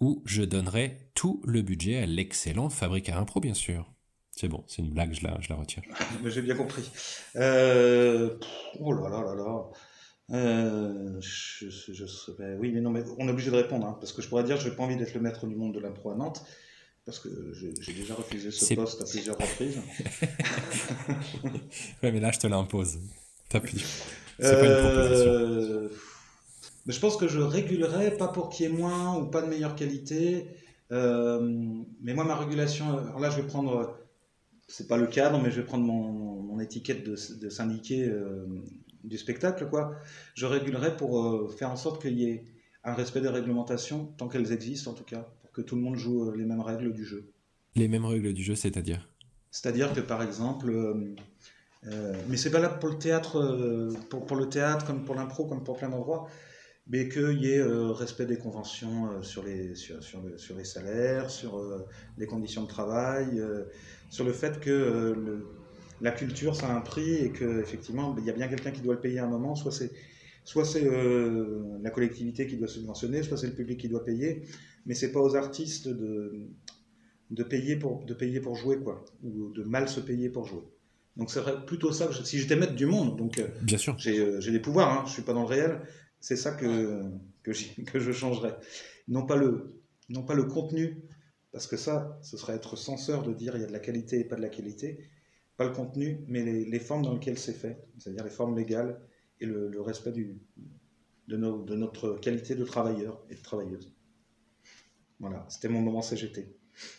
Ou 0.00 0.22
je 0.26 0.42
donnerai 0.42 1.10
tout 1.14 1.40
le 1.44 1.62
budget 1.62 1.98
à 1.98 2.06
l'excellent 2.06 2.70
Fabrique 2.70 3.08
à 3.08 3.18
Impro, 3.18 3.40
bien 3.40 3.54
sûr. 3.54 3.88
C'est 4.34 4.48
bon, 4.48 4.64
c'est 4.66 4.82
une 4.82 4.90
blague, 4.90 5.12
je 5.12 5.24
la, 5.26 5.38
je 5.40 5.48
la 5.50 5.56
retire. 5.56 5.82
Mais 6.22 6.30
J'ai 6.30 6.42
bien 6.42 6.56
compris. 6.56 6.90
Euh, 7.36 8.36
oh 8.80 8.92
là 8.92 9.08
là 9.10 9.22
là 9.22 9.34
là. 9.34 9.62
Euh, 10.30 11.20
je, 11.20 11.68
je, 11.68 11.92
je 11.92 12.06
serais- 12.06 12.56
oui, 12.58 12.70
mais 12.72 12.80
non, 12.80 12.90
mais 12.90 13.02
on 13.18 13.28
est 13.28 13.30
obligé 13.30 13.50
de 13.50 13.56
répondre, 13.56 13.86
hein, 13.86 13.98
parce 14.00 14.12
que 14.12 14.22
je 14.22 14.28
pourrais 14.28 14.44
dire, 14.44 14.56
je 14.58 14.68
n'ai 14.70 14.74
pas 14.74 14.82
envie 14.84 14.96
d'être 14.96 15.12
le 15.12 15.20
maître 15.20 15.46
du 15.46 15.54
monde 15.56 15.74
de 15.74 15.80
l'impro 15.80 16.10
à 16.10 16.14
Nantes, 16.14 16.42
parce 17.04 17.18
que 17.18 17.28
j'ai 17.52 17.92
déjà 17.92 18.14
refusé 18.14 18.50
ce 18.50 18.72
poste 18.74 19.02
à 19.02 19.04
plusieurs 19.04 19.36
reprises. 19.36 19.78
Ouais, 22.02 22.12
mais 22.12 22.20
là, 22.20 22.30
je 22.32 22.38
te 22.38 22.46
l'impose. 22.46 22.98
T'appuies. 23.48 23.84
C'est 24.38 24.60
pas 24.60 24.66
une 24.66 24.88
proposition. 24.88 25.30
Euh, 25.30 25.88
je 26.86 26.98
pense 26.98 27.16
que 27.16 27.28
je 27.28 27.38
régulerais, 27.40 28.16
pas 28.16 28.28
pour 28.28 28.48
qu'il 28.48 28.66
y 28.66 28.68
ait 28.68 28.72
moins 28.72 29.16
ou 29.16 29.26
pas 29.26 29.42
de 29.42 29.46
meilleure 29.46 29.76
qualité. 29.76 30.48
euh, 30.90 31.40
mais 32.02 32.14
moi, 32.14 32.24
ma 32.24 32.36
régulation, 32.36 32.98
alors 32.98 33.20
là, 33.20 33.30
je 33.30 33.36
vais 33.40 33.46
prendre, 33.46 33.96
c'est 34.68 34.88
pas 34.88 34.96
le 34.96 35.06
cadre, 35.06 35.40
mais 35.40 35.50
je 35.50 35.60
vais 35.60 35.66
prendre 35.66 35.84
mon, 35.84 36.42
mon 36.42 36.60
étiquette 36.60 37.04
de, 37.04 37.16
de 37.40 37.48
syndiqué 37.48 38.08
euh, 38.08 38.46
du 39.04 39.16
spectacle, 39.16 39.68
quoi. 39.68 39.94
Je 40.34 40.46
régulerais 40.46 40.96
pour 40.96 41.24
euh, 41.24 41.48
faire 41.56 41.70
en 41.70 41.76
sorte 41.76 42.02
qu'il 42.02 42.18
y 42.18 42.24
ait 42.24 42.44
un 42.84 42.94
respect 42.94 43.20
des 43.20 43.28
réglementations, 43.28 44.06
tant 44.18 44.28
qu'elles 44.28 44.52
existent 44.52 44.90
en 44.90 44.94
tout 44.94 45.04
cas, 45.04 45.28
pour 45.42 45.52
que 45.52 45.60
tout 45.62 45.76
le 45.76 45.82
monde 45.82 45.96
joue 45.96 46.28
euh, 46.28 46.36
les 46.36 46.44
mêmes 46.44 46.60
règles 46.60 46.92
du 46.92 47.04
jeu. 47.04 47.30
Les 47.76 47.88
mêmes 47.88 48.04
règles 48.04 48.32
du 48.32 48.42
jeu, 48.42 48.54
c'est-à-dire? 48.54 49.08
C'est-à-dire 49.50 49.92
que 49.92 50.00
par 50.00 50.22
exemple, 50.22 50.70
euh, 50.70 51.14
euh, 51.88 52.14
mais 52.28 52.36
c'est 52.36 52.48
valable 52.48 52.78
pour 52.78 52.90
le 52.90 52.98
théâtre, 52.98 53.38
euh, 53.38 53.92
pour, 54.08 54.36
le 54.36 54.48
théâtre 54.48 54.86
comme 54.86 55.04
pour 55.04 55.14
l'impro, 55.14 55.46
comme 55.46 55.64
pour 55.64 55.76
plein 55.76 55.88
d'endroits, 55.88 56.28
mais 56.86 57.08
qu'il 57.08 57.42
y 57.42 57.50
ait 57.50 57.58
euh, 57.58 57.90
respect 57.90 58.26
des 58.26 58.38
conventions 58.38 59.22
sur, 59.22 59.42
les, 59.42 59.74
salaires, 60.64 61.30
sur 61.30 61.60
les 62.18 62.26
conditions 62.26 62.62
de 62.62 62.68
travail, 62.68 63.42
sur 64.10 64.24
le 64.24 64.32
fait 64.32 64.60
que 64.60 65.42
la 66.00 66.12
culture, 66.12 66.54
ça 66.54 66.68
a 66.68 66.76
un 66.76 66.80
prix 66.80 67.14
et 67.14 67.32
qu'effectivement, 67.32 68.14
il 68.18 68.24
y 68.24 68.30
a 68.30 68.32
bien 68.32 68.48
quelqu'un 68.48 68.70
qui 68.70 68.80
doit 68.80 68.94
le 68.94 69.00
payer 69.00 69.18
à 69.18 69.24
un 69.24 69.30
moment, 69.30 69.54
soit 69.56 69.72
c'est 69.72 69.90
la 71.82 71.90
collectivité 71.90 72.46
qui 72.46 72.56
doit 72.56 72.68
subventionner, 72.68 73.22
soit 73.24 73.36
c'est 73.36 73.48
le 73.48 73.54
public 73.54 73.80
qui 73.80 73.88
doit 73.88 74.04
payer, 74.04 74.42
mais 74.86 74.94
c'est 74.94 75.10
pas 75.10 75.20
aux 75.20 75.34
artistes 75.34 75.88
de, 75.88 76.48
de 77.30 77.42
payer 77.42 77.76
pour 77.76 78.04
de 78.04 78.14
payer 78.14 78.40
pour 78.40 78.54
jouer 78.56 78.78
quoi 78.78 79.04
ou 79.22 79.50
de 79.52 79.62
mal 79.62 79.88
se 79.88 80.00
payer 80.00 80.28
pour 80.28 80.44
jouer 80.44 80.64
donc 81.16 81.30
c'est 81.30 81.42
plutôt 81.66 81.92
ça 81.92 82.06
que 82.06 82.12
je- 82.14 82.22
si 82.22 82.38
j'étais 82.38 82.56
maître 82.56 82.74
du 82.74 82.86
monde 82.86 83.16
donc 83.18 83.38
euh, 83.38 83.48
Bien 83.62 83.78
sûr. 83.78 83.94
j'ai 83.98 84.18
euh, 84.18 84.40
j'ai 84.40 84.50
des 84.52 84.60
pouvoirs 84.60 84.90
hein, 84.90 85.04
je 85.06 85.12
suis 85.12 85.22
pas 85.22 85.32
dans 85.34 85.42
le 85.42 85.46
réel 85.48 85.80
c'est 86.20 86.36
ça 86.36 86.52
que 86.52 87.02
que, 87.42 87.50
que 87.90 87.98
je 88.00 88.12
changerais. 88.12 88.56
Non 89.08 89.26
pas 89.26 89.36
le 89.36 89.82
non 90.08 90.22
pas 90.22 90.34
le 90.34 90.44
contenu 90.44 91.02
parce 91.52 91.66
que 91.66 91.76
ça 91.76 92.18
ce 92.22 92.36
serait 92.36 92.54
être 92.54 92.76
censeur 92.76 93.22
de 93.22 93.32
dire 93.34 93.56
il 93.56 93.60
y 93.60 93.64
a 93.64 93.66
de 93.66 93.72
la 93.72 93.80
qualité 93.80 94.20
et 94.20 94.24
pas 94.24 94.36
de 94.36 94.42
la 94.42 94.48
qualité. 94.48 95.04
Pas 95.58 95.64
le 95.64 95.72
contenu 95.72 96.24
mais 96.28 96.42
les, 96.44 96.64
les 96.64 96.80
formes 96.80 97.02
dans 97.02 97.12
lesquelles 97.12 97.38
c'est 97.38 97.52
fait 97.52 97.84
c'est-à-dire 97.98 98.24
les 98.24 98.30
formes 98.30 98.56
légales 98.56 99.00
et 99.40 99.46
le, 99.46 99.68
le 99.68 99.80
respect 99.82 100.12
du 100.12 100.40
de, 101.28 101.36
nos- 101.36 101.62
de 101.62 101.74
notre 101.76 102.14
qualité 102.20 102.54
de 102.54 102.64
travailleur 102.64 103.22
et 103.28 103.34
de 103.34 103.42
travailleuse. 103.42 103.92
Voilà 105.20 105.44
c'était 105.50 105.68
mon 105.68 105.80
moment 105.82 106.00
CGT 106.02 106.56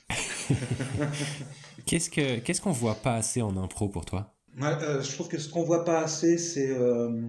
Qu'est-ce 1.86 2.10
que 2.10 2.40
qu'est-ce 2.40 2.62
qu'on 2.62 2.72
voit 2.72 2.96
pas 2.96 3.16
assez 3.16 3.42
en 3.42 3.56
impro 3.58 3.90
pour 3.90 4.06
toi? 4.06 4.34
Euh, 4.62 5.02
je 5.02 5.12
trouve 5.12 5.28
que 5.28 5.38
ce 5.38 5.50
qu'on 5.50 5.64
voit 5.64 5.84
pas 5.84 6.00
assez, 6.02 6.38
c'est. 6.38 6.70
euh, 6.70 7.22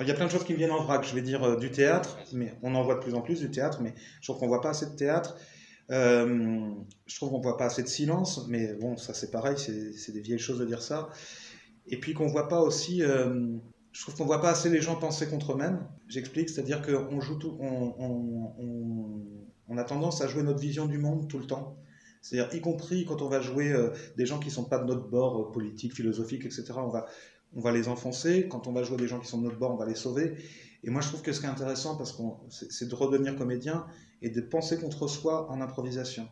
Il 0.00 0.06
y 0.08 0.10
a 0.10 0.14
plein 0.14 0.26
de 0.26 0.30
choses 0.30 0.44
qui 0.44 0.52
me 0.52 0.58
viennent 0.58 0.70
en 0.72 0.82
vrac. 0.82 1.04
Je 1.04 1.14
vais 1.14 1.22
dire 1.22 1.42
euh, 1.44 1.56
du 1.56 1.70
théâtre, 1.70 2.18
mais 2.32 2.54
on 2.62 2.74
en 2.74 2.82
voit 2.82 2.96
de 2.96 3.00
plus 3.00 3.14
en 3.14 3.20
plus 3.22 3.40
du 3.40 3.50
théâtre, 3.50 3.80
mais 3.80 3.94
je 4.20 4.26
trouve 4.26 4.38
qu'on 4.40 4.48
voit 4.48 4.60
pas 4.60 4.70
assez 4.70 4.86
de 4.86 4.96
théâtre. 4.96 5.36
Je 5.88 7.16
trouve 7.16 7.30
qu'on 7.30 7.40
voit 7.40 7.56
pas 7.56 7.66
assez 7.66 7.82
de 7.82 7.88
silence, 7.88 8.46
mais 8.48 8.72
bon, 8.74 8.96
ça 8.96 9.14
c'est 9.14 9.30
pareil, 9.30 9.56
c'est 9.58 10.12
des 10.12 10.20
vieilles 10.20 10.38
choses 10.38 10.58
de 10.58 10.64
dire 10.64 10.82
ça. 10.82 11.08
Et 11.86 11.98
puis 11.98 12.14
qu'on 12.14 12.26
voit 12.26 12.48
pas 12.48 12.60
aussi. 12.60 13.00
je 13.00 14.00
trouve 14.02 14.16
qu'on 14.16 14.24
voit 14.24 14.40
pas 14.40 14.50
assez 14.50 14.70
les 14.70 14.80
gens 14.80 14.96
penser 14.96 15.26
contre 15.28 15.52
eux-mêmes. 15.52 15.86
J'explique, 16.08 16.48
c'est-à-dire 16.48 16.80
qu'on 16.82 17.20
joue 17.20 17.36
tout, 17.36 17.56
on- 17.60 17.94
on- 17.98 19.22
on 19.68 19.76
a 19.78 19.84
tendance 19.84 20.20
à 20.22 20.26
jouer 20.28 20.42
notre 20.42 20.60
vision 20.60 20.86
du 20.86 20.98
monde 20.98 21.28
tout 21.28 21.38
le 21.38 21.46
temps. 21.46 21.76
C'est-à-dire, 22.22 22.54
y 22.54 22.60
compris 22.60 23.04
quand 23.04 23.20
on 23.20 23.28
va 23.28 23.40
jouer 23.40 23.72
euh, 23.72 23.90
des 24.16 24.26
gens 24.26 24.38
qui 24.38 24.50
sont 24.50 24.64
pas 24.64 24.78
de 24.78 24.84
notre 24.84 25.08
bord 25.08 25.40
euh, 25.40 25.52
politique, 25.52 25.94
philosophique, 25.94 26.46
etc. 26.46 26.66
On 26.76 26.88
va, 26.88 27.06
on 27.54 27.60
va 27.60 27.72
les 27.72 27.88
enfoncer. 27.88 28.48
Quand 28.48 28.66
on 28.68 28.72
va 28.72 28.84
jouer 28.84 28.96
des 28.96 29.08
gens 29.08 29.18
qui 29.18 29.26
sont 29.26 29.38
de 29.38 29.44
notre 29.44 29.58
bord, 29.58 29.72
on 29.72 29.76
va 29.76 29.86
les 29.86 29.96
sauver. 29.96 30.36
Et 30.84 30.90
moi, 30.90 31.00
je 31.00 31.08
trouve 31.08 31.22
que 31.22 31.32
ce 31.32 31.40
qui 31.40 31.46
est 31.46 31.50
intéressant, 31.50 31.96
parce 31.96 32.12
qu'on, 32.12 32.38
c'est 32.48 32.88
de 32.88 32.94
redevenir 32.94 33.36
comédien 33.36 33.86
et 34.22 34.30
de 34.30 34.40
penser 34.40 34.78
contre 34.78 35.08
soi 35.08 35.50
en 35.50 35.60
improvisation, 35.60 36.28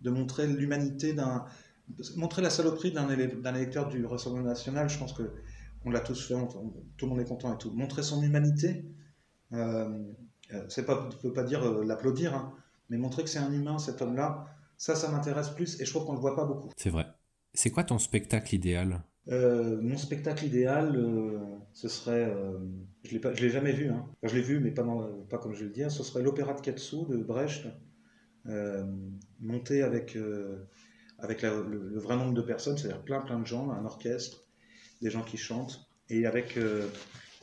de 0.00 0.10
montrer 0.10 0.46
l'humanité 0.46 1.12
d'un, 1.12 1.44
montrer 2.16 2.42
la 2.42 2.50
saloperie 2.50 2.92
d'un 2.92 3.54
électeur 3.54 3.88
du 3.88 4.04
Rassemblement 4.06 4.46
national. 4.46 4.88
Je 4.88 4.98
pense 4.98 5.12
que 5.12 5.30
on 5.84 5.90
l'a 5.90 6.00
tous 6.00 6.26
fait, 6.26 6.34
tout 6.96 7.06
le 7.06 7.10
monde 7.10 7.20
est 7.20 7.28
content 7.28 7.54
et 7.54 7.58
tout. 7.58 7.70
Montrer 7.70 8.02
son 8.02 8.20
humanité, 8.22 8.84
euh, 9.52 10.02
euh, 10.52 10.64
c'est 10.68 10.84
pas, 10.84 11.08
je 11.12 11.16
peux 11.18 11.32
pas 11.32 11.44
dire 11.44 11.62
l'applaudir, 11.84 12.34
hein, 12.34 12.52
mais 12.90 12.98
montrer 12.98 13.22
que 13.22 13.30
c'est 13.30 13.38
un 13.38 13.52
humain, 13.52 13.78
cet 13.78 14.02
homme-là. 14.02 14.46
Ça, 14.78 14.94
ça 14.94 15.10
m'intéresse 15.10 15.50
plus 15.50 15.80
et 15.80 15.84
je 15.84 15.90
trouve 15.90 16.06
qu'on 16.06 16.14
le 16.14 16.20
voit 16.20 16.36
pas 16.36 16.44
beaucoup. 16.44 16.70
C'est 16.76 16.90
vrai. 16.90 17.06
C'est 17.54 17.70
quoi 17.70 17.84
ton 17.84 17.98
spectacle 17.98 18.54
idéal? 18.54 19.02
Euh, 19.28 19.80
mon 19.80 19.96
spectacle 19.96 20.44
idéal, 20.44 20.94
euh, 20.96 21.38
ce 21.72 21.88
serait, 21.88 22.26
euh, 22.26 22.58
je 23.02 23.18
je 23.18 23.42
l'ai 23.42 23.50
jamais 23.50 23.72
vu, 23.72 23.88
hein. 23.88 24.04
Enfin, 24.06 24.28
je 24.28 24.36
l'ai 24.36 24.42
vu, 24.42 24.60
mais 24.60 24.70
pas, 24.70 24.82
dans, 24.84 25.02
pas 25.24 25.38
comme 25.38 25.52
je 25.54 25.60
vais 25.60 25.66
le 25.66 25.72
dire. 25.72 25.90
Ce 25.90 26.02
serait 26.04 26.22
l'opéra 26.22 26.52
de 26.54 26.60
Katsu 26.60 26.96
de 27.08 27.16
Brecht, 27.16 27.66
euh, 28.46 28.84
monté 29.40 29.82
avec 29.82 30.16
avec 31.18 31.42
la- 31.42 31.60
le, 31.62 31.88
le 31.88 31.98
vrai 31.98 32.16
nombre 32.16 32.34
de 32.34 32.42
personnes, 32.42 32.76
c'est-à-dire 32.76 33.02
plein 33.02 33.20
plein 33.20 33.40
de 33.40 33.46
gens, 33.46 33.70
un 33.70 33.84
orchestre, 33.84 34.44
des 35.02 35.10
gens 35.10 35.22
qui 35.22 35.38
chantent, 35.38 35.88
et 36.10 36.26
avec 36.26 36.58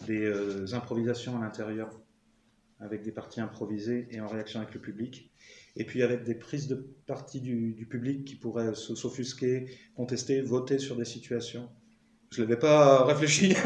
des 0.07 0.73
improvisations 0.73 1.37
à 1.37 1.41
l'intérieur, 1.41 1.89
avec 2.79 3.01
des 3.01 3.11
parties 3.11 3.41
improvisées 3.41 4.07
et 4.11 4.21
en 4.21 4.27
réaction 4.27 4.61
avec 4.61 4.73
le 4.73 4.79
public. 4.79 5.31
Et 5.75 5.85
puis 5.85 6.03
avec 6.03 6.23
des 6.23 6.35
prises 6.35 6.67
de 6.67 6.75
partie 7.07 7.41
du, 7.41 7.73
du 7.73 7.85
public 7.87 8.25
qui 8.25 8.35
pourraient 8.35 8.75
s'offusquer, 8.75 9.67
contester, 9.95 10.41
voter 10.41 10.79
sur 10.79 10.95
des 10.95 11.05
situations. 11.05 11.69
Je 12.31 12.41
ne 12.41 12.47
l'avais 12.47 12.59
pas 12.59 13.05
réfléchi. 13.05 13.55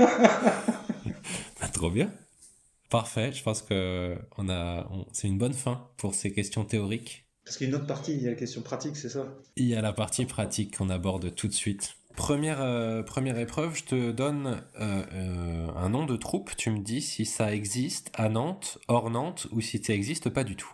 Ah, 1.62 1.68
trop 1.70 1.89
bien. 1.89 2.12
Parfait, 2.89 3.34
je 3.34 3.43
pense 3.43 3.62
que 3.64 4.18
on 4.38 4.49
a, 4.49 4.88
on- 4.91 5.08
c'est 5.14 5.28
une 5.28 5.38
bonne 5.39 5.53
fin 5.53 5.89
pour 5.97 6.16
ces 6.16 6.34
questions 6.34 6.66
théoriques. 6.66 7.28
Parce 7.43 7.58
qu'il 7.58 7.68
y 7.68 7.72
a 7.72 7.76
une 7.76 7.82
autre 7.82 7.88
partie, 7.88 8.14
il 8.14 8.22
y 8.22 8.28
a 8.28 8.30
la 8.30 8.36
question 8.36 8.62
pratique, 8.62 8.95
c'est 8.95 9.10
ça? 9.10 9.28
Il 9.58 9.66
y 9.66 9.76
a 9.76 9.82
la 9.82 9.91
partie 9.91 10.26
pratique 10.26 10.78
qu'on 10.78 10.89
aborde 10.89 11.36
tout 11.36 11.49
de 11.49 11.53
suite. 11.53 11.97
Première, 12.16 12.62
euh, 12.62 13.03
première 13.03 13.38
épreuve, 13.38 13.76
je 13.76 13.84
te 13.84 14.12
donne 14.12 14.64
euh, 14.80 15.03
euh, 15.12 15.68
un 15.76 15.89
nom 15.89 16.05
de 16.05 16.16
troupe. 16.16 16.55
Tu 16.55 16.70
me 16.72 16.80
dis 16.80 17.01
si 17.01 17.26
ça 17.26 17.53
existe 17.53 18.10
à 18.14 18.30
Nantes, 18.30 18.80
hors 18.88 19.10
Nantes, 19.10 19.47
ou 19.51 19.60
si 19.60 19.84
ça 19.84 19.93
existe 19.93 20.30
pas 20.30 20.45
du 20.45 20.55
tout. 20.55 20.72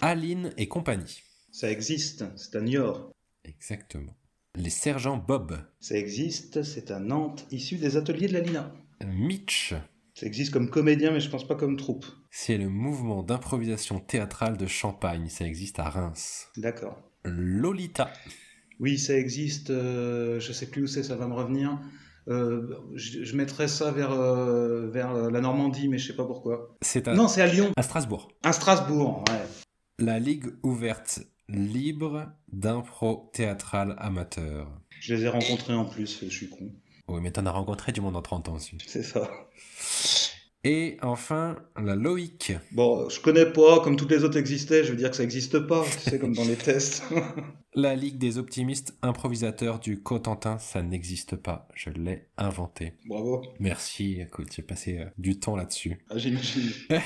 Aline 0.00 0.52
et 0.56 0.68
compagnie. 0.68 1.22
Ça 1.52 1.70
existe, 1.70 2.24
c'est 2.36 2.56
à 2.56 2.60
Niort. 2.60 3.12
Exactement. 3.44 4.14
Les 4.54 4.70
sergents 4.70 5.16
Bob. 5.16 5.58
Ça 5.80 5.96
existe, 5.96 6.62
c'est 6.62 6.90
à 6.90 6.98
Nantes, 6.98 7.46
issu 7.50 7.76
des 7.76 7.96
ateliers 7.96 8.28
de 8.28 8.34
la 8.34 8.40
Lina. 8.40 8.74
Mitch. 9.06 9.74
Ça 10.14 10.26
existe 10.26 10.52
comme 10.52 10.68
comédien, 10.68 11.12
mais 11.12 11.20
je 11.20 11.30
pense 11.30 11.46
pas 11.46 11.54
comme 11.54 11.76
troupe. 11.76 12.04
C'est 12.30 12.58
le 12.58 12.68
mouvement 12.68 13.22
d'improvisation 13.22 14.00
théâtrale 14.00 14.56
de 14.56 14.66
Champagne. 14.66 15.28
Ça 15.28 15.46
existe 15.46 15.78
à 15.78 15.88
Reims. 15.88 16.48
D'accord. 16.56 17.00
Lolita. 17.24 18.12
Oui, 18.80 18.98
ça 18.98 19.16
existe, 19.16 19.70
euh, 19.70 20.40
je 20.40 20.52
sais 20.52 20.66
plus 20.66 20.82
où 20.82 20.86
c'est, 20.86 21.02
ça 21.02 21.16
va 21.16 21.26
me 21.26 21.34
revenir. 21.34 21.80
Euh, 22.28 22.68
je, 22.94 23.24
je 23.24 23.36
mettrais 23.36 23.68
ça 23.68 23.90
vers, 23.90 24.12
euh, 24.12 24.88
vers 24.90 25.12
la 25.30 25.40
Normandie, 25.40 25.88
mais 25.88 25.98
je 25.98 26.08
sais 26.08 26.16
pas 26.16 26.26
pourquoi. 26.26 26.76
C'est 26.82 27.08
à, 27.08 27.14
Non, 27.14 27.26
c'est 27.28 27.40
à 27.42 27.46
Lyon. 27.46 27.70
à 27.76 27.82
Strasbourg. 27.82 28.28
À 28.42 28.52
Strasbourg, 28.52 29.24
ouais. 29.30 29.40
La 29.98 30.18
Ligue 30.18 30.46
ouverte 30.62 31.20
libre 31.48 32.26
d'impro 32.52 33.30
théâtrale 33.32 33.94
amateur. 33.98 34.68
Je 35.00 35.14
les 35.14 35.24
ai 35.24 35.28
rencontrés 35.28 35.72
en 35.74 35.86
plus, 35.86 36.20
je 36.24 36.28
suis 36.28 36.50
con. 36.50 36.70
Oui, 37.08 37.20
mais 37.22 37.30
t'en 37.30 37.46
as 37.46 37.50
rencontré 37.50 37.92
du 37.92 38.00
monde 38.02 38.16
en 38.16 38.22
30 38.22 38.50
ans 38.50 38.54
aussi. 38.56 38.76
C'est 38.86 39.02
ça. 39.02 39.30
Et 40.64 40.98
enfin, 41.02 41.56
la 41.82 41.94
Loïc. 41.94 42.52
Bon, 42.72 43.08
je 43.08 43.20
connais 43.20 43.46
pas, 43.46 43.80
comme 43.80 43.96
toutes 43.96 44.10
les 44.10 44.24
autres 44.24 44.36
existaient, 44.36 44.84
je 44.84 44.90
veux 44.90 44.96
dire 44.96 45.10
que 45.10 45.16
ça 45.16 45.22
existe 45.22 45.60
pas, 45.60 45.84
tu 45.84 46.10
sais, 46.10 46.18
comme 46.18 46.34
dans 46.34 46.44
les 46.44 46.56
tests. 46.56 47.04
La 47.78 47.94
Ligue 47.94 48.18
des 48.18 48.38
optimistes 48.38 48.98
improvisateurs 49.02 49.78
du 49.78 50.02
Cotentin, 50.02 50.58
ça 50.58 50.82
n'existe 50.82 51.36
pas. 51.36 51.68
Je 51.76 51.90
l'ai 51.90 52.26
inventé. 52.36 52.94
Bravo. 53.06 53.40
Merci, 53.60 54.20
écoute, 54.20 54.48
j'ai 54.52 54.62
passé 54.62 54.98
euh, 54.98 55.04
du 55.16 55.38
temps 55.38 55.54
là-dessus. 55.54 55.96
Ah, 56.10 56.18
j'imagine. 56.18 56.72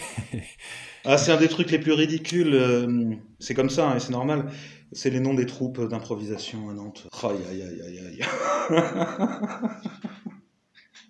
Ah, 1.05 1.19
c'est 1.19 1.31
un 1.31 1.37
des 1.37 1.49
trucs 1.49 1.71
les 1.71 1.79
plus 1.79 1.93
ridicules. 1.93 2.55
euh, 2.55 3.15
c'est 3.39 3.53
comme 3.53 3.69
ça, 3.69 3.91
hein, 3.91 3.97
et 3.97 4.01
c'est 4.01 4.13
normal. 4.13 4.51
C'est 4.93 5.11
les 5.11 5.21
noms 5.21 5.35
des 5.35 5.45
troupes 5.45 5.87
d'improvisation 5.89 6.71
à 6.71 6.73
Nantes. 6.73 7.07
Aïe, 7.23 7.37
aïe, 7.51 7.63
aïe, 7.63 7.83
aïe, 7.83 7.99
aïe. 8.07 8.23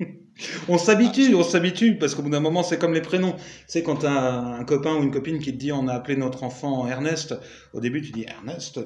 on 0.69 0.79
s'habitue, 0.79 1.35
on 1.35 1.43
s'habitue, 1.43 1.97
parce 1.99 2.15
qu'au 2.15 2.23
bout 2.23 2.31
d'un 2.31 2.41
moment, 2.41 2.63
c'est 2.63 2.79
comme 2.79 2.95
les 2.95 3.01
prénoms. 3.03 3.33
Tu 3.33 3.43
sais, 3.67 3.83
quand 3.83 3.97
t'as 3.97 4.11
un 4.41 4.65
copain 4.65 4.95
ou 4.97 5.03
une 5.03 5.11
copine 5.11 5.39
qui 5.39 5.53
te 5.53 5.59
dit 5.59 5.73
on 5.73 5.89
a 5.89 5.93
appelé 5.95 6.17
notre 6.17 6.43
enfant 6.45 6.87
Ernest, 6.87 7.35
au 7.73 7.81
début, 7.81 8.03
tu 8.03 8.13
dis 8.13 8.25
Ernest? 8.29 8.81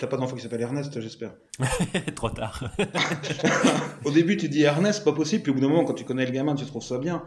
T'as 0.00 0.06
pas 0.06 0.16
d'enfant 0.16 0.36
qui 0.36 0.42
s'appelle 0.42 0.60
Ernest, 0.62 1.00
j'espère. 1.00 1.32
Trop 2.14 2.30
tard. 2.30 2.64
Au 4.04 4.10
début, 4.10 4.36
tu 4.36 4.48
dis 4.48 4.62
Ernest, 4.62 5.04
pas 5.04 5.12
possible, 5.12 5.42
puis 5.42 5.50
au 5.52 5.54
bout 5.54 5.60
d'un 5.60 5.68
moment, 5.68 5.84
quand 5.84 5.94
tu 5.94 6.04
connais 6.04 6.26
le 6.26 6.32
gamin, 6.32 6.54
tu 6.54 6.64
trouves 6.66 6.82
ça 6.84 6.98
bien. 6.98 7.22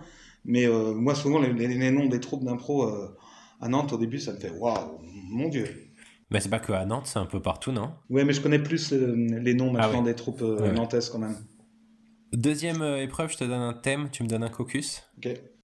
Mais 0.45 0.65
euh, 0.67 0.93
moi, 0.93 1.15
souvent, 1.15 1.39
les, 1.39 1.51
les- 1.53 1.67
les 1.67 1.91
noms 1.91 2.05
des 2.07 2.19
troupes 2.19 2.43
d'impro 2.43 2.83
euh, 2.83 3.15
à 3.61 3.67
Nantes, 3.67 3.91
au 3.93 3.97
début, 3.97 4.19
ça 4.19 4.33
me 4.33 4.37
fait 4.37 4.51
waouh, 4.51 4.99
mon 5.31 5.49
Dieu. 5.49 5.65
Mais 6.29 6.39
c'est 6.41 6.49
pas 6.49 6.59
que 6.59 6.73
à 6.73 6.85
Nantes, 6.85 7.07
c'est 7.07 7.19
un 7.19 7.25
peu 7.25 7.41
partout, 7.41 7.71
non? 7.71 7.91
Ouais, 8.09 8.23
mais 8.25 8.33
je 8.33 8.41
connais 8.41 8.59
plus 8.59 8.91
euh, 8.93 9.15
les 9.41 9.53
noms 9.53 9.69
Ah 9.75 9.79
maintenant 9.87 9.99
ouais. 10.03 10.11
des 10.11 10.15
troupes 10.15 10.41
ouais. 10.41 10.71
nantaises 10.73 11.09
quand 11.09 11.19
même. 11.19 11.35
Deuxième 12.33 12.81
euh, 12.81 13.01
épreuve, 13.01 13.31
je 13.31 13.37
te 13.37 13.43
donne 13.43 13.61
un 13.61 13.73
thème, 13.73 14.09
tu 14.11 14.23
me 14.23 14.27
donnes 14.27 14.43
un 14.43 14.49
caucus. 14.49 15.03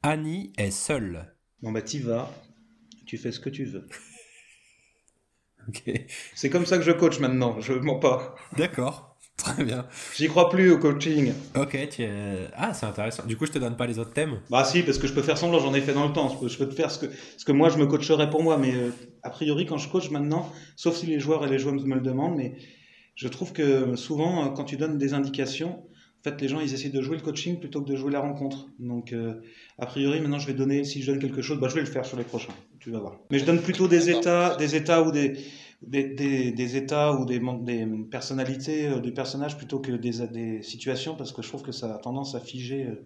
Annie 0.02 0.54
est 0.58 0.72
seule. 0.72 1.34
Bon, 1.62 1.72
bah, 1.72 1.82
t'y 1.82 2.00
vas, 2.00 2.30
tu 3.06 3.18
fais 3.18 3.32
ce 3.32 3.40
que 3.40 3.50
tu 3.50 3.66
veux. 3.66 3.88
Ok. 5.70 5.84
C'est 6.36 6.50
comme 6.50 6.66
ça 6.66 6.78
que 6.78 6.84
je 6.84 6.92
coach 6.92 7.20
maintenant, 7.22 7.62
je 7.62 7.72
mens 7.72 7.98
pas. 7.98 8.36
D'accord. 8.58 9.18
Très 9.38 9.64
bien. 9.64 9.88
J'y 10.14 10.28
crois 10.28 10.50
plus 10.50 10.70
au 10.72 10.78
coaching. 10.78 11.32
Ok, 11.56 11.78
tu 11.90 12.04
es- 12.04 12.48
Ah, 12.54 12.74
c'est 12.74 12.86
intéressant. 12.86 13.26
Du 13.26 13.38
coup, 13.38 13.46
je 13.46 13.54
te 13.54 13.60
donne 13.60 13.78
pas 13.78 13.88
les 13.88 13.98
autres 13.98 14.12
thèmes. 14.12 14.42
Bah, 14.50 14.66
si, 14.66 14.84
parce 14.84 14.98
que 14.98 15.08
je 15.08 15.14
peux 15.14 15.22
faire 15.22 15.38
semblant, 15.38 15.60
j'en 15.60 15.74
ai 15.74 15.80
fait 15.80 15.94
dans 15.94 16.06
le 16.06 16.14
temps. 16.14 16.28
Je 16.28 16.38
peux, 16.38 16.48
je 16.50 16.58
peux 16.58 16.68
te 16.68 16.76
faire 16.76 16.92
ce 16.92 17.00
que, 17.00 17.14
ce 17.38 17.46
que 17.46 17.54
moi 17.54 17.70
je 17.70 17.78
me 17.78 17.88
coacherais 17.88 18.30
pour 18.30 18.44
moi, 18.44 18.58
mais 18.58 18.76
euh, 18.76 18.92
a 19.24 19.30
priori, 19.30 19.66
quand 19.66 19.78
je 19.78 19.88
coach 19.88 20.10
maintenant, 20.12 20.52
sauf 20.76 20.98
si 20.98 21.06
les 21.06 21.22
joueurs 21.22 21.46
et 21.46 21.50
les 21.50 21.60
joueuses 21.60 21.86
me 21.86 21.96
le 21.96 22.02
demandent, 22.02 22.36
mais 22.36 22.58
je 23.16 23.30
trouve 23.30 23.54
que 23.54 23.96
souvent, 23.96 24.46
euh, 24.46 24.50
quand 24.50 24.66
tu 24.66 24.76
donnes 24.76 24.98
des 24.98 25.14
indications, 25.14 25.82
en 26.26 26.30
fait, 26.30 26.40
les 26.40 26.48
gens 26.48 26.62
ils 26.62 26.74
essaient 26.74 26.90
de 26.90 27.02
jouer 27.02 27.18
le 27.18 27.22
coaching 27.22 27.60
plutôt 27.60 27.82
que 27.82 27.90
de 27.90 27.98
jouer 27.98 28.10
la 28.14 28.22
rencontre. 28.22 28.70
Donc, 28.80 29.12
euh, 29.12 29.42
a 29.78 29.86
priori, 29.86 30.22
maintenant, 30.22 30.40
je 30.40 30.48
vais 30.48 30.54
donner, 30.54 30.86
si 30.86 31.02
je 31.02 31.12
donne 31.12 31.20
quelque 31.20 31.42
chose, 31.42 31.60
bah, 31.60 31.68
je 31.68 31.76
vais 31.76 31.82
le 31.82 31.86
faire 31.86 32.06
sur 32.06 32.18
les 32.18 32.24
prochains. 32.24 32.54
Tu 32.80 32.92
vas 32.92 33.00
voir. 33.00 33.20
Mais 33.30 33.40
je 33.40 33.46
donne 33.46 33.60
plutôt 33.60 33.90
des 33.90 34.10
états, 34.10 34.56
des 34.56 34.78
états 34.78 35.04
ou 35.04 35.12
des, 35.12 35.34
des, 35.82 36.06
des, 36.14 36.54
des 36.54 36.76
états 36.78 37.12
ou 37.14 37.26
des, 37.26 37.42
des 37.62 37.86
personnalités 38.10 38.88
euh, 38.88 39.00
des 39.02 39.12
personnages 39.12 39.58
plutôt 39.58 39.80
que 39.80 39.92
des, 39.92 40.26
des 40.28 40.62
situations 40.62 41.16
parce 41.16 41.34
que 41.34 41.42
je 41.42 41.50
trouve 41.50 41.62
que 41.62 41.74
ça 41.74 41.94
a 41.94 41.98
tendance 41.98 42.36
à 42.36 42.40
figer 42.40 42.86
euh, 42.86 43.06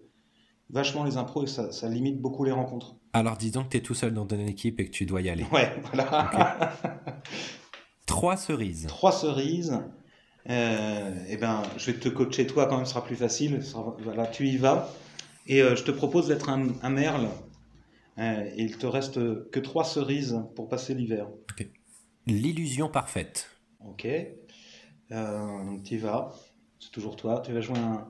vachement 0.70 1.04
les 1.04 1.18
impros 1.18 1.44
et 1.44 1.48
ça, 1.48 1.72
ça 1.72 1.90
limite 1.90 2.22
beaucoup 2.22 2.44
les 2.44 2.52
rencontres. 2.52 2.98
Alors, 3.14 3.36
disons 3.36 3.64
que 3.64 3.70
tu 3.70 3.78
es 3.78 3.82
tout 3.82 3.96
seul 3.96 4.14
dans 4.14 4.28
ton 4.28 4.38
équipe 4.46 4.80
et 4.80 4.86
que 4.86 4.92
tu 4.92 5.08
dois 5.08 5.22
y 5.22 5.30
aller. 5.30 5.46
Ouais, 5.52 5.72
voilà. 5.86 6.72
Trois 8.06 8.38
cerises. 8.38 8.86
Trois 8.86 9.12
cerises. 9.12 9.80
Euh, 10.50 11.26
eh 11.28 11.38
ben, 11.38 11.62
je 11.78 11.92
vais 11.92 12.00
te 12.00 12.08
coacher 12.10 12.48
toi 12.48 12.68
quand 12.68 12.78
même, 12.78 12.86
ce 12.86 12.92
sera 12.94 13.04
plus 13.04 13.16
facile. 13.16 13.64
Sera- 13.64 13.96
voilà, 14.00 14.28
tu 14.28 14.48
y 14.48 14.58
vas. 14.58 14.90
Et 15.46 15.62
euh, 15.62 15.76
je 15.76 15.84
te 15.84 15.92
propose 15.92 16.28
d'être 16.28 16.50
un, 16.50 16.68
un 16.82 16.90
merle. 16.90 17.28
Euh, 18.18 18.50
il 18.58 18.78
te 18.78 18.86
reste 18.88 19.50
que 19.52 19.60
trois 19.60 19.84
cerises 19.84 20.42
pour 20.56 20.70
passer 20.70 20.94
l'hiver. 20.94 21.28
L'illusion 22.26 22.90
parfaite. 22.90 23.50
Ok. 23.86 24.06
Euh, 24.06 25.64
donc 25.66 25.84
tu 25.84 25.96
y 25.96 25.98
vas. 25.98 26.34
C'est 26.80 26.92
toujours 26.92 27.16
toi. 27.16 27.42
Tu 27.46 27.52
vas 27.54 27.62
jouer 27.62 27.78
un, 27.78 28.08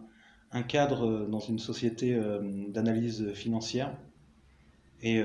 un 0.52 0.64
cadre 0.64 1.26
dans 1.28 1.40
une 1.40 1.60
société 1.60 2.20
d'analyse 2.70 3.34
financière. 3.34 3.96
Et 5.02 5.22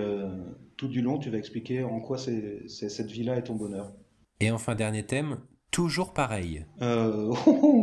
tout 0.77 0.89
du 0.89 1.01
long, 1.01 1.19
tu 1.19 1.31
vas 1.31 1.39
expliquer 1.39 1.83
en 1.83 2.01
quoi 2.01 2.19
cette 2.19 3.11
vie-là 3.11 3.37
est 3.37 3.45
ton 3.45 3.55
bonheur. 3.55 3.93
Et 4.41 4.51
enfin, 4.51 4.75
dernier 4.75 5.05
thème, 5.07 5.39
toujours 5.73 6.13
pareil. 6.13 6.65
Euh, 6.81 7.35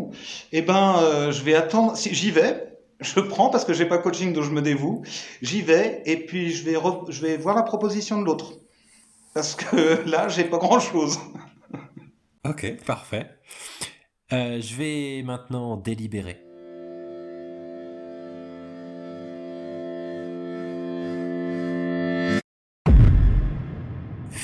eh 0.53 0.61
ben, 0.61 0.95
euh, 1.01 1.31
je 1.33 1.43
vais 1.43 1.55
attendre. 1.55 1.97
Si, 1.97 2.13
j'y 2.15 2.31
vais. 2.31 2.65
Je 3.01 3.19
prends 3.19 3.49
parce 3.49 3.65
que 3.65 3.73
j'ai 3.73 3.85
pas 3.85 3.97
coaching 3.97 4.31
dont 4.33 4.41
je 4.43 4.51
me 4.51 4.61
dévoue. 4.61 5.03
J'y 5.41 5.61
vais 5.61 6.01
et 6.05 6.17
puis 6.25 6.51
je 6.51 6.63
vais, 6.63 6.75
re- 6.75 7.09
je 7.11 7.21
vais 7.21 7.35
voir 7.37 7.55
la 7.55 7.63
proposition 7.63 8.19
de 8.19 8.25
l'autre. 8.25 8.53
Parce 9.33 9.55
que 9.55 10.03
là, 10.09 10.29
j'ai 10.29 10.45
pas 10.45 10.57
grand 10.57 10.79
chose. 10.79 11.17
Ok, 12.47 12.77
parfait. 12.85 13.29
Euh, 14.31 14.61
je 14.61 14.75
vais 14.75 15.23
maintenant 15.23 15.75
délibérer. 15.77 16.37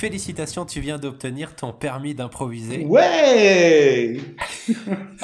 Félicitations, 0.06 0.66
tu 0.68 0.82
viens 0.82 1.00
d'obtenir 1.00 1.56
ton 1.56 1.74
permis 1.74 2.14
d'improviser. 2.14 2.86
Ouais 2.86 4.18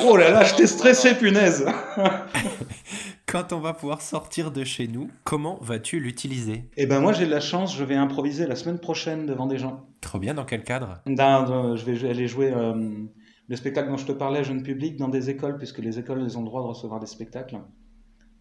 Oh 0.03 0.17
là 0.17 0.31
là, 0.31 0.43
je 0.43 0.55
t'ai 0.55 0.65
stressé, 0.65 1.13
punaise 1.13 1.67
Quand 3.27 3.53
on 3.53 3.59
va 3.59 3.73
pouvoir 3.73 4.01
sortir 4.01 4.49
de 4.49 4.63
chez 4.63 4.87
nous, 4.87 5.07
comment 5.23 5.59
vas-tu 5.61 5.99
l'utiliser? 5.99 6.63
Eh 6.77 6.87
ben 6.87 6.99
moi, 6.99 7.13
j'ai 7.13 7.27
de 7.27 7.29
la 7.31 7.39
chance, 7.39 7.77
je 7.77 7.83
vais 7.83 7.93
improviser 7.93 8.47
la 8.47 8.55
semaine 8.55 8.79
prochaine 8.79 9.27
devant 9.27 9.45
des 9.45 9.59
gens. 9.59 9.85
Trop 10.01 10.17
bien, 10.17 10.33
dans 10.33 10.45
quel 10.45 10.63
cadre? 10.63 10.99
Dans- 11.05 11.75
je 11.75 11.85
vais 11.85 12.09
aller 12.09 12.27
jouer 12.27 12.51
euh, 12.51 12.73
le 13.49 13.55
spectacle 13.55 13.87
dont 13.87 13.97
je 13.97 14.07
te 14.07 14.11
parlais, 14.13 14.43
jeune 14.43 14.63
public, 14.63 14.97
dans 14.97 15.09
des 15.09 15.29
écoles, 15.29 15.59
puisque 15.59 15.77
les 15.77 15.99
écoles 15.99 16.23
elles 16.25 16.39
ont 16.39 16.41
le 16.41 16.47
droit 16.47 16.63
de 16.63 16.67
recevoir 16.69 16.99
des 16.99 17.05
spectacles, 17.05 17.59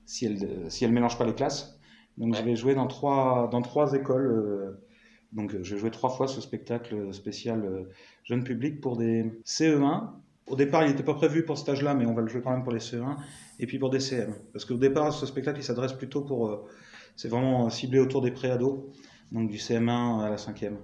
si 0.06 0.24
elles 0.24 0.38
ne 0.64 0.70
si 0.70 0.86
elles 0.86 0.92
mélangent 0.92 1.18
pas 1.18 1.26
les 1.26 1.34
classes. 1.34 1.78
Donc 2.16 2.34
je 2.34 2.42
vais 2.42 2.56
jouer 2.56 2.74
dans 2.74 2.86
trois, 2.86 3.50
dans 3.52 3.60
trois 3.60 3.92
écoles. 3.92 4.26
euh, 4.26 4.86
donc 5.32 5.56
je 5.62 5.74
vais 5.74 5.80
jouer 5.80 5.90
trois 5.90 6.10
fois 6.10 6.26
ce 6.26 6.40
spectacle 6.40 7.12
spécial 7.14 7.64
euh, 7.64 7.82
jeune 8.24 8.42
public 8.44 8.80
pour 8.80 8.96
des 8.96 9.30
CE1. 9.44 10.10
Au 10.46 10.56
départ, 10.56 10.82
il 10.82 10.90
n'était 10.90 11.04
pas 11.04 11.14
prévu 11.14 11.44
pour 11.44 11.56
ce 11.56 11.62
stage-là, 11.62 11.94
mais 11.94 12.06
on 12.06 12.14
va 12.14 12.22
le 12.22 12.28
jouer 12.28 12.40
quand 12.42 12.50
même 12.50 12.64
pour 12.64 12.72
les 12.72 12.80
CE1. 12.80 13.16
Et 13.60 13.66
puis 13.66 13.78
pour 13.78 13.90
des 13.90 14.00
CM. 14.00 14.34
Parce 14.52 14.64
qu'au 14.64 14.76
départ, 14.76 15.12
ce 15.12 15.26
spectacle, 15.26 15.60
il 15.60 15.62
s'adresse 15.62 15.92
plutôt 15.92 16.22
pour... 16.22 16.48
euh, 16.48 16.66
c'est 17.14 17.28
vraiment 17.28 17.68
ciblé 17.70 17.98
autour 18.00 18.22
des 18.22 18.30
préados, 18.30 18.90
donc 19.30 19.50
du 19.50 19.58
CM1 19.58 20.22
à 20.22 20.30
la 20.30 20.36
5e. 20.36 20.76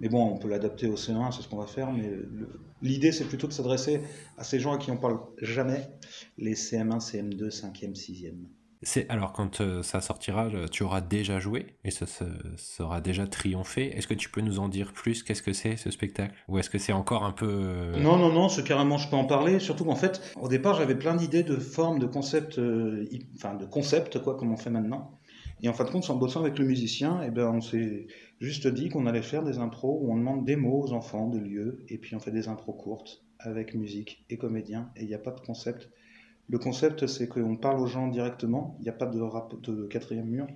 Mais 0.00 0.08
bon, 0.08 0.22
on 0.32 0.38
peut 0.38 0.48
l'adapter 0.48 0.86
au 0.86 0.96
C1, 0.96 1.32
c'est 1.32 1.42
ce 1.42 1.48
qu'on 1.48 1.58
va 1.58 1.66
faire. 1.66 1.92
Mais 1.92 2.10
l'idée, 2.80 3.12
c'est 3.12 3.24
plutôt 3.24 3.46
de 3.46 3.52
s'adresser 3.52 4.00
à 4.38 4.44
ces 4.44 4.60
gens 4.60 4.72
à 4.72 4.78
qui 4.78 4.90
on 4.90 4.96
parle 4.96 5.18
jamais, 5.40 5.88
les 6.38 6.54
CM1, 6.54 7.00
CM2, 7.00 7.50
5e, 7.50 7.94
6e. 7.94 8.34
C'est 8.84 9.08
alors 9.10 9.32
quand 9.32 9.60
euh, 9.60 9.82
ça 9.82 10.00
sortira, 10.00 10.48
le- 10.48 10.68
tu 10.68 10.82
auras 10.82 11.00
déjà 11.00 11.38
joué 11.38 11.66
et 11.84 11.90
ça, 11.90 12.06
se- 12.06 12.24
sera 12.56 13.00
déjà 13.00 13.26
triomphé. 13.26 13.96
Est-ce 13.96 14.06
que 14.08 14.14
tu 14.14 14.28
peux 14.28 14.40
nous 14.40 14.58
en 14.58 14.68
dire 14.68 14.92
plus? 14.92 15.22
Qu'est-ce 15.22 15.42
que 15.42 15.52
c'est 15.52 15.76
ce 15.76 15.90
spectacle? 15.90 16.34
Ou 16.48 16.58
est-ce 16.58 16.68
que 16.70 16.78
c'est 16.78 16.92
encore 16.92 17.24
un 17.24 17.32
peu 17.32 17.46
euh, 17.48 18.00
Non, 18.00 18.16
non, 18.16 18.32
non, 18.32 18.48
c'est 18.48 18.64
carrément, 18.64 18.98
je 18.98 19.08
peux 19.08 19.16
en 19.16 19.24
parler. 19.24 19.60
Surtout 19.60 19.84
qu'en 19.84 19.94
fait, 19.94 20.20
au 20.40 20.48
départ, 20.48 20.74
j'avais 20.74 20.96
plein 20.96 21.14
d'idées 21.14 21.44
de 21.44 21.56
formes, 21.56 21.98
de 22.00 22.06
concepts, 22.06 22.58
euh, 22.58 23.06
enfin 23.36 23.54
de 23.54 23.66
concepts, 23.66 24.18
quoi, 24.20 24.36
comme 24.36 24.52
on 24.52 24.56
fait 24.56 24.70
maintenant. 24.70 25.18
Et 25.62 25.68
en 25.68 25.72
fin 25.74 25.84
de 25.84 25.90
compte, 25.90 26.10
en 26.10 26.16
bossant 26.16 26.40
avec 26.40 26.58
le 26.58 26.64
musicien, 26.64 27.20
eh 27.24 27.30
ben, 27.30 27.48
on 27.48 27.60
s'est 27.60 28.08
juste 28.40 28.66
dit 28.66 28.88
qu'on 28.88 29.06
allait 29.06 29.22
faire 29.22 29.44
des 29.44 29.58
impros 29.58 30.00
où 30.02 30.12
on 30.12 30.16
demande 30.16 30.44
des 30.44 30.56
mots 30.56 30.82
aux 30.82 30.92
enfants, 30.92 31.28
des 31.28 31.38
lieux, 31.38 31.84
et 31.88 31.98
puis 31.98 32.16
on 32.16 32.20
fait 32.20 32.32
des 32.32 32.48
impros 32.48 32.72
courtes 32.72 33.22
avec 33.38 33.74
musique 33.74 34.24
et 34.28 34.36
comédien, 34.38 34.90
et 34.96 35.02
il 35.02 35.06
n'y 35.06 35.14
a 35.14 35.18
pas 35.18 35.30
de 35.30 35.40
concept. 35.40 35.88
Le 36.48 36.58
concept, 36.58 37.06
c'est 37.06 37.28
qu'on 37.28 37.56
parle 37.56 37.80
aux 37.80 37.86
gens 37.86 38.08
directement, 38.08 38.76
il 38.80 38.82
n'y 38.82 38.88
a 38.88 38.94
pas 38.94 39.06
de 39.06 39.20
rap 39.20 39.60
de 39.62 39.86
quatrième 39.86 40.26
mur. 40.26 40.46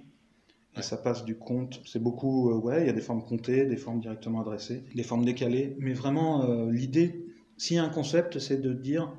Et 0.76 0.82
ça 0.82 0.98
passe 0.98 1.24
du 1.24 1.36
conte, 1.38 1.80
c'est 1.86 2.02
beaucoup, 2.02 2.50
euh, 2.50 2.56
ouais, 2.56 2.82
il 2.82 2.86
y 2.86 2.90
a 2.90 2.92
des 2.92 3.00
formes 3.00 3.24
comptées, 3.24 3.64
des 3.64 3.78
formes 3.78 4.00
directement 4.00 4.42
adressées, 4.42 4.84
des 4.94 5.02
formes 5.02 5.24
décalées, 5.24 5.74
mais 5.78 5.94
vraiment 5.94 6.44
euh, 6.44 6.70
l'idée, 6.70 7.24
s'il 7.56 7.76
y 7.76 7.78
a 7.78 7.84
un 7.84 7.88
concept, 7.88 8.38
c'est 8.38 8.60
de 8.60 8.74
dire, 8.74 9.10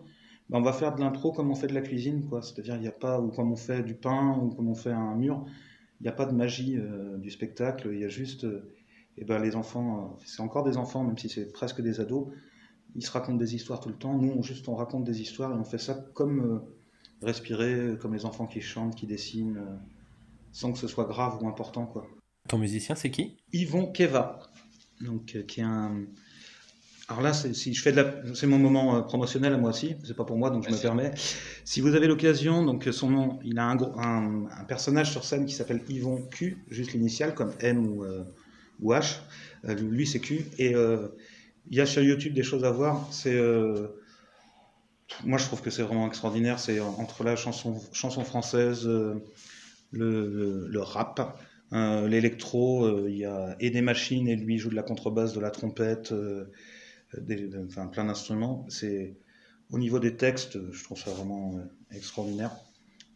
ben, 0.49 0.59
on 0.59 0.61
va 0.61 0.71
faire 0.71 0.95
de 0.95 1.01
l'impro 1.01 1.31
comme 1.31 1.49
on 1.51 1.55
fait 1.55 1.67
de 1.67 1.73
la 1.73 1.81
cuisine, 1.81 2.23
quoi. 2.29 2.41
C'est-à-dire, 2.41 2.75
il 2.75 2.81
n'y 2.81 2.87
a 2.87 2.91
pas, 2.91 3.19
ou 3.19 3.29
comme 3.29 3.51
on 3.51 3.55
fait 3.55 3.83
du 3.83 3.95
pain, 3.95 4.37
ou 4.41 4.49
comme 4.49 4.69
on 4.69 4.75
fait 4.75 4.91
un 4.91 5.15
mur, 5.15 5.45
il 5.99 6.03
n'y 6.03 6.09
a 6.09 6.13
pas 6.13 6.25
de 6.25 6.33
magie 6.33 6.77
euh, 6.77 7.17
du 7.17 7.31
spectacle, 7.31 7.89
il 7.91 7.99
y 7.99 8.05
a 8.05 8.09
juste, 8.09 8.43
euh, 8.43 8.71
eh 9.17 9.25
ben, 9.25 9.39
les 9.39 9.55
enfants, 9.55 10.15
c'est 10.25 10.41
encore 10.41 10.63
des 10.63 10.77
enfants, 10.77 11.03
même 11.03 11.17
si 11.17 11.27
c'est 11.27 11.51
presque 11.51 11.81
des 11.81 11.99
ados, 11.99 12.27
ils 12.95 13.05
se 13.05 13.11
racontent 13.11 13.37
des 13.37 13.55
histoires 13.55 13.79
tout 13.79 13.89
le 13.89 13.95
temps, 13.95 14.17
nous, 14.17 14.31
on, 14.37 14.41
juste, 14.41 14.67
on 14.67 14.75
raconte 14.75 15.03
des 15.03 15.21
histoires, 15.21 15.51
et 15.51 15.55
on 15.55 15.63
fait 15.63 15.77
ça 15.77 15.93
comme 16.13 16.39
euh, 16.39 16.59
respirer, 17.25 17.97
comme 17.99 18.13
les 18.13 18.25
enfants 18.25 18.47
qui 18.47 18.61
chantent, 18.61 18.95
qui 18.95 19.05
dessinent, 19.07 19.57
euh, 19.57 19.75
sans 20.51 20.71
que 20.71 20.79
ce 20.79 20.87
soit 20.87 21.05
grave 21.05 21.37
ou 21.41 21.47
important, 21.47 21.85
quoi. 21.85 22.07
Ton 22.47 22.57
musicien, 22.57 22.95
c'est 22.95 23.11
qui? 23.11 23.37
Yvon 23.53 23.87
Keva, 23.91 24.39
donc 25.01 25.35
euh, 25.35 25.43
qui 25.43 25.59
est 25.59 25.63
un. 25.63 26.05
Alors 27.09 27.21
là, 27.21 27.31
c'est- 27.33 27.53
si 27.53 27.73
je 27.73 27.81
fais 27.81 27.91
de 27.91 27.97
la, 28.01 28.35
c'est 28.35 28.47
mon 28.47 28.57
moment 28.59 28.97
euh, 28.97 29.01
promotionnel 29.01 29.53
à 29.53 29.57
moi 29.57 29.69
aussi. 29.69 29.95
C'est 30.03 30.15
pas 30.15 30.25
pour 30.25 30.37
moi, 30.37 30.49
donc 30.49 30.65
je 30.67 30.73
me 30.73 30.81
permets. 30.81 31.11
Si 31.63 31.79
vous 31.79 31.95
avez 31.95 32.07
l'occasion, 32.07 32.65
donc 32.65 32.87
euh, 32.87 32.91
son 32.91 33.09
nom, 33.09 33.39
il 33.45 33.59
a 33.59 33.65
un, 33.65 33.77
un, 33.97 34.45
un 34.49 34.63
personnage 34.65 35.11
sur 35.11 35.23
scène 35.23 35.45
qui 35.45 35.53
s'appelle 35.53 35.81
Yvon 35.89 36.21
Q, 36.31 36.57
juste 36.69 36.91
l'initiale 36.93 37.33
comme 37.33 37.53
M 37.61 37.85
ou, 37.87 38.03
euh, 38.03 38.23
ou 38.81 38.91
H. 38.93 39.19
Euh, 39.65 39.73
lui, 39.75 40.05
c'est 40.05 40.19
Q. 40.19 40.45
Et 40.57 40.75
euh, 40.75 41.07
il 41.69 41.77
y 41.77 41.81
a 41.81 41.85
sur 41.85 42.01
YouTube 42.01 42.33
des 42.33 42.43
choses 42.43 42.63
à 42.63 42.71
voir. 42.71 43.07
C'est 43.11 43.35
euh, 43.35 43.87
moi, 45.23 45.37
je 45.37 45.45
trouve 45.45 45.61
que 45.61 45.69
c'est 45.69 45.83
vraiment 45.83 46.07
extraordinaire. 46.07 46.59
C'est 46.59 46.79
entre 46.79 47.23
la 47.23 47.35
chanson, 47.35 47.79
française, 48.23 48.87
euh, 48.87 49.21
le, 49.91 50.79
rap, 50.79 51.39
euh, 51.73 52.07
l'électro, 52.07 53.07
il 53.07 53.17
y 53.17 53.25
a 53.25 53.55
et 53.59 53.69
des 53.69 53.81
machines 53.81 54.27
et 54.27 54.35
lui 54.35 54.57
joue 54.57 54.69
de 54.69 54.75
la 54.75 54.83
contrebasse, 54.83 55.33
de 55.33 55.39
la 55.39 55.51
trompette, 55.51 56.13
enfin 57.13 57.87
plein 57.87 58.05
d'instruments. 58.05 58.65
C'est 58.69 59.17
au 59.69 59.79
niveau 59.79 59.99
des 59.99 60.15
textes, 60.15 60.57
je 60.71 60.83
trouve 60.83 60.99
ça 60.99 61.11
vraiment 61.11 61.59
extraordinaire. 61.91 62.51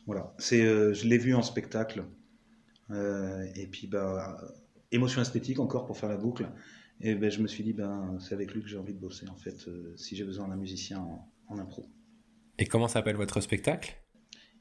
Voilà, 0.07 0.33
c'est, 0.39 0.61
je 0.61 1.07
l'ai 1.07 1.17
vu 1.17 1.35
en 1.35 1.43
spectacle. 1.43 2.03
Et 3.55 3.67
puis 3.67 3.87
bah 3.87 4.37
émotion 4.91 5.21
esthétique 5.21 5.59
encore 5.59 5.85
pour 5.85 5.97
faire 5.97 6.09
la 6.09 6.17
boucle. 6.17 6.47
Et 7.03 7.15
ben, 7.15 7.31
je 7.31 7.41
me 7.41 7.47
suis 7.47 7.63
dit 7.63 7.73
ben 7.73 8.17
c'est 8.19 8.33
avec 8.35 8.53
lui 8.53 8.61
que 8.61 8.67
j'ai 8.67 8.77
envie 8.77 8.93
de 8.93 8.99
bosser 8.99 9.27
en 9.29 9.35
fait. 9.35 9.67
euh, 9.67 9.93
si 9.97 10.15
j'ai 10.15 10.23
besoin 10.23 10.47
d'un 10.47 10.55
musicien 10.55 10.99
en, 10.99 11.31
en 11.47 11.57
impro. 11.59 11.85
Et 12.59 12.65
comment 12.65 12.87
s'appelle 12.87 13.15
votre 13.15 13.41
spectacle? 13.41 13.95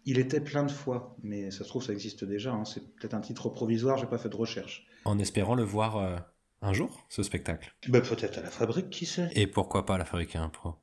Il 0.06 0.18
était 0.18 0.40
plein 0.40 0.62
de 0.64 0.70
fois, 0.70 1.16
mais 1.22 1.50
ça 1.50 1.64
se 1.64 1.68
trouve 1.68 1.82
ça 1.82 1.92
existe 1.92 2.24
déjà. 2.24 2.52
hein. 2.52 2.64
C'est 2.64 2.80
peut-être 2.96 3.12
un 3.14 3.20
titre 3.20 3.50
provisoire. 3.50 3.98
J'ai 3.98 4.06
pas 4.06 4.16
fait 4.16 4.30
de 4.30 4.36
recherche. 4.36 4.86
En 5.04 5.18
espérant 5.18 5.54
le 5.54 5.62
voir 5.64 5.98
euh, 5.98 6.16
un 6.62 6.72
jour, 6.72 7.06
ce 7.10 7.22
spectacle? 7.22 7.74
Ben, 7.88 8.00
peut-être 8.00 8.38
à 8.38 8.42
la 8.42 8.50
fabrique, 8.50 8.88
qui 8.88 9.04
sait? 9.04 9.28
Et 9.34 9.46
pourquoi 9.46 9.84
pas 9.84 9.98
la 9.98 10.06
fabriquer 10.06 10.38
un 10.38 10.48
pro 10.48 10.76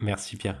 Merci 0.00 0.36
Pierre. 0.36 0.60